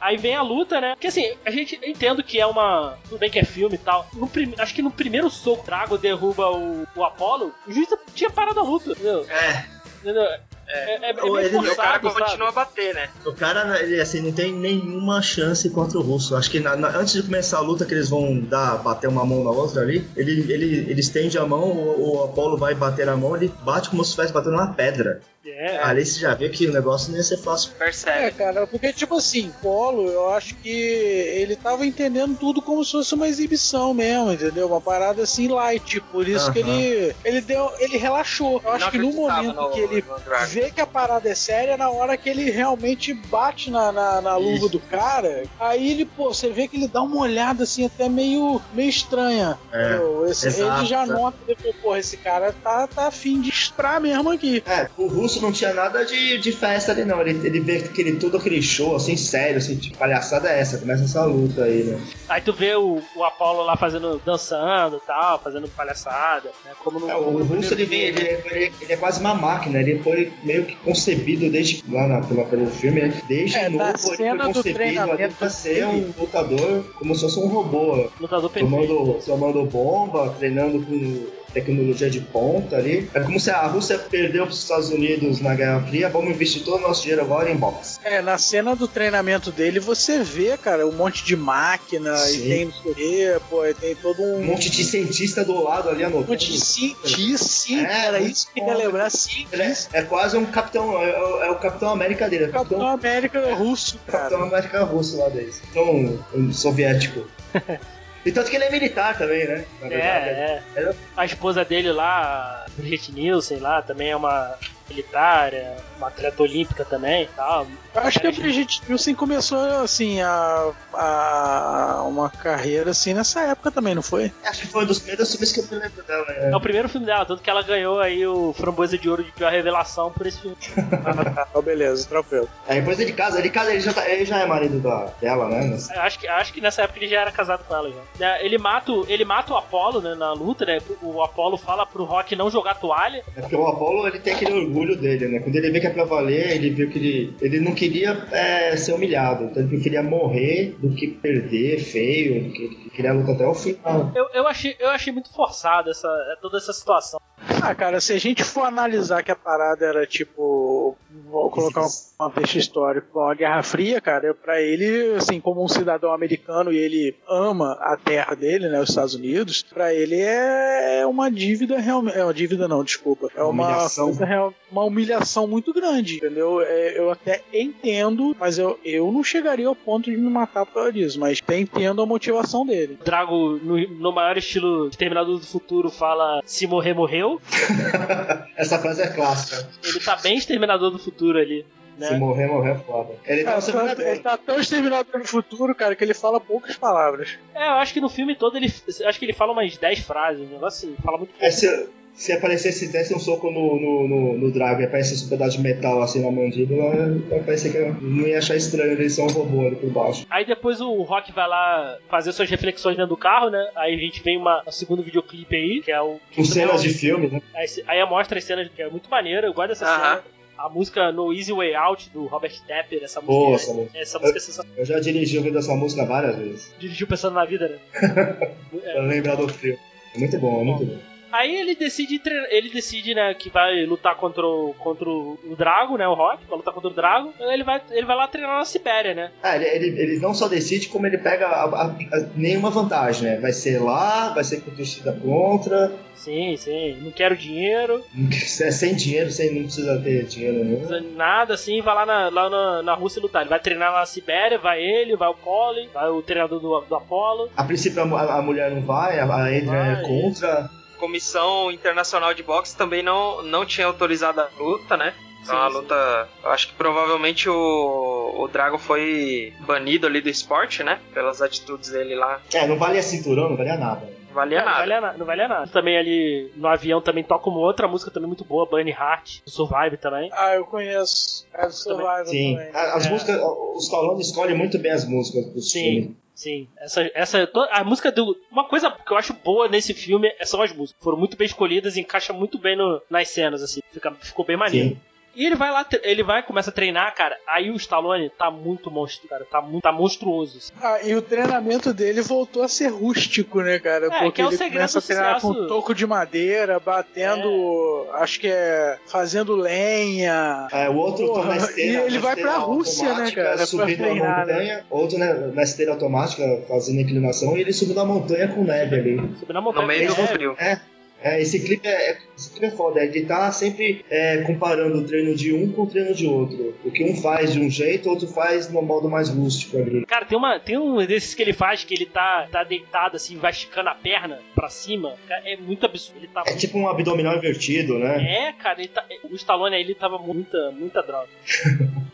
Aí 0.00 0.16
vem 0.16 0.34
a 0.34 0.42
luta, 0.42 0.80
né? 0.80 0.92
Porque 0.94 1.06
assim, 1.08 1.34
a 1.44 1.50
gente 1.50 1.78
entendo 1.84 2.22
que 2.22 2.40
é 2.40 2.46
uma. 2.46 2.96
Tudo 3.08 3.18
bem 3.18 3.30
que 3.30 3.38
é 3.38 3.44
filme 3.44 3.74
e 3.74 3.78
tal. 3.78 4.06
No 4.14 4.26
prim- 4.28 4.54
acho 4.58 4.74
que 4.74 4.82
no 4.82 4.90
primeiro 4.90 5.28
soco, 5.30 5.62
o 5.62 5.66
Drago 5.66 5.98
derruba 5.98 6.50
o, 6.50 6.86
o 6.96 7.04
Apollo, 7.04 7.52
o 7.66 7.72
juiz 7.72 7.88
tinha 8.14 8.30
parado 8.30 8.60
a 8.60 8.62
luta, 8.62 8.90
entendeu? 8.92 9.26
É, 9.28 9.64
Entendeu? 10.00 10.24
É, 10.70 10.94
é, 11.06 11.10
é 11.10 11.12
meio 11.14 11.38
ele- 11.38 11.54
E 11.56 11.58
o 11.58 11.62
cara 11.76 11.98
forçado, 11.98 12.08
sabe? 12.10 12.20
continua 12.24 12.48
a 12.48 12.52
bater, 12.52 12.94
né? 12.94 13.08
o 13.24 13.32
cara, 13.32 13.80
ele 13.82 14.00
assim, 14.00 14.20
não 14.20 14.32
tem 14.32 14.52
nenhuma 14.52 15.22
chance 15.22 15.68
contra 15.70 15.98
o 15.98 16.02
russo. 16.02 16.36
Acho 16.36 16.50
que 16.50 16.60
na- 16.60 16.76
na- 16.76 16.96
antes 16.98 17.14
de 17.14 17.22
começar 17.22 17.58
a 17.58 17.60
luta 17.60 17.84
que 17.86 17.94
eles 17.94 18.08
vão 18.10 18.38
dar, 18.40 18.76
bater 18.78 19.08
uma 19.08 19.24
mão 19.24 19.42
na 19.44 19.50
outra 19.50 19.80
ali, 19.82 20.06
ele, 20.16 20.52
ele, 20.52 20.90
ele 20.90 21.00
estende 21.00 21.38
a 21.38 21.46
mão, 21.46 21.62
o, 21.62 22.18
o 22.18 22.24
Apollo 22.24 22.56
vai 22.58 22.74
bater 22.74 23.06
na 23.06 23.16
mão, 23.16 23.34
ele 23.34 23.52
bate 23.62 23.88
como 23.88 24.04
se 24.04 24.10
estivesse 24.10 24.32
batendo 24.32 24.56
na 24.56 24.66
pedra. 24.68 25.20
É, 25.50 25.78
Ali 25.82 26.04
você 26.04 26.20
já 26.20 26.34
vê 26.34 26.48
que 26.48 26.66
o 26.66 26.72
negócio 26.72 27.10
não 27.10 27.16
ia 27.18 27.22
ser 27.24 27.38
fácil. 27.38 27.72
É, 27.76 27.84
Percebe. 27.84 28.32
cara, 28.32 28.66
porque, 28.66 28.92
tipo 28.92 29.16
assim, 29.16 29.52
Polo, 29.62 30.08
eu 30.08 30.30
acho 30.30 30.54
que 30.56 30.68
ele 30.70 31.56
tava 31.56 31.86
entendendo 31.86 32.36
tudo 32.38 32.60
como 32.62 32.84
se 32.84 32.92
fosse 32.92 33.14
uma 33.14 33.28
exibição 33.28 33.92
mesmo, 33.94 34.32
entendeu? 34.32 34.66
Uma 34.68 34.80
parada 34.80 35.22
assim 35.22 35.48
light. 35.48 36.00
Por 36.12 36.28
isso 36.28 36.52
que 36.52 36.60
Aham. 36.60 36.70
ele, 36.80 37.16
ele 37.24 37.40
deu. 37.40 37.70
Ele 37.78 37.96
relaxou. 37.96 38.60
Eu 38.64 38.72
acho 38.72 38.84
Não 38.84 38.90
que 38.90 38.98
no 38.98 39.12
momento 39.12 39.54
no 39.56 39.70
que 39.70 39.80
ele 39.80 40.04
vê 40.48 40.70
que 40.70 40.80
a 40.80 40.86
parada 40.86 41.28
é 41.28 41.34
séria, 41.34 41.76
na 41.76 41.90
hora 41.90 42.16
que 42.16 42.28
ele 42.28 42.50
realmente 42.50 43.12
bate 43.14 43.70
na, 43.70 43.90
na, 43.92 44.20
na 44.20 44.36
luva 44.36 44.56
Isso. 44.66 44.68
do 44.70 44.80
cara, 44.80 45.44
aí 45.58 45.90
ele, 45.92 46.04
pô, 46.04 46.32
você 46.32 46.50
vê 46.50 46.68
que 46.68 46.76
ele 46.76 46.88
dá 46.88 47.02
uma 47.02 47.20
olhada 47.20 47.64
assim, 47.64 47.86
até 47.86 48.08
meio, 48.08 48.60
meio 48.72 48.88
estranha. 48.88 49.58
É? 49.72 49.98
Esse- 50.30 50.48
exato, 50.48 50.80
ele 50.80 50.86
já 50.88 51.02
é. 51.02 51.06
nota, 51.06 51.36
que, 51.46 51.72
porra, 51.74 51.98
esse 51.98 52.16
cara 52.16 52.52
tá, 52.62 52.86
tá 52.86 53.06
afim 53.08 53.40
de 53.40 53.50
estrar 53.50 54.00
mesmo 54.00 54.30
aqui. 54.30 54.62
É, 54.66 54.88
o 54.96 55.06
russo 55.06 55.37
não 55.42 55.52
tinha 55.52 55.72
nada 55.74 56.04
de, 56.04 56.38
de 56.38 56.52
festa 56.52 56.92
ali, 56.92 57.04
não. 57.04 57.20
Ele, 57.20 57.46
ele 57.46 57.60
vê 57.60 57.76
aquele, 57.78 58.16
todo 58.16 58.36
aquele 58.36 58.62
show, 58.62 58.96
assim, 58.96 59.16
sério, 59.16 59.58
assim, 59.58 59.76
tipo, 59.76 59.96
palhaçada 59.98 60.48
é 60.48 60.60
essa, 60.60 60.78
começa 60.78 61.04
essa 61.04 61.24
luta 61.24 61.64
aí, 61.64 61.84
né? 61.84 62.00
Aí 62.28 62.40
tu 62.40 62.52
vê 62.52 62.74
o, 62.74 63.00
o 63.16 63.24
Apollo 63.24 63.62
lá 63.64 63.76
fazendo, 63.76 64.20
dançando 64.24 64.96
e 64.96 65.06
tal, 65.06 65.38
fazendo 65.40 65.68
palhaçada, 65.68 66.50
né? 66.64 66.72
Como 66.82 67.00
no, 67.00 67.08
É, 67.10 67.16
o 67.16 67.42
russo, 67.44 67.74
ele, 67.74 67.84
vem, 67.84 68.00
ele, 68.00 68.20
é- 68.20 68.42
ele, 68.52 68.72
ele 68.80 68.92
é 68.92 68.96
quase 68.96 69.20
uma 69.20 69.34
máquina, 69.34 69.80
ele 69.80 70.02
foi 70.02 70.32
meio 70.42 70.64
que 70.64 70.76
concebido 70.76 71.50
desde 71.50 71.82
lá 71.90 72.06
na, 72.06 72.20
pela, 72.20 72.44
pelo 72.44 72.66
filme, 72.66 73.00
né? 73.00 73.22
Desde 73.26 73.56
É, 73.56 73.68
novo, 73.68 73.84
ele 73.84 74.16
cena 74.16 74.44
foi 74.44 74.52
do 74.52 74.54
concebido 74.54 75.00
ali 75.12 75.28
pra 75.34 75.48
ser 75.50 75.86
um 75.86 76.12
lutador 76.18 76.84
como 76.98 77.14
se 77.14 77.22
fosse 77.22 77.38
um 77.38 77.48
robô, 77.48 78.08
lutador 78.20 78.50
perfeito. 78.50 78.70
tomando, 78.70 79.18
tomando 79.24 79.64
bomba, 79.64 80.30
treinando 80.38 80.84
com 80.84 81.37
tecnologia 81.52 82.10
de 82.10 82.20
ponta 82.20 82.76
ali. 82.76 83.08
É 83.14 83.20
como 83.20 83.38
se 83.40 83.50
a 83.50 83.66
Rússia 83.66 83.98
perdeu 83.98 84.44
para 84.44 84.52
os 84.52 84.62
Estados 84.62 84.90
Unidos 84.90 85.40
na 85.40 85.54
Guerra 85.54 85.82
Fria, 85.86 86.08
vamos 86.08 86.30
investir 86.30 86.62
todo 86.64 86.76
o 86.78 86.80
nosso 86.88 87.02
dinheiro 87.02 87.22
agora 87.22 87.50
em 87.50 87.56
boxe. 87.56 87.98
É, 88.04 88.20
na 88.20 88.38
cena 88.38 88.74
do 88.76 88.86
treinamento 88.86 89.50
dele 89.50 89.80
você 89.80 90.22
vê, 90.22 90.56
cara, 90.56 90.86
um 90.86 90.92
monte 90.92 91.24
de 91.24 91.36
máquina 91.36 92.16
Sim. 92.16 92.36
e 92.36 92.48
tem 92.48 92.64
não 92.66 92.72
sei 92.72 92.92
o 92.92 92.94
quê, 92.94 93.40
pô, 93.48 93.66
e 93.66 93.74
tem 93.74 93.94
todo 93.96 94.22
um 94.22 94.36
Um 94.40 94.44
monte 94.44 94.70
de 94.70 94.84
cientista 94.84 95.44
do 95.44 95.62
lado 95.62 95.88
ali 95.88 96.02
um 96.04 96.06
anotando. 96.08 96.30
monte 96.32 96.52
de 96.52 96.60
cientista, 96.60 97.48
sim, 97.48 97.84
É, 97.84 98.06
era 98.06 98.20
muito 98.20 98.32
isso 98.34 98.46
que 98.52 98.60
eu 98.60 98.64
queria 98.64 98.72
foda. 98.74 98.84
lembrar, 98.86 99.04
Ele 99.04 99.10
cientista. 99.10 99.96
é, 99.96 100.00
é 100.00 100.02
quase 100.02 100.36
um 100.36 100.44
capitão, 100.46 101.02
é, 101.02 101.18
o- 101.22 101.42
é 101.44 101.50
o 101.50 101.56
Capitão 101.56 101.90
América 101.90 102.28
dele, 102.28 102.44
é 102.44 102.48
o 102.48 102.52
Capitão 102.52 102.78
Capitão, 102.78 102.88
América 103.10 103.54
russo, 103.54 103.98
Capitão 104.06 104.38
cara. 104.38 104.50
América 104.50 104.84
russo 104.84 105.16
lá 105.18 105.28
deles. 105.28 105.60
Então, 105.70 106.18
um 106.34 106.52
soviético. 106.52 107.26
e 108.28 108.32
tanto 108.32 108.50
que 108.50 108.56
ele 108.56 108.64
é 108.64 108.70
militar 108.70 109.16
também, 109.16 109.46
né? 109.46 109.64
Na 109.80 109.86
É, 109.86 109.90
verdade. 109.90 110.28
é. 110.28 110.62
Era- 110.76 110.94
A 111.16 111.24
esposa 111.24 111.64
dele 111.64 111.90
lá, 111.92 112.66
Bridget 112.76 113.10
Nielsen 113.12 113.58
lá, 113.58 113.80
também 113.82 114.10
é 114.10 114.16
uma 114.16 114.54
militar, 114.88 115.52
é 115.54 115.76
uma 115.96 116.08
atleta 116.08 116.42
olímpica 116.42 116.84
também 116.84 117.24
e 117.24 117.28
tal. 117.28 117.66
Eu 117.94 118.02
acho 118.02 118.20
que 118.20 118.26
a 118.26 118.32
Brigitte 118.32 118.82
Nielsen 118.86 119.14
começou, 119.14 119.58
assim, 119.82 120.20
a, 120.20 120.70
a 120.94 122.02
uma 122.06 122.30
carreira, 122.30 122.90
assim, 122.90 123.14
nessa 123.14 123.40
época 123.42 123.70
também, 123.70 123.94
não 123.94 124.02
foi? 124.02 124.32
Acho 124.44 124.62
que 124.62 124.66
foi 124.68 124.84
um 124.84 124.86
dos 124.86 124.98
primeiros 124.98 125.30
filmes 125.30 125.52
que 125.52 125.60
eu 125.60 125.64
me 125.64 125.84
lembro 125.84 126.02
dela. 126.02 126.26
É 126.28 126.50
né? 126.50 126.56
o 126.56 126.60
primeiro 126.60 126.88
filme 126.88 127.06
dela, 127.06 127.24
tanto 127.26 127.42
que 127.42 127.50
ela 127.50 127.62
ganhou 127.62 128.00
aí 128.00 128.26
o 128.26 128.52
Framboesa 128.52 128.96
de 128.98 129.08
Ouro 129.08 129.24
de 129.24 129.32
pior 129.32 129.50
revelação 129.50 130.10
por 130.12 130.26
esse 130.26 130.40
filme. 130.40 130.56
Ah, 131.04 131.46
tá, 131.52 131.62
beleza, 131.62 132.06
tranquilo. 132.08 132.48
Aí 132.66 132.78
depois 132.80 133.00
ele 133.00 133.12
casa, 133.12 133.38
ele 133.38 133.50
casa, 133.50 133.70
ele 133.72 133.80
já, 133.80 133.92
tá- 133.92 134.08
ele 134.08 134.24
já 134.24 134.38
é 134.38 134.46
marido 134.46 134.78
da, 134.80 135.06
dela, 135.20 135.48
né? 135.48 135.76
Eu 135.94 136.02
Acho 136.02 136.18
que, 136.18 136.28
acho 136.28 136.52
que 136.52 136.60
nessa 136.60 136.82
época 136.82 136.98
ele 137.00 137.08
já 137.08 137.20
era 137.20 137.30
casado 137.32 137.64
com 137.66 137.74
ela 137.74 137.90
já. 137.90 138.26
É, 138.36 138.44
Ele 138.44 138.58
mata, 138.58 138.92
o- 138.92 139.04
ele 139.08 139.24
mata 139.24 139.52
o 139.52 139.56
Apollo 139.56 140.00
né, 140.00 140.14
na 140.14 140.32
luta, 140.32 140.64
né? 140.64 140.78
O 141.02 141.22
Apollo 141.22 141.56
fala 141.56 141.84
pro 141.86 142.04
Rock 142.04 142.34
não 142.36 142.50
jogar 142.50 142.74
toalha. 142.74 143.24
É 143.36 143.40
porque 143.40 143.56
o 143.56 143.66
Apollo 143.66 144.06
ele 144.06 144.18
tem 144.20 144.34
aquele 144.34 144.52
orgulho 144.52 144.77
orgulho 144.78 144.96
dele, 144.96 145.28
né? 145.28 145.40
Quando 145.40 145.56
ele 145.56 145.70
vê 145.70 145.80
que 145.80 145.86
é 145.86 145.90
pra 145.90 146.04
valer, 146.04 146.52
ele 146.52 146.70
viu 146.70 146.88
que 146.88 146.98
ele, 146.98 147.36
ele 147.40 147.60
não 147.60 147.74
queria 147.74 148.10
é, 148.30 148.76
ser 148.76 148.92
humilhado, 148.92 149.44
então 149.44 149.62
ele 149.62 149.70
preferia 149.70 150.02
morrer 150.02 150.76
do 150.80 150.94
que 150.94 151.08
perder 151.08 151.80
feio, 151.80 152.44
do 152.44 152.52
que 152.52 152.62
ele 152.64 152.90
queria 152.90 153.12
lutar 153.12 153.34
até 153.34 153.46
o 153.46 153.54
final. 153.54 154.12
Eu, 154.14 154.28
eu, 154.32 154.46
achei, 154.46 154.76
eu 154.78 154.88
achei 154.88 155.12
muito 155.12 155.32
forçado 155.32 155.90
essa, 155.90 156.08
toda 156.40 156.58
essa 156.58 156.72
situação. 156.72 157.20
Ah, 157.62 157.74
cara, 157.74 158.00
se 158.00 158.12
a 158.12 158.18
gente 158.18 158.44
for 158.44 158.64
analisar 158.64 159.22
que 159.22 159.30
a 159.30 159.36
parada 159.36 159.84
era 159.84 160.06
tipo. 160.06 160.96
Vou 161.30 161.50
colocar 161.50 161.82
um 161.84 161.88
contexto 162.16 162.56
histórico, 162.58 163.20
a 163.20 163.34
Guerra 163.34 163.62
Fria, 163.62 164.00
cara, 164.00 164.34
pra 164.34 164.60
ele, 164.60 165.14
assim, 165.16 165.40
como 165.40 165.62
um 165.64 165.68
cidadão 165.68 166.12
americano 166.12 166.72
e 166.72 166.76
ele 166.78 167.16
ama 167.28 167.72
a 167.80 167.96
terra 167.96 168.34
dele, 168.34 168.68
né, 168.68 168.80
os 168.80 168.88
Estados 168.90 169.14
Unidos, 169.14 169.62
pra 169.62 169.92
ele 169.94 170.20
é 170.20 171.04
uma 171.06 171.30
dívida 171.30 171.78
realmente. 171.78 172.16
É 172.18 172.24
uma 172.24 172.34
dívida, 172.34 172.66
não, 172.68 172.82
desculpa. 172.84 173.28
É 173.36 173.42
uma 173.42 173.64
Humilhação. 173.68 174.04
coisa 174.06 174.24
real, 174.24 174.54
uma 174.70 174.84
humilhação 174.84 175.46
muito 175.46 175.72
grande, 175.72 176.16
entendeu? 176.16 176.60
É, 176.62 176.98
eu 176.98 177.10
até 177.10 177.42
entendo, 177.52 178.36
mas 178.38 178.58
eu, 178.58 178.78
eu 178.84 179.10
não 179.12 179.22
chegaria 179.24 179.66
ao 179.68 179.74
ponto 179.76 180.10
de 180.10 180.16
me 180.16 180.30
matar 180.30 180.64
por 180.66 180.74
causa 180.74 180.92
disso, 180.92 181.18
mas 181.20 181.40
até 181.42 181.58
entendo 181.58 182.00
a 182.02 182.06
motivação 182.06 182.64
dele. 182.66 182.98
O 183.00 183.04
Drago, 183.04 183.58
no, 183.62 183.78
no 183.98 184.12
maior 184.12 184.36
estilo 184.36 184.90
Terminador 184.90 185.38
do 185.38 185.46
Futuro, 185.46 185.90
fala: 185.90 186.40
se 186.44 186.66
morrer, 186.66 186.94
morreu. 186.94 187.40
Essa 188.56 188.78
frase 188.78 189.02
é 189.02 189.08
clássica. 189.08 189.68
Ele 189.84 190.00
tá 190.00 190.16
bem 190.16 190.36
Exterminador 190.36 190.90
do 190.90 190.98
Futuro 190.98 191.07
ali. 191.38 191.64
Se 191.98 192.12
Né? 192.12 192.16
morrer, 192.18 192.46
morrer 192.46 192.70
é 192.70 192.74
foda. 192.76 193.10
Ele 193.26 193.42
tá 193.42 193.50
Cara, 193.50 193.58
Exterminador. 193.58 194.06
ele 194.06 194.20
tá 194.20 194.36
tão 194.36 194.60
exterminado 194.60 195.04
pelo 195.06 195.24
futuro, 195.26 195.74
cara, 195.74 195.96
que 195.96 196.04
ele 196.04 196.14
fala 196.14 196.38
poucas 196.40 196.76
palavras. 196.76 197.36
É, 197.54 197.66
eu 197.66 197.72
acho 197.72 197.92
que 197.92 198.00
no 198.00 198.08
filme 198.08 198.36
todo 198.36 198.56
ele. 198.56 198.72
Acho 199.04 199.18
que 199.18 199.24
ele 199.24 199.32
fala 199.32 199.52
umas 199.52 199.76
10 199.76 199.98
frases, 200.00 200.42
um 200.42 200.52
negócio 200.52 200.88
assim, 200.88 200.96
fala 201.02 201.18
muito 201.18 201.30
pouco. 201.30 201.44
É, 201.44 201.50
se, 201.50 201.88
se 202.14 202.32
aparecesse, 202.32 202.86
se 202.86 202.92
desse 202.92 203.12
um 203.12 203.18
soco 203.18 203.50
no, 203.50 203.80
no, 203.80 204.06
no, 204.08 204.38
no 204.38 204.52
Drago 204.52 204.80
e 204.80 204.84
aparecesse 204.84 205.24
um 205.24 205.28
pedaço 205.28 205.56
de 205.56 205.62
metal 205.64 206.00
assim 206.00 206.22
na 206.24 206.30
mandíbula, 206.30 207.18
vai 207.28 207.40
parecer 207.40 207.72
que 207.72 207.78
eu 207.78 207.92
não 208.00 208.28
ia 208.28 208.38
achar 208.38 208.54
estranho 208.54 208.92
ele 208.92 209.10
ser 209.10 209.22
um 209.22 209.26
robô 209.26 209.66
ali 209.66 209.74
por 209.74 209.90
baixo. 209.90 210.24
Aí 210.30 210.44
depois 210.46 210.80
o 210.80 211.02
Rock 211.02 211.32
vai 211.32 211.48
lá 211.48 211.98
fazer 212.08 212.30
suas 212.32 212.48
reflexões 212.48 212.94
dentro 212.96 213.08
do 213.10 213.16
carro, 213.16 213.50
né? 213.50 213.70
Aí 213.74 213.94
a 213.96 213.98
gente 213.98 214.22
vem 214.22 214.36
uma, 214.36 214.62
um 214.64 214.70
segundo 214.70 215.02
videoclipe 215.02 215.56
aí, 215.56 215.82
que 215.84 215.90
é 215.90 216.00
o. 216.00 216.20
Com 216.32 216.44
cenas 216.44 216.80
de 216.80 216.90
filme, 216.90 217.26
né? 217.26 217.42
Aí, 217.56 217.66
aí 217.88 218.08
mostra 218.08 218.38
as 218.38 218.44
cenas 218.44 218.68
que 218.68 218.80
é 218.80 218.88
muito 218.88 219.10
maneiro, 219.10 219.48
eu 219.48 219.52
gosto 219.52 219.70
dessa 219.70 219.84
Aham. 219.86 219.98
cena. 220.22 220.37
A 220.58 220.68
música 220.68 221.12
No 221.12 221.32
Easy 221.32 221.52
Way 221.52 221.74
Out 221.74 222.10
do 222.10 222.26
Robert 222.26 222.52
Tepper, 222.66 223.00
essa 223.02 223.20
música. 223.20 223.50
É- 223.50 223.54
essa 223.54 223.72
música. 223.74 223.98
Essa 223.98 224.18
música 224.18 224.38
é 224.38 224.40
sensacional. 224.40 224.72
Eu 224.76 224.84
já 224.84 224.98
dirigi 225.00 225.38
ouvindo 225.38 225.58
essa 225.58 225.74
música 225.74 226.04
várias 226.04 226.36
vezes. 226.36 226.74
Dirigiu 226.78 227.06
pensando 227.06 227.34
na 227.34 227.44
vida, 227.44 227.68
né? 227.68 227.78
Pra 228.92 229.02
lembrar 229.02 229.36
do 229.36 229.48
filme. 229.48 229.78
É 230.14 230.18
muito 230.18 230.38
bom, 230.38 230.60
é 230.60 230.64
muito 230.64 230.84
bom. 230.84 230.98
Aí 231.32 231.54
ele 231.56 231.74
decide 231.74 232.18
treinar, 232.18 232.46
ele 232.50 232.70
decide, 232.70 233.14
né, 233.14 233.34
que 233.34 233.50
vai 233.50 233.84
lutar 233.84 234.14
contra 234.16 234.44
o, 234.46 234.74
contra 234.78 235.08
o 235.08 235.38
Drago, 235.56 235.96
né, 235.96 236.06
o 236.08 236.14
Rock, 236.14 236.44
vai 236.48 236.56
lutar 236.58 236.72
contra 236.74 236.90
o 236.90 236.94
Drago. 236.94 237.32
Ele 237.38 237.64
vai, 237.64 237.80
ele 237.90 238.06
vai 238.06 238.16
lá 238.16 238.26
treinar 238.28 238.58
na 238.58 238.64
Sibéria, 238.64 239.14
né? 239.14 239.30
Ah, 239.42 239.56
ele, 239.56 239.66
ele, 239.66 240.00
ele 240.00 240.18
não 240.20 240.34
só 240.34 240.48
decide, 240.48 240.88
como 240.88 241.06
ele 241.06 241.18
pega 241.18 241.46
a- 241.46 241.64
a- 241.64 241.86
a- 241.86 242.26
nenhuma 242.36 242.70
vantagem, 242.70 243.22
né? 243.24 243.36
Vai 243.38 243.52
ser 243.52 243.78
lá, 243.80 244.30
vai 244.34 244.44
ser 244.44 244.60
com 244.62 244.70
torcida 244.70 245.12
contra, 245.12 245.92
Sim, 246.18 246.56
sim. 246.56 246.98
Não 247.00 247.12
quero 247.12 247.36
dinheiro, 247.36 248.04
é 248.60 248.70
sem 248.72 248.94
dinheiro, 248.96 249.30
sem, 249.30 249.54
não 249.54 249.62
precisa 249.62 250.00
ter 250.02 250.24
dinheiro 250.24 250.64
nenhum. 250.64 251.14
nada, 251.14 251.54
assim, 251.54 251.80
vai 251.80 251.94
lá 251.94 252.04
na, 252.04 252.28
lá 252.28 252.50
na, 252.50 252.82
na 252.82 252.94
Rússia 252.94 253.22
lutar. 253.22 253.42
Ele 253.42 253.50
vai 253.50 253.60
treinar 253.60 253.92
na 253.92 254.04
Sibéria, 254.04 254.58
vai 254.58 254.82
ele, 254.82 255.14
vai 255.16 255.28
o 255.28 255.34
Colin, 255.34 255.88
vai 255.94 256.08
o 256.08 256.20
treinador 256.20 256.58
do, 256.58 256.80
do 256.80 256.94
Apollo. 256.96 257.48
A 257.56 257.62
princípio 257.62 258.02
a, 258.02 258.38
a 258.38 258.42
mulher 258.42 258.70
não 258.72 258.82
vai, 258.82 259.20
a 259.20 259.24
Adrian 259.24 259.98
é 259.98 260.02
contra. 260.02 260.68
Comissão 260.98 261.70
Internacional 261.70 262.34
de 262.34 262.42
Boxe 262.42 262.76
também 262.76 263.02
não, 263.02 263.42
não 263.42 263.64
tinha 263.64 263.86
autorizado 263.86 264.40
a 264.40 264.48
luta, 264.58 264.96
né? 264.96 265.14
Então 265.42 265.54
Sim, 265.56 265.62
a 265.62 265.68
luta. 265.68 266.28
Eu 266.42 266.50
acho 266.50 266.68
que 266.68 266.74
provavelmente 266.74 267.48
o, 267.48 268.34
o 268.38 268.48
Drago 268.48 268.76
foi 268.76 269.52
banido 269.60 270.06
ali 270.06 270.20
do 270.20 270.28
esporte, 270.28 270.82
né? 270.82 271.00
Pelas 271.14 271.40
atitudes 271.40 271.90
dele 271.90 272.14
lá. 272.14 272.40
É, 272.52 272.66
não 272.66 272.76
valia 272.76 273.02
cinturão, 273.02 273.48
não 273.50 273.56
valia 273.56 273.76
nada. 273.76 274.18
Não 274.28 274.34
valia 274.34 274.58
não, 274.58 274.64
nada. 274.66 274.78
valia 274.78 275.00
na- 275.00 275.12
não 275.14 275.24
valia 275.26 275.48
nada. 275.48 275.66
Também 275.68 275.96
ali 275.96 276.52
no 276.56 276.66
avião 276.68 277.00
também 277.00 277.24
toca 277.24 277.48
uma 277.48 277.60
outra 277.60 277.88
música 277.88 278.10
também 278.10 278.26
muito 278.26 278.44
boa, 278.44 278.66
Bunny 278.66 278.90
Heart, 278.90 279.40
do 279.44 279.50
Survive 279.50 279.96
também. 279.96 280.28
Ah, 280.34 280.54
eu 280.54 280.64
conheço. 280.66 281.46
É 281.54 281.66
do 281.66 281.72
Survival 281.72 282.26
Sim, 282.26 282.56
também. 282.56 282.70
as 282.74 283.06
É. 283.06 283.10
músicas, 283.10 283.40
os 283.74 283.84
Stallone 283.84 284.20
escolhe 284.20 284.54
muito 284.54 284.78
bem 284.78 284.92
as 284.92 285.08
músicas 285.08 285.46
dos 285.54 285.70
Sim. 285.70 285.80
filmes. 285.82 286.16
Sim, 286.38 286.68
essa, 286.78 287.10
essa 287.14 287.50
a 287.72 287.82
música 287.82 288.12
do 288.12 288.40
uma 288.48 288.64
coisa 288.68 288.88
que 288.92 289.12
eu 289.12 289.16
acho 289.16 289.32
boa 289.32 289.66
nesse 289.66 289.92
filme 289.92 290.28
é- 290.38 290.44
são 290.44 290.62
as 290.62 290.72
músicas. 290.72 291.02
Foram 291.02 291.18
muito 291.18 291.36
bem 291.36 291.46
escolhidas 291.46 291.96
e 291.96 292.00
encaixa 292.00 292.32
muito 292.32 292.56
bem 292.60 292.76
no- 292.76 293.02
nas 293.10 293.26
cenas 293.30 293.60
assim. 293.60 293.80
Fica, 293.90 294.14
ficou 294.20 294.44
bem 294.44 294.56
maneiro. 294.56 294.90
Sim. 294.90 295.00
E 295.38 295.46
ele 295.46 295.54
vai 295.54 295.70
lá, 295.70 295.86
ele 296.02 296.24
vai 296.24 296.42
começa 296.42 296.70
a 296.70 296.72
treinar, 296.72 297.14
cara. 297.14 297.38
Aí 297.46 297.70
o 297.70 297.76
Stallone 297.76 298.28
tá 298.28 298.50
muito 298.50 298.90
monstro, 298.90 299.28
cara, 299.28 299.46
tá 299.48 299.62
muito 299.62 299.84
tá 299.84 299.92
monstruoso. 299.92 300.58
assim. 300.58 300.72
Ah, 300.82 300.98
e 301.04 301.14
o 301.14 301.22
treinamento 301.22 301.94
dele 301.94 302.20
voltou 302.22 302.64
a 302.64 302.68
ser 302.68 302.88
rústico, 302.88 303.60
né, 303.60 303.78
cara? 303.78 304.06
É, 304.06 304.10
Porque 304.10 304.32
que 304.32 304.42
é 304.42 304.44
o 304.44 304.48
ele 304.48 304.56
segredo 304.56 304.74
começa 304.78 304.98
a 304.98 305.02
treinar 305.02 305.40
sucesso. 305.40 305.60
com 305.60 305.68
toco 305.68 305.94
de 305.94 306.04
madeira, 306.08 306.80
batendo. 306.80 308.08
Acho 308.14 308.40
que 308.40 308.48
é. 308.48 308.98
fazendo 309.06 309.54
lenha. 309.54 310.66
É, 310.72 310.90
o 310.90 310.96
outro 310.96 311.28
Porra, 311.28 311.42
tá 311.42 311.48
na 311.50 311.56
esteira. 311.58 311.92
e 312.02 312.06
ele 312.06 312.16
na 312.16 312.20
vai 312.20 312.34
pra 312.34 312.56
Rússia, 312.58 313.14
né, 313.14 313.30
cara, 313.30 313.56
pra 313.56 313.66
Subindo 313.66 314.02
a 314.02 314.06
treinar, 314.08 314.40
montanha. 314.40 314.84
Outro 314.90 315.18
né, 315.18 315.52
na 315.54 315.62
esteira 315.62 315.92
automática, 315.92 316.42
fazendo 316.66 317.00
inclinação, 317.00 317.56
e 317.56 317.60
ele 317.60 317.72
subindo 317.72 318.00
a 318.00 318.04
montanha 318.04 318.48
com 318.48 318.64
neve 318.64 318.96
ali. 318.96 319.16
Subindo 319.38 319.52
na 319.52 319.60
montanha. 319.60 319.82
No 319.82 319.86
meio 319.86 320.12
do 320.12 320.20
é, 320.20 320.26
frio. 320.26 320.56
É, 320.58 320.80
é, 321.22 321.40
esse 321.40 321.60
clipe 321.60 321.86
é, 321.86 322.10
é- 322.10 322.18
esse 322.36 322.50
clipe 322.50 322.66
é 322.66 322.70
foda, 322.70 323.02
ele 323.04 323.24
tá 323.24 323.50
sempre 323.50 324.04
é, 324.08 324.42
comparando 324.42 324.98
o 324.98 325.04
treino 325.04 325.34
de 325.34 325.52
um 325.52 325.72
com 325.72 325.82
o 325.82 325.86
treino 325.86 326.14
de 326.14 326.26
outro. 326.26 326.74
O 326.84 326.90
que 326.90 327.02
um 327.02 327.16
faz 327.16 327.52
de 327.52 327.60
um 327.60 327.68
jeito, 327.68 328.08
o 328.08 328.12
outro 328.12 328.28
faz 328.28 328.72
no 328.72 328.80
modo 328.80 329.08
mais 329.08 329.28
rústico 329.28 329.76
ali. 329.76 330.06
Cara, 330.06 330.24
tem, 330.24 330.38
uma, 330.38 330.60
tem 330.60 330.78
um 330.78 331.04
desses 331.04 331.34
que 331.34 331.42
ele 331.42 331.52
faz 331.52 331.82
que 331.82 331.94
ele 331.94 332.06
tá, 332.06 332.46
tá 332.50 332.62
deitado 332.62 333.16
assim, 333.16 333.36
vai 333.36 333.50
esticando 333.50 333.88
a 333.88 333.94
perna 333.94 334.38
pra 334.54 334.68
cima. 334.68 335.14
Cara, 335.26 335.42
É 335.44 335.56
muito 335.56 335.84
absurdo. 335.84 336.18
Ele 336.18 336.28
tá 336.28 336.44
É 336.46 336.54
tipo 336.54 336.78
um 336.78 336.88
abdominal 336.88 337.36
invertido, 337.36 337.98
né? 337.98 338.48
É, 338.48 338.52
cara, 338.52 338.78
ele 338.78 338.88
tá, 338.88 339.04
o 339.28 339.34
Stallone 339.34 339.74
aí 339.74 339.82
ele 339.82 339.94
tava 339.94 340.18
muita, 340.18 340.70
muita 340.70 341.02
droga. 341.02 341.28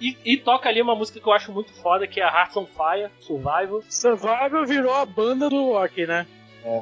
E, 0.00 0.16
e 0.24 0.36
toca 0.36 0.68
ali 0.68 0.82
uma 0.82 0.96
música 0.96 1.20
que 1.20 1.26
eu 1.26 1.32
acho 1.32 1.52
muito 1.52 1.72
foda, 1.74 2.06
que 2.06 2.20
é 2.20 2.24
a 2.24 2.28
Hearts 2.28 2.56
on 2.56 2.66
Fire, 2.66 3.08
Survival. 3.20 3.82
Survival 3.88 4.66
virou 4.66 4.92
a 4.92 5.06
banda 5.06 5.48
do 5.48 5.70
rock, 5.72 6.06
né? 6.06 6.26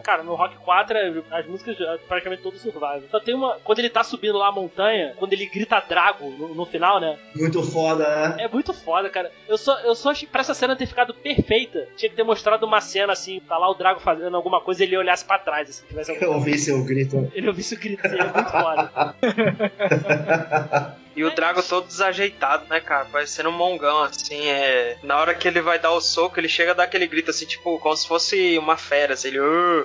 Cara, 0.04 0.22
no 0.22 0.34
Rock 0.34 0.56
4, 0.58 0.96
é- 0.96 1.22
as 1.30 1.46
músicas 1.46 1.80
é 1.80 1.98
praticamente 2.08 2.42
todas 2.42 2.60
Survival. 2.60 3.02
Só 3.10 3.18
tem 3.20 3.34
uma. 3.34 3.58
Quando 3.64 3.80
ele 3.80 3.90
tá 3.90 4.04
subindo 4.04 4.38
lá 4.38 4.48
a 4.48 4.52
montanha, 4.52 5.14
quando 5.18 5.32
ele 5.32 5.46
grita 5.46 5.80
Drago 5.88 6.30
no, 6.30 6.54
no 6.54 6.64
final, 6.66 7.00
né? 7.00 7.18
Muito 7.34 7.62
foda, 7.62 8.28
né? 8.28 8.44
É 8.44 8.48
muito 8.48 8.72
foda, 8.72 9.08
cara. 9.10 9.30
Eu 9.48 9.58
só, 9.58 9.78
eu 9.80 9.94
só 9.94 10.10
achei 10.10 10.28
pra 10.28 10.40
essa 10.42 10.54
cena 10.54 10.76
ter 10.76 10.86
ficado 10.86 11.12
perfeita, 11.14 11.88
tinha 11.96 12.08
que 12.08 12.16
ter 12.16 12.22
mostrado 12.22 12.64
uma 12.64 12.80
cena 12.80 13.12
assim, 13.12 13.40
tá 13.40 13.58
lá 13.58 13.68
o 13.70 13.74
Drago 13.74 14.00
fazendo 14.00 14.36
alguma 14.36 14.60
coisa 14.60 14.82
e 14.84 14.86
ele 14.86 14.96
olhasse 14.96 15.24
pra 15.24 15.38
trás, 15.38 15.68
assim, 15.68 15.84
tivesse 15.86 16.10
alguma 16.10 16.28
Eu 16.28 16.34
ouvi 16.34 16.58
seu 16.58 16.84
grito. 16.84 17.30
Ele 17.34 17.48
ouvisse 17.48 17.74
o 17.74 17.78
grito 17.78 18.02
dele, 18.02 18.22
é 18.22 18.32
muito 18.32 18.50
foda. 18.50 19.14
E 21.14 21.24
o 21.24 21.34
Drago 21.34 21.62
todo 21.62 21.86
desajeitado, 21.86 22.64
né, 22.68 22.80
cara? 22.80 23.04
Parecendo 23.06 23.48
um 23.48 23.52
mongão, 23.52 24.02
assim, 24.02 24.46
é... 24.48 24.96
Na 25.02 25.18
hora 25.18 25.34
que 25.34 25.46
ele 25.46 25.60
vai 25.60 25.78
dar 25.78 25.92
o 25.92 26.00
soco, 26.00 26.38
ele 26.38 26.48
chega 26.48 26.70
a 26.70 26.74
dar 26.74 26.84
aquele 26.84 27.06
grito, 27.06 27.30
assim, 27.30 27.46
tipo, 27.46 27.78
como 27.78 27.96
se 27.96 28.06
fosse 28.08 28.56
uma 28.58 28.76
fera, 28.76 29.14
assim, 29.14 29.28
ele... 29.28 29.38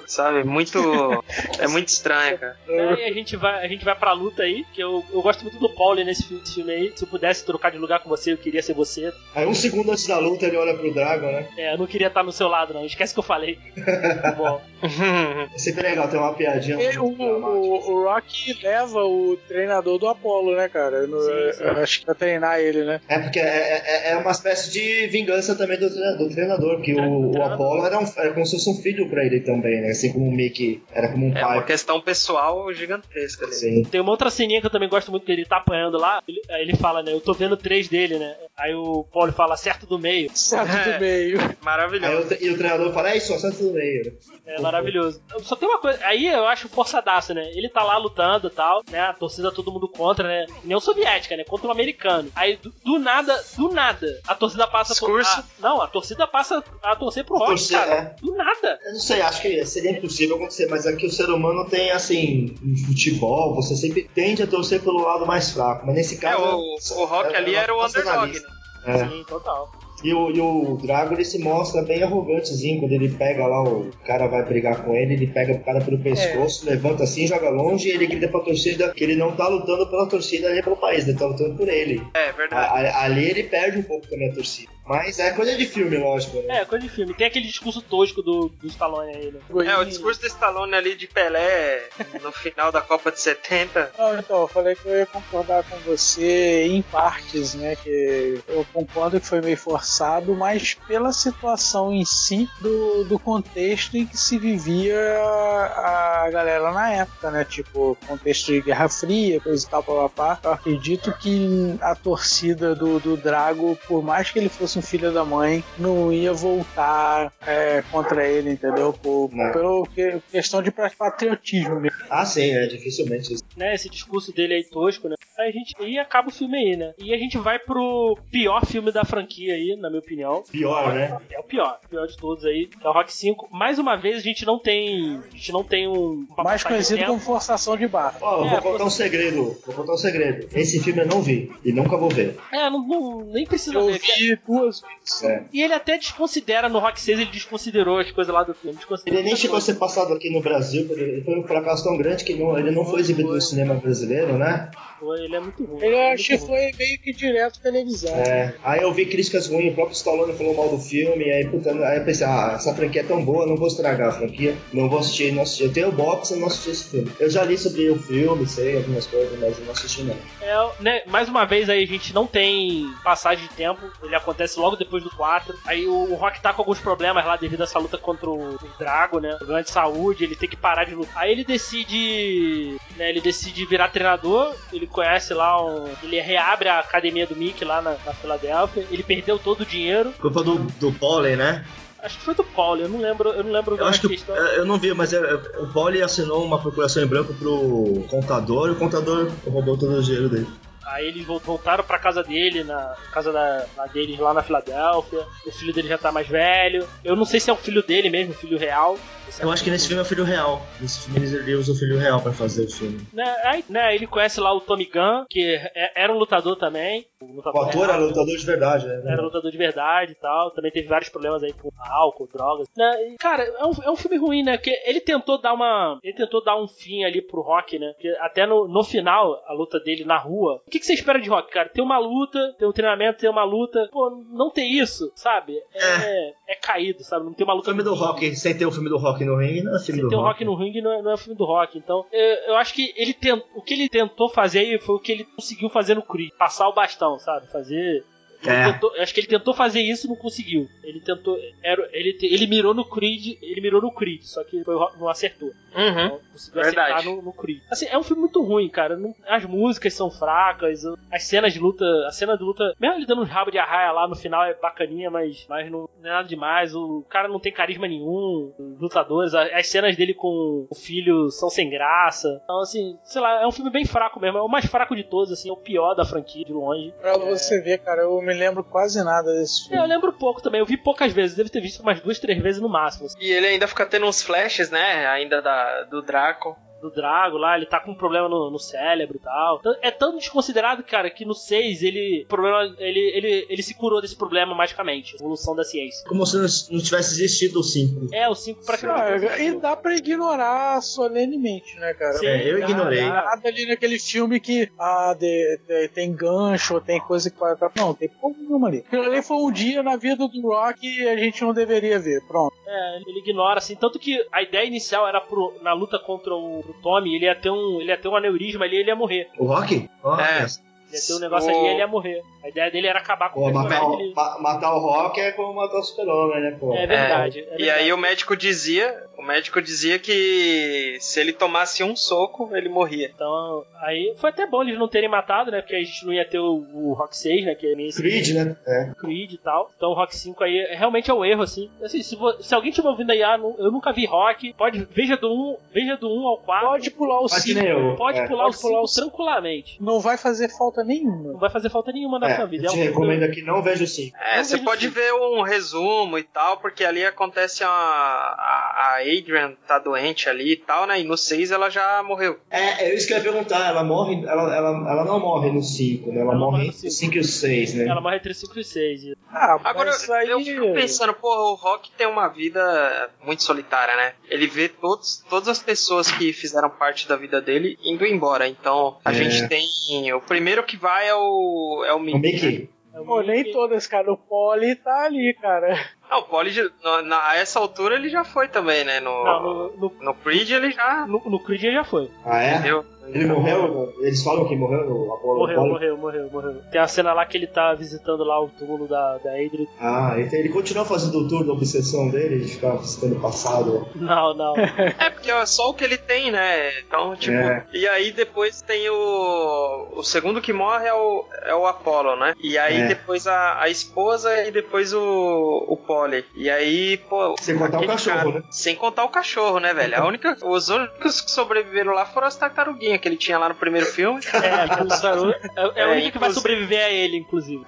Sabe? 0.06 0.44
Muito... 0.44 0.78
é 1.60 1.68
muito 1.68 1.90
estranho, 1.90 2.38
cara. 2.38 2.58
É, 2.68 3.08
e 3.08 3.12
a 3.12 3.14
gente 3.14 3.36
vai, 3.36 3.66
a 3.66 3.68
gente 3.68 3.84
vai 3.84 3.96
pra 3.96 4.14
luta 4.14 4.44
aí, 4.44 4.66
que 4.74 4.82
eu, 4.82 5.06
eu 5.12 5.22
gosto 5.22 5.42
muito 5.44 5.60
do 5.60 5.70
Pauli 5.70 6.04
nesse 6.04 6.24
filme, 6.28 6.44
filme 6.48 6.72
aí. 6.72 6.94
Se 6.96 7.04
eu 7.04 7.08
pudesse 7.08 7.46
trocar 7.46 7.72
de 7.72 7.78
lugar 7.78 8.00
com 8.02 8.10
você, 8.10 8.32
eu 8.34 8.38
queria 8.38 8.62
ser 8.62 8.74
você. 8.74 9.12
Aí 9.36 9.46
um 9.46 9.54
segundo 9.54 9.92
antes 9.92 10.08
da 10.08 10.18
luta 10.20 10.46
ele 10.46 10.58
olha 10.58 10.74
pro 10.76 10.94
Dragon, 10.94 11.28
né? 11.28 11.48
É, 11.58 11.74
eu 11.74 11.78
não 11.78 11.88
queria 11.88 12.08
estar 12.08 12.24
no 12.24 12.32
seu 12.32 12.48
lado, 12.48 12.74
não. 12.74 12.86
Esquece 12.86 13.14
que 13.14 13.20
eu 13.20 13.24
falei. 13.24 13.60
Muito 13.76 14.38
bom. 14.38 14.62
É 15.54 15.58
sempre 15.58 15.84
legal 15.84 16.08
ter 16.08 16.18
uma 16.18 16.34
piadinha. 16.34 16.78
E 16.80 16.98
o, 16.98 17.06
o, 17.06 17.92
o 17.92 18.04
Rock 18.04 18.54
leva 18.62 19.04
o 19.04 19.38
treinador 19.48 19.98
do 19.98 20.08
Apollo, 20.08 20.56
né, 20.56 20.70
cara? 20.70 21.08
No- 21.08 21.17
Sim, 21.20 21.54
sim. 21.58 21.64
eu 21.64 21.72
Acho 21.84 22.00
que 22.00 22.06
pra 22.06 22.16
treinar 22.16 22.60
ele, 22.60 22.84
né? 22.84 23.02
É 23.08 23.20
porque 23.20 23.40
é, 23.40 23.82
é, 23.86 24.12
é 24.12 24.18
uma 24.18 24.32
espécie 24.32 24.72
de 24.72 25.08
vingança 25.08 25.56
também 25.56 25.78
do, 25.80 25.90
do 25.90 26.30
treinador, 26.30 26.82
que 26.82 26.94
o, 26.94 27.32
o. 27.38 27.42
Apollo 27.44 27.86
era, 27.86 28.00
um, 28.00 28.06
era 28.18 28.34
como 28.34 28.46
se 28.46 28.56
fosse 28.58 28.70
um 28.70 28.82
filho 28.82 29.10
pra 29.10 29.24
ele 29.26 29.40
também, 29.42 29.82
né? 29.82 29.90
Assim 29.90 30.12
como 30.14 30.28
o 30.28 30.32
Mickey 30.32 30.82
era 30.92 31.10
como 31.10 31.28
um 31.28 31.38
É 31.38 31.42
pai. 31.42 31.58
uma 31.58 31.64
questão 31.64 32.00
pessoal 32.02 32.72
gigantesca 32.74 33.46
ali. 33.46 33.54
Sim. 33.54 33.84
Tem 33.84 34.02
uma 34.02 34.12
outra 34.12 34.30
ceninha 34.30 34.60
que 34.62 34.68
eu 34.68 34.72
também 34.72 34.90
gosto 34.90 35.12
muito, 35.12 35.26
que 35.26 35.32
ele 35.32 35.46
tá 35.46 35.58
apanhando 35.58 35.98
lá. 35.98 36.22
Ele, 36.28 36.42
aí 36.50 36.62
ele 36.62 36.76
fala, 36.76 37.02
né? 37.04 37.12
Eu 37.14 37.22
tô 37.22 37.34
vendo 37.34 37.56
três 37.58 37.88
dele, 37.88 38.18
né? 38.20 38.36
Aí 38.58 38.74
o 38.74 39.04
Paulo 39.14 39.32
fala 39.32 39.56
certo 39.58 39.86
do 39.86 39.98
meio. 40.00 40.30
Certo 40.34 40.68
É. 40.78 40.94
do 40.94 41.00
meio. 41.00 41.40
Aí 41.42 41.48
Maravilhoso. 41.62 42.22
o, 42.22 42.26
tre- 42.28 42.38
e 42.42 42.50
o 42.50 42.58
treinador 42.58 42.94
fala, 42.94 43.12
é 43.12 43.18
isso, 43.18 43.34
acerta 43.34 43.64
no 43.64 43.72
meio. 43.74 44.18
É 44.46 44.60
maravilhoso. 44.62 45.22
Só 45.44 45.56
tem 45.56 45.68
uma 45.68 45.80
coisa, 45.80 46.00
aí 46.06 46.28
eu 46.28 46.46
acho 46.48 46.68
forçadaço, 46.70 47.34
né? 47.34 47.50
Ele 47.54 47.70
tá 47.70 47.84
lá 47.84 47.98
lutando 47.98 48.48
e 48.48 48.52
tal, 48.52 48.82
né? 48.90 49.00
A 49.00 49.14
torcida 49.14 49.52
todo 49.52 49.72
mundo 49.72 49.88
contra, 49.88 50.28
né? 50.28 50.46
União 50.64 50.80
Soviética, 51.08 51.38
né? 51.38 51.44
Contra 51.44 51.68
o 51.68 51.72
americano. 51.72 52.30
Aí 52.36 52.58
do, 52.58 52.74
do 52.84 53.00
nada, 53.00 53.44
do 53.56 53.70
nada, 53.70 54.22
a 54.28 54.36
torcida 54.36 54.68
passa 54.68 54.94
Discurso. 54.94 55.36
por. 55.36 55.40
a- 55.40 55.70
não, 55.70 55.82
a 55.82 55.88
torcida 55.88 56.28
passa 56.28 56.64
a 56.84 56.96
torcer 56.96 57.24
pro 57.26 57.38
Rock, 57.38 57.50
Torcer, 57.52 57.80
cara. 57.80 57.94
é. 57.94 58.16
Do 58.22 58.36
nada. 58.36 58.80
Eu 58.86 58.94
não 58.94 59.00
sei, 59.00 59.22
acho 59.22 59.42
que 59.42 59.66
seria 59.66 59.92
impossível 59.92 60.36
acontecer, 60.36 60.68
mas 60.70 60.86
é 60.86 60.96
que 60.96 61.06
o 61.06 61.12
ser 61.12 61.30
humano 61.30 61.66
tem, 61.70 61.92
assim, 61.92 62.56
em 62.64 62.78
futebol, 62.86 63.56
você 63.56 63.76
sempre 63.76 64.04
tende 64.14 64.44
a 64.44 64.48
torcer 64.48 64.82
pelo 64.82 65.02
lado 65.02 65.26
mais 65.26 65.52
fraco, 65.52 65.86
mas 65.86 65.96
nesse 65.96 66.16
É, 66.16 66.20
caso... 66.20 66.44
o, 66.44 66.76
o 67.02 67.06
Rock 67.06 67.34
é- 67.34 67.38
ali 67.38 67.56
é 67.56 67.60
era 67.60 67.76
o 67.76 67.86
underdog, 67.86 68.34
né? 68.40 68.48
É. 68.86 68.98
Sim, 69.10 69.24
total. 69.28 69.72
E 70.04 70.14
o, 70.14 70.30
e 70.30 70.40
o 70.40 70.78
Drago 70.78 71.16
ele 71.16 71.26
se 71.26 71.40
mostra 71.40 71.82
bem 71.82 72.04
arrogantezinho 72.04 72.80
quando 72.80 72.92
ele 72.92 73.10
pega 73.10 73.48
lá, 73.48 73.64
o 73.64 73.90
cara 74.06 74.28
vai 74.28 74.46
brigar 74.46 74.84
com 74.84 74.94
ele, 74.94 75.14
ele 75.16 75.28
pega 75.28 75.54
o 75.54 75.60
cara 75.64 75.82
pelo 75.82 75.98
pescoço, 75.98 76.66
levanta 76.70 77.04
assim, 77.04 77.26
joga 77.26 77.50
longe 77.50 77.90
e 77.90 77.92
ele 77.94 78.06
grita 78.06 78.28
pra 78.28 78.42
torcida 78.42 78.94
que 78.94 79.04
ele 79.04 79.16
não 79.16 79.36
tá 79.36 79.48
lutando 79.48 79.90
pela 79.90 80.08
torcida 80.08 80.50
ali 80.50 80.62
pelo 80.62 80.76
país, 80.78 81.08
ele 81.08 81.18
tá 81.18 81.26
lutando 81.26 81.56
por 81.56 81.68
ele. 81.68 82.00
É, 82.14 82.30
A- 82.30 82.32
verdade. 82.32 82.88
a- 82.88 83.02
ali 83.06 83.26
ele 83.28 83.44
perde 83.44 83.80
um 83.80 83.84
pouco 83.84 84.08
também 84.08 84.30
a 84.30 84.34
torcida. 84.36 84.72
Mas 84.88 85.20
é 85.20 85.32
coisa 85.32 85.56
de 85.56 85.66
filme, 85.66 85.98
lógico, 85.98 86.42
né? 86.44 86.62
É, 86.62 86.66
coisa 86.66 86.86
de 86.86 86.92
filme. 86.92 87.14
Tem 87.14 87.28
aquele 87.28 87.46
discurso 87.46 87.82
tosco 87.82 88.22
do, 88.22 88.48
do 88.48 88.68
Stallone 88.68 89.14
aí, 89.14 89.32
né? 89.32 89.40
É, 89.68 89.78
o 89.78 89.84
discurso 89.84 90.22
do 90.22 90.28
Stallone 90.28 90.74
ali 90.74 90.96
de 90.96 91.08
Pelé 91.08 91.90
no 92.24 92.32
final 92.32 92.72
da 92.72 92.82
Copa 92.82 93.12
de 93.12 93.20
70. 93.20 93.92
Não, 94.00 94.18
então, 94.18 94.42
eu 94.42 94.48
falei 94.48 94.76
que 94.76 94.86
eu 94.86 94.98
ia 94.98 95.06
concordar 95.06 95.64
com 95.64 95.78
você 95.80 96.68
em 96.68 96.82
partes, 96.82 97.54
né? 97.54 97.76
Que 97.76 98.42
eu 98.48 98.66
concordo 98.72 99.20
que 99.20 99.28
foi 99.28 99.42
meio 99.42 99.58
forçado, 99.58 100.34
mas 100.34 100.76
pela 100.88 101.12
situação 101.12 101.92
em 101.92 102.06
si, 102.06 102.50
do, 102.62 103.04
do 103.04 103.20
contexto 103.20 103.98
em 103.98 104.06
que 104.06 104.18
se 104.18 104.38
vivia 104.38 104.98
a 105.20 106.30
galera 106.32 106.72
na 106.72 106.94
época, 106.94 107.30
né? 107.30 107.44
Tipo, 107.44 107.98
contexto 108.08 108.46
de 108.46 108.62
Guerra 108.62 108.88
Fria, 108.88 109.42
coisa 109.42 109.66
e 109.66 109.70
tal, 109.70 109.84
papapá. 109.84 110.40
Eu 110.44 110.54
acredito 110.54 111.12
que 111.14 111.78
a 111.82 111.94
torcida 111.94 112.74
do, 112.74 113.00
do 113.00 113.18
Drago, 113.18 113.78
por 113.86 114.02
mais 114.02 114.32
que 114.32 114.40
ele 114.40 114.48
fosse 114.48 114.77
um 114.78 114.82
filho 114.82 115.12
da 115.12 115.26
mãe, 115.26 115.64
não 115.78 116.12
ia 116.12 116.34
voltar 116.34 117.34
é, 117.46 117.82
contra 117.92 118.28
ele, 118.28 118.52
entendeu? 118.52 118.94
Por, 118.94 119.30
Não. 119.34 119.52
pelo 119.52 119.88
que, 119.88 120.20
questão 120.32 120.62
de 120.62 120.72
patriotismo 120.72 121.80
mesmo. 121.80 121.98
Ah, 122.10 122.26
sim, 122.26 122.52
é 122.52 122.68
dificilmente 122.68 123.34
isso. 123.34 123.44
né, 123.56 123.74
esse 123.74 123.90
discurso 123.90 124.34
dele 124.34 124.54
aí 124.56 124.64
tosco, 124.64 125.10
né? 125.10 125.16
Aí 125.38 125.50
a 125.50 125.52
gente 125.52 125.76
e 125.82 126.00
acaba 126.00 126.30
o 126.30 126.32
filme 126.32 126.58
aí, 126.58 126.76
né? 126.76 126.94
E 126.98 127.14
a 127.14 127.18
gente 127.18 127.38
vai 127.38 127.60
pro 127.60 128.18
pior 128.32 128.66
filme 128.66 128.92
da 128.92 129.04
franquia 129.06 129.54
aí, 129.54 129.76
na 129.80 129.90
minha 129.90 130.00
opinião. 130.00 130.44
Pior, 130.52 130.94
né? 130.94 131.16
É 131.32 131.40
o 131.40 131.44
pior, 131.44 131.80
pior 131.90 132.08
de 132.08 132.18
todos 132.18 132.44
aí, 132.46 132.68
que 132.68 132.86
é 132.86 132.90
o 132.90 132.94
Rock 132.94 133.14
5. 133.14 133.48
Mais 133.52 133.78
uma 133.80 133.96
vez 133.96 134.18
a 134.18 134.22
gente 134.22 134.46
não 134.46 134.58
tem, 134.60 135.18
a 135.32 135.36
gente 135.36 135.52
não 135.52 135.64
tem 135.64 135.88
um 135.88 136.26
Mais 136.38 136.64
conhecido 136.64 137.04
como 137.06 137.20
forçação 137.20 137.78
de 137.78 137.88
barra. 137.88 138.18
Ó, 138.22 138.42
eu 138.42 138.46
É, 138.48 138.50
vou 138.62 138.72
contar 138.72 138.86
um 138.86 138.90
segredo, 138.90 139.58
vou 139.66 139.76
contar 139.76 139.94
um 139.94 139.98
segredo. 139.98 140.48
Esse 140.54 140.80
filme 140.82 141.02
eu 141.02 141.08
não 141.08 141.22
vi 141.22 141.52
e 141.64 141.72
nunca 141.72 141.96
vou 141.98 142.10
ver. 142.10 142.38
É, 142.52 142.70
não, 142.70 142.86
não- 142.88 143.26
nem 143.26 143.46
precisa 143.46 143.76
Eu 143.78 143.86
ver. 143.88 144.00
vi 144.00 144.36
duas 144.48 144.82
vezes. 144.82 145.24
É. 145.24 145.44
E 145.54 145.62
ele 145.62 145.74
até 145.74 145.98
desconsidera 145.98 146.68
no 146.70 146.80
Rock 146.80 147.00
6, 147.00 147.20
ele 147.20 147.30
desconsiderou 147.32 148.00
as 148.00 148.10
coisas 148.12 148.34
lá 148.34 148.44
do 148.44 148.54
filme. 148.54 148.78
Ele 149.06 149.22
nem 149.24 149.36
chegou 149.36 149.58
a 149.58 149.62
ser 149.62 149.76
passado 149.76 150.14
aqui 150.14 150.30
no 150.30 150.42
Brasil, 150.42 150.86
porque 150.88 151.02
ele 151.02 151.22
foi 151.22 151.38
um 151.40 151.44
fracasso 151.44 151.84
tão 151.84 151.96
grande 151.98 152.24
que 152.24 152.34
não- 152.34 152.58
ele 152.58 152.72
não 152.72 152.86
foi 152.86 153.00
exibido 153.02 153.30
no 153.34 153.42
cinema 153.42 153.76
brasileiro, 153.76 154.38
né? 154.38 154.72
Foi, 155.00 155.20
Ele 155.24 155.36
é 155.36 155.40
muito 155.40 155.64
ruim. 155.64 155.84
Ele 155.84 155.96
é 155.96 156.14
acho 156.14 156.26
que 156.26 156.36
ruim. 156.36 156.48
foi 156.48 156.72
meio 156.78 157.00
que 157.00 157.14
direto 157.14 157.60
televisão. 157.62 158.16
É, 158.16 158.56
aí 158.64 158.82
eu 158.82 158.92
vi 158.94 159.06
críticas 159.06 159.48
ruins, 159.48 159.72
o 159.72 159.76
próprio 159.76 159.96
Stallone 159.96 160.34
falou 160.34 160.56
mal 160.56 160.70
do 160.70 160.78
filme, 160.80 161.32
aí, 161.32 161.48
puta, 161.48 161.72
aí 161.72 162.00
eu 162.00 162.06
pensei, 162.06 162.26
ah, 162.26 162.54
essa 162.56 162.74
franquia 162.74 163.02
é 163.02 163.06
tão 163.06 163.24
boa, 163.24 163.46
não 163.46 163.56
vou 163.58 163.68
estragar 163.68 164.10
a 164.10 164.12
franquia, 164.12 164.56
não 164.74 164.90
vou 164.90 165.00
assistir, 165.00 165.32
não 165.32 165.44
assisti. 165.44 165.64
Eu 165.64 165.74
tenho 165.74 165.90
o 165.90 165.92
box 165.92 166.32
e 166.32 166.40
não 166.40 166.48
assisti 166.48 166.70
esse 166.70 166.90
filme. 166.90 167.12
Eu 167.20 167.30
já 167.30 167.44
li 167.44 167.58
sobre 167.58 167.90
o 167.90 168.00
filme, 168.00 168.46
sei 168.48 168.78
algumas 168.78 169.06
coisas, 169.08 169.40
mas 169.40 169.58
eu 169.58 169.66
não 169.66 169.72
assisti 169.72 170.04
não. 170.04 170.16
É, 170.42 170.82
né, 170.82 171.02
mais 171.08 171.30
uma 171.30 171.46
vez 171.46 171.70
aí 171.70 171.84
a 171.84 171.88
gente 171.88 172.14
não 172.14 172.26
tem 172.26 172.86
passagem 173.04 173.48
de 173.48 173.54
tempo, 173.54 173.82
ele 174.04 174.16
acontece 174.16 174.60
logo 174.60 174.76
depois 174.76 175.04
do 175.04 175.10
4. 175.12 175.56
Aí 175.66 175.86
o, 175.86 176.12
o 176.12 176.16
Rock 176.16 176.42
tá 176.42 176.54
com 176.54 176.62
alguns 176.62 176.80
problemas 176.80 177.26
lá 177.26 177.36
devido 177.36 177.62
a 177.62 177.64
essa 177.64 177.80
luta 177.80 177.98
contra 177.98 178.30
o, 178.30 178.56
o 178.56 178.60
Drago, 178.80 179.20
né? 179.20 179.36
Problema 179.38 179.64
de 179.64 179.72
saúde, 179.72 180.24
ele 180.24 180.36
tem 180.36 180.50
que 180.50 180.58
parar 180.58 180.86
de 180.86 180.96
lutar. 180.96 181.24
Aí 181.24 181.32
ele 181.32 181.44
decide, 181.44 182.78
né, 182.98 183.10
ele 183.10 183.22
decide 183.22 183.66
virar 183.66 183.90
treinador, 183.90 184.54
ele 184.74 184.88
conhece 184.88 185.34
lá 185.34 185.64
um, 185.66 185.88
ele 186.04 186.20
reabre 186.20 186.68
a 186.68 186.80
academia 186.80 187.26
do 187.28 187.36
Mickey 187.36 187.64
lá 187.64 187.82
na, 187.82 187.92
na 188.06 188.14
Filadélfia, 188.14 188.86
ele 188.90 189.04
perdeu 189.04 189.38
todo 189.40 189.62
o 189.62 189.66
dinheiro. 189.66 190.14
Culpa 190.20 190.44
do, 190.44 190.56
do 190.56 190.92
Pollen, 190.94 191.36
né? 191.36 191.64
Acho 192.00 192.20
que 192.20 192.26
foi 192.26 192.36
do 192.36 192.44
Paulo, 192.44 192.82
eu 192.82 192.90
não 192.90 193.00
lembro, 193.00 193.30
eu 193.30 193.44
não 193.44 193.52
lembro 193.52 193.76
Eu 193.76 193.86
acho 193.86 194.02
que 194.02 194.10
questão. 194.10 194.36
eu 194.36 194.66
não 194.66 194.78
vi, 194.78 194.94
mas 194.94 195.14
é- 195.14 195.34
o 195.60 195.68
Polly 195.74 196.02
assinou 196.02 196.46
uma 196.46 196.60
procuração 196.60 197.02
em 197.04 197.08
branco 197.08 197.34
pro 197.34 198.06
contador 198.10 198.70
e 198.70 198.72
o 198.72 198.76
contador 198.76 199.32
roubou 199.46 199.78
todo 199.78 199.98
o 199.98 200.04
dinheiro 200.04 200.30
dele. 200.30 200.48
Aí 200.88 201.08
eles 201.08 201.26
vol- 201.26 201.40
voltaram 201.40 201.84
pra 201.84 202.00
casa 202.00 202.24
dele, 202.24 202.64
na 202.64 202.96
casa 203.12 203.32
da, 203.32 203.66
da 203.76 203.86
deles 203.88 204.18
lá 204.20 204.34
na 204.34 204.42
Filadélfia. 204.44 205.26
O 205.46 205.52
filho 205.52 205.74
dele 205.74 205.88
já 205.88 205.98
tá 205.98 206.12
mais 206.12 206.28
velho. 206.28 206.88
Eu 207.04 207.16
não 207.16 207.26
sei 207.26 207.40
se 207.40 207.50
é 207.50 207.54
o 207.54 207.58
filho 207.58 207.84
dele 207.84 208.10
mesmo, 208.10 208.32
o 208.34 208.38
filho 208.38 208.58
real. 208.58 208.98
É 209.40 209.44
Eu 209.44 209.52
acho 209.52 209.62
que 209.64 209.70
nesse 209.70 209.88
filme 209.88 210.00
é 210.02 210.06
o 210.06 210.08
filho 210.08 210.24
real. 210.24 210.62
Nesse 210.80 211.02
filme 211.02 211.20
eles- 211.20 211.34
ele 211.34 211.54
usa 211.56 211.74
o 211.74 211.76
filho 211.76 211.98
real 212.00 212.22
pra 212.22 212.32
fazer 212.32 212.64
o 212.66 212.72
filme. 212.72 213.06
Né, 213.12 213.26
aí, 213.44 213.64
né, 213.70 213.94
ele 213.94 214.08
conhece 214.08 214.40
lá 214.40 214.54
o 214.54 214.62
Tommy 214.62 214.86
Gunn, 214.86 215.26
que 215.30 215.44
é- 215.76 215.92
era 215.96 216.14
um 216.14 216.18
lutador 216.18 216.56
também. 216.56 217.06
Um 217.22 217.32
O 217.34 217.36
lutador 217.36 217.68
ator 217.68 217.84
era 217.84 217.94
real, 217.94 218.08
lutador 218.08 218.38
de 218.38 218.46
verdade, 218.46 218.88
né? 218.88 219.02
Era 219.12 219.22
lutador 219.22 219.52
de 219.52 219.58
verdade 219.58 220.12
e 220.14 220.16
tal. 220.16 220.52
Também 220.52 220.72
teve 220.72 220.88
vários 220.88 221.10
problemas 221.10 221.44
aí 221.44 221.52
com 221.52 221.70
álcool, 221.78 222.30
drogas. 222.34 222.68
Né, 222.78 223.10
e, 223.10 223.18
cara, 223.18 223.44
é 223.44 223.66
um, 223.66 223.72
é 223.84 223.92
um 223.92 223.96
filme 223.98 224.18
ruim, 224.18 224.44
né? 224.44 224.56
Porque 224.58 224.72
ele 224.86 225.02
tentou 225.02 225.42
dar 225.42 225.54
uma. 225.54 226.00
Ele 226.02 226.16
tentou 226.16 226.42
dar 226.42 226.56
um 226.56 226.68
fim 226.68 227.04
ali 227.04 227.22
pro 227.22 227.42
Rock, 227.42 227.78
né? 227.78 227.92
Porque 227.94 228.08
até 228.22 228.46
no, 228.46 228.68
no 228.68 228.84
final, 228.84 229.44
a 229.46 229.52
luta 229.54 229.78
dele 229.80 230.06
na 230.06 230.18
rua. 230.18 230.62
O 230.66 230.70
que, 230.72 230.77
que 230.80 230.86
você 230.86 230.94
espera 230.94 231.20
de 231.20 231.30
Rock, 231.30 231.52
cara? 231.52 231.70
Tem 231.70 231.84
uma 231.84 231.98
luta, 231.98 232.56
tem 232.58 232.68
um 232.68 232.72
treinamento, 232.72 233.20
tem 233.20 233.30
uma 233.30 233.44
luta. 233.44 233.88
Pô, 233.92 234.24
não 234.30 234.50
ter 234.50 234.64
isso, 234.66 235.12
sabe? 235.16 235.58
É, 235.74 236.34
é. 236.50 236.56
caído, 236.56 237.04
sabe? 237.04 237.26
Não 237.26 237.34
tem 237.34 237.46
uma 237.46 237.54
O 237.54 237.58
luta 237.58 237.70
filme 237.70 237.84
do 237.84 237.94
rock, 237.94 238.36
sem 238.36 238.58
ter 238.58 238.66
o 238.66 238.72
filme 238.72 238.90
do 238.90 238.98
rock 238.98 239.24
no 239.24 239.38
ringue, 239.38 239.64
não 239.64 239.76
é 239.76 239.80
filme 239.80 240.00
Se 240.00 240.02
do 240.02 240.10
tem 240.10 240.18
o 240.18 240.22
rock. 240.22 240.34
rock 240.34 240.46
no 240.46 240.56
ringue, 240.56 240.82
não 240.82 240.92
é, 240.92 241.02
não 241.02 241.12
é 241.12 241.18
filme 241.18 241.38
do 241.38 241.46
rock. 241.46 241.78
Então, 241.78 242.06
eu, 242.12 242.36
eu 242.48 242.56
acho 242.56 242.74
que 242.74 242.94
ele 242.96 243.14
tent, 243.14 243.42
o 243.56 243.62
que 243.62 243.74
ele 243.74 243.90
tentou 243.90 244.30
fazer 244.30 244.60
aí 244.60 244.80
foi 244.80 244.96
o 244.96 245.00
que 245.00 245.12
ele 245.12 245.24
conseguiu 245.24 245.70
fazer 245.70 245.96
no 245.96 246.02
Creed. 246.02 246.32
Passar 246.38 246.68
o 246.68 246.74
bastão, 246.74 247.18
sabe? 247.20 247.48
Fazer. 247.52 248.04
Ele 248.50 248.58
É. 248.70 248.72
tentou- 248.74 248.96
eu 248.96 249.02
acho 249.04 249.14
que 249.14 249.20
ele 249.20 249.28
tentou 249.28 249.54
fazer 249.54 249.82
isso 249.82 250.08
e 250.08 250.10
não 250.10 250.16
conseguiu. 250.16 250.68
Ele 250.84 251.00
tentou. 251.00 251.38
Era, 251.64 251.88
ele, 251.92 252.18
ele 252.22 252.48
mirou 252.48 252.74
no 252.74 252.86
Creed. 252.86 253.38
Ele 253.42 253.62
mirou 253.62 253.82
no 253.82 253.92
Creed, 253.92 254.22
só 254.24 254.44
que 254.44 254.64
foi, 254.64 254.76
não 255.00 255.10
acertou. 255.10 255.50
Uhum. 255.76 256.10
Não 256.10 256.20
conseguiu 256.32 256.62
Verdade. 256.64 256.92
acertar 256.94 257.06
no, 257.16 257.22
no 257.22 257.34
Creed. 257.34 257.62
Assim, 257.70 257.86
é 257.88 257.98
um 257.98 258.04
filme 258.04 258.22
muito 258.22 258.42
ruim, 258.42 258.68
cara. 258.70 258.96
Não- 258.98 259.14
as 259.28 259.46
músicas 259.46 259.94
são 259.94 260.10
fracas, 260.10 260.84
as 261.12 261.24
cenas 261.24 261.54
de 261.54 261.60
luta. 261.60 261.86
A 262.08 262.12
cena 262.12 262.38
de 262.38 262.44
luta. 262.44 262.74
Mesmo 262.80 262.98
ele 262.98 263.06
dando 263.06 263.22
uns 263.22 263.30
rabos 263.30 263.52
de 263.52 263.58
arraia 263.60 263.92
lá 263.92 264.08
no 264.08 264.16
final 264.16 264.44
é 264.44 264.54
bacaninha, 264.54 265.10
mas, 265.12 265.46
mas 265.50 265.70
não, 265.70 265.90
não 266.02 266.10
é 266.10 266.14
nada 266.14 266.28
demais. 266.28 266.76
O 266.76 267.06
cara 267.10 267.28
não 267.28 267.40
tem 267.40 267.52
carisma 267.52 267.88
nenhum. 267.88 268.52
Os 268.58 268.80
lutadores, 268.80 269.34
a- 269.34 269.44
as 269.58 269.68
cenas 269.68 269.96
dele 269.96 270.14
com 270.14 270.68
o 270.70 270.76
filho 270.76 271.30
são 271.30 271.50
sem 271.50 271.70
graça. 271.70 272.42
Então, 272.44 272.62
assim, 272.62 272.98
sei 273.04 273.22
lá, 273.22 273.42
é 273.42 273.48
um 273.48 273.52
filme 273.52 273.70
bem 273.72 273.86
fraco 273.86 274.20
mesmo. 274.20 274.38
É 274.38 274.42
o 274.42 274.48
mais 274.48 274.66
fraco 274.66 274.96
de 274.96 275.04
todos, 275.04 275.32
assim, 275.32 275.50
é 275.50 275.54
o 275.54 275.58
pior 275.58 275.94
da 275.94 276.06
franquia, 276.06 276.46
de 276.46 276.54
longe. 276.54 276.94
Pra 277.02 277.18
você 277.18 277.62
ver, 277.62 277.80
cara, 277.80 278.02
eu 278.04 278.22
me 278.22 278.34
lembro 278.38 278.64
quase 278.64 279.04
nada 279.04 279.34
desse 279.34 279.64
É, 279.64 279.66
eu 279.66 279.80
filme. 279.82 279.88
lembro 279.88 280.14
pouco 280.14 280.42
também. 280.42 280.60
Eu 280.60 280.66
vi 280.66 280.78
poucas 280.78 281.12
vezes. 281.12 281.36
Devo 281.36 281.50
ter 281.50 281.62
visto 281.62 281.82
umas 281.82 282.00
duas, 282.00 282.20
três 282.20 282.42
vezes 282.42 282.62
no 282.62 282.70
máximo. 282.70 283.06
assim. 283.08 283.18
E 283.20 283.32
ele 283.32 283.48
ainda 283.48 283.68
fica 283.68 283.86
tendo 283.86 284.06
uns 284.06 284.22
flashes, 284.22 284.70
né? 284.70 285.08
Ainda 285.08 285.42
da, 285.42 285.84
do 285.84 286.02
Draco. 286.02 286.56
Do 286.82 286.92
Drago 286.92 287.38
lá, 287.38 287.56
ele 287.58 287.66
tá 287.66 287.80
com 287.80 287.92
um 287.92 287.96
problema 287.96 288.28
no, 288.30 288.50
no 288.52 288.60
cérebro 288.60 289.18
e 289.18 289.24
tal. 289.24 289.62
É 289.82 289.92
tão 289.92 290.16
desconsiderado, 290.18 290.84
cara, 290.84 291.10
que 291.10 291.26
no 291.26 291.34
6 291.34 291.84
ele, 291.84 292.24
o 292.26 292.28
problema, 292.28 292.76
ele, 292.80 293.00
ele, 293.00 293.46
ele 293.50 293.64
se 293.64 293.74
curou 293.74 294.02
desse 294.02 294.16
problema 294.16 294.54
magicamente. 294.56 295.16
Evolução 295.16 295.56
da 295.56 295.64
ciência. 295.64 296.08
Como 296.08 296.26
se 296.26 296.36
não 296.38 296.48
não 296.78 296.84
tivesse 296.84 297.14
existido 297.14 297.60
o 297.60 297.64
5. 297.64 298.14
É, 298.14 298.28
o 298.30 298.36
5 298.36 298.66
pra 298.66 298.78
Ah, 298.96 299.40
e 299.40 299.60
dá 299.60 299.76
pra 299.76 299.96
ignorar 299.96 300.82
solenemente, 300.82 301.78
né, 301.80 301.94
cara? 301.94 302.14
Sim, 302.14 302.26
É, 302.28 302.52
eu 302.52 302.60
ignorei. 302.60 303.02
Nada 303.02 303.48
ali 303.48 303.66
naquele 303.66 304.00
filme 304.00 304.40
que 304.40 304.70
ah, 304.80 305.16
de- 305.18 305.60
de- 305.68 305.88
tem 305.90 306.14
gancho, 306.14 306.80
tem 306.82 307.00
coisa 307.00 307.30
que 307.30 307.38
pode. 307.38 307.60
Não, 307.76 307.94
tem 307.94 308.10
pouco 308.10 308.40
nenhuma 308.40 308.68
ali. 308.68 308.80
Aquilo 308.80 309.04
ali 309.04 309.22
foi 309.22 309.38
um 309.38 309.52
dia 309.52 309.82
na 309.84 309.96
vida 309.96 310.28
do 310.28 310.42
Rock 310.42 310.86
e 310.88 311.08
a 311.08 311.16
gente 311.18 311.42
não 311.42 311.54
deveria 311.54 312.00
ver. 312.00 312.22
Pronto. 312.28 312.56
É, 312.68 312.98
ele 313.08 313.20
ignora, 313.20 313.60
assim. 313.60 313.76
Tanto 313.76 313.98
que 314.00 314.24
a 314.32 314.42
ideia 314.42 314.66
inicial 314.66 315.08
era 315.08 315.22
pro, 315.22 315.54
na 315.62 315.74
luta 315.74 315.98
contra 316.00 316.34
o 316.36 316.64
Tommy, 316.82 317.16
ele 317.16 317.26
ia 317.26 317.36
ter 317.36 317.50
um, 317.50 317.80
ele 317.82 317.90
ia 317.92 317.98
ter 317.98 318.08
um 318.08 318.16
aneurisma 318.16 318.66
ali 318.66 318.78
ele 318.78 318.90
ia 318.90 318.96
morrer. 318.96 319.28
O 319.38 319.46
rock? 319.46 319.90
Ó, 320.04 320.20
É. 320.20 320.46
Ia 320.90 321.00
ter 321.06 321.14
um 321.16 321.20
negócio 321.20 321.52
O- 321.52 321.54
ali 321.58 321.66
e 321.66 321.70
ele 321.72 321.80
ia 321.80 321.88
morrer. 321.88 322.22
A 322.42 322.48
ideia 322.48 322.72
dele 322.72 322.88
era 322.88 323.00
acabar 323.00 323.28
com 323.30 323.42
Pô, 323.42 323.50
o 323.50 323.54
matar, 323.54 323.68
personagem 323.68 323.96
o, 323.96 323.98
dele. 323.98 324.14
matar 324.42 324.74
o 324.74 324.80
Rock 324.80 325.20
é 325.20 325.32
como 325.34 325.54
matar 325.54 325.80
o 325.80 325.84
super-homem, 325.84 326.42
né, 326.44 326.58
pô? 326.58 326.74
É 326.74 326.88
verdade. 326.88 327.40
é 327.40 327.44
E 327.44 327.46
verdade. 327.58 327.70
aí 327.72 327.92
o 327.92 327.98
médico 327.98 328.38
dizia, 328.38 329.04
o 329.17 329.17
médico 329.28 329.62
dizia 329.62 330.00
que 330.00 330.98
se 331.00 331.20
ele 331.20 331.34
tomasse 331.34 331.84
um 331.84 331.96
soco, 331.96 332.50
ele 332.56 332.70
morria. 332.70 333.12
Então, 333.14 333.64
aí 333.82 334.14
foi 334.18 334.30
até 334.30 334.46
bom 334.48 334.64
eles 334.64 334.80
não 334.80 334.88
terem 334.88 335.10
matado, 335.10 335.52
né? 335.52 335.62
Porque 335.62 335.76
a 335.76 335.80
gente 335.84 336.06
não 336.06 336.14
ia 336.14 336.26
ter 336.26 336.40
o, 336.40 336.66
o 336.74 336.94
Rock 336.94 337.16
6, 337.16 337.46
né? 337.46 337.56
Que 337.56 337.68
é 337.68 337.76
meio 337.76 337.94
Creed, 337.94 338.30
né? 338.30 338.56
É. 338.66 338.92
Creed 339.00 339.34
e 339.34 339.38
tal. 339.38 339.70
Então 339.78 339.90
o 339.90 339.94
Rock 339.94 340.16
5 340.16 340.44
aí 340.44 340.58
é- 340.58 340.76
realmente 340.76 341.12
é 341.12 341.14
um 341.14 341.24
erro, 341.26 341.44
assim. 341.44 341.70
Assim, 341.84 342.02
se, 342.02 342.16
vo- 342.16 342.42
se 342.42 342.54
alguém 342.56 342.70
estiver 342.70 342.90
ouvindo 342.90 343.12
aí, 343.12 343.22
ah, 343.22 343.38
não- 343.38 343.56
eu 343.60 343.72
nunca 343.72 343.92
vi 343.92 344.06
Rock, 344.06 344.54
pode, 344.54 344.88
veja 344.92 345.18
do 345.18 345.32
1, 345.32 345.58
veja 345.74 345.98
do 345.98 346.10
1 346.10 346.28
ao 346.28 346.38
4. 346.38 346.68
Pode 346.68 346.92
pular 346.92 347.20
o 347.20 347.24
Mas 347.30 347.44
que 347.44 347.54
5. 347.54 347.60
nem 347.62 347.70
eu. 347.70 347.96
Pode 347.96 348.20
é. 348.20 348.28
pular 348.28 348.46
Pode 348.46 348.58
o 348.58 348.62
pular 348.62 348.74
5 348.74 348.84
o 348.84 348.88
cinco. 348.88 349.08
tranquilamente. 349.08 349.78
Não 349.84 350.00
vai 350.00 350.18
fazer 350.18 350.50
falta 350.58 350.82
Não 350.82 350.88
nenhuma. 350.88 351.38
vai 351.38 351.50
fazer 351.50 351.70
falta 351.70 351.92
nenhuma 351.92 352.18
na 352.20 352.30
É, 352.30 352.36
sua 352.36 352.46
vida. 352.46 352.66
eu 352.68 352.70
É 352.72 352.74
te 352.74 352.80
um- 352.80 352.84
recomendo 352.84 353.24
aqui, 353.24 353.42
não 353.42 353.62
vejo 353.62 353.84
o 353.84 353.88
5. 353.88 354.16
É, 354.18 354.38
Não 354.38 354.44
você 354.44 354.58
pode 354.60 354.86
sim. 354.88 354.90
ver 354.94 355.14
um 355.14 355.42
resumo 355.42 356.18
e 356.18 356.24
tal, 356.24 356.58
porque 356.58 356.84
ali 356.86 357.04
acontece 357.06 357.64
a, 357.64 357.68
a, 357.70 358.94
a 358.96 359.06
Adrian 359.20 359.54
tá 359.68 359.80
doente 359.80 360.30
ali 360.30 360.54
e 360.54 360.58
tal, 360.58 360.86
né? 360.88 361.00
E 361.00 361.04
no 361.04 361.18
6 361.18 361.52
ela 361.52 361.70
já 361.70 362.02
morreu. 362.04 362.38
É, 362.50 362.86
é 362.86 362.96
isso 362.96 363.08
que 363.08 363.14
eu 363.14 363.18
ia 363.18 363.24
perguntar. 363.24 363.68
Ela 363.70 363.84
morre. 363.84 364.24
Ela, 364.26 364.56
ela, 364.56 364.70
ela 364.92 365.06
não 365.06 365.20
morre 365.20 365.52
no 365.52 365.62
5, 365.62 366.12
né? 366.12 366.22
Ela, 366.22 366.32
Ela 366.32 366.40
morre 366.40 366.68
entre 366.68 366.88
o 366.88 366.92
cinco. 366.92 367.14
5 367.14 367.16
e 367.16 367.20
o 367.20 367.24
6, 367.24 367.74
né? 367.76 367.86
Ela 367.88 368.02
morre 368.02 368.18
entre 368.18 368.34
5 368.34 368.60
e 368.60 368.64
6. 368.64 369.02
Ah, 369.30 369.60
Agora, 369.64 369.92
aí... 369.92 370.30
eu 370.30 370.40
fico 370.40 370.74
pensando, 370.74 371.14
pô, 371.14 371.28
o 371.52 371.56
Rock 371.56 371.92
tem 371.92 372.08
uma 372.08 372.28
vida 372.28 373.10
muito 373.24 373.44
solitária, 373.44 373.96
né? 373.96 374.14
Ele 374.30 374.48
vê 374.48 374.70
todos, 374.70 375.24
todas 375.30 375.48
as 375.50 375.60
pessoas 375.60 376.10
que 376.10 376.32
fizeram 376.34 376.70
parte 376.70 377.08
da 377.08 377.16
vida 377.16 377.42
dele 377.42 377.78
indo 377.84 378.06
embora. 378.06 378.48
Então, 378.48 378.98
a 379.04 379.12
É. 379.12 379.14
gente 379.14 379.48
tem. 379.48 379.68
O 380.14 380.22
primeiro 380.22 380.64
que 380.64 380.78
vai 380.78 381.08
é 381.08 381.14
o, 381.16 381.84
é 381.88 381.94
o 381.94 381.98
O 381.98 382.00
Mickey. 382.00 382.20
né? 382.20 382.32
Mickey. 382.32 382.70
É 382.96 383.00
Pô, 383.04 383.22
nem 383.22 383.38
Mickey. 383.38 383.54
todas, 383.54 383.86
cara. 383.86 384.12
O 384.12 384.18
Polly 384.18 384.76
tá 384.76 385.04
ali, 385.06 385.34
cara. 385.40 385.78
Não, 386.10 386.20
o 386.20 386.24
Polly, 386.24 386.52
já- 386.52 386.70
na, 386.84 387.02
na- 387.02 387.28
a 387.30 387.36
essa 387.38 387.60
altura 387.60 387.96
ele 387.96 388.08
já 388.10 388.24
foi 388.24 388.48
também, 388.48 388.84
né? 388.84 389.00
No, 389.00 389.24
Não, 389.24 389.44
no, 389.44 389.78
no, 389.78 389.94
no 390.02 390.14
Creed 390.14 390.50
ele 390.52 390.72
já. 390.72 391.06
no, 391.06 391.22
no 391.26 391.40
Creed 391.40 391.64
ele 391.64 391.74
já 391.76 391.84
foi. 391.84 392.10
Ah, 392.26 392.42
é? 392.42 392.54
Entendeu? 392.56 392.86
Ele 393.14 393.26
morreu? 393.26 393.94
Eles 394.00 394.24
falam 394.24 394.48
que 394.48 394.56
morreu 394.56 394.86
no 394.86 395.14
Apollo 395.14 395.40
Morreu, 395.40 395.56
Apollo? 395.58 395.74
morreu, 395.74 395.98
morreu, 395.98 396.30
morreu. 396.32 396.62
Tem 396.72 396.82
a 396.82 396.88
cena 396.88 397.14
lá 397.14 397.26
que 397.26 397.38
ele 397.38 397.48
tá 397.48 397.74
visitando 397.74 398.24
lá 398.24 398.42
o 398.42 398.50
túmulo 398.50 398.88
da, 398.88 399.18
da 399.18 399.32
Adrian. 399.32 399.66
Ah, 399.80 400.14
ele, 400.18 400.30
ele 400.36 400.50
continua 400.50 400.86
fazendo 400.86 401.20
o 401.20 401.28
tour 401.28 401.46
da 401.46 401.54
obsessão 401.54 402.10
dele, 402.10 402.40
de 402.40 402.52
ficar 402.54 402.76
visitando 402.78 403.18
o 403.18 403.20
passado. 403.22 403.88
Não, 403.96 404.34
não. 404.36 404.54
É, 405.00 405.10
porque 405.10 405.30
é 405.32 405.46
só 405.46 405.70
o 405.70 405.74
que 405.74 405.84
ele 405.84 405.98
tem, 405.98 406.32
né? 406.32 406.80
Então, 406.80 407.16
tipo. 407.16 407.36
É. 407.36 407.66
E 407.74 407.88
aí 407.88 408.12
depois 408.12 408.62
tem 408.62 408.90
o. 408.90 409.88
O 409.96 410.04
segundo 410.04 410.42
que 410.42 410.54
morre 410.54 410.88
é 410.88 410.94
o, 410.94 411.26
é 411.44 411.56
o 411.56 411.66
Apollo, 411.66 412.16
né? 412.16 412.34
E 412.42 412.58
aí 412.58 412.82
É. 412.82 412.88
depois 412.88 413.28
a, 413.28 413.62
a 413.62 413.70
esposa 413.70 414.46
e 414.48 414.52
depois 414.52 414.94
o, 414.94 415.66
o 415.68 415.78
Polly. 415.78 416.26
E 416.36 416.50
aí, 416.50 416.98
pô. 416.98 417.36
Sem 417.40 417.58
contar 417.58 417.80
o 417.82 417.88
cachorro, 417.88 418.32
né? 418.32 418.44
Sem 418.50 418.76
contar 418.76 419.04
o 419.06 419.10
cachorro, 419.10 419.60
né, 419.60 419.74
velho? 419.74 419.98
A 419.98 420.06
única, 420.08 420.38
os 420.44 420.70
únicos 420.70 421.22
que 421.22 421.32
sobreviveram 421.32 421.94
lá 421.94 422.06
foram 422.06 422.28
as 422.28 422.36
tartaruguinhas 422.36 422.97
que 423.00 423.08
ele 423.08 423.18
tinha 423.18 423.38
lá 423.38 423.50
no 423.50 423.56
primeiro 423.56 423.86
filme. 423.88 424.20
É, 424.34 424.54
a 424.54 424.68
tartaruga 424.68 425.40
é, 425.56 425.80
é 425.80 425.84
a 425.84 425.88
É, 425.88 425.92
única 425.92 426.12
que 426.12 426.20
vai 426.20 426.32
sobreviver 426.32 426.84
a 426.86 426.90
ele, 426.90 427.18
inclusive. 427.18 427.66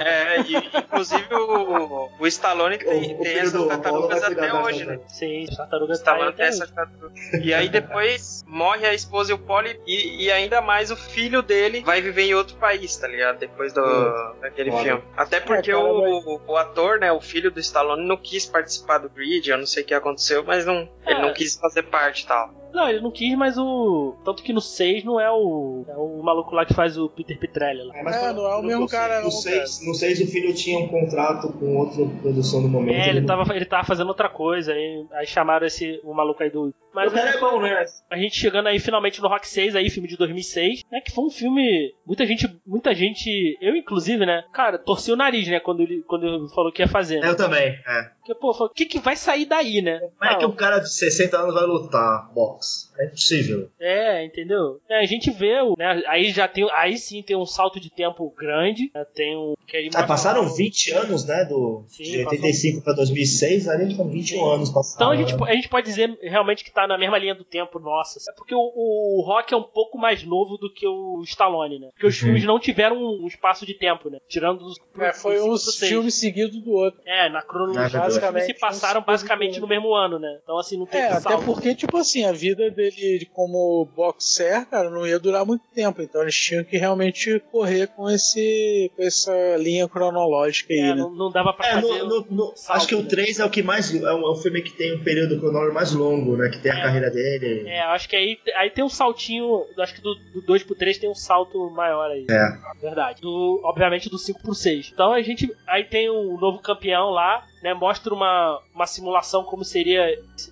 É, 0.00 0.40
e, 0.40 0.56
inclusive 0.78 1.34
o, 1.34 2.08
o 2.18 2.26
Stallone 2.26 2.78
tem, 2.78 3.14
O- 3.14 3.20
o 3.20 3.22
tem 3.22 3.32
filho 3.32 3.38
essas 3.40 3.66
tartarugas 3.68 4.22
até 4.22 4.52
hoje, 4.54 4.84
né? 4.84 4.98
Sim, 5.08 5.46
as 5.48 5.56
tartarugas 5.56 5.98
Stallone 5.98 6.32
tem 6.32 6.44
até 6.46 6.48
hoje. 6.48 6.62
essas 6.62 6.70
tartarugas. 6.74 7.18
E 7.42 7.54
aí 7.54 7.68
depois 7.68 8.42
morre 8.46 8.86
a 8.86 8.94
esposa 8.94 9.32
e 9.32 9.34
o 9.34 9.38
Polly 9.38 9.78
e, 9.86 10.24
e 10.24 10.32
ainda 10.32 10.60
mais 10.60 10.90
o 10.90 10.96
filho 10.96 11.42
dele 11.42 11.82
vai 11.82 12.00
viver 12.00 12.22
em 12.24 12.34
outro 12.34 12.56
país, 12.56 12.96
tá 12.96 13.08
ligado? 13.08 13.38
Depois 13.38 13.72
do, 13.72 13.80
Hum. 13.82 14.34
daquele 14.40 14.70
Foda. 14.70 14.82
filme. 14.82 15.02
Até 15.16 15.40
porque 15.40 15.72
cara, 15.72 15.84
o, 15.84 16.40
o 16.46 16.56
ator, 16.56 16.98
né, 16.98 17.10
o 17.12 17.20
filho 17.20 17.50
do 17.50 17.60
Stallone 17.60 18.06
não 18.06 18.16
quis 18.16 18.46
participar 18.46 18.98
do 18.98 19.08
Grid, 19.08 19.48
eu 19.50 19.58
não 19.58 19.66
sei 19.66 19.82
o 19.82 19.86
que 19.86 19.94
aconteceu, 19.94 20.42
mas 20.44 20.64
não, 20.64 20.88
ele 21.06 21.18
É. 21.18 21.22
não 21.22 21.32
quis 21.32 21.56
fazer 21.56 21.82
parte 21.84 22.24
e 22.24 22.26
tal. 22.26 22.61
Não, 22.72 22.88
ele 22.88 23.00
não 23.00 23.10
quis, 23.10 23.36
mas 23.36 23.58
o. 23.58 24.14
Tanto 24.24 24.42
que 24.42 24.52
no 24.52 24.60
6 24.60 25.04
não 25.04 25.20
é 25.20 25.30
o. 25.30 25.84
É 25.88 25.96
o 25.96 26.22
maluco 26.22 26.54
lá 26.54 26.64
que 26.64 26.74
faz 26.74 26.96
o 26.96 27.08
Peter 27.08 27.38
Petrelli 27.38 27.82
lá. 27.84 27.96
É, 27.96 28.02
mas 28.02 28.16
É, 28.16 28.32
não 28.32 28.46
é 28.46 28.56
o 28.56 28.62
mesmo 28.62 28.88
cara, 28.88 29.16
não, 29.18 29.24
No 29.24 29.30
6, 29.30 29.86
no 29.86 29.94
seis, 29.94 30.20
o 30.20 30.26
filho 30.26 30.54
tinha 30.54 30.78
um 30.78 30.88
contrato 30.88 31.52
com 31.52 31.76
outra 31.76 32.04
produção 32.22 32.60
no 32.62 32.68
momento. 32.68 32.94
É, 32.94 33.08
ele 33.10 33.20
não- 33.20 33.26
tava, 33.26 33.54
ele 33.54 33.64
tava 33.64 33.84
fazendo 33.84 34.08
outra 34.08 34.28
coisa, 34.28 34.72
aí, 34.72 35.06
aí 35.12 35.26
chamaram 35.26 35.66
esse 35.66 36.00
o 36.02 36.14
maluco 36.14 36.42
aí 36.42 36.50
do. 36.50 36.72
Mas 36.94 37.10
o 37.10 37.14
cara 37.14 37.30
é 37.30 37.38
bom, 37.38 37.60
né? 37.60 37.84
a 38.10 38.16
gente 38.16 38.36
chegando 38.36 38.68
aí 38.68 38.78
finalmente 38.78 39.20
no 39.20 39.28
Rock 39.28 39.48
6 39.48 39.74
aí, 39.74 39.88
filme 39.88 40.08
de 40.08 40.16
2006, 40.16 40.84
né, 40.90 41.00
que 41.00 41.10
foi 41.10 41.24
um 41.24 41.30
filme, 41.30 41.94
muita 42.06 42.26
gente, 42.26 42.60
muita 42.66 42.94
gente, 42.94 43.56
eu 43.60 43.74
inclusive, 43.74 44.26
né, 44.26 44.44
cara, 44.52 44.78
torci 44.78 45.10
o 45.10 45.16
nariz, 45.16 45.48
né, 45.48 45.60
quando 45.60 45.80
ele, 45.80 46.02
quando 46.02 46.26
ele 46.26 46.48
falou 46.54 46.70
que 46.70 46.82
ia 46.82 46.88
fazer, 46.88 47.20
né? 47.20 47.28
Eu 47.28 47.36
também, 47.36 47.68
é. 47.86 48.10
Porque, 48.18 48.34
pô, 48.34 48.50
o 48.50 48.68
que 48.68 48.86
que 48.86 48.98
vai 49.00 49.16
sair 49.16 49.46
daí, 49.46 49.82
né? 49.82 49.98
Como 50.18 50.30
é 50.30 50.36
que 50.36 50.46
um 50.46 50.52
cara 50.52 50.78
de 50.78 50.92
60 50.92 51.36
anos 51.36 51.54
vai 51.54 51.64
lutar 51.64 52.30
boxe? 52.32 52.91
É 53.02 53.06
impossível. 53.06 53.68
É, 53.80 54.24
entendeu? 54.24 54.80
É, 54.88 55.00
a 55.00 55.06
gente 55.06 55.30
vê, 55.30 55.60
o- 55.60 55.74
né, 55.78 56.02
aí 56.06 56.30
já 56.30 56.46
tem, 56.46 56.68
aí 56.72 56.96
sim 56.96 57.22
tem 57.22 57.36
um 57.36 57.46
salto 57.46 57.80
de 57.80 57.90
tempo 57.90 58.32
grande, 58.36 58.90
né, 58.94 59.04
tem 59.14 59.36
um... 59.36 59.54
Que 59.66 59.76
aí 59.78 59.88
Ah, 59.94 60.02
passaram 60.04 60.46
20 60.54 60.90
anos, 60.92 61.24
né? 61.24 61.44
Do, 61.46 61.84
Sim, 61.88 62.02
de 62.02 62.18
85 62.18 62.82
pra 62.82 62.92
2006, 62.92 63.68
ali 63.68 63.94
foram 63.96 64.10
21 64.10 64.38
Sim. 64.38 64.54
anos 64.54 64.68
passados. 64.70 64.94
Então 64.96 65.10
a 65.10 65.16
gente, 65.16 65.34
né? 65.34 65.50
a 65.50 65.54
gente 65.54 65.68
pode 65.68 65.86
dizer 65.86 66.10
realmente 66.20 66.62
que 66.62 66.70
tá 66.70 66.86
na 66.86 66.98
mesma 66.98 67.16
linha 67.16 67.34
do 67.34 67.42
tempo, 67.44 67.78
nossa. 67.78 68.18
É 68.30 68.34
porque 68.36 68.54
o, 68.54 68.58
o 68.58 69.22
Rock 69.24 69.54
é 69.54 69.56
um 69.56 69.62
pouco 69.62 69.96
mais 69.96 70.22
novo 70.24 70.58
do 70.58 70.70
que 70.70 70.86
o 70.86 71.22
Stallone, 71.24 71.78
né? 71.78 71.88
Porque 71.94 72.06
os 72.06 72.18
Uhum. 72.18 72.24
filmes 72.26 72.44
não 72.44 72.58
tiveram 72.60 72.96
um 73.02 73.26
espaço 73.26 73.64
de 73.64 73.72
tempo, 73.72 74.10
né? 74.10 74.18
Tirando 74.28 74.60
os. 74.62 74.76
É, 74.98 75.12
foi 75.14 75.40
os 75.40 75.66
um 75.66 75.72
filme 75.72 76.10
seguido 76.10 76.60
do 76.60 76.72
outro. 76.72 77.00
É, 77.06 77.30
na 77.30 77.40
cronologia, 77.40 77.84
os 77.86 77.90
filmes 77.92 78.06
basicamente, 78.08 78.44
se 78.46 78.54
passaram 78.54 79.00
basicamente 79.00 79.58
no 79.60 79.66
mesmo 79.66 79.94
ano, 79.94 80.18
né? 80.18 80.38
Então, 80.42 80.58
assim, 80.58 80.76
não 80.76 80.84
tem 80.86 81.00
É, 81.00 81.12
até 81.12 81.36
porque, 81.38 81.74
tipo 81.74 81.96
assim, 81.96 82.24
a 82.24 82.32
vida 82.32 82.70
dele 82.70 82.91
de- 82.94 83.26
como 83.32 83.88
boxer, 83.96 84.66
cara, 84.66 84.90
não 84.90 85.06
ia 85.06 85.18
durar 85.18 85.44
muito 85.44 85.64
tempo. 85.74 86.02
Então 86.02 86.22
eles 86.22 86.34
tinham 86.36 86.64
que 86.64 86.76
realmente 86.76 87.40
correr 87.50 87.86
com, 87.88 88.08
esse, 88.10 88.90
com 88.96 89.02
essa 89.02 89.32
linha 89.58 89.88
cronológica 89.88 90.72
aí, 90.72 90.80
É, 90.80 90.82
né? 90.88 90.94
não, 90.96 91.10
não 91.10 91.30
dava 91.30 91.52
pra 91.52 91.66
É, 91.68 91.72
fazer. 91.74 91.88
no- 92.02 92.08
no- 92.08 92.26
no- 92.30 92.52
salto, 92.56 92.76
acho 92.78 92.86
que 92.88 92.94
o 92.94 93.02
né? 93.02 93.08
3 93.08 93.40
é 93.40 93.44
o 93.44 93.50
que 93.50 93.62
mais. 93.62 93.94
É 93.94 93.98
o, 94.12 94.18
é 94.26 94.30
o 94.30 94.36
filme 94.36 94.62
que 94.62 94.72
tem 94.72 94.94
um 94.94 95.02
período 95.04 95.38
cronológico 95.38 95.74
mais 95.74 95.92
longo, 95.92 96.36
né? 96.36 96.48
Que 96.48 96.58
tem 96.60 96.72
a 96.72 96.78
É. 96.78 96.82
carreira 96.82 97.10
dele. 97.10 97.68
É, 97.68 97.80
acho 97.82 98.08
que 98.08 98.16
aí, 98.16 98.38
aí 98.56 98.70
tem 98.70 98.84
um 98.84 98.88
saltinho. 98.88 99.64
Acho 99.78 99.94
que 99.94 100.00
do, 100.00 100.14
do 100.34 100.42
2 100.42 100.62
pro 100.62 100.74
3 100.74 100.98
tem 100.98 101.08
um 101.10 101.14
salto 101.14 101.70
maior 101.70 102.10
aí. 102.10 102.26
É. 102.30 102.80
Verdade. 102.80 103.20
Do, 103.22 103.60
obviamente 103.64 104.08
do 104.10 104.18
5 104.18 104.40
pro 104.42 104.54
6. 104.54 104.90
Então 104.92 105.12
a 105.12 105.22
gente. 105.22 105.50
Aí 105.66 105.84
tem 105.84 106.10
um 106.10 106.38
novo 106.38 106.58
campeão 106.60 107.10
lá, 107.10 107.46
né? 107.62 107.74
Mostra 107.74 108.12
uma, 108.12 108.60
uma 108.74 108.86
simulação 108.86 109.44
como 109.44 109.64
seria 109.64 110.02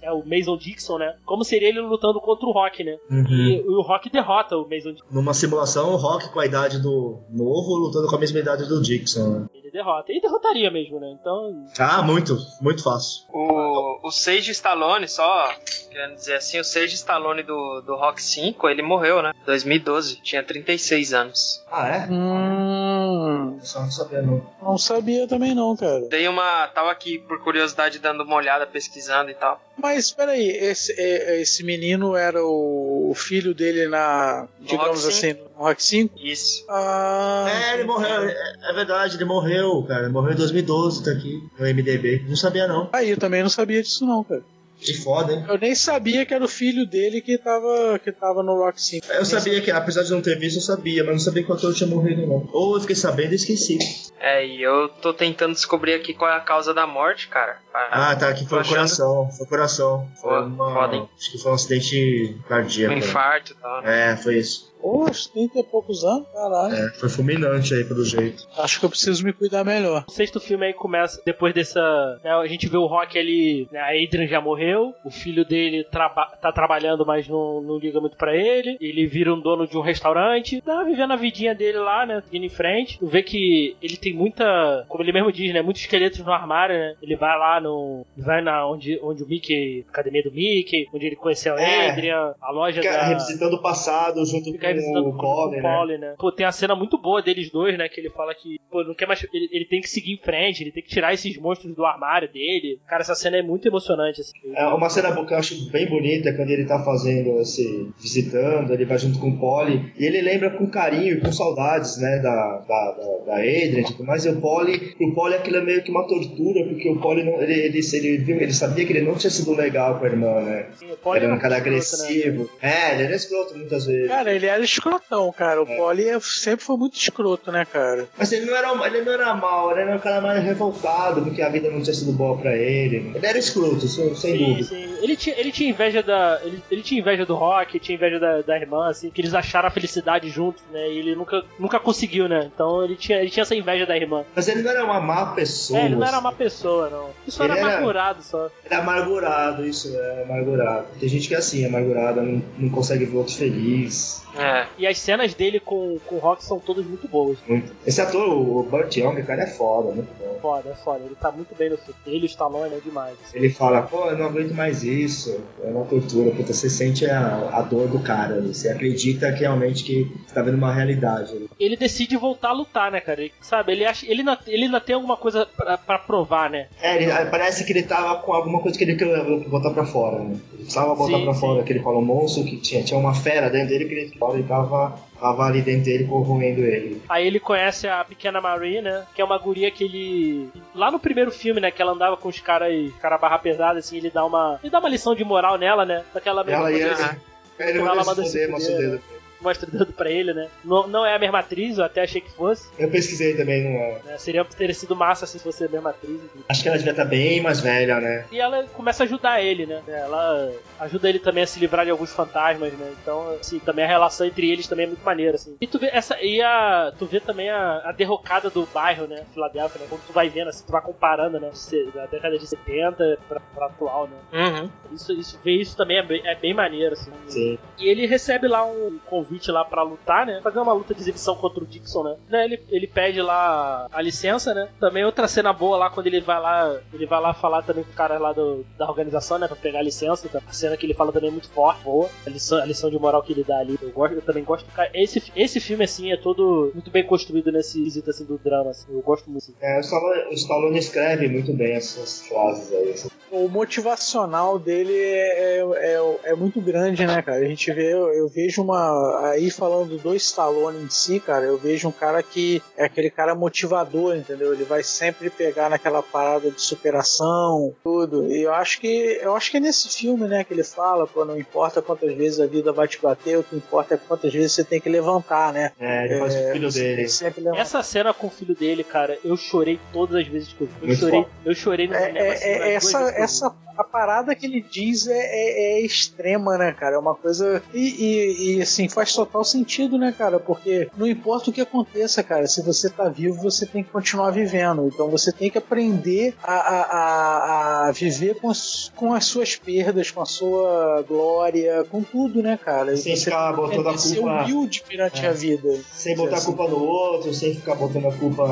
é, 0.02 0.12
o 0.12 0.24
Mason 0.24 0.56
Dixon, 0.56 0.98
né? 0.98 1.16
Como 1.24 1.44
seria 1.44 1.68
ele 1.68 1.80
lutando 1.80 2.20
contra 2.20 2.46
o 2.46 2.52
Rock, 2.52 2.84
né? 2.84 2.96
Uhum. 3.10 3.26
E, 3.28 3.60
o 3.66 3.82
Rock 3.82 4.10
derrota 4.10 4.56
o 4.56 4.68
Mason 4.68 4.92
Dixon. 4.92 5.06
Numa 5.10 5.34
simulação, 5.34 5.92
o 5.92 5.96
Rock 5.96 6.30
com 6.30 6.40
a 6.40 6.46
idade 6.46 6.80
do 6.80 7.18
novo 7.30 7.74
lutando 7.74 8.08
com 8.08 8.16
a 8.16 8.20
mesma 8.20 8.38
idade 8.38 8.66
do 8.66 8.80
Dixon. 8.80 9.40
Né? 9.40 9.46
Ele 9.54 9.70
derrota. 9.70 10.12
E 10.12 10.20
derrotaria 10.20 10.70
mesmo, 10.70 11.00
né? 11.00 11.16
Então. 11.20 11.66
Ah, 11.78 12.02
muito, 12.02 12.36
muito 12.60 12.82
fácil. 12.82 13.24
O, 13.32 14.06
o 14.06 14.10
Sage 14.10 14.50
Stallone, 14.50 15.08
só 15.08 15.50
querendo 15.90 16.14
dizer 16.14 16.34
assim, 16.34 16.58
o 16.60 16.64
Sage 16.64 16.94
Stallone 16.94 17.42
do, 17.42 17.82
do 17.84 17.96
Rock 17.96 18.22
5, 18.22 18.68
ele 18.68 18.82
morreu, 18.82 19.22
né? 19.22 19.32
2012, 19.44 20.20
tinha 20.22 20.42
36 20.42 21.12
anos. 21.12 21.64
Ah, 21.70 21.88
é? 21.88 22.06
Hum, 22.10 23.58
Só 23.62 23.80
não 23.80 23.90
sabia, 23.90 24.22
não. 24.22 24.42
não 24.62 24.78
sabia 24.78 25.26
também 25.26 25.54
não, 25.54 25.76
cara. 25.76 26.08
Dei 26.08 26.28
uma. 26.28 26.68
Tava 26.68 26.90
aqui 27.00 27.18
por 27.18 27.42
curiosidade 27.42 27.98
dando 27.98 28.22
uma 28.22 28.36
olhada, 28.36 28.66
pesquisando 28.66 29.30
e 29.30 29.34
tal. 29.34 29.58
Mas 29.76 30.04
espera 30.06 30.32
aí, 30.32 30.46
esse, 30.48 30.92
é- 30.98 31.40
esse 31.40 31.64
menino 31.64 32.14
era 32.14 32.44
o, 32.44 33.14
filho 33.14 33.54
dele 33.54 33.88
na, 33.88 34.46
digamos 34.60 35.04
Rock 35.04 35.08
assim, 35.08 35.32
no 35.32 35.48
Rock 35.64 35.82
5? 35.82 36.18
Isso. 36.18 36.64
Ah, 36.68 37.46
É, 37.48 37.74
ele 37.74 37.84
morreu, 37.84 38.24
é, 38.24 38.34
é 38.68 38.72
verdade, 38.74 39.16
ele 39.16 39.24
morreu, 39.24 39.82
cara. 39.88 40.04
Ele 40.04 40.12
morreu 40.12 40.32
em 40.32 40.36
2012, 40.36 41.04
tá 41.04 41.10
aqui 41.12 41.42
no 41.58 41.66
MDB. 41.66 42.24
Não 42.28 42.36
sabia, 42.36 42.66
não. 42.68 42.90
Aí 42.92 43.10
eu 43.10 43.16
também 43.16 43.42
não 43.42 43.50
sabia 43.50 43.82
disso 43.82 44.04
não, 44.06 44.22
cara. 44.22 44.42
Que 44.80 44.94
foda, 44.94 45.32
hein? 45.32 45.44
Eu 45.48 45.58
nem 45.58 45.74
sabia 45.74 46.24
que 46.24 46.32
era 46.32 46.44
o 46.44 46.48
filho 46.48 46.86
dele 46.86 47.20
que 47.20 47.36
tava, 47.36 48.00
que 48.02 48.10
tava 48.10 48.42
no 48.42 48.56
Rock 48.56 48.80
5. 48.80 49.06
Eu 49.12 49.24
sabia 49.24 49.60
que, 49.60 49.70
apesar 49.70 50.02
de 50.02 50.10
não 50.10 50.22
ter 50.22 50.38
visto, 50.38 50.56
eu 50.56 50.62
sabia, 50.62 51.04
mas 51.04 51.12
não 51.12 51.20
sabia 51.20 51.44
que 51.44 51.50
o 51.50 51.54
ator 51.54 51.74
tinha 51.74 51.88
morrido, 51.88 52.26
não. 52.26 52.48
Ou 52.52 52.76
eu 52.76 52.80
fiquei 52.80 52.96
sabendo 52.96 53.32
e 53.32 53.36
esqueci. 53.36 53.78
É, 54.18 54.46
e 54.46 54.62
eu 54.62 54.88
tô 54.88 55.12
tentando 55.12 55.52
descobrir 55.54 55.94
aqui 55.94 56.14
qual 56.14 56.30
é 56.30 56.36
a 56.36 56.40
causa 56.40 56.72
da 56.72 56.86
morte, 56.86 57.28
cara. 57.28 57.58
Ah, 57.90 58.16
tá, 58.16 58.28
aqui 58.28 58.46
foi 58.46 58.58
o 58.58 58.60
achando- 58.60 58.74
coração. 58.76 59.30
Foi 59.30 59.46
o 59.46 59.48
coração. 59.48 60.08
Foi 60.20 60.42
uma, 60.44 60.72
foda, 60.74 60.96
acho 61.18 61.32
que 61.32 61.38
foi 61.38 61.52
um 61.52 61.54
acidente 61.54 62.36
cardíaco. 62.48 62.92
Um 62.92 62.98
né? 62.98 63.04
infarto 63.04 63.52
e 63.52 63.56
tal. 63.56 63.82
né? 63.82 64.12
É, 64.12 64.16
foi 64.16 64.36
isso. 64.38 64.70
Poxa, 64.80 65.28
30 65.34 65.58
e 65.58 65.62
poucos 65.64 66.02
anos, 66.04 66.26
caralho. 66.32 66.74
É, 66.74 66.90
foi 66.94 67.10
fulminante 67.10 67.74
aí, 67.74 67.84
pelo 67.84 68.02
jeito. 68.02 68.48
Acho 68.56 68.80
que 68.80 68.86
eu 68.86 68.88
preciso 68.88 69.22
me 69.22 69.30
cuidar 69.30 69.62
melhor. 69.62 70.06
O 70.08 70.10
sexto 70.10 70.40
filme 70.40 70.64
aí 70.64 70.72
começa 70.72 71.20
depois 71.22 71.52
dessa. 71.52 72.18
né, 72.24 72.30
a 72.32 72.46
gente 72.46 72.66
vê 72.66 72.78
o 72.78 72.86
Rock 72.86 73.18
ali. 73.18 73.68
Né, 73.70 73.78
a 73.78 73.88
Adrian 73.88 74.26
já 74.26 74.40
morreu. 74.40 74.94
O 75.04 75.10
filho 75.10 75.44
dele 75.44 75.84
traba- 75.84 76.32
tá 76.40 76.50
trabalhando, 76.50 77.04
mas 77.04 77.28
não, 77.28 77.60
não 77.60 77.76
liga 77.78 78.00
muito 78.00 78.16
pra 78.16 78.34
ele. 78.34 78.78
Ele 78.80 79.06
vira 79.06 79.34
um 79.34 79.38
dono 79.40 79.66
de 79.68 79.76
um 79.76 79.82
restaurante. 79.82 80.62
Tá 80.62 80.82
vivendo 80.82 81.12
a 81.12 81.16
vidinha 81.16 81.54
dele 81.54 81.76
lá, 81.76 82.06
né? 82.06 82.22
Seguindo 82.24 82.46
em 82.46 82.48
frente. 82.48 82.98
Tu 82.98 83.06
vê 83.06 83.22
que 83.22 83.76
ele 83.82 83.98
tem 83.98 84.14
muita. 84.14 84.86
Como 84.88 85.04
ele 85.04 85.12
mesmo 85.12 85.30
diz, 85.30 85.52
né? 85.52 85.60
Muitos 85.60 85.82
esqueletos 85.82 86.20
no 86.20 86.32
armário, 86.32 86.74
né? 86.74 86.94
Ele 87.02 87.16
vai 87.16 87.38
lá 87.38 87.60
no. 87.60 87.69
Vai 88.16 88.42
na 88.42 88.66
onde, 88.68 88.98
onde 89.02 89.22
o 89.22 89.26
Mickey. 89.26 89.84
Academia 89.88 90.22
do 90.22 90.32
Mickey. 90.32 90.86
Onde 90.92 91.06
ele 91.06 91.16
conheceu 91.16 91.54
a 91.54 91.60
É. 91.60 91.90
Adrian. 91.90 92.34
A 92.40 92.50
loja 92.50 92.80
Fica 92.82 92.94
da. 92.94 93.04
revisitando 93.04 93.56
o 93.56 93.62
passado 93.62 94.24
junto 94.24 94.52
Fica 94.52 94.74
com 94.74 94.98
o 95.00 95.16
Colin, 95.16 95.56
né? 95.60 95.98
Né? 95.98 96.14
Pô, 96.18 96.30
tem 96.32 96.46
a 96.46 96.52
cena 96.52 96.74
muito 96.74 96.96
boa 96.98 97.22
deles 97.22 97.50
dois, 97.50 97.76
né? 97.76 97.88
Que 97.88 98.00
ele 98.00 98.10
fala 98.10 98.34
que, 98.34 98.58
pô, 98.70 98.82
não 98.84 98.94
quer 98.94 99.06
mais. 99.06 99.22
Ele, 99.32 99.48
ele 99.52 99.64
tem 99.64 99.80
que 99.80 99.88
seguir 99.88 100.12
em 100.14 100.18
frente, 100.22 100.62
ele 100.62 100.72
tem 100.72 100.82
que 100.82 100.88
tirar 100.88 101.12
esses 101.12 101.36
monstros 101.38 101.74
do 101.74 101.84
armário 101.84 102.30
dele. 102.32 102.78
Cara, 102.86 103.02
essa 103.02 103.14
cena 103.14 103.36
é 103.36 103.42
muito 103.42 103.66
emocionante, 103.66 104.20
assim. 104.20 104.32
É 104.54 104.66
uma 104.66 104.88
cena 104.88 105.10
que 105.24 105.34
eu 105.34 105.38
acho 105.38 105.70
bem 105.70 105.88
bonita 105.88 106.30
é 106.30 106.32
quando 106.32 106.50
ele 106.50 106.64
tá 106.64 106.82
fazendo 106.84 107.40
esse. 107.40 107.90
visitando, 108.00 108.72
ele 108.72 108.84
vai 108.84 108.98
junto 108.98 109.18
com 109.18 109.30
o 109.30 109.38
Polly 109.38 109.92
e 109.98 110.04
ele 110.04 110.20
lembra 110.20 110.50
com 110.50 110.68
carinho 110.70 111.16
e 111.16 111.20
com 111.20 111.32
saudades, 111.32 111.98
né, 112.00 112.18
da, 112.18 112.58
da, 112.66 112.92
da, 112.92 113.24
da 113.26 113.34
Adrian 113.36 113.80
e 113.80 113.84
tudo 113.84 114.04
mais. 114.04 114.24
E 114.24 114.28
o 114.30 114.40
Polly, 114.40 114.94
pro 114.96 115.14
Polly 115.14 115.34
aquilo 115.34 115.56
é 115.56 115.60
meio 115.62 115.82
que 115.82 115.90
uma 115.90 116.06
tortura, 116.06 116.64
porque 116.64 116.88
o 116.88 117.00
Polly 117.00 117.24
não, 117.24 117.40
ele, 117.52 117.78
ele, 117.78 117.80
ele, 117.96 118.18
viu, 118.18 118.36
ele 118.40 118.52
sabia 118.52 118.84
que 118.84 118.92
ele 118.92 119.02
não 119.02 119.14
tinha 119.14 119.30
sido 119.30 119.52
legal 119.54 119.98
com 119.98 120.04
a 120.04 120.08
irmã, 120.08 120.40
né? 120.40 120.66
Assim, 120.72 120.90
o 120.92 120.96
Polly 120.96 121.24
Era 121.24 121.34
um 121.34 121.38
cara 121.38 121.56
escroto, 121.58 121.70
né? 121.70 121.76
agressivo. 122.06 122.50
É, 122.62 122.94
ele 122.94 123.02
era 123.04 123.16
escroto 123.16 123.56
muitas 123.56 123.86
vezes. 123.86 124.08
Cara, 124.08 124.32
ele 124.32 124.46
era 124.46 124.62
escrotão, 124.62 125.32
cara. 125.32 125.62
O 125.62 125.68
É. 125.68 125.76
Polly 125.76 126.04
sempre 126.20 126.64
foi 126.64 126.76
muito 126.76 126.96
escroto, 126.96 127.50
né, 127.52 127.64
cara? 127.70 128.06
Mas 128.16 128.32
ele 128.32 128.46
não, 128.46 128.56
era, 128.56 128.86
ele 128.86 129.02
não 129.02 129.12
era 129.12 129.34
mal, 129.34 129.70
ele 129.72 129.80
era 129.82 129.96
um 129.96 129.98
cara 129.98 130.20
mais 130.20 130.42
revoltado 130.44 131.22
porque 131.22 131.42
a 131.42 131.48
vida 131.48 131.70
não 131.70 131.80
tinha 131.82 131.94
sido 131.94 132.12
boa 132.12 132.36
pra 132.38 132.56
ele. 132.56 133.12
Ele 133.14 133.26
era 133.26 133.38
escroto, 133.38 133.86
sem, 133.88 134.14
sem 134.14 134.32
Sim, 134.36 134.44
dúvida. 134.46 134.68
sim. 134.68 134.94
Ele 135.02 135.16
tinha, 135.16 135.36
ele 135.38 135.52
tinha 135.52 135.70
inveja 135.70 136.02
da. 136.02 136.40
Ele, 136.44 136.62
ele 136.70 136.82
tinha 136.82 137.00
inveja 137.00 137.24
do 137.24 137.34
Rock, 137.34 137.78
tinha 137.80 137.96
inveja 137.96 138.18
da, 138.18 138.42
da 138.42 138.56
irmã, 138.56 138.88
assim, 138.90 139.10
que 139.10 139.20
eles 139.20 139.34
acharam 139.34 139.68
a 139.68 139.70
felicidade 139.70 140.28
juntos, 140.28 140.62
né? 140.72 140.88
E 140.90 140.98
ele 140.98 141.14
nunca, 141.14 141.42
nunca 141.58 141.78
conseguiu, 141.80 142.28
né? 142.28 142.50
Então 142.54 142.84
ele 142.84 142.96
tinha, 142.96 143.18
ele 143.20 143.30
tinha 143.30 143.42
essa 143.42 143.54
inveja 143.54 143.86
da 143.86 143.96
irmã. 143.96 144.24
Mas 144.34 144.48
ele 144.48 144.62
não 144.62 144.70
era 144.70 144.84
uma 144.84 145.00
má 145.00 145.26
pessoa. 145.34 145.78
É, 145.80 145.86
ele 145.86 145.96
não 145.96 146.06
era 146.06 146.18
uma 146.18 146.32
pessoa, 146.32 146.90
não. 146.90 147.04
Ele 147.06 147.30
só 147.40 147.44
era 147.52 147.58
era- 147.58 147.68
amargurado 147.68 148.22
só. 148.22 148.50
É 148.70 148.74
amargurado, 148.76 149.66
isso, 149.66 149.96
é 149.96 150.22
amargurado. 150.22 150.86
Tem 150.98 151.08
gente 151.08 151.28
que 151.28 151.34
é 151.34 151.38
assim, 151.38 151.64
amargurada, 151.64 152.22
não, 152.22 152.42
não 152.58 152.68
consegue 152.70 153.04
ver 153.04 153.16
outro 153.16 153.34
feliz. 153.34 154.22
É. 154.36 154.66
E 154.78 154.86
as 154.86 154.98
cenas 154.98 155.34
dele 155.34 155.58
com, 155.58 155.98
com 156.06 156.14
o 156.16 156.18
Rock 156.18 156.44
são 156.44 156.58
todas 156.60 156.86
muito 156.86 157.08
boas. 157.08 157.38
Muito. 157.48 157.72
Esse 157.84 158.00
ator, 158.00 158.28
o 158.28 158.62
Burt 158.62 158.96
Young, 158.96 159.20
cara, 159.24 159.42
é 159.42 159.46
foda, 159.46 159.92
muito 159.92 160.08
bom. 160.18 160.38
Foda, 160.40 160.70
é 160.70 160.74
foda. 160.74 161.00
Ele 161.04 161.16
tá 161.16 161.32
muito 161.32 161.54
bem 161.56 161.70
no 161.70 161.76
filme. 161.76 161.94
Ele 162.06 162.20
e 162.20 162.24
o 162.24 162.26
Stallone 162.26 162.74
é 162.74 162.78
demais. 162.78 163.16
assim. 163.24 163.36
Ele 163.36 163.50
fala, 163.50 163.82
pô, 163.82 164.06
eu 164.08 164.16
não 164.16 164.26
aguento 164.26 164.54
mais 164.54 164.84
isso. 164.84 165.40
É 165.64 165.66
uma 165.68 165.84
tortura, 165.84 166.30
puta, 166.30 166.52
você 166.52 166.70
sente 166.70 167.04
a, 167.06 167.50
a 167.52 167.62
dor 167.62 167.88
do 167.88 167.98
cara, 167.98 168.36
ali. 168.36 168.54
você 168.54 168.68
acredita 168.68 169.32
que 169.32 169.40
realmente 169.40 169.82
que 169.82 170.04
você 170.26 170.34
tá 170.34 170.42
vendo 170.42 170.54
uma 170.56 170.72
realidade. 170.72 171.49
Ele 171.60 171.76
decide 171.76 172.16
voltar 172.16 172.48
a 172.48 172.52
lutar, 172.52 172.90
né, 172.90 173.00
cara? 173.00 173.20
Ele, 173.20 173.32
sabe, 173.42 173.72
ele 173.72 173.84
acha. 173.84 174.06
Ele 174.06 174.20
ainda, 174.20 174.38
ele 174.46 174.64
ainda 174.64 174.80
tem 174.80 174.94
alguma 174.94 175.16
coisa 175.16 175.44
pra, 175.44 175.76
pra 175.76 175.98
provar, 175.98 176.48
né? 176.48 176.68
É, 176.80 176.96
ele- 176.96 177.30
parece 177.30 177.64
que 177.66 177.72
ele 177.72 177.82
tava 177.82 178.16
com 178.22 178.32
alguma 178.32 178.60
coisa 178.60 178.78
que 178.78 178.84
ele 178.84 178.96
queria 178.96 179.22
botar 179.46 179.70
pra 179.70 179.84
fora, 179.84 180.18
né? 180.20 180.36
Ele 180.54 180.62
precisava 180.62 180.94
botar 180.94 181.18
Sim, 181.18 181.24
pra 181.24 181.34
sim. 181.34 181.40
fora 181.40 181.60
aquele 181.60 181.80
falou 181.80 182.00
monstro 182.02 182.44
que 182.44 182.56
tinha, 182.56 182.82
tinha 182.82 182.98
uma 182.98 183.12
fera 183.14 183.50
dentro 183.50 183.68
dele 183.68 183.84
que 183.84 183.94
ele 183.94 184.12
ele 184.32 184.42
tava, 184.44 184.98
tava 185.20 185.42
ali 185.44 185.60
dentro 185.60 185.84
dele 185.84 186.04
corroendo 186.04 186.60
ele. 186.62 187.02
Aí 187.08 187.26
ele 187.26 187.38
conhece 187.38 187.86
a 187.86 188.02
pequena 188.04 188.40
Marie, 188.40 188.80
né? 188.80 189.04
Que 189.14 189.20
é 189.20 189.24
uma 189.24 189.36
guria 189.36 189.70
que 189.70 189.84
ele. 189.84 190.48
Lá 190.74 190.90
no 190.90 190.98
primeiro 190.98 191.30
filme, 191.30 191.60
né? 191.60 191.70
Que 191.70 191.82
ela 191.82 191.92
andava 191.92 192.16
com 192.16 192.28
os 192.30 192.40
caras, 192.40 192.72
cara 193.02 193.18
barra 193.18 193.38
pesada, 193.38 193.78
assim, 193.80 193.98
ele 193.98 194.08
dá 194.10 194.24
uma. 194.24 194.58
Ele 194.62 194.70
dá 194.70 194.78
uma 194.78 194.88
lição 194.88 195.14
de 195.14 195.24
moral 195.24 195.58
nela, 195.58 195.84
né? 195.84 196.04
Só 196.12 196.20
que 196.20 196.28
ela 196.28 196.42
Ela 196.46 196.72
ia. 196.72 196.88
mostra- 196.88 197.18
Ele 197.60 197.78
Ela 197.78 197.88
mandou 197.96 198.06
manda 198.06 198.24
se 198.24 198.46
fuder, 198.48 198.50
fuder. 198.50 199.00
Mostra 199.42 199.68
o 199.68 199.72
dedo 199.72 199.92
pra 199.92 200.10
ele, 200.10 200.32
né? 200.32 200.48
Não, 200.64 200.86
não 200.86 201.04
é 201.06 201.14
a 201.14 201.18
mesma 201.18 201.38
atriz, 201.40 201.78
eu 201.78 201.84
até 201.84 202.02
achei 202.02 202.20
que 202.20 202.30
fosse. 202.30 202.68
Eu 202.78 202.90
pesquisei 202.90 203.36
também, 203.36 203.64
não 203.64 203.80
é. 203.80 204.00
né? 204.04 204.18
Seria 204.18 204.44
teria 204.44 204.74
sido 204.74 204.94
massa 204.96 205.24
assim, 205.24 205.38
se 205.38 205.44
fosse 205.44 205.64
a 205.64 205.68
mesma 205.68 205.90
atriz. 205.90 206.16
enfim. 206.16 206.44
Acho 206.48 206.62
que 206.62 206.68
ela 206.68 206.76
devia 206.78 206.92
estar 206.92 207.04
bem 207.04 207.40
mais 207.40 207.60
velha, 207.60 208.00
né? 208.00 208.24
E 208.30 208.40
ela 208.40 208.64
começa 208.74 209.02
a 209.02 209.06
ajudar 209.06 209.42
ele, 209.42 209.66
né? 209.66 209.82
Ela 209.88 210.52
ajuda 210.78 211.08
ele 211.08 211.18
também 211.18 211.44
a 211.44 211.46
se 211.46 211.58
livrar 211.60 211.84
de 211.84 211.90
alguns 211.90 212.12
fantasmas, 212.12 212.72
né? 212.72 212.92
Então, 213.02 213.36
assim, 213.40 213.58
também 213.58 213.84
a 213.84 213.88
relação 213.88 214.26
entre 214.26 214.50
eles 214.50 214.66
também 214.66 214.84
é 214.84 214.88
muito 214.88 215.04
maneira, 215.04 215.34
assim. 215.36 215.56
E 215.60 215.66
tu 215.66 215.78
vê 215.78 215.86
essa. 215.92 216.20
E 216.20 216.40
a. 216.42 216.92
Tu 216.98 217.06
vê 217.06 217.20
também 217.20 217.48
a, 217.50 217.82
a 217.84 217.92
derrocada 217.92 218.50
do 218.50 218.66
bairro, 218.66 219.06
né? 219.06 219.24
Filadélfia, 219.32 219.80
né? 219.80 219.86
Quando 219.88 220.02
tu 220.06 220.12
vai 220.12 220.28
vendo, 220.28 220.48
assim, 220.48 220.64
tu 220.64 220.72
vai 220.72 220.82
comparando, 220.82 221.38
né? 221.38 221.50
Da 221.94 222.06
década 222.06 222.38
de 222.38 222.46
70 222.46 223.18
pra, 223.28 223.40
pra 223.54 223.66
atual, 223.66 224.08
né? 224.08 224.16
Uhum. 224.32 224.70
Isso, 224.92 225.12
isso, 225.12 225.40
ver 225.44 225.52
isso 225.60 225.76
também 225.76 225.98
é 225.98 226.02
bem, 226.02 226.26
é 226.26 226.34
bem 226.34 226.54
maneiro, 226.54 226.94
assim. 226.94 227.10
Sim. 227.26 227.58
E 227.78 227.88
ele 227.88 228.06
recebe 228.06 228.48
lá 228.48 228.64
um 228.64 228.98
convite 229.06 229.29
lá 229.50 229.64
pra 229.64 229.82
lutar, 229.82 230.26
né? 230.26 230.40
Fazer 230.42 230.58
uma 230.58 230.72
luta 230.72 230.94
de 230.94 231.00
exibição 231.00 231.36
contra 231.36 231.62
o 231.62 231.66
Dixon, 231.66 232.02
né? 232.02 232.16
Né, 232.28 232.44
Ele, 232.44 232.62
ele 232.68 232.86
pede 232.86 233.20
lá 233.20 233.86
a 233.90 234.00
licença, 234.02 234.54
né? 234.54 234.68
Também 234.78 235.04
outra 235.04 235.28
cena 235.28 235.52
boa 235.52 235.76
lá 235.76 235.90
quando 235.90 236.06
ele 236.06 236.20
vai 236.20 236.40
lá, 236.40 236.80
ele 236.92 237.06
vai 237.06 237.20
lá 237.20 237.34
falar 237.34 237.62
também 237.62 237.84
com 237.84 237.90
o 237.90 237.94
cara 237.94 238.18
lá 238.18 238.32
do, 238.32 238.64
da 238.78 238.88
organização, 238.88 239.38
né? 239.38 239.46
Pra 239.46 239.56
pegar 239.56 239.80
a 239.80 239.82
licença. 239.82 240.28
Tá? 240.28 240.40
A 240.46 240.52
cena 240.52 240.76
que 240.76 240.86
ele 240.86 240.94
fala 240.94 241.12
também 241.12 241.28
é 241.28 241.32
muito 241.32 241.48
forte, 241.50 241.82
boa. 241.82 242.08
A 242.26 242.30
lição, 242.30 242.58
a 242.58 242.64
lição 242.64 242.90
de 242.90 242.98
moral 242.98 243.22
que 243.22 243.32
ele 243.32 243.44
dá 243.44 243.58
ali. 243.58 243.78
Eu, 243.80 243.90
gosto, 243.90 244.14
eu 244.14 244.22
também 244.22 244.44
gosto. 244.44 244.70
Cara, 244.72 244.90
esse, 244.94 245.22
esse 245.36 245.60
filme, 245.60 245.84
assim, 245.84 246.12
é 246.12 246.16
todo 246.16 246.70
muito 246.74 246.90
bem 246.90 247.04
construído 247.04 247.52
nesse 247.52 247.82
quesito, 247.82 248.10
assim, 248.10 248.24
do 248.24 248.38
drama, 248.38 248.70
assim. 248.70 248.92
Eu 248.92 249.00
gosto 249.02 249.30
muito. 249.30 249.52
É, 249.60 249.78
o 249.78 250.34
Stallone, 250.34 250.78
escreve 250.78 251.28
muito 251.28 251.52
bem 251.52 251.74
essas 251.74 252.26
frases 252.26 252.72
aí. 252.72 252.94
O 253.30 253.48
motivacional 253.48 254.58
dele 254.58 254.92
é, 254.94 255.60
é, 255.60 256.16
é 256.24 256.34
muito 256.34 256.60
grande, 256.60 257.06
né, 257.06 257.22
cara? 257.22 257.38
A 257.38 257.44
gente 257.44 257.72
vê, 257.72 257.92
eu, 257.92 258.12
eu 258.12 258.28
vejo 258.28 258.62
uma. 258.62 259.30
Aí 259.30 259.50
falando 259.50 259.96
do 259.98 260.14
Stallone 260.16 260.82
em 260.84 260.90
si, 260.90 261.20
cara, 261.20 261.44
eu 261.44 261.56
vejo 261.56 261.88
um 261.88 261.92
cara 261.92 262.22
que 262.22 262.60
é 262.76 262.84
aquele 262.84 263.10
cara 263.10 263.34
motivador, 263.34 264.16
entendeu? 264.16 264.52
Ele 264.52 264.64
vai 264.64 264.82
sempre 264.82 265.30
pegar 265.30 265.70
naquela 265.70 266.02
parada 266.02 266.50
de 266.50 266.60
superação, 266.60 267.74
tudo. 267.82 268.26
E 268.32 268.42
eu 268.42 268.52
acho 268.52 268.80
que 268.80 269.18
eu 269.22 269.34
acho 269.36 269.50
que 269.50 269.56
é 269.56 269.60
nesse 269.60 269.88
filme, 269.88 270.26
né, 270.26 270.44
que 270.44 270.52
ele 270.52 270.64
fala, 270.64 271.06
pô, 271.06 271.24
não 271.24 271.38
importa 271.38 271.80
quantas 271.80 272.12
vezes 272.14 272.40
a 272.40 272.46
vida 272.46 272.72
vai 272.72 272.88
te 272.88 273.00
bater, 273.00 273.38
o 273.38 273.42
que 273.42 273.56
importa 273.56 273.94
é 273.94 273.98
quantas 273.98 274.32
vezes 274.32 274.52
você 274.52 274.64
tem 274.64 274.80
que 274.80 274.88
levantar, 274.88 275.52
né? 275.52 275.72
É, 275.78 276.04
ele 276.06 276.18
faz 276.18 276.34
o 276.34 276.52
filho 276.52 276.70
dele. 276.70 277.02
que 277.02 277.08
sempre 277.08 277.40
levantar. 277.42 277.62
Essa 277.62 277.82
cena 277.82 278.12
com 278.12 278.26
o 278.26 278.30
filho 278.30 278.54
dele, 278.54 278.82
cara, 278.84 279.18
eu 279.24 279.36
chorei 279.36 279.78
todas 279.92 280.16
as 280.16 280.26
vezes 280.26 280.52
que 280.52 280.62
eu 280.62 280.66
vi. 280.66 280.72
Eu 280.82 280.86
Muito 280.88 280.98
chorei, 281.00 281.26
eu 281.44 281.54
chorei 281.54 281.86
no 281.86 281.94
É, 281.94 282.06
cinema. 282.06 282.18
é- 282.26 282.30
assim, 282.32 282.44
é- 282.46 282.72
essa, 282.74 282.98
essa 283.20 283.54
a 283.78 283.84
parada 283.84 284.34
que 284.34 284.44
ele 284.44 284.60
diz 284.60 285.06
é, 285.06 285.14
é- 285.16 285.78
é 285.78 285.80
extrema, 285.80 286.58
né, 286.58 286.70
cara? 286.70 286.96
É 286.96 286.98
uma 286.98 287.14
coisa. 287.14 287.62
E, 287.72 287.78
e- 287.78 288.56
e, 288.58 288.62
assim, 288.62 288.90
faz 288.90 289.14
total 289.14 289.42
sentido, 289.42 289.96
né, 289.96 290.14
cara? 290.16 290.38
Porque 290.38 290.88
não 290.98 291.06
importa 291.06 291.48
o 291.48 291.52
que 291.52 291.62
aconteça, 291.62 292.22
cara, 292.22 292.46
se 292.46 292.60
você 292.62 292.90
tá 292.90 293.08
vivo, 293.08 293.40
você 293.40 293.64
tem 293.64 293.82
que 293.82 293.88
continuar 293.90 294.32
vivendo. 294.32 294.86
Então 294.92 295.08
você 295.08 295.32
tem 295.32 295.48
que 295.48 295.56
aprender 295.56 296.34
a, 296.42 296.52
a- 296.52 296.82
a- 296.82 297.88
a 297.88 297.92
viver 297.92 298.34
com 298.38 298.50
as, 298.50 298.92
com 298.94 299.14
as 299.14 299.24
suas 299.24 299.56
perdas, 299.56 300.10
com 300.10 300.20
a 300.20 300.26
sua 300.26 301.02
glória, 301.08 301.82
com 301.90 302.02
tudo, 302.02 302.42
né, 302.42 302.58
cara? 302.62 302.94
Sem 302.98 303.16
você 303.16 303.24
ficar 303.26 303.52
botando 303.54 303.78
a 303.78 303.80
aprender 303.92 303.98
ser 303.98 304.16
culpa- 304.16 304.42
humilde 304.44 304.82
perante 304.86 305.24
É. 305.24 305.28
a 305.28 305.32
vida. 305.32 305.80
Sem 305.90 306.14
botar 306.16 306.34
a 306.34 306.36
Assim. 306.38 306.46
culpa 306.52 306.68
no 306.68 306.84
outro, 306.84 307.32
sem 307.32 307.54
ficar 307.54 307.76
botando 307.76 308.08
a 308.08 308.12
culpa 308.12 308.46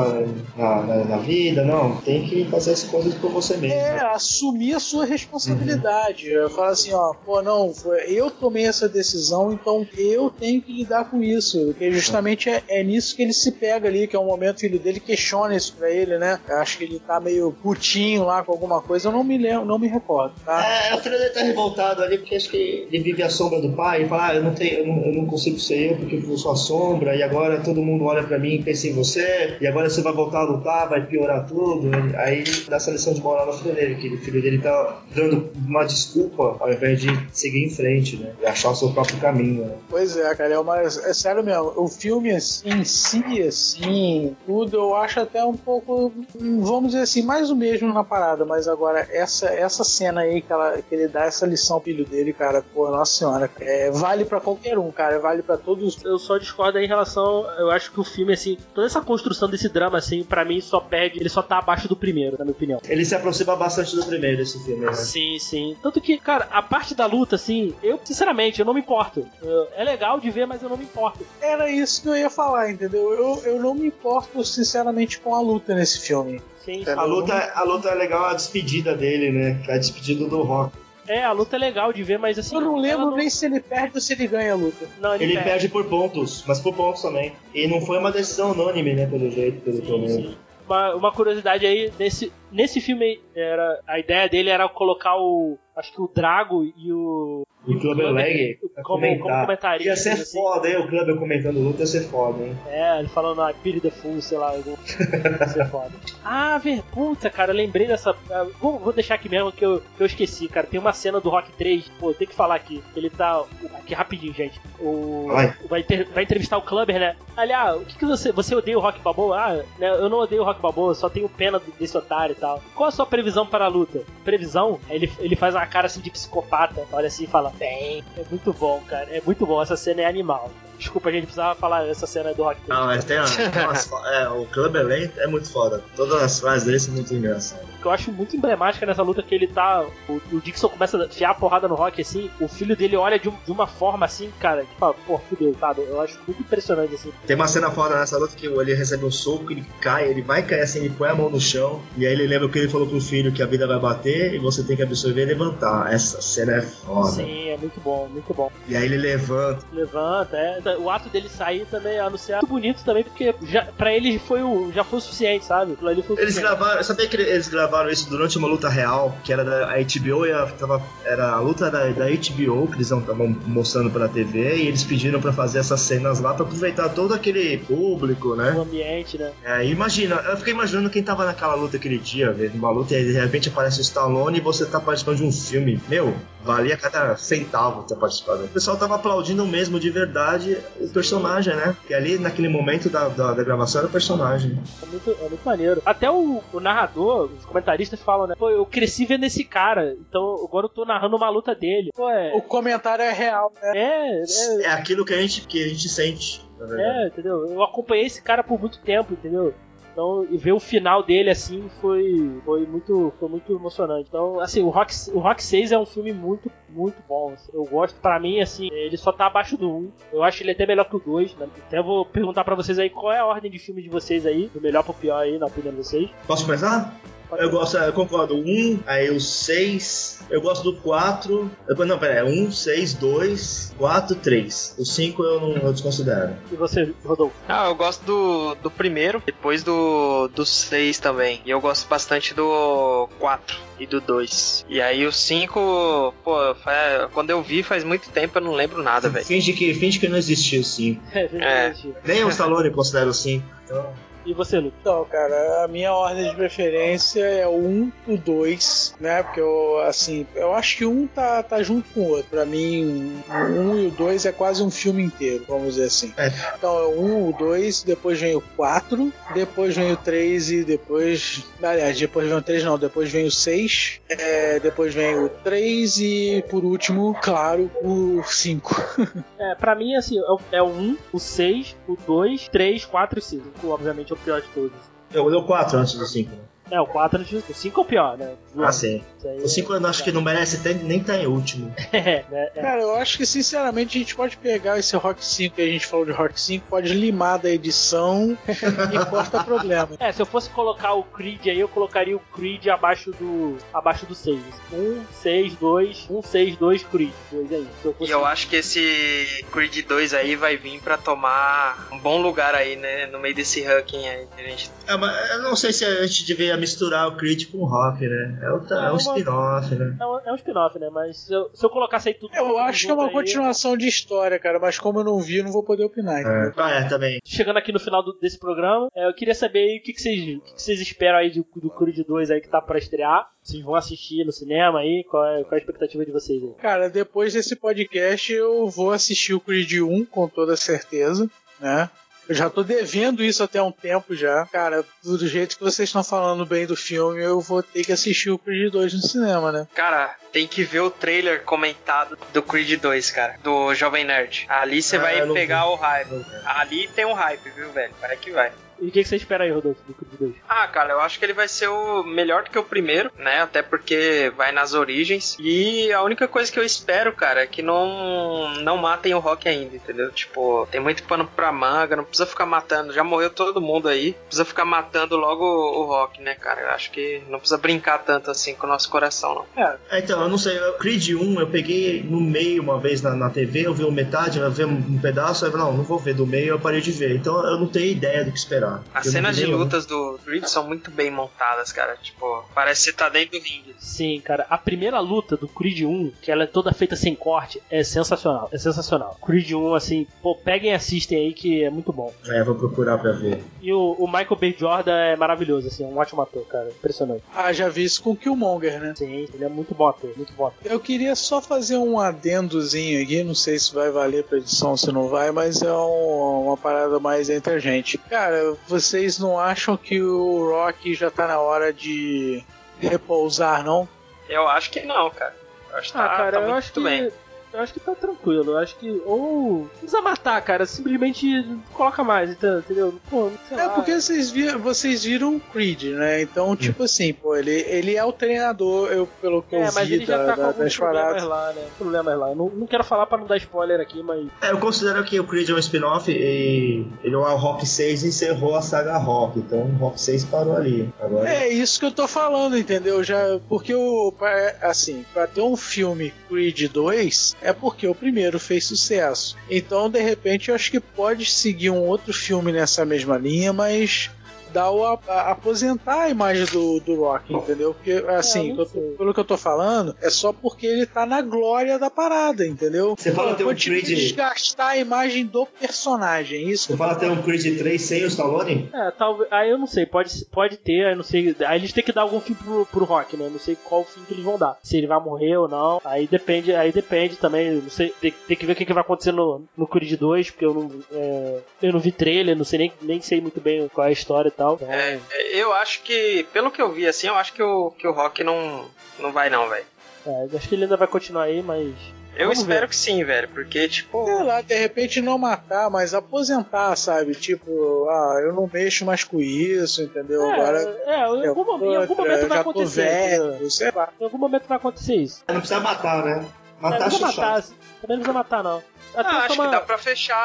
na, 0.56 0.82
na, 0.82 1.04
na 1.04 1.16
vida, 1.18 1.64
não. 1.64 1.96
Tem 1.96 2.26
que 2.26 2.46
fazer 2.46 2.70
as 2.72 2.84
coisas 2.84 3.12
por 3.14 3.30
você 3.30 3.56
mesmo. 3.58 3.76
É, 3.76 4.00
assumir 4.14 4.57
a 4.74 4.80
sua 4.80 5.04
responsabilidade. 5.04 6.28
Eu 6.28 6.50
falo 6.50 6.70
assim, 6.70 6.92
ó, 6.92 7.14
pô, 7.14 7.42
não, 7.42 7.72
eu 8.06 8.30
tomei 8.30 8.66
essa 8.66 8.88
decisão, 8.88 9.52
então 9.52 9.86
eu 9.96 10.30
tenho 10.30 10.60
que 10.60 10.72
lidar 10.72 11.10
com 11.10 11.22
isso. 11.22 11.66
Porque 11.66 11.90
justamente 11.90 12.48
é, 12.48 12.62
é 12.68 12.82
nisso 12.82 13.14
que 13.14 13.22
ele 13.22 13.32
se 13.32 13.52
pega 13.52 13.88
ali, 13.88 14.06
que 14.06 14.16
é 14.16 14.18
o 14.18 14.24
momento 14.24 14.58
que 14.58 14.66
o 14.66 14.70
filho 14.70 14.78
dele 14.80 15.00
questiona 15.00 15.54
isso 15.54 15.74
pra 15.76 15.90
ele, 15.90 16.18
né? 16.18 16.38
Eu 16.48 16.56
acho 16.58 16.78
que 16.78 16.84
ele 16.84 16.98
tá 16.98 17.20
meio 17.20 17.52
putinho 17.52 18.24
lá 18.24 18.42
com 18.42 18.52
alguma 18.52 18.80
coisa, 18.80 19.08
eu 19.08 19.12
não 19.12 19.24
me 19.24 19.38
lembro, 19.38 19.64
não 19.64 19.78
me 19.78 19.88
recordo, 19.88 20.34
tá? 20.44 20.64
É, 20.64 20.94
o 20.94 20.98
filho 20.98 21.18
dele 21.18 21.30
tá 21.30 21.42
revoltado 21.42 22.02
ali 22.02 22.18
porque 22.18 22.34
acho 22.34 22.50
que 22.50 22.88
ele 22.90 23.02
vive 23.02 23.22
a 23.22 23.30
sombra 23.30 23.60
do 23.60 23.72
pai 23.72 24.02
e 24.02 24.08
fala, 24.08 24.28
ah, 24.28 24.34
eu 24.34 24.42
não, 24.42 24.54
tenho, 24.54 24.80
eu, 24.80 24.86
não, 24.86 25.02
eu 25.04 25.12
não 25.14 25.26
consigo 25.26 25.58
ser 25.58 25.92
eu 25.92 25.96
porque 25.96 26.16
eu 26.16 26.36
sou 26.36 26.52
a 26.52 26.56
sombra 26.56 27.16
e 27.16 27.22
agora 27.22 27.60
todo 27.60 27.82
mundo 27.82 28.04
olha 28.04 28.22
pra 28.22 28.38
mim 28.38 28.54
e 28.54 28.62
pensa 28.62 28.88
em 28.88 28.92
você 28.92 29.56
e 29.60 29.66
agora 29.66 29.88
você 29.88 30.02
vai 30.02 30.12
voltar 30.12 30.40
a 30.40 30.44
lutar, 30.44 30.88
vai 30.88 31.04
piorar 31.06 31.46
tudo. 31.46 31.90
Aí 32.16 32.44
dá 32.68 32.76
essa 32.76 32.90
lição 32.90 33.12
de 33.12 33.20
moral 33.20 33.46
no 33.46 33.52
filho 33.52 33.74
dele, 33.74 33.94
que 33.96 34.08
o 34.08 34.18
filho 34.18 34.40
ele 34.48 34.58
tá 34.58 35.02
dando 35.14 35.50
uma 35.54 35.84
desculpa 35.84 36.56
ao 36.60 36.72
invés 36.72 37.00
de 37.00 37.08
seguir 37.32 37.64
em 37.64 37.70
frente, 37.70 38.16
né? 38.16 38.32
E 38.42 38.46
achar 38.46 38.70
o 38.70 38.74
seu 38.74 38.90
próprio 38.92 39.18
caminho, 39.18 39.64
né? 39.64 39.74
Pois 39.88 40.16
é, 40.16 40.34
cara, 40.34 40.54
é, 40.54 40.58
uma, 40.58 40.80
é 40.80 40.88
sério 40.88 41.42
mesmo. 41.44 41.72
O 41.76 41.88
filme 41.88 42.32
assim, 42.32 42.68
em 42.68 42.84
si, 42.84 43.42
assim, 43.42 44.36
tudo, 44.46 44.76
eu 44.76 44.94
acho 44.94 45.20
até 45.20 45.44
um 45.44 45.56
pouco, 45.56 46.12
vamos 46.38 46.92
dizer 46.92 47.02
assim, 47.02 47.22
mais 47.22 47.50
o 47.50 47.56
mesmo 47.56 47.92
na 47.92 48.04
parada, 48.04 48.44
mas 48.44 48.68
agora 48.68 49.06
essa, 49.10 49.46
essa 49.46 49.84
cena 49.84 50.22
aí 50.22 50.42
que, 50.42 50.52
ela, 50.52 50.80
que 50.80 50.94
ele 50.94 51.08
dá 51.08 51.24
essa 51.24 51.46
lição 51.46 51.76
ao 51.76 51.82
filho 51.82 52.04
dele, 52.04 52.32
cara, 52.32 52.62
pô, 52.74 52.90
nossa 52.90 53.12
senhora, 53.12 53.50
é, 53.60 53.90
vale 53.90 54.24
pra 54.24 54.40
qualquer 54.40 54.78
um, 54.78 54.90
cara, 54.90 55.18
vale 55.18 55.42
pra 55.42 55.56
todos. 55.56 56.02
Eu 56.04 56.18
só 56.18 56.38
discordo 56.38 56.78
aí 56.78 56.84
em 56.84 56.88
relação. 56.88 57.46
Eu 57.58 57.70
acho 57.70 57.92
que 57.92 58.00
o 58.00 58.04
filme, 58.04 58.32
assim, 58.32 58.56
toda 58.74 58.86
essa 58.86 59.00
construção 59.00 59.48
desse 59.48 59.68
drama, 59.68 59.98
assim, 59.98 60.22
pra 60.22 60.44
mim 60.44 60.60
só 60.60 60.80
perde. 60.80 61.18
Ele 61.18 61.28
só 61.28 61.42
tá 61.42 61.58
abaixo 61.58 61.88
do 61.88 61.96
primeiro, 61.96 62.36
na 62.38 62.44
minha 62.44 62.54
opinião. 62.54 62.80
Ele 62.88 63.04
se 63.04 63.14
aproxima 63.14 63.56
bastante 63.56 63.94
do 63.94 64.04
primeiro, 64.04 64.37
esse 64.42 64.62
filme, 64.64 64.84
né? 64.86 64.92
Sim, 64.92 65.38
sim. 65.38 65.76
Tanto 65.82 66.00
que, 66.00 66.18
cara, 66.18 66.48
a 66.50 66.62
parte 66.62 66.94
da 66.94 67.06
luta, 67.06 67.36
assim, 67.36 67.74
eu, 67.82 67.98
sinceramente, 68.04 68.60
eu 68.60 68.66
não 68.66 68.74
me 68.74 68.80
importo. 68.80 69.26
Eu- 69.42 69.68
é 69.76 69.84
legal 69.84 70.18
de 70.20 70.30
ver, 70.30 70.46
mas 70.46 70.62
eu 70.62 70.68
não 70.68 70.76
me 70.76 70.84
importo. 70.84 71.26
Era 71.40 71.70
isso 71.70 72.02
que 72.02 72.08
eu 72.08 72.16
ia 72.16 72.30
falar, 72.30 72.70
entendeu? 72.70 73.12
Eu, 73.12 73.42
eu 73.44 73.60
não 73.62 73.74
me 73.74 73.86
importo, 73.86 74.44
sinceramente, 74.44 75.20
com 75.20 75.34
a 75.34 75.40
luta 75.40 75.74
nesse 75.74 76.00
filme. 76.00 76.40
Sim, 76.64 76.84
É, 76.86 76.92
A 76.92 77.04
luta, 77.04 77.52
a 77.54 77.62
luta 77.64 77.88
é 77.88 77.94
legal, 77.94 78.26
a 78.26 78.34
despedida 78.34 78.94
dele, 78.94 79.30
né? 79.30 79.62
A 79.68 79.78
despedida 79.78 80.26
do 80.26 80.42
Rock. 80.42 80.72
É, 81.06 81.24
a 81.24 81.32
luta 81.32 81.56
é 81.56 81.58
legal 81.58 81.90
de 81.90 82.02
ver, 82.02 82.18
mas 82.18 82.38
assim. 82.38 82.54
Eu 82.54 82.60
não 82.60 82.76
lembro 82.76 83.12
nem 83.12 83.30
se 83.30 83.46
ele 83.46 83.60
perde 83.60 83.92
ou 83.94 84.00
se 84.02 84.12
ele 84.12 84.26
ganha 84.26 84.52
a 84.52 84.56
luta. 84.56 84.86
Não, 85.00 85.14
ele, 85.14 85.24
Ele 85.24 85.32
perde. 85.34 85.48
perde 85.50 85.68
por 85.70 85.84
pontos, 85.86 86.44
mas 86.46 86.60
por 86.60 86.74
pontos 86.74 87.00
também. 87.00 87.32
E 87.54 87.66
não 87.66 87.80
foi 87.80 87.96
uma 87.98 88.12
decisão 88.12 88.50
unânime, 88.52 88.92
né? 88.94 89.06
Pelo 89.06 89.30
jeito, 89.30 89.62
pelo 89.62 89.78
Sim, 89.78 89.92
lembro. 90.06 90.08
sim. 90.28 90.36
Uma, 90.68 90.94
uma 90.94 91.12
curiosidade 91.12 91.64
aí, 91.64 91.90
nesse, 91.98 92.30
nesse 92.52 92.78
filme 92.78 93.18
era, 93.34 93.80
a 93.86 93.98
ideia 93.98 94.28
dele 94.28 94.50
era 94.50 94.68
colocar 94.68 95.16
o. 95.16 95.58
Acho 95.74 95.92
que 95.92 96.02
o 96.02 96.10
Drago 96.14 96.62
e 96.76 96.92
o. 96.92 97.46
O 97.68 97.78
Clubber 97.80 98.10
Leg 98.12 98.58
pra 98.74 98.82
como, 98.82 99.00
comentar. 99.00 99.22
como 99.26 99.40
comentarista. 99.42 99.88
Ia 99.90 99.96
ser 99.96 100.10
assim. 100.10 100.38
foda, 100.40 100.68
hein? 100.68 100.78
O 100.78 100.88
Clubber 100.88 101.16
comentando 101.16 101.58
luta 101.60 101.80
ia 101.80 101.86
ser 101.86 102.00
foda, 102.08 102.42
hein? 102.42 102.56
É, 102.68 102.98
ele 103.00 103.08
falando 103.08 103.42
a 103.42 103.52
Piri 103.52 103.80
the 103.80 103.90
Fool, 103.90 104.20
sei 104.22 104.38
lá, 104.38 104.48
algum. 104.50 104.70
Ia 104.72 105.48
ser 105.48 105.66
foda. 105.68 105.92
Ah, 106.30 106.58
ver, 106.58 106.82
puta, 106.92 107.30
cara, 107.30 107.52
lembrei 107.54 107.86
dessa. 107.86 108.14
ah, 108.30 108.46
Vou, 108.60 108.78
vou 108.78 108.92
deixar 108.92 109.14
aqui 109.14 109.28
mesmo 109.30 109.50
que 109.50 109.64
eu, 109.64 109.80
que 109.96 110.02
eu 110.02 110.06
esqueci, 110.06 110.46
cara. 110.46 110.66
Tem 110.66 110.78
uma 110.78 110.92
cena 110.92 111.20
do 111.20 111.30
Rock 111.30 111.50
3, 111.52 111.88
pô, 111.98 112.12
tem 112.12 112.26
que 112.28 112.34
falar 112.34 112.54
aqui. 112.56 112.82
Ele 112.94 113.08
tá. 113.08 113.42
Aqui 113.76 113.94
rapidinho, 113.94 114.34
gente. 114.34 114.60
O. 114.78 115.26
Vai. 115.28 115.54
Vai, 115.68 115.82
ter- 115.82 116.06
vai 116.10 116.24
entrevistar 116.24 116.58
o 116.58 116.62
Clubber, 116.62 116.98
né? 116.98 117.16
Aliás, 117.36 117.80
o 117.80 117.84
que, 117.84 117.96
que 117.98 118.04
você. 118.04 118.30
Você 118.32 118.54
odeia 118.54 118.76
o 118.76 118.80
Rock 118.80 119.00
Balboa? 119.00 119.38
Ah, 119.38 119.54
né, 119.78 119.88
eu 119.88 120.08
não 120.10 120.18
odeio 120.18 120.42
o 120.42 120.44
Rock 120.44 120.60
Balboa, 120.60 120.94
só 120.94 121.08
tenho 121.08 121.28
pena 121.30 121.58
do- 121.58 121.72
desse 121.78 121.96
otário 121.96 122.32
e 122.36 122.40
tal. 122.40 122.62
Qual 122.74 122.88
a 122.88 122.92
sua 122.92 123.06
previsão 123.06 123.46
para 123.46 123.64
a 123.64 123.68
luta? 123.68 124.02
Previsão? 124.24 124.78
Ele, 124.90 125.10
ele 125.18 125.36
faz 125.36 125.54
uma 125.54 125.66
cara 125.66 125.86
assim 125.86 126.00
de 126.00 126.10
psicopata, 126.10 126.84
olha 126.92 127.06
assim 127.06 127.24
e 127.24 127.28
fala: 127.28 127.52
Bem, 127.58 128.04
é 128.16 128.24
muito 128.30 128.52
bom, 128.52 128.80
cara. 128.86 129.10
É 129.10 129.20
muito 129.20 129.44
bom, 129.44 129.60
essa 129.60 129.76
cena 129.76 130.02
é 130.02 130.06
animal. 130.06 130.50
Desculpa, 130.78 131.08
a 131.08 131.12
gente 131.12 131.24
precisava 131.24 131.54
falar 131.54 131.86
essa 131.88 132.06
cena 132.06 132.32
do 132.32 132.42
Rock 132.42 132.60
3. 132.62 132.68
Não, 132.78 132.86
mas 132.86 133.04
tem, 133.04 133.18
tem 133.52 133.64
umas, 133.64 133.90
é, 134.12 134.28
o 134.28 134.46
Clubber 134.46 134.84
Leg 134.86 135.10
é 135.18 135.26
muito 135.26 135.50
foda. 135.50 135.82
Todas 135.96 136.22
as 136.22 136.40
frases 136.40 136.64
dele 136.64 136.78
são 136.78 136.94
muito 136.94 137.12
engraçadas. 137.12 137.66
que 137.80 137.86
eu 137.86 137.90
acho 137.90 138.12
muito 138.12 138.36
emblemática 138.36 138.86
nessa 138.86 139.02
luta 139.02 139.22
que 139.22 139.34
ele 139.34 139.46
tá. 139.48 139.84
O, 140.08 140.20
o 140.32 140.40
Dixon 140.40 140.68
começa 140.68 140.96
a 140.96 141.04
enfiar 141.06 141.30
a 141.30 141.34
porrada 141.34 141.66
no 141.68 141.74
Rock 141.74 142.00
assim, 142.00 142.30
o 142.40 142.46
filho 142.48 142.76
dele 142.76 142.96
olha 142.96 143.18
de, 143.18 143.28
um- 143.28 143.36
de 143.44 143.50
uma 143.50 143.66
forma 143.66 144.06
assim, 144.06 144.30
cara, 144.40 144.62
que 144.62 144.74
fala, 144.78 144.94
pô, 145.06 145.18
fudeu, 145.18 145.54
sabe? 145.58 145.82
Eu 145.82 146.00
acho 146.00 146.18
muito 146.26 146.40
impressionante 146.40 146.94
assim. 146.94 147.12
Tem 147.26 147.34
uma 147.36 147.48
cena 147.48 147.70
foda 147.70 147.96
nessa 147.98 148.16
luta 148.18 148.34
que 148.36 148.46
ele 148.46 148.74
recebe 148.74 149.04
um 149.04 149.10
soco, 149.10 149.52
ele 149.52 149.64
cai, 149.80 150.08
ele 150.08 150.22
vai 150.22 150.42
cair 150.42 150.60
assim, 150.62 150.80
ele 150.80 150.90
põe 150.90 151.08
a 151.08 151.14
mão 151.14 151.28
no 151.30 151.40
chão, 151.40 151.80
e 151.96 152.06
aí 152.06 152.12
ele 152.12 152.26
lembra 152.26 152.46
o 152.46 152.50
que 152.50 152.58
ele 152.58 152.68
falou 152.68 152.86
pro 152.86 153.00
filho 153.00 153.32
que 153.32 153.42
a 153.42 153.46
vida 153.46 153.66
vai 153.66 153.78
bater 153.78 154.34
e 154.34 154.38
você 154.38 154.62
tem 154.62 154.76
que 154.76 154.82
absorver 154.82 155.22
e 155.22 155.26
levantar. 155.26 155.92
Essa 155.92 156.20
cena 156.20 156.56
é 156.56 156.62
foda. 156.62 157.10
Sim, 157.10 157.48
é 157.48 157.56
muito 157.56 157.80
bom, 157.80 158.08
muito 158.12 158.32
bom. 158.34 158.50
E 158.68 158.76
aí 158.76 158.84
ele 158.84 158.96
levanta. 158.96 159.64
Levanta, 159.72 160.36
é. 160.36 160.60
O 160.76 160.90
ato 160.90 161.08
dele 161.08 161.28
sair 161.28 161.66
também 161.70 161.98
anunciado 161.98 162.46
muito 162.46 162.60
bonito 162.60 162.84
também, 162.84 163.04
porque 163.04 163.34
já, 163.42 163.64
pra 163.64 163.92
ele 163.92 164.18
foi 164.18 164.42
o, 164.42 164.70
já 164.72 164.84
foi 164.84 164.98
o 164.98 165.02
suficiente, 165.02 165.44
sabe? 165.44 165.76
Ali 165.82 166.02
foi 166.02 166.16
o 166.16 166.18
Eles 166.18 166.34
suficiente. 166.34 166.40
gravaram, 166.40 166.82
sabia 166.82 167.06
que 167.06 167.16
eles 167.16 167.48
gravaram 167.48 167.90
isso 167.90 168.08
durante 168.10 168.36
uma 168.38 168.48
luta 168.48 168.68
real, 168.68 169.16
que 169.24 169.32
era 169.32 169.44
da 169.44 169.68
a 169.68 169.76
HBO 169.78 170.26
e 170.26 170.32
a, 170.32 170.46
tava, 170.46 170.82
era 171.04 171.30
a 171.32 171.40
luta 171.40 171.70
da, 171.70 171.86
da 171.88 172.06
HBO 172.06 172.66
que 172.68 172.74
eles 172.76 172.90
estavam 172.90 173.28
mostrando 173.46 173.90
pela 173.90 174.08
TV 174.08 174.56
e 174.56 174.66
eles 174.68 174.82
pediram 174.84 175.20
pra 175.20 175.32
fazer 175.32 175.58
essas 175.60 175.80
cenas 175.80 176.20
lá 176.20 176.34
pra 176.34 176.44
aproveitar 176.44 176.88
todo 176.90 177.14
aquele 177.14 177.58
público, 177.58 178.34
né? 178.34 178.52
O 178.56 178.62
ambiente, 178.62 179.18
né? 179.18 179.32
É, 179.44 179.64
imagina, 179.66 180.16
eu 180.28 180.36
fiquei 180.36 180.52
imaginando 180.52 180.90
quem 180.90 181.02
tava 181.02 181.24
naquela 181.24 181.54
luta 181.54 181.76
aquele 181.76 181.98
dia, 181.98 182.34
uma 182.54 182.70
luta 182.70 182.94
e 182.94 182.96
aí 182.96 183.04
de 183.04 183.12
repente 183.12 183.48
aparece 183.48 183.78
o 183.80 183.82
Stallone 183.82 184.38
e 184.38 184.40
você 184.40 184.64
tá 184.66 184.80
participando 184.80 185.16
de 185.18 185.24
um 185.24 185.32
filme. 185.32 185.80
Meu, 185.88 186.14
valia 186.42 186.76
cada 186.76 187.16
centavo 187.16 187.82
ter 187.84 187.96
participado. 187.96 188.44
O 188.44 188.48
pessoal 188.48 188.76
tava 188.76 188.94
aplaudindo 188.94 189.44
mesmo 189.46 189.78
de 189.78 189.90
verdade 189.90 190.58
o 190.80 190.88
personagem, 190.88 191.54
né? 191.54 191.76
E 191.88 191.94
ali 191.94 192.18
naquele 192.18 192.48
momento 192.48 192.88
da, 192.88 193.08
da, 193.08 193.34
da 193.34 193.42
gravação 193.42 193.80
era 193.80 193.88
o 193.88 193.92
personagem. 193.92 194.58
É 194.82 194.86
muito, 194.86 195.10
é 195.10 195.28
muito 195.28 195.44
maneiro. 195.44 195.82
Até 195.84 196.10
o, 196.10 196.42
o 196.52 196.60
narrador, 196.60 197.30
os 197.36 197.44
comentaristas 197.44 198.00
falam, 198.00 198.26
né? 198.26 198.34
Pô, 198.38 198.50
eu 198.50 198.64
cresci 198.64 199.04
vendo 199.04 199.24
esse 199.24 199.44
cara, 199.44 199.94
então 200.08 200.44
agora 200.44 200.66
eu 200.66 200.70
tô 200.70 200.84
narrando 200.84 201.16
uma 201.16 201.28
luta 201.28 201.54
dele. 201.54 201.90
Pô, 201.94 202.08
é. 202.08 202.32
O 202.34 202.42
comentário 202.42 203.02
é 203.02 203.12
real, 203.12 203.52
né? 203.60 203.72
É, 203.74 204.22
é, 204.22 204.62
É 204.62 204.70
aquilo 204.70 205.04
que 205.04 205.14
a 205.14 205.20
gente, 205.20 205.46
que 205.46 205.62
a 205.64 205.68
gente 205.68 205.88
sente, 205.88 206.46
na 206.58 206.66
verdade. 206.66 206.88
É, 206.88 207.06
entendeu? 207.08 207.46
Eu 207.46 207.62
acompanhei 207.62 208.06
esse 208.06 208.22
cara 208.22 208.42
por 208.42 208.60
muito 208.60 208.80
tempo, 208.80 209.12
entendeu? 209.12 209.54
Então, 209.98 210.24
e 210.30 210.38
ver 210.38 210.52
o 210.52 210.60
final 210.60 211.02
dele 211.02 211.28
assim 211.28 211.68
foi, 211.80 212.30
foi 212.44 212.64
muito 212.64 213.12
foi 213.18 213.28
muito 213.28 213.52
emocionante. 213.52 214.06
Então, 214.08 214.38
assim, 214.38 214.62
o 214.62 214.68
Rock, 214.68 214.94
o 215.12 215.18
Rock 215.18 215.42
6 215.42 215.72
é 215.72 215.78
um 215.78 215.84
filme 215.84 216.12
muito, 216.12 216.48
muito 216.68 217.02
bom. 217.08 217.34
Eu 217.52 217.64
gosto, 217.64 218.00
pra 218.00 218.20
mim, 218.20 218.38
assim, 218.38 218.68
ele 218.70 218.96
só 218.96 219.10
tá 219.10 219.26
abaixo 219.26 219.56
do 219.56 219.68
1. 219.68 219.90
Eu 220.12 220.22
acho 220.22 220.40
ele 220.44 220.52
até 220.52 220.64
melhor 220.64 220.84
que 220.84 220.94
o 220.94 221.00
2. 221.00 221.34
Né? 221.34 221.48
Até 221.66 221.82
vou 221.82 222.06
perguntar 222.06 222.44
pra 222.44 222.54
vocês 222.54 222.78
aí 222.78 222.88
qual 222.88 223.12
é 223.12 223.18
a 223.18 223.26
ordem 223.26 223.50
de 223.50 223.58
filme 223.58 223.82
de 223.82 223.88
vocês 223.88 224.24
aí, 224.24 224.48
do 224.54 224.60
melhor 224.60 224.84
pro 224.84 224.94
pior 224.94 225.18
aí, 225.18 225.36
na 225.36 225.46
opinião 225.46 225.74
de 225.74 225.78
vocês. 225.78 226.08
Posso 226.28 226.44
começar? 226.44 226.94
Eu 227.36 227.50
gosto, 227.50 227.76
eu 227.76 227.92
concordo. 227.92 228.34
O 228.34 228.40
1, 228.40 228.80
aí 228.86 229.10
o 229.10 229.20
6. 229.20 230.20
Eu 230.30 230.40
gosto 230.40 230.62
do 230.72 230.80
4. 230.80 231.50
eu- 231.68 231.86
Não, 231.86 231.98
pera, 231.98 232.14
é 232.20 232.24
1, 232.24 232.50
6, 232.50 232.94
2, 232.94 233.74
4, 233.76 234.16
3. 234.16 234.74
O 234.78 234.84
5 234.84 235.22
eu 235.22 235.40
não 235.40 235.52
eu 235.56 235.72
desconsidero. 235.72 236.34
E 236.50 236.56
você, 236.56 236.92
Rodolfo? 237.04 237.34
Ah, 237.48 237.66
eu 237.68 237.74
gosto 237.74 238.04
do, 238.04 238.54
do 238.62 238.70
primeiro, 238.70 239.22
depois 239.24 239.62
do, 239.62 240.28
do 240.28 240.44
6 240.46 240.98
também. 240.98 241.40
E 241.44 241.50
eu 241.50 241.60
gosto 241.60 241.88
bastante 241.88 242.32
do 242.34 243.08
4 243.18 243.56
e 243.78 243.86
do 243.86 244.00
2. 244.00 244.64
E 244.68 244.80
aí 244.80 245.06
o 245.06 245.12
5, 245.12 246.14
pô, 246.24 246.54
fa- 246.56 247.08
quando 247.12 247.30
eu 247.30 247.42
vi 247.42 247.62
faz 247.62 247.84
muito 247.84 248.08
tempo 248.10 248.38
eu 248.38 248.42
não 248.42 248.52
lembro 248.52 248.82
nada, 248.82 249.08
velho. 249.08 249.24
Finge 249.24 249.52
que, 249.52 249.72
finge 249.74 249.98
que 249.98 250.08
não 250.08 250.16
existiu 250.18 250.60
o 250.62 250.64
5. 250.64 251.02
É, 251.12 251.26
verdade. 251.26 251.94
Nem 252.04 252.24
o 252.24 252.28
Stallone 252.28 252.70
considera 252.70 253.08
o 253.08 253.14
5. 253.14 253.44
Então, 253.64 253.92
E 254.28 254.34
você, 254.34 254.58
Luke? 254.58 254.76
Então, 254.82 255.02
cara, 255.06 255.64
a 255.64 255.68
minha 255.68 255.90
ordem 255.94 256.28
de 256.28 256.36
preferência 256.36 257.22
é 257.24 257.46
o 257.46 257.56
1, 257.56 257.92
o 258.06 258.16
2, 258.18 258.94
né? 259.00 259.22
Porque 259.22 259.40
eu, 259.40 259.80
assim, 259.80 260.26
eu 260.34 260.52
acho 260.54 260.76
que 260.76 260.84
um 260.84 261.06
tá, 261.06 261.42
tá 261.42 261.62
junto 261.62 261.88
com 261.94 262.00
o 262.00 262.08
outro. 262.10 262.26
Pra 262.28 262.44
mim, 262.44 263.22
o 263.30 263.32
1 263.32 263.78
e 263.78 263.86
o 263.86 263.90
2 263.90 264.26
é 264.26 264.32
quase 264.32 264.62
um 264.62 264.70
filme 264.70 265.02
inteiro, 265.02 265.46
vamos 265.48 265.74
dizer 265.76 265.86
assim. 265.86 266.12
É. 266.18 266.30
Então, 266.58 266.78
é 266.78 266.86
o 266.88 267.00
1, 267.00 267.28
o 267.30 267.32
2, 267.32 267.82
depois 267.84 268.20
vem 268.20 268.36
o 268.36 268.42
4, 268.54 269.10
depois 269.32 269.74
vem 269.74 269.92
o 269.92 269.96
3 269.96 270.50
e 270.50 270.62
depois. 270.62 271.42
Aliás, 271.62 271.98
depois 271.98 272.28
vem 272.28 272.36
o 272.36 272.42
3, 272.42 272.62
não, 272.64 272.78
depois 272.78 273.10
vem 273.10 273.24
o 273.26 273.30
6, 273.30 274.00
é, 274.10 274.60
depois 274.60 274.92
vem 274.92 275.16
o 275.16 275.30
3 275.30 275.96
e, 276.00 276.44
por 276.50 276.64
último, 276.66 277.16
claro, 277.22 277.70
o 277.82 278.22
5. 278.24 278.76
É, 279.40 279.54
pra 279.54 279.72
mim, 279.76 279.94
assim, 279.94 280.18
é 280.18 280.22
o- 280.32 280.40
é 280.50 280.60
o 280.62 280.66
1, 280.66 280.96
o 281.12 281.18
6, 281.20 281.76
o 281.86 281.96
2, 282.04 282.48
3, 282.48 282.84
4 282.84 283.20
e 283.20 283.22
5. 283.22 283.68
Obviamente 283.68 284.12
é 284.12 284.16
pior 284.24 284.40
de 284.40 284.48
todos. 284.48 284.72
eu 285.12 285.30
dei 285.30 285.38
o 285.38 285.44
4 285.44 285.78
antes 285.78 285.94
do 285.94 286.06
5. 286.06 286.30
É, 286.70 286.80
o 286.80 286.86
4 286.86 287.20
o 287.22 287.54
5 287.54 287.80
é 287.80 287.82
o 287.82 287.86
pior, 287.86 288.18
né? 288.18 288.32
Ah, 288.58 288.72
sim. 288.72 289.02
O 289.42 289.48
5 289.48 289.74
eu 289.74 289.86
acho 289.86 290.04
que 290.04 290.12
não 290.12 290.20
merece 290.22 290.56
até, 290.56 290.74
nem 290.74 290.98
estar 291.00 291.16
em 291.18 291.26
último. 291.26 291.74
É, 291.92 292.24
né? 292.30 292.48
É. 292.54 292.60
Cara, 292.62 292.82
eu 292.82 292.94
acho 292.96 293.16
que 293.16 293.26
sinceramente 293.26 293.96
a 293.96 294.00
gente 294.00 294.14
pode 294.14 294.36
pegar 294.36 294.78
esse 294.78 294.94
Rock 294.96 295.24
5 295.24 295.56
que 295.56 295.62
a 295.62 295.66
gente 295.66 295.86
falou 295.86 296.04
de 296.06 296.12
Rock 296.12 296.38
5, 296.40 296.66
pode 296.68 296.92
limar 296.92 297.38
da 297.38 297.50
edição 297.50 298.36
e 298.46 299.04
corta 299.10 299.42
problema. 299.42 299.90
É, 299.98 300.12
se 300.12 300.20
eu 300.22 300.26
fosse 300.26 300.50
colocar 300.50 300.92
o 300.94 301.02
Creed 301.02 301.46
aí, 301.46 301.58
eu 301.58 301.68
colocaria 301.68 302.16
o 302.16 302.20
Creed 302.20 302.66
abaixo 302.68 303.10
do 303.12 303.56
abaixo 303.72 304.06
do 304.06 304.14
6. 304.14 304.38
1, 304.72 305.04
6, 305.22 305.54
2, 305.56 306.06
1, 306.10 306.22
6, 306.22 306.56
2, 306.56 306.82
Creed. 306.84 307.12
2 307.32 307.52
aí. 307.52 307.66
Se 307.80 307.86
eu 307.86 307.92
E 307.92 307.94
fosse... 307.94 308.10
eu 308.12 308.24
acho 308.26 308.48
que 308.48 308.56
esse 308.56 309.44
Creed 309.50 309.84
2 309.86 310.14
aí 310.14 310.36
vai 310.36 310.56
vir 310.56 310.80
pra 310.80 310.96
tomar 310.98 311.88
um 311.92 311.98
bom 311.98 312.20
lugar 312.20 312.54
aí, 312.54 312.76
né? 312.76 313.06
No 313.06 313.18
meio 313.18 313.34
desse 313.34 313.62
ranking 313.62 314.06
aí 314.06 314.26
que 314.36 314.42
a 314.42 314.48
gente. 314.48 314.70
É, 314.86 314.96
mas 314.96 315.30
eu 315.30 315.42
não 315.42 315.56
sei 315.56 315.72
se 315.72 315.84
a 315.84 316.06
gente 316.06 316.24
devia 316.26 316.56
misturar 316.58 317.08
o 317.08 317.16
Creed 317.16 317.50
com 317.50 317.58
o 317.58 317.64
Rock, 317.64 318.06
né? 318.06 318.38
É, 318.42 318.50
o, 318.50 318.56
é, 318.74 318.86
É 318.88 318.92
um 318.92 318.96
spin-off, 318.96 319.74
né? 319.74 319.96
É 320.00 320.06
um, 320.06 320.18
é 320.26 320.32
um 320.32 320.36
spin-off, 320.36 320.78
né? 320.78 320.88
Mas 320.90 321.18
se 321.18 321.32
eu, 321.32 321.50
se 321.54 321.64
eu 321.64 321.70
colocasse 321.70 322.08
aí 322.08 322.14
tudo. 322.14 322.34
Eu 322.34 322.58
acho 322.58 322.86
que 322.86 322.90
é 322.90 322.94
uma 322.94 323.06
aí, 323.06 323.12
continuação 323.12 323.76
de 323.76 323.86
história, 323.88 324.38
cara, 324.38 324.58
mas 324.58 324.78
como 324.78 325.00
eu 325.00 325.04
não 325.04 325.18
vi, 325.20 325.38
eu 325.38 325.44
não 325.44 325.52
vou 325.52 325.62
poder 325.62 325.84
opinar. 325.84 326.20
É. 326.20 326.52
Ah, 326.56 326.70
é, 326.70 326.88
também. 326.88 327.20
Chegando 327.24 327.56
aqui 327.58 327.72
no 327.72 327.80
final 327.80 328.02
do- 328.02 328.18
desse 328.18 328.38
programa, 328.38 328.88
é, 328.94 329.06
eu 329.08 329.14
queria 329.14 329.34
saber 329.34 329.58
aí 329.60 329.78
o 329.78 329.82
que, 329.82 329.92
que, 329.92 330.00
vocês, 330.02 330.20
o 330.20 330.40
que, 330.40 330.54
que 330.54 330.62
vocês 330.62 330.80
esperam 330.80 331.18
aí 331.18 331.30
do, 331.30 331.46
do 331.56 331.70
Creed 331.70 331.98
2 332.06 332.30
aí 332.30 332.40
que 332.40 332.48
tá 332.48 332.60
pra 332.60 332.78
estrear. 332.78 333.28
Vocês 333.42 333.62
vão 333.62 333.74
assistir 333.74 334.24
no 334.26 334.32
cinema 334.32 334.80
aí? 334.80 335.04
Qual 335.08 335.24
é, 335.24 335.42
qual 335.42 335.52
é 335.52 335.54
a 335.54 335.58
expectativa 335.58 336.04
de 336.04 336.12
vocês 336.12 336.42
aí? 336.42 336.50
Cara, 336.60 336.90
depois 336.90 337.32
desse 337.32 337.56
podcast 337.56 338.30
eu 338.32 338.68
vou 338.68 338.90
assistir 338.92 339.32
o 339.32 339.40
Creed 339.40 339.72
1 339.80 340.04
com 340.06 340.28
toda 340.28 340.54
certeza, 340.56 341.30
né? 341.58 341.88
Eu 342.28 342.34
já 342.34 342.50
tô 342.50 342.62
devendo 342.62 343.24
isso 343.24 343.42
até 343.42 343.62
um 343.62 343.72
tempo 343.72 344.14
já. 344.14 344.46
Cara, 344.52 344.84
do 345.02 345.26
jeito 345.26 345.56
que 345.56 345.64
vocês 345.64 345.88
estão 345.88 346.04
falando 346.04 346.44
bem 346.44 346.66
do 346.66 346.76
filme, 346.76 347.22
eu 347.22 347.40
vou 347.40 347.62
ter 347.62 347.84
que 347.84 347.92
assistir 347.92 348.30
o 348.30 348.38
Creed 348.38 348.70
2 348.72 348.92
no 348.94 349.00
cinema, 349.00 349.50
né? 349.50 349.66
Cara, 349.74 350.14
tem 350.30 350.46
que 350.46 350.62
ver 350.62 350.80
o 350.80 350.90
trailer 350.90 351.42
comentado 351.44 352.18
do 352.32 352.42
Creed 352.42 352.80
2, 352.80 353.10
cara, 353.10 353.36
do 353.42 353.74
Jovem 353.74 354.04
Nerd. 354.04 354.44
Ali 354.48 354.82
você 354.82 354.96
Ah, 354.96 355.00
vai 355.00 355.26
pegar 355.32 355.64
vi. 355.64 355.70
o 355.70 355.74
hype. 355.76 356.26
Ali 356.44 356.88
tem 356.88 357.06
um 357.06 357.14
hype, 357.14 357.48
viu, 357.50 357.70
velho? 357.72 357.94
Vai 358.00 358.16
que 358.16 358.30
vai. 358.30 358.52
E 358.80 358.88
o 358.88 358.90
que, 358.90 359.02
que 359.02 359.08
você 359.08 359.16
espera 359.16 359.44
aí, 359.44 359.50
Rodolfo, 359.50 359.80
do 359.86 359.94
Creed 359.94 360.12
2? 360.18 360.34
Ah, 360.48 360.66
cara, 360.68 360.92
eu 360.92 361.00
acho 361.00 361.18
que 361.18 361.24
ele 361.24 361.32
vai 361.32 361.48
ser 361.48 361.68
o 361.68 362.02
melhor 362.04 362.44
do 362.44 362.50
que 362.50 362.58
o 362.58 362.64
primeiro, 362.64 363.10
né? 363.18 363.42
Até 363.42 363.62
porque 363.62 364.32
vai 364.36 364.52
nas 364.52 364.74
origens. 364.74 365.36
E 365.40 365.92
a 365.92 366.02
única 366.02 366.28
coisa 366.28 366.50
que 366.50 366.58
eu 366.58 366.64
espero, 366.64 367.12
cara, 367.12 367.42
é 367.42 367.46
que 367.46 367.62
não 367.62 368.54
não 368.62 368.76
matem 368.76 369.14
o 369.14 369.18
Rock 369.18 369.48
ainda, 369.48 369.76
entendeu? 369.76 370.10
Tipo, 370.12 370.66
tem 370.70 370.80
muito 370.80 371.02
pano 371.02 371.26
pra 371.26 371.52
manga, 371.52 371.96
não 371.96 372.04
precisa 372.04 372.26
ficar 372.28 372.46
matando. 372.46 372.92
Já 372.92 373.04
morreu 373.04 373.30
todo 373.30 373.60
mundo 373.60 373.88
aí. 373.88 374.14
Precisa 374.26 374.44
ficar 374.44 374.64
matando 374.64 375.16
logo 375.16 375.44
o 375.44 375.84
Rock, 375.84 376.22
né, 376.22 376.34
cara? 376.34 376.60
Eu 376.62 376.70
acho 376.70 376.90
que 376.90 377.22
não 377.28 377.38
precisa 377.38 377.58
brincar 377.58 377.98
tanto 377.98 378.30
assim 378.30 378.54
com 378.54 378.66
o 378.66 378.70
nosso 378.70 378.88
coração, 378.88 379.46
não. 379.56 379.64
É, 379.64 379.98
então, 379.98 380.22
eu 380.22 380.28
não 380.28 380.38
sei, 380.38 380.58
o 380.58 380.74
Creed 380.74 381.10
1 381.10 381.40
eu 381.40 381.46
peguei 381.46 382.02
no 382.02 382.20
meio 382.20 382.62
uma 382.62 382.78
vez 382.78 383.02
na, 383.02 383.14
na 383.14 383.30
TV, 383.30 383.66
eu 383.66 383.74
vi 383.74 383.88
metade, 383.90 384.38
eu 384.38 384.50
vi 384.50 384.64
um, 384.64 384.76
um 384.76 384.98
pedaço, 385.00 385.44
aí 385.44 385.48
eu 385.48 385.52
falei, 385.52 385.66
não, 385.66 385.78
não 385.78 385.84
vou 385.84 385.98
ver 385.98 386.14
do 386.14 386.26
meio, 386.26 386.50
eu 386.50 386.60
parei 386.60 386.80
de 386.80 386.92
ver. 386.92 387.16
Então 387.16 387.44
eu 387.44 387.58
não 387.58 387.66
tenho 387.66 387.92
ideia 387.92 388.24
do 388.24 388.30
que 388.30 388.38
esperar. 388.38 388.67
As 388.94 389.06
Eu 389.06 389.12
cenas 389.12 389.36
de 389.36 389.44
nenhum. 389.46 389.58
lutas 389.58 389.86
do 389.86 390.18
Creed 390.24 390.44
são 390.44 390.66
muito 390.66 390.90
bem 390.90 391.10
montadas, 391.10 391.72
cara. 391.72 391.96
Tipo, 391.96 392.44
parece 392.54 392.84
que 392.84 392.90
você 392.90 392.96
tá 392.96 393.08
dentro 393.08 393.38
do 393.38 393.44
ringue. 393.44 393.74
Sim, 393.78 394.20
cara, 394.24 394.46
a 394.50 394.58
primeira 394.58 394.98
luta 395.00 395.36
do 395.36 395.48
Creed 395.48 395.82
1, 395.82 396.12
que 396.22 396.30
ela 396.30 396.44
é 396.44 396.46
toda 396.46 396.72
feita 396.72 396.96
sem 396.96 397.14
corte, 397.14 397.60
é 397.70 397.82
sensacional. 397.84 398.48
É 398.52 398.58
sensacional. 398.58 399.16
Creed 399.24 399.52
1, 399.52 399.74
assim, 399.74 400.06
pô, 400.22 400.34
peguem 400.34 400.70
e 400.70 400.74
assistem 400.74 401.18
aí 401.18 401.32
que 401.32 401.62
é 401.64 401.70
muito 401.70 401.92
bom. 401.92 402.12
É, 402.26 402.42
vou 402.42 402.54
procurar 402.54 402.98
pra 402.98 403.12
ver. 403.12 403.42
E 403.60 403.72
o, 403.72 403.92
o 403.98 404.06
Michael 404.06 404.36
B. 404.36 404.54
Jordan 404.58 404.96
é 404.96 405.16
maravilhoso, 405.16 405.68
assim, 405.68 405.84
é 405.84 405.86
um 405.86 405.96
ótimo 405.98 406.22
ator, 406.22 406.44
cara. 406.46 406.68
Impressionante. 406.70 407.22
Ah, 407.34 407.52
já 407.52 407.68
vi 407.68 407.84
isso 407.84 408.02
com 408.02 408.10
o 408.10 408.16
Killmonger, 408.16 408.80
né? 408.80 408.94
Sim, 408.96 409.28
ele 409.34 409.44
é 409.44 409.48
muito 409.48 409.74
bom 409.74 409.88
ator, 409.88 410.10
muito 410.16 410.32
bom 410.32 410.46
ator. 410.46 410.58
Eu 410.70 410.80
queria 410.80 411.14
só 411.14 411.40
fazer 411.40 411.76
um 411.76 411.98
adendozinho 411.98 413.02
aqui, 413.02 413.22
não 413.22 413.34
sei 413.34 413.58
se 413.58 413.74
vai 413.74 413.90
valer 413.90 414.24
pra 414.24 414.38
edição, 414.38 414.76
se 414.76 414.90
não 414.92 415.08
vai, 415.08 415.30
mas 415.30 415.62
é 415.62 415.72
um- 415.72 416.46
uma 416.46 416.56
parada 416.56 416.98
mais 416.98 417.28
entre 417.30 417.52
a 417.54 417.58
gente. 417.58 417.98
Cara, 417.98 418.54
vocês 418.66 419.18
não 419.18 419.38
acham 419.38 419.76
que 419.76 420.00
o 420.02 420.50
Rock 420.50 420.94
já 420.94 421.10
tá 421.10 421.26
na 421.26 421.38
hora 421.38 421.72
de 421.72 422.42
repousar, 422.80 423.62
não? 423.64 423.88
Eu 424.28 424.46
acho 424.48 424.70
que 424.70 424.80
não, 424.82 425.10
cara. 425.10 425.34
Eu 425.70 425.76
acho 425.78 425.92
que 425.92 425.98
Ah, 425.98 426.08
tá, 426.08 426.16
cara, 426.16 426.32
tá 426.32 426.38
eu 426.38 426.42
muito 426.42 426.54
acho 426.58 426.72
que. 426.72 426.80
bem. 426.80 427.12
Eu 427.58 427.64
acho 427.64 427.72
que 427.74 427.80
tá 427.80 427.94
tranquilo. 427.94 428.52
Eu 428.52 428.58
acho 428.58 428.76
que. 428.76 429.02
Ou. 429.04 429.60
Não 429.62 429.70
precisa 429.80 430.00
matar, 430.00 430.40
cara. 430.42 430.64
Simplesmente 430.64 431.44
coloca 431.74 432.04
mais, 432.04 432.30
então, 432.30 432.60
entendeu? 432.60 432.94
Pô, 433.10 433.30
sei 433.48 433.58
É 433.58 433.62
lá. 433.64 433.70
porque 433.70 434.00
vocês 434.00 434.30
viram, 434.30 434.58
vocês 434.60 435.02
viram 435.04 435.36
o 435.36 435.40
Creed, 435.40 435.82
né? 435.94 436.22
Então, 436.22 436.54
tipo 436.56 436.84
assim, 436.84 437.12
pô, 437.12 437.34
ele, 437.36 437.50
ele 437.50 437.96
é 437.96 438.04
o 438.04 438.12
treinador, 438.12 438.90
eu, 438.92 439.08
pelo 439.20 439.42
que 439.42 439.54
eu 439.56 439.60
É, 439.60 439.70
mas 439.72 439.88
vi 439.88 439.94
ele 439.94 440.06
já 440.06 440.18
da, 440.18 440.24
tá 440.26 440.32
com 440.34 440.40
da, 440.42 440.46
alguns 440.48 440.64
das 440.64 440.76
problemas 440.76 441.02
paradas. 441.22 441.28
lá, 441.28 441.52
né? 441.52 441.62
Problemas 441.76 442.18
lá. 442.18 442.34
Não, 442.34 442.48
não 442.48 442.66
quero 442.66 442.84
falar 442.84 443.06
pra 443.06 443.18
não 443.18 443.26
dar 443.26 443.36
spoiler 443.38 443.80
aqui, 443.80 444.02
mas. 444.02 444.26
É, 444.40 444.52
eu 444.52 444.58
considero 444.58 445.02
que 445.04 445.18
o 445.18 445.24
Creed 445.24 445.48
é 445.48 445.54
um 445.54 445.58
spin-off 445.58 446.10
e 446.10 446.86
ele 447.02 447.14
é 447.14 447.18
o 447.18 447.36
Rock 447.36 447.66
6 447.66 448.04
e 448.04 448.08
encerrou 448.08 448.54
a 448.54 448.62
saga 448.62 448.96
Rock. 448.98 449.40
Então 449.40 449.62
o 449.62 449.76
Rock 449.76 450.00
6 450.00 450.24
parou 450.26 450.56
ali. 450.56 450.88
Agora. 451.00 451.28
É 451.28 451.48
isso 451.48 451.78
que 451.80 451.86
eu 451.86 451.90
tô 451.92 452.06
falando, 452.06 452.56
entendeu? 452.56 453.02
Já 453.02 453.40
porque 453.48 453.74
o 453.74 454.12
pra- 454.16 454.54
assim, 454.62 455.04
para 455.12 455.26
ter 455.26 455.40
um 455.40 455.56
filme 455.56 456.12
Creed 456.28 456.70
2 456.70 457.36
é 457.40 457.47
porque 457.52 457.86
o 457.86 457.94
primeiro 457.94 458.38
fez 458.38 458.64
sucesso. 458.64 459.36
Então, 459.50 459.90
de 459.90 460.00
repente, 460.00 460.48
eu 460.48 460.54
acho 460.54 460.70
que 460.70 460.80
pode 460.80 461.26
seguir 461.26 461.70
um 461.70 461.78
outro 461.78 462.12
filme 462.12 462.52
nessa 462.52 462.84
mesma 462.84 463.16
linha, 463.16 463.52
mas 463.52 464.10
dar 464.52 464.70
o 464.70 464.84
a- 464.84 464.98
a- 465.08 465.30
aposentar 465.30 466.02
a 466.02 466.08
imagem 466.10 466.44
do, 466.46 466.80
do 466.80 466.94
Rock, 466.96 467.32
entendeu? 467.34 467.74
Porque 467.74 468.04
assim, 468.08 468.50
É, 468.50 468.54
que 468.54 468.60
eu 468.60 468.66
tô- 468.66 468.80
pelo 468.98 469.14
que 469.14 469.20
eu 469.20 469.24
tô 469.24 469.36
falando, 469.36 469.94
é 470.02 470.10
só 470.10 470.32
porque 470.32 470.66
ele 470.66 470.86
tá 470.86 471.04
na 471.06 471.20
glória 471.20 471.78
da 471.78 471.90
parada, 471.90 472.46
entendeu? 472.46 472.94
Você 472.98 473.12
fala 473.12 473.34
ter 473.34 473.44
um 473.44 473.54
Creed- 473.54 473.84
desgastar 473.86 474.68
a 474.68 474.76
imagem 474.76 475.24
do 475.26 475.46
personagem, 475.46 476.48
isso. 476.48 476.66
que 476.68 476.72
Você 476.72 476.76
fala 476.78 476.94
ter 476.96 477.10
um 477.10 477.22
Creed 477.22 477.58
3 477.58 477.80
sem 477.80 478.04
o 478.04 478.06
Stallone? 478.08 478.68
É, 478.72 478.90
talvez. 478.90 479.30
Aí 479.32 479.50
eu 479.50 479.58
não 479.58 479.66
sei, 479.66 479.86
pode, 479.86 480.24
pode 480.26 480.56
ter, 480.56 480.86
aí 480.86 480.94
não 480.94 481.02
sei. 481.02 481.34
Aí 481.46 481.58
eles 481.58 481.72
têm 481.72 481.84
que 481.84 481.92
dar 481.92 482.02
algum 482.02 482.20
fim 482.20 482.34
pro, 482.34 482.66
pro 482.66 482.84
Rock, 482.84 483.16
né? 483.16 483.26
Eu 483.26 483.30
não 483.30 483.38
sei 483.38 483.56
qual 483.64 483.84
fim 483.84 484.00
que 484.06 484.14
eles 484.14 484.24
vão 484.24 484.38
dar. 484.38 484.56
Se 484.62 484.76
ele 484.76 484.86
vai 484.86 485.00
morrer 485.00 485.36
ou 485.36 485.48
não. 485.48 485.80
Aí 485.84 486.06
depende, 486.06 486.54
aí 486.54 486.72
depende 486.72 487.16
também. 487.16 487.50
Não 487.52 487.70
sei. 487.70 487.92
Tem, 488.00 488.12
tem 488.26 488.36
que 488.36 488.46
ver 488.46 488.52
o 488.52 488.56
que, 488.56 488.64
que 488.64 488.72
vai 488.72 488.82
acontecer 488.82 489.12
no, 489.12 489.42
no 489.56 489.66
Creed 489.66 489.98
2, 489.98 490.30
porque 490.30 490.44
eu 490.44 490.54
não. 490.54 490.70
é, 490.92 491.38
eu 491.62 491.72
não 491.72 491.80
vi 491.80 491.92
trailer, 491.92 492.36
não 492.36 492.44
sei 492.44 492.58
nem, 492.58 492.72
nem 492.82 493.00
sei 493.00 493.20
muito 493.20 493.40
bem 493.40 493.68
qual 493.68 493.86
é 493.86 493.90
a 493.90 493.92
história 493.92 494.30
tal. 494.38 494.54
Então, 494.54 494.72
É, 494.72 494.98
eu 495.34 495.52
acho 495.52 495.82
que, 495.82 496.26
pelo 496.32 496.50
que 496.50 496.62
eu 496.62 496.72
vi, 496.72 496.86
assim, 496.86 497.08
eu 497.08 497.14
acho 497.16 497.32
que 497.34 497.42
o, 497.42 497.70
que 497.72 497.86
o 497.86 497.92
Rock 497.92 498.24
não, 498.24 498.64
não 498.98 499.12
vai 499.12 499.28
não, 499.28 499.48
velho. 499.50 499.66
é, 500.06 500.28
acho 500.36 500.48
que 500.48 500.54
ele 500.54 500.62
ainda 500.64 500.76
vai 500.78 500.88
continuar 500.88 501.24
aí, 501.24 501.42
mas. 501.42 501.74
Eu 502.16 502.24
Vamos 502.28 502.38
espero 502.40 502.62
ver. 502.62 502.68
que 502.68 502.74
sim, 502.76 503.04
velho, 503.04 503.28
porque, 503.28 503.68
tipo... 503.68 504.04
Sei 504.04 504.24
lá, 504.24 504.40
de 504.40 504.54
repente 504.54 505.00
não 505.00 505.16
matar, 505.18 505.70
mas 505.70 505.94
aposentar, 505.94 506.74
sabe? 506.74 507.14
Tipo, 507.14 507.86
ah, 507.88 508.18
eu 508.24 508.32
não 508.32 508.50
mexo 508.52 508.84
mais 508.84 509.04
com 509.04 509.20
isso, 509.20 509.82
entendeu? 509.82 510.22
É, 510.28 510.32
Agora. 510.32 510.80
é, 510.86 510.96
em 510.96 511.28
algum, 511.28 511.44
mo- 511.44 511.64
em 511.64 511.76
algum 511.76 511.92
outra, 511.92 511.94
momento 511.96 512.28
vai 512.28 512.38
acontecer. 512.38 512.82
velho, 512.82 513.50
sei 513.50 513.70
lá. 513.70 513.90
Em 514.00 514.04
algum 514.04 514.18
momento 514.18 514.48
vai 514.48 514.56
acontecer 514.56 514.96
isso. 514.96 515.22
Não 515.28 515.36
precisa 515.38 515.60
matar, 515.60 516.04
né? 516.04 516.26
É, 516.26 516.62
Matar 516.62 516.78
não 516.80 516.86
acho 516.88 516.98
precisa 516.98 517.20
matar, 517.22 517.42
também 517.42 517.54
não 517.82 517.96
precisa 517.98 518.12
matar, 518.12 518.42
não. 518.42 518.62
Ah, 518.94 519.18
acho 519.18 519.28
toma- 519.36 519.44
que 519.46 519.50
dá 519.54 519.60
pra 519.60 519.78
fechar 519.78 520.16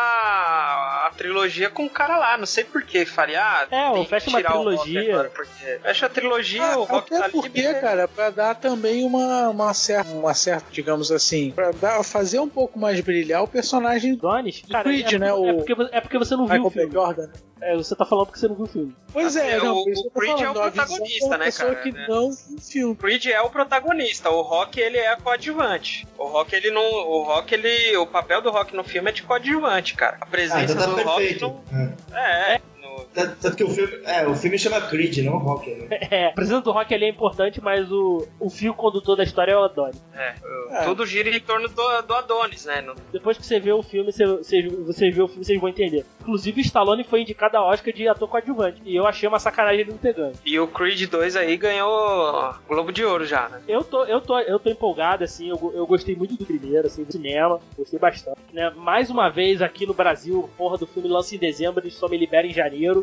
a 1.06 1.11
trilogia 1.15 1.69
com 1.69 1.85
o 1.85 1.90
cara 1.90 2.18
lá, 2.18 2.38
não 2.38 2.45
sei 2.45 2.64
por 2.64 2.81
que 2.84 3.06
faria. 3.06 3.41
Ah, 3.41 3.68
É, 3.69 3.90
ou 3.90 4.06
fecha 4.06 4.30
uma 4.30 4.40
o 4.40 4.44
trilogia. 4.44 5.31
porque 5.35 5.80
fecha 5.81 6.06
a 6.06 6.10
trilogia, 6.10 6.64
Ah, 6.64 6.77
o 6.80 6.84
Rock 6.84 7.14
até 7.14 7.23
tá 7.26 7.30
porque, 7.30 7.61
livre. 7.61 7.81
cara, 7.81 8.07
pra 8.07 8.30
dar 8.30 8.56
também 8.56 9.03
uma, 9.06 9.49
uma, 9.49 9.73
certa, 9.73 10.11
uma 10.11 10.34
certa, 10.34 10.65
digamos 10.72 11.11
assim, 11.11 11.52
pra 11.52 11.72
dar, 11.72 12.03
fazer 12.03 12.40
um 12.40 12.49
pouco 12.49 12.80
mais 12.80 12.99
brilhar 13.02 13.44
o 13.44 13.48
personagem 13.48 14.15
do 14.15 14.22
Donis? 14.22 14.64
Cara, 14.69 14.84
Creed, 14.84 15.14
é, 15.14 15.19
né, 15.19 15.27
é, 15.30 15.34
o- 15.34 15.57
porque, 15.57 15.73
é 15.91 16.02
porque 16.02 16.18
você 16.18 16.35
não 16.35 16.45
viu 16.48 16.53
Michael 16.56 16.68
o 16.68 16.69
B. 16.69 16.80
filme. 16.80 16.94
Jordan. 16.94 17.30
É, 17.61 17.77
você 17.77 17.95
tá 17.95 18.06
falando 18.06 18.26
porque 18.26 18.40
você 18.40 18.48
não 18.49 18.56
viu 18.56 18.65
o 18.65 18.68
filme. 18.68 18.95
Pois 19.14 19.38
Assim, 19.38 19.48
é, 19.48 19.57
não, 19.57 19.76
o- 19.77 19.84
o 20.07 20.11
Creed 20.11 20.31
é 20.31 20.34
o 20.34 20.38
falando, 20.53 20.61
a 20.61 20.69
visão 20.69 20.85
protagonista, 20.85 21.26
uma 21.27 21.38
né, 21.38 21.52
cara, 21.52 21.76
que 21.76 21.91
né? 21.94 22.06
não 22.10 22.31
viu 22.31 22.57
o 22.57 22.61
filme. 22.61 22.95
Creed 22.95 23.26
é 23.27 23.41
o 23.41 23.49
protagonista, 23.49 24.30
o 24.30 24.41
Rock 24.41 24.80
ele 24.81 24.98
é 24.98 25.15
coadjuvante. 25.15 26.06
O 26.18 26.26
Rock 26.26 26.53
ele 26.56 26.72
não, 26.72 26.84
o 26.84 27.23
Rock 27.23 27.53
ele, 27.53 27.95
o 27.98 28.06
papel 28.06 28.41
do 28.41 28.52
Rock 28.54 28.76
no 28.76 28.84
filme 28.84 29.10
é 29.10 29.14
de 29.14 29.24
coadjuvante, 29.24 29.96
cara. 29.96 30.18
A 30.22 30.24
Ah, 30.24 30.28
presença 30.28 30.74
então 30.74 30.96
tá 30.96 31.02
do 31.02 31.08
Rock 31.08 31.18
perfeito. 31.18 31.62
não, 31.72 31.94
É. 32.18 32.56
é, 32.56 32.62
Tanto 33.14 33.56
que 33.56 33.64
o 33.64 33.69
filme. 33.69 33.94
É, 34.06 34.27
o 34.27 34.35
filme 34.35 34.57
chama 34.57 34.81
Creed, 34.81 35.18
não 35.19 35.38
Rock, 35.38 35.69
né? 35.73 35.88
É, 36.11 36.27
a 36.27 36.31
presença 36.31 36.61
do 36.61 36.72
Rock 36.72 36.94
ali 36.94 37.06
é 37.06 37.10
importante, 37.10 37.61
mas 37.61 37.91
o, 37.91 38.27
o 38.40 38.49
fio 38.49 38.73
condutor 38.73 39.15
da 39.15 39.23
história 39.23 39.52
é 39.52 39.57
o 39.57 39.64
Adonis. 39.64 40.02
é, 40.15 40.34
É. 40.72 40.84
tudo 40.85 41.06
gira 41.06 41.30
em 41.30 41.40
torno 41.40 41.68
do, 41.68 42.02
do 42.02 42.14
Adonis, 42.14 42.65
né? 42.65 42.81
No- 42.81 42.95
Depois 43.11 43.38
que 43.38 43.45
você 43.45 43.60
vê 43.60 43.72
o 43.72 43.84
filme, 43.84 44.11
você, 44.11 44.26
você, 44.26 44.68
você 44.68 45.10
vê 45.11 45.22
o 45.22 45.27
filme, 45.27 45.44
vocês 45.45 45.60
vão 45.60 45.69
entender. 45.69 46.06
Inclusive, 46.22 46.61
o 46.61 46.64
Stallone 46.64 47.03
foi 47.03 47.22
indicado 47.22 47.57
a 47.57 47.64
Oscar 47.64 47.94
de 47.94 48.07
ator 48.07 48.27
coadjuvante. 48.27 48.81
E 48.85 48.95
eu 48.95 49.06
achei 49.06 49.27
uma 49.30 49.40
sacanagem 49.40 49.81
ele 49.81 49.91
não 49.91 49.98
ter 49.98 50.14
ganho. 50.14 50.34
E 50.45 50.60
o 50.60 50.68
Creed 50.68 51.07
2 51.10 51.35
aí 51.35 51.56
ganhou 51.57 52.53
Globo 52.68 52.91
de 52.91 53.03
Ouro 53.03 53.26
já, 53.26 53.49
né? 53.49 53.61
Eu 53.68 53.84
tô, 53.84 54.03
eu 54.06 54.22
tô, 54.22 54.40
eu 54.40 54.60
tô 54.60 54.69
empolgado, 54.69 55.23
assim, 55.23 55.49
eu, 55.49 55.72
eu 55.76 55.85
gostei 55.85 56.15
muito 56.15 56.35
do 56.35 56.45
primeiro, 56.45 56.88
assim, 56.88 57.03
do 57.03 57.11
cinema, 57.11 57.60
gostei 57.77 57.99
bastante. 57.99 58.40
Né? 58.52 58.72
Mais 58.76 59.10
uma 59.10 59.30
vez 59.30 59.61
aqui 59.61 59.85
no 59.85 59.94
Brasil, 59.94 60.49
porra 60.57 60.77
do 60.77 60.88
filme 60.88 61.07
lança 61.10 61.35
em 61.35 61.38
dezembro 61.38 61.85
e 61.88 61.91
só 61.91 62.07
me 62.07 62.18
libera 62.18 62.48
em 62.48 62.53
janeiro. 62.53 63.03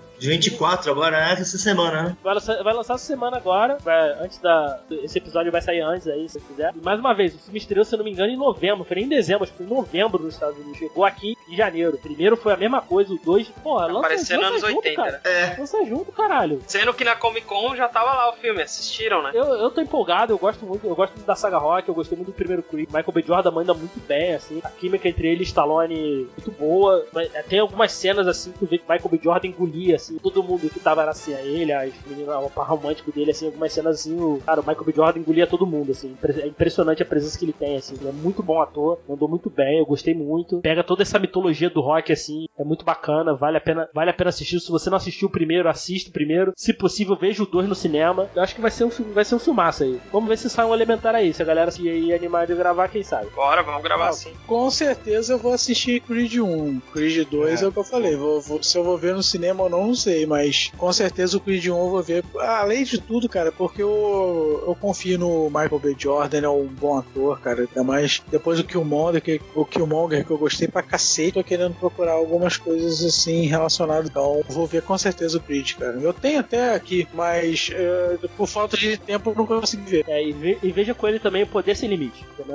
De 0.21 0.29
24 0.29 0.91
agora, 0.91 1.17
é 1.17 1.33
essa 1.33 1.57
semana, 1.57 2.03
né? 2.03 2.17
Vai 2.23 2.35
lançar, 2.35 2.61
vai 2.63 2.73
lançar 2.75 2.93
essa 2.93 3.05
semana 3.05 3.37
agora, 3.37 3.77
vai- 3.83 4.11
antes 4.23 4.37
da. 4.37 4.79
Esse 5.03 5.17
episódio 5.17 5.51
vai 5.51 5.63
sair 5.63 5.81
antes 5.81 6.07
aí, 6.07 6.29
se 6.29 6.39
você 6.39 6.45
quiser. 6.47 6.71
E 6.75 6.85
mais 6.85 6.99
uma 6.99 7.11
vez, 7.11 7.33
o 7.33 7.39
filme 7.39 7.57
estreou, 7.57 7.83
se 7.83 7.95
eu 7.95 7.97
não 7.97 8.05
me 8.05 8.11
engano, 8.11 8.31
em 8.31 8.37
novembro. 8.37 8.83
Foi 8.85 8.97
nem 8.97 9.05
em 9.05 9.09
dezembro, 9.09 9.45
acho 9.45 9.51
que 9.51 9.57
foi 9.57 9.65
em 9.65 9.69
novembro 9.69 10.21
nos 10.21 10.35
Estados 10.35 10.55
Unidos. 10.59 10.77
Chegou 10.77 11.03
aqui 11.03 11.35
em 11.49 11.55
janeiro. 11.55 11.97
Primeiro 11.97 12.37
foi 12.37 12.53
a 12.53 12.57
mesma 12.57 12.81
coisa, 12.83 13.11
o 13.11 13.17
dois. 13.17 13.47
Porra, 13.63 13.87
lança, 13.87 14.01
parecendo 14.01 14.41
lança 14.41 14.53
anos 14.53 14.61
junto, 14.69 14.77
80, 14.85 14.95
cara. 15.01 15.21
né? 15.25 15.31
É. 15.55 15.55
Lança 15.59 15.85
junto, 15.85 16.11
caralho. 16.11 16.61
Sendo 16.67 16.93
que 16.93 17.03
na 17.03 17.15
Comic 17.15 17.47
Con 17.47 17.75
já 17.75 17.87
tava 17.87 18.13
lá 18.13 18.29
o 18.29 18.33
filme, 18.33 18.61
assistiram, 18.61 19.23
né? 19.23 19.31
Eu, 19.33 19.45
eu 19.45 19.71
tô 19.71 19.81
empolgado, 19.81 20.31
eu 20.33 20.37
gosto 20.37 20.63
muito, 20.67 20.85
eu 20.85 20.93
gosto 20.95 21.13
muito 21.15 21.25
da 21.25 21.35
saga 21.35 21.57
Rock, 21.57 21.89
eu 21.89 21.95
gostei 21.95 22.15
muito 22.15 22.27
do 22.29 22.35
primeiro 22.35 22.61
Creed. 22.61 22.87
Michael 22.89 23.11
B. 23.11 23.23
Jordan 23.25 23.49
manda 23.49 23.73
muito 23.73 23.99
bem, 24.07 24.35
assim. 24.35 24.61
A 24.63 24.69
química 24.69 25.09
entre 25.09 25.27
ele 25.29 25.39
e 25.39 25.45
Stallone 25.47 26.27
muito 26.37 26.51
boa. 26.51 27.03
Mas 27.11 27.31
Tem 27.49 27.57
algumas 27.57 27.91
cenas 27.91 28.27
assim 28.27 28.51
que 28.51 28.63
o 28.65 28.69
Michael 28.69 29.09
B. 29.09 29.19
Jordan 29.23 29.47
engolia, 29.47 29.95
assim. 29.95 30.10
Assim, 30.11 30.17
todo 30.17 30.43
mundo 30.43 30.69
que 30.69 30.79
tava 30.79 31.03
assim, 31.03 31.33
ele, 31.33 31.71
as 31.71 31.93
meninas, 32.05 32.35
o 32.43 32.49
par 32.49 32.67
romântico 32.67 33.11
dele, 33.11 33.31
assim, 33.31 33.47
algumas 33.47 33.71
cenas 33.71 33.99
assim, 33.99 34.19
o, 34.19 34.41
cara, 34.45 34.61
o 34.61 34.65
Michael 34.65 34.85
B. 34.85 34.93
Jordan 34.95 35.19
engolia 35.19 35.47
todo 35.47 35.65
mundo, 35.65 35.91
assim. 35.91 36.15
É 36.23 36.47
impressionante 36.47 37.01
a 37.01 37.05
presença 37.05 37.37
que 37.37 37.45
ele 37.45 37.53
tem, 37.53 37.77
assim. 37.77 37.95
Ele 37.99 38.09
é 38.09 38.11
muito 38.11 38.43
bom 38.43 38.61
ator, 38.61 38.99
mandou 39.07 39.27
muito 39.27 39.49
bem, 39.49 39.79
eu 39.79 39.85
gostei 39.85 40.13
muito. 40.13 40.59
Pega 40.61 40.83
toda 40.83 41.01
essa 41.01 41.19
mitologia 41.19 41.69
do 41.69 41.81
rock, 41.81 42.11
assim, 42.11 42.47
é 42.57 42.63
muito 42.63 42.83
bacana, 42.83 43.33
vale 43.33 43.57
a 43.57 43.61
pena, 43.61 43.89
vale 43.93 44.09
a 44.09 44.13
pena 44.13 44.29
assistir. 44.29 44.59
Se 44.59 44.71
você 44.71 44.89
não 44.89 44.97
assistiu 44.97 45.27
o 45.27 45.31
primeiro, 45.31 45.69
assista 45.69 46.09
o 46.09 46.13
primeiro. 46.13 46.53
Se 46.55 46.73
possível, 46.73 47.15
veja 47.15 47.43
o 47.43 47.45
dois 47.45 47.67
no 47.67 47.75
cinema. 47.75 48.29
Eu 48.35 48.41
acho 48.41 48.55
que 48.55 48.61
vai 48.61 48.71
ser 48.71 48.85
um, 48.85 48.89
vai 49.13 49.25
ser 49.25 49.35
um 49.35 49.39
filmaço 49.39 49.83
aí. 49.83 49.99
Vamos 50.11 50.29
ver 50.29 50.37
se 50.37 50.49
sai 50.49 50.65
um 50.65 50.73
elementar 50.73 51.15
aí. 51.15 51.33
Se 51.33 51.41
a 51.41 51.45
galera 51.45 51.71
se 51.71 51.81
ir 51.87 52.13
animar 52.13 52.47
de 52.47 52.55
gravar, 52.55 52.87
quem 52.87 53.03
sabe. 53.03 53.29
Bora, 53.35 53.63
vamos 53.63 53.83
gravar 53.83 54.09
ah, 54.09 54.13
sim. 54.13 54.31
Com 54.47 54.69
certeza 54.69 55.33
eu 55.33 55.37
vou 55.37 55.53
assistir 55.53 56.01
Creed 56.01 56.37
1. 56.37 56.79
Creed 56.93 57.27
2 57.27 57.61
é, 57.61 57.65
é 57.65 57.67
o 57.67 57.71
que 57.71 57.79
eu 57.79 57.83
falei. 57.83 58.15
Vou, 58.15 58.41
vou, 58.41 58.61
se 58.63 58.77
eu 58.77 58.83
vou 58.83 58.97
ver 58.97 59.13
no 59.13 59.23
cinema 59.23 59.63
ou 59.63 59.69
não, 59.69 59.87
não 59.87 59.95
sei. 60.01 60.25
Mas 60.25 60.71
com 60.77 60.91
certeza 60.91 61.37
o 61.37 61.39
Creed 61.39 61.67
1 61.67 61.69
eu 61.69 61.89
vou 61.89 62.03
ver. 62.03 62.23
Além 62.39 62.83
de 62.83 62.99
tudo, 62.99 63.29
cara, 63.29 63.51
porque 63.51 63.81
eu, 63.81 64.63
eu 64.67 64.75
confio 64.75 65.17
no 65.17 65.45
Michael 65.49 65.79
B. 65.79 65.95
Jordan, 65.97 66.37
ele 66.37 66.45
é 66.45 66.49
um 66.49 66.67
bom 66.67 66.97
ator, 66.97 67.39
cara. 67.39 67.61
Ainda 67.61 67.83
mais 67.83 68.21
depois 68.29 68.57
do 68.57 68.63
Killmonger, 68.63 69.21
que, 69.21 69.41
o 69.55 69.65
Killmonger 69.65 70.25
que 70.25 70.31
eu 70.31 70.37
gostei 70.37 70.67
pra 70.67 70.81
cacete. 70.81 71.33
Tô 71.33 71.43
querendo 71.43 71.75
procurar 71.75 72.13
algumas 72.13 72.57
coisas 72.57 73.03
assim 73.03 73.45
relacionadas. 73.45 74.09
Então, 74.09 74.43
vou 74.49 74.65
ver 74.67 74.81
com 74.81 74.97
certeza 74.97 75.37
o 75.37 75.41
Creed, 75.41 75.73
cara. 75.75 75.97
Eu 76.01 76.13
tenho 76.13 76.39
até 76.39 76.73
aqui, 76.73 77.07
mas 77.13 77.69
uh, 77.69 78.29
por 78.29 78.47
falta 78.47 78.75
de 78.77 78.97
tempo 78.97 79.29
eu 79.29 79.35
não 79.35 79.45
consigo 79.45 79.83
ver. 79.83 80.05
É, 80.07 80.23
e, 80.23 80.31
ve 80.31 80.57
e 80.61 80.71
veja 80.71 80.93
com 80.93 81.07
ele 81.07 81.19
também 81.19 81.45
Poder 81.45 81.75
Sem 81.75 81.89
Limite. 81.89 82.25
É 82.39 82.53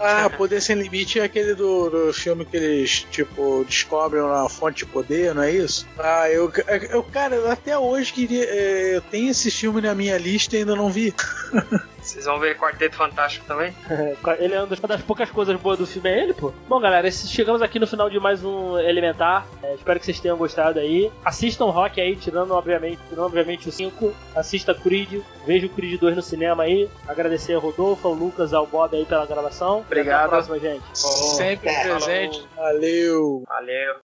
ah, 0.00 0.30
Poder 0.30 0.60
Sem 0.60 0.76
Limite 0.76 1.20
é 1.20 1.24
aquele 1.24 1.54
do, 1.54 1.90
do 1.90 2.12
filme 2.12 2.44
que 2.44 2.56
eles, 2.56 3.06
tipo, 3.10 3.64
descobrem 3.64 4.22
na 4.22 4.48
fonte 4.48 4.84
de 4.84 4.86
poder, 4.86 5.34
não 5.34 5.42
é 5.42 5.52
isso? 5.52 5.86
Ah, 5.98 6.30
eu, 6.30 6.50
eu 6.90 7.02
cara, 7.02 7.52
até 7.52 7.78
hoje 7.78 8.12
queria. 8.12 8.44
É, 8.44 8.96
eu 8.96 9.02
tenho 9.02 9.30
esse 9.30 9.50
filme 9.50 9.80
na 9.80 9.94
minha 9.94 10.16
lista 10.18 10.56
e 10.56 10.60
ainda 10.60 10.74
não 10.74 10.90
vi. 10.90 11.14
Vocês 12.00 12.24
vão 12.24 12.38
ver 12.38 12.56
Quarteto 12.56 12.96
Fantástico 12.96 13.44
também? 13.46 13.74
ele 14.38 14.54
é 14.54 14.62
uma 14.62 14.66
das 14.66 15.02
poucas 15.02 15.30
coisas 15.30 15.60
boas 15.60 15.78
do 15.78 15.86
filme, 15.86 16.08
é 16.08 16.22
ele, 16.22 16.32
pô. 16.32 16.52
Bom, 16.66 16.80
galera, 16.80 17.10
chegamos 17.10 17.60
aqui 17.60 17.78
no 17.78 17.86
final 17.86 18.08
de 18.08 18.18
mais 18.18 18.42
um 18.42 18.78
Elementar. 18.78 19.46
É, 19.62 19.74
espero 19.74 20.00
que 20.00 20.06
vocês 20.06 20.20
tenham 20.20 20.36
gostado 20.36 20.78
aí. 20.78 21.12
Assistam 21.24 21.66
Rock 21.66 22.00
aí, 22.00 22.16
tirando 22.16 22.52
obviamente, 22.52 22.98
tirando, 23.08 23.26
obviamente 23.26 23.68
o 23.68 23.72
5. 23.72 24.14
Assista 24.34 24.74
Creed, 24.74 25.20
veja 25.46 25.66
o 25.66 25.70
Creed 25.70 26.00
2 26.00 26.16
no 26.16 26.22
cinema 26.22 26.62
aí. 26.62 26.88
Agradecer 27.06 27.52
ao 27.54 27.60
Rodolfo, 27.60 28.08
ao 28.08 28.14
Lucas, 28.14 28.54
ao 28.54 28.66
Bob 28.66 28.96
aí 28.96 29.04
pela 29.04 29.26
gravação. 29.26 29.80
Obrigado. 29.80 30.16
Até 30.16 30.24
a 30.24 30.28
próxima, 30.28 30.58
gente. 30.58 30.84
Sempre 30.94 31.70
presente. 31.82 32.46
Valeu. 32.56 33.44
Valeu. 33.46 34.07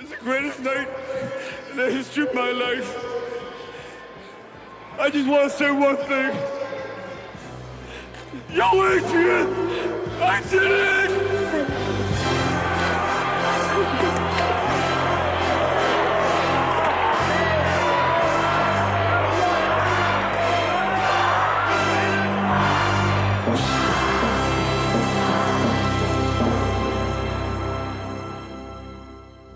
It's 0.00 0.10
the 0.10 0.16
greatest 0.18 0.60
night 0.60 0.88
in 1.72 1.76
the 1.76 1.90
history 1.90 2.24
of 2.28 2.32
my 2.32 2.52
life. 2.52 3.04
I 4.96 5.10
just 5.10 5.28
want 5.28 5.50
to 5.50 5.58
say 5.58 5.72
one 5.72 5.96
thing. 5.96 6.36
Yo, 8.54 8.84
Adrian! 8.92 9.48
I 10.22 10.40
did 10.48 10.62
it! 10.62 11.18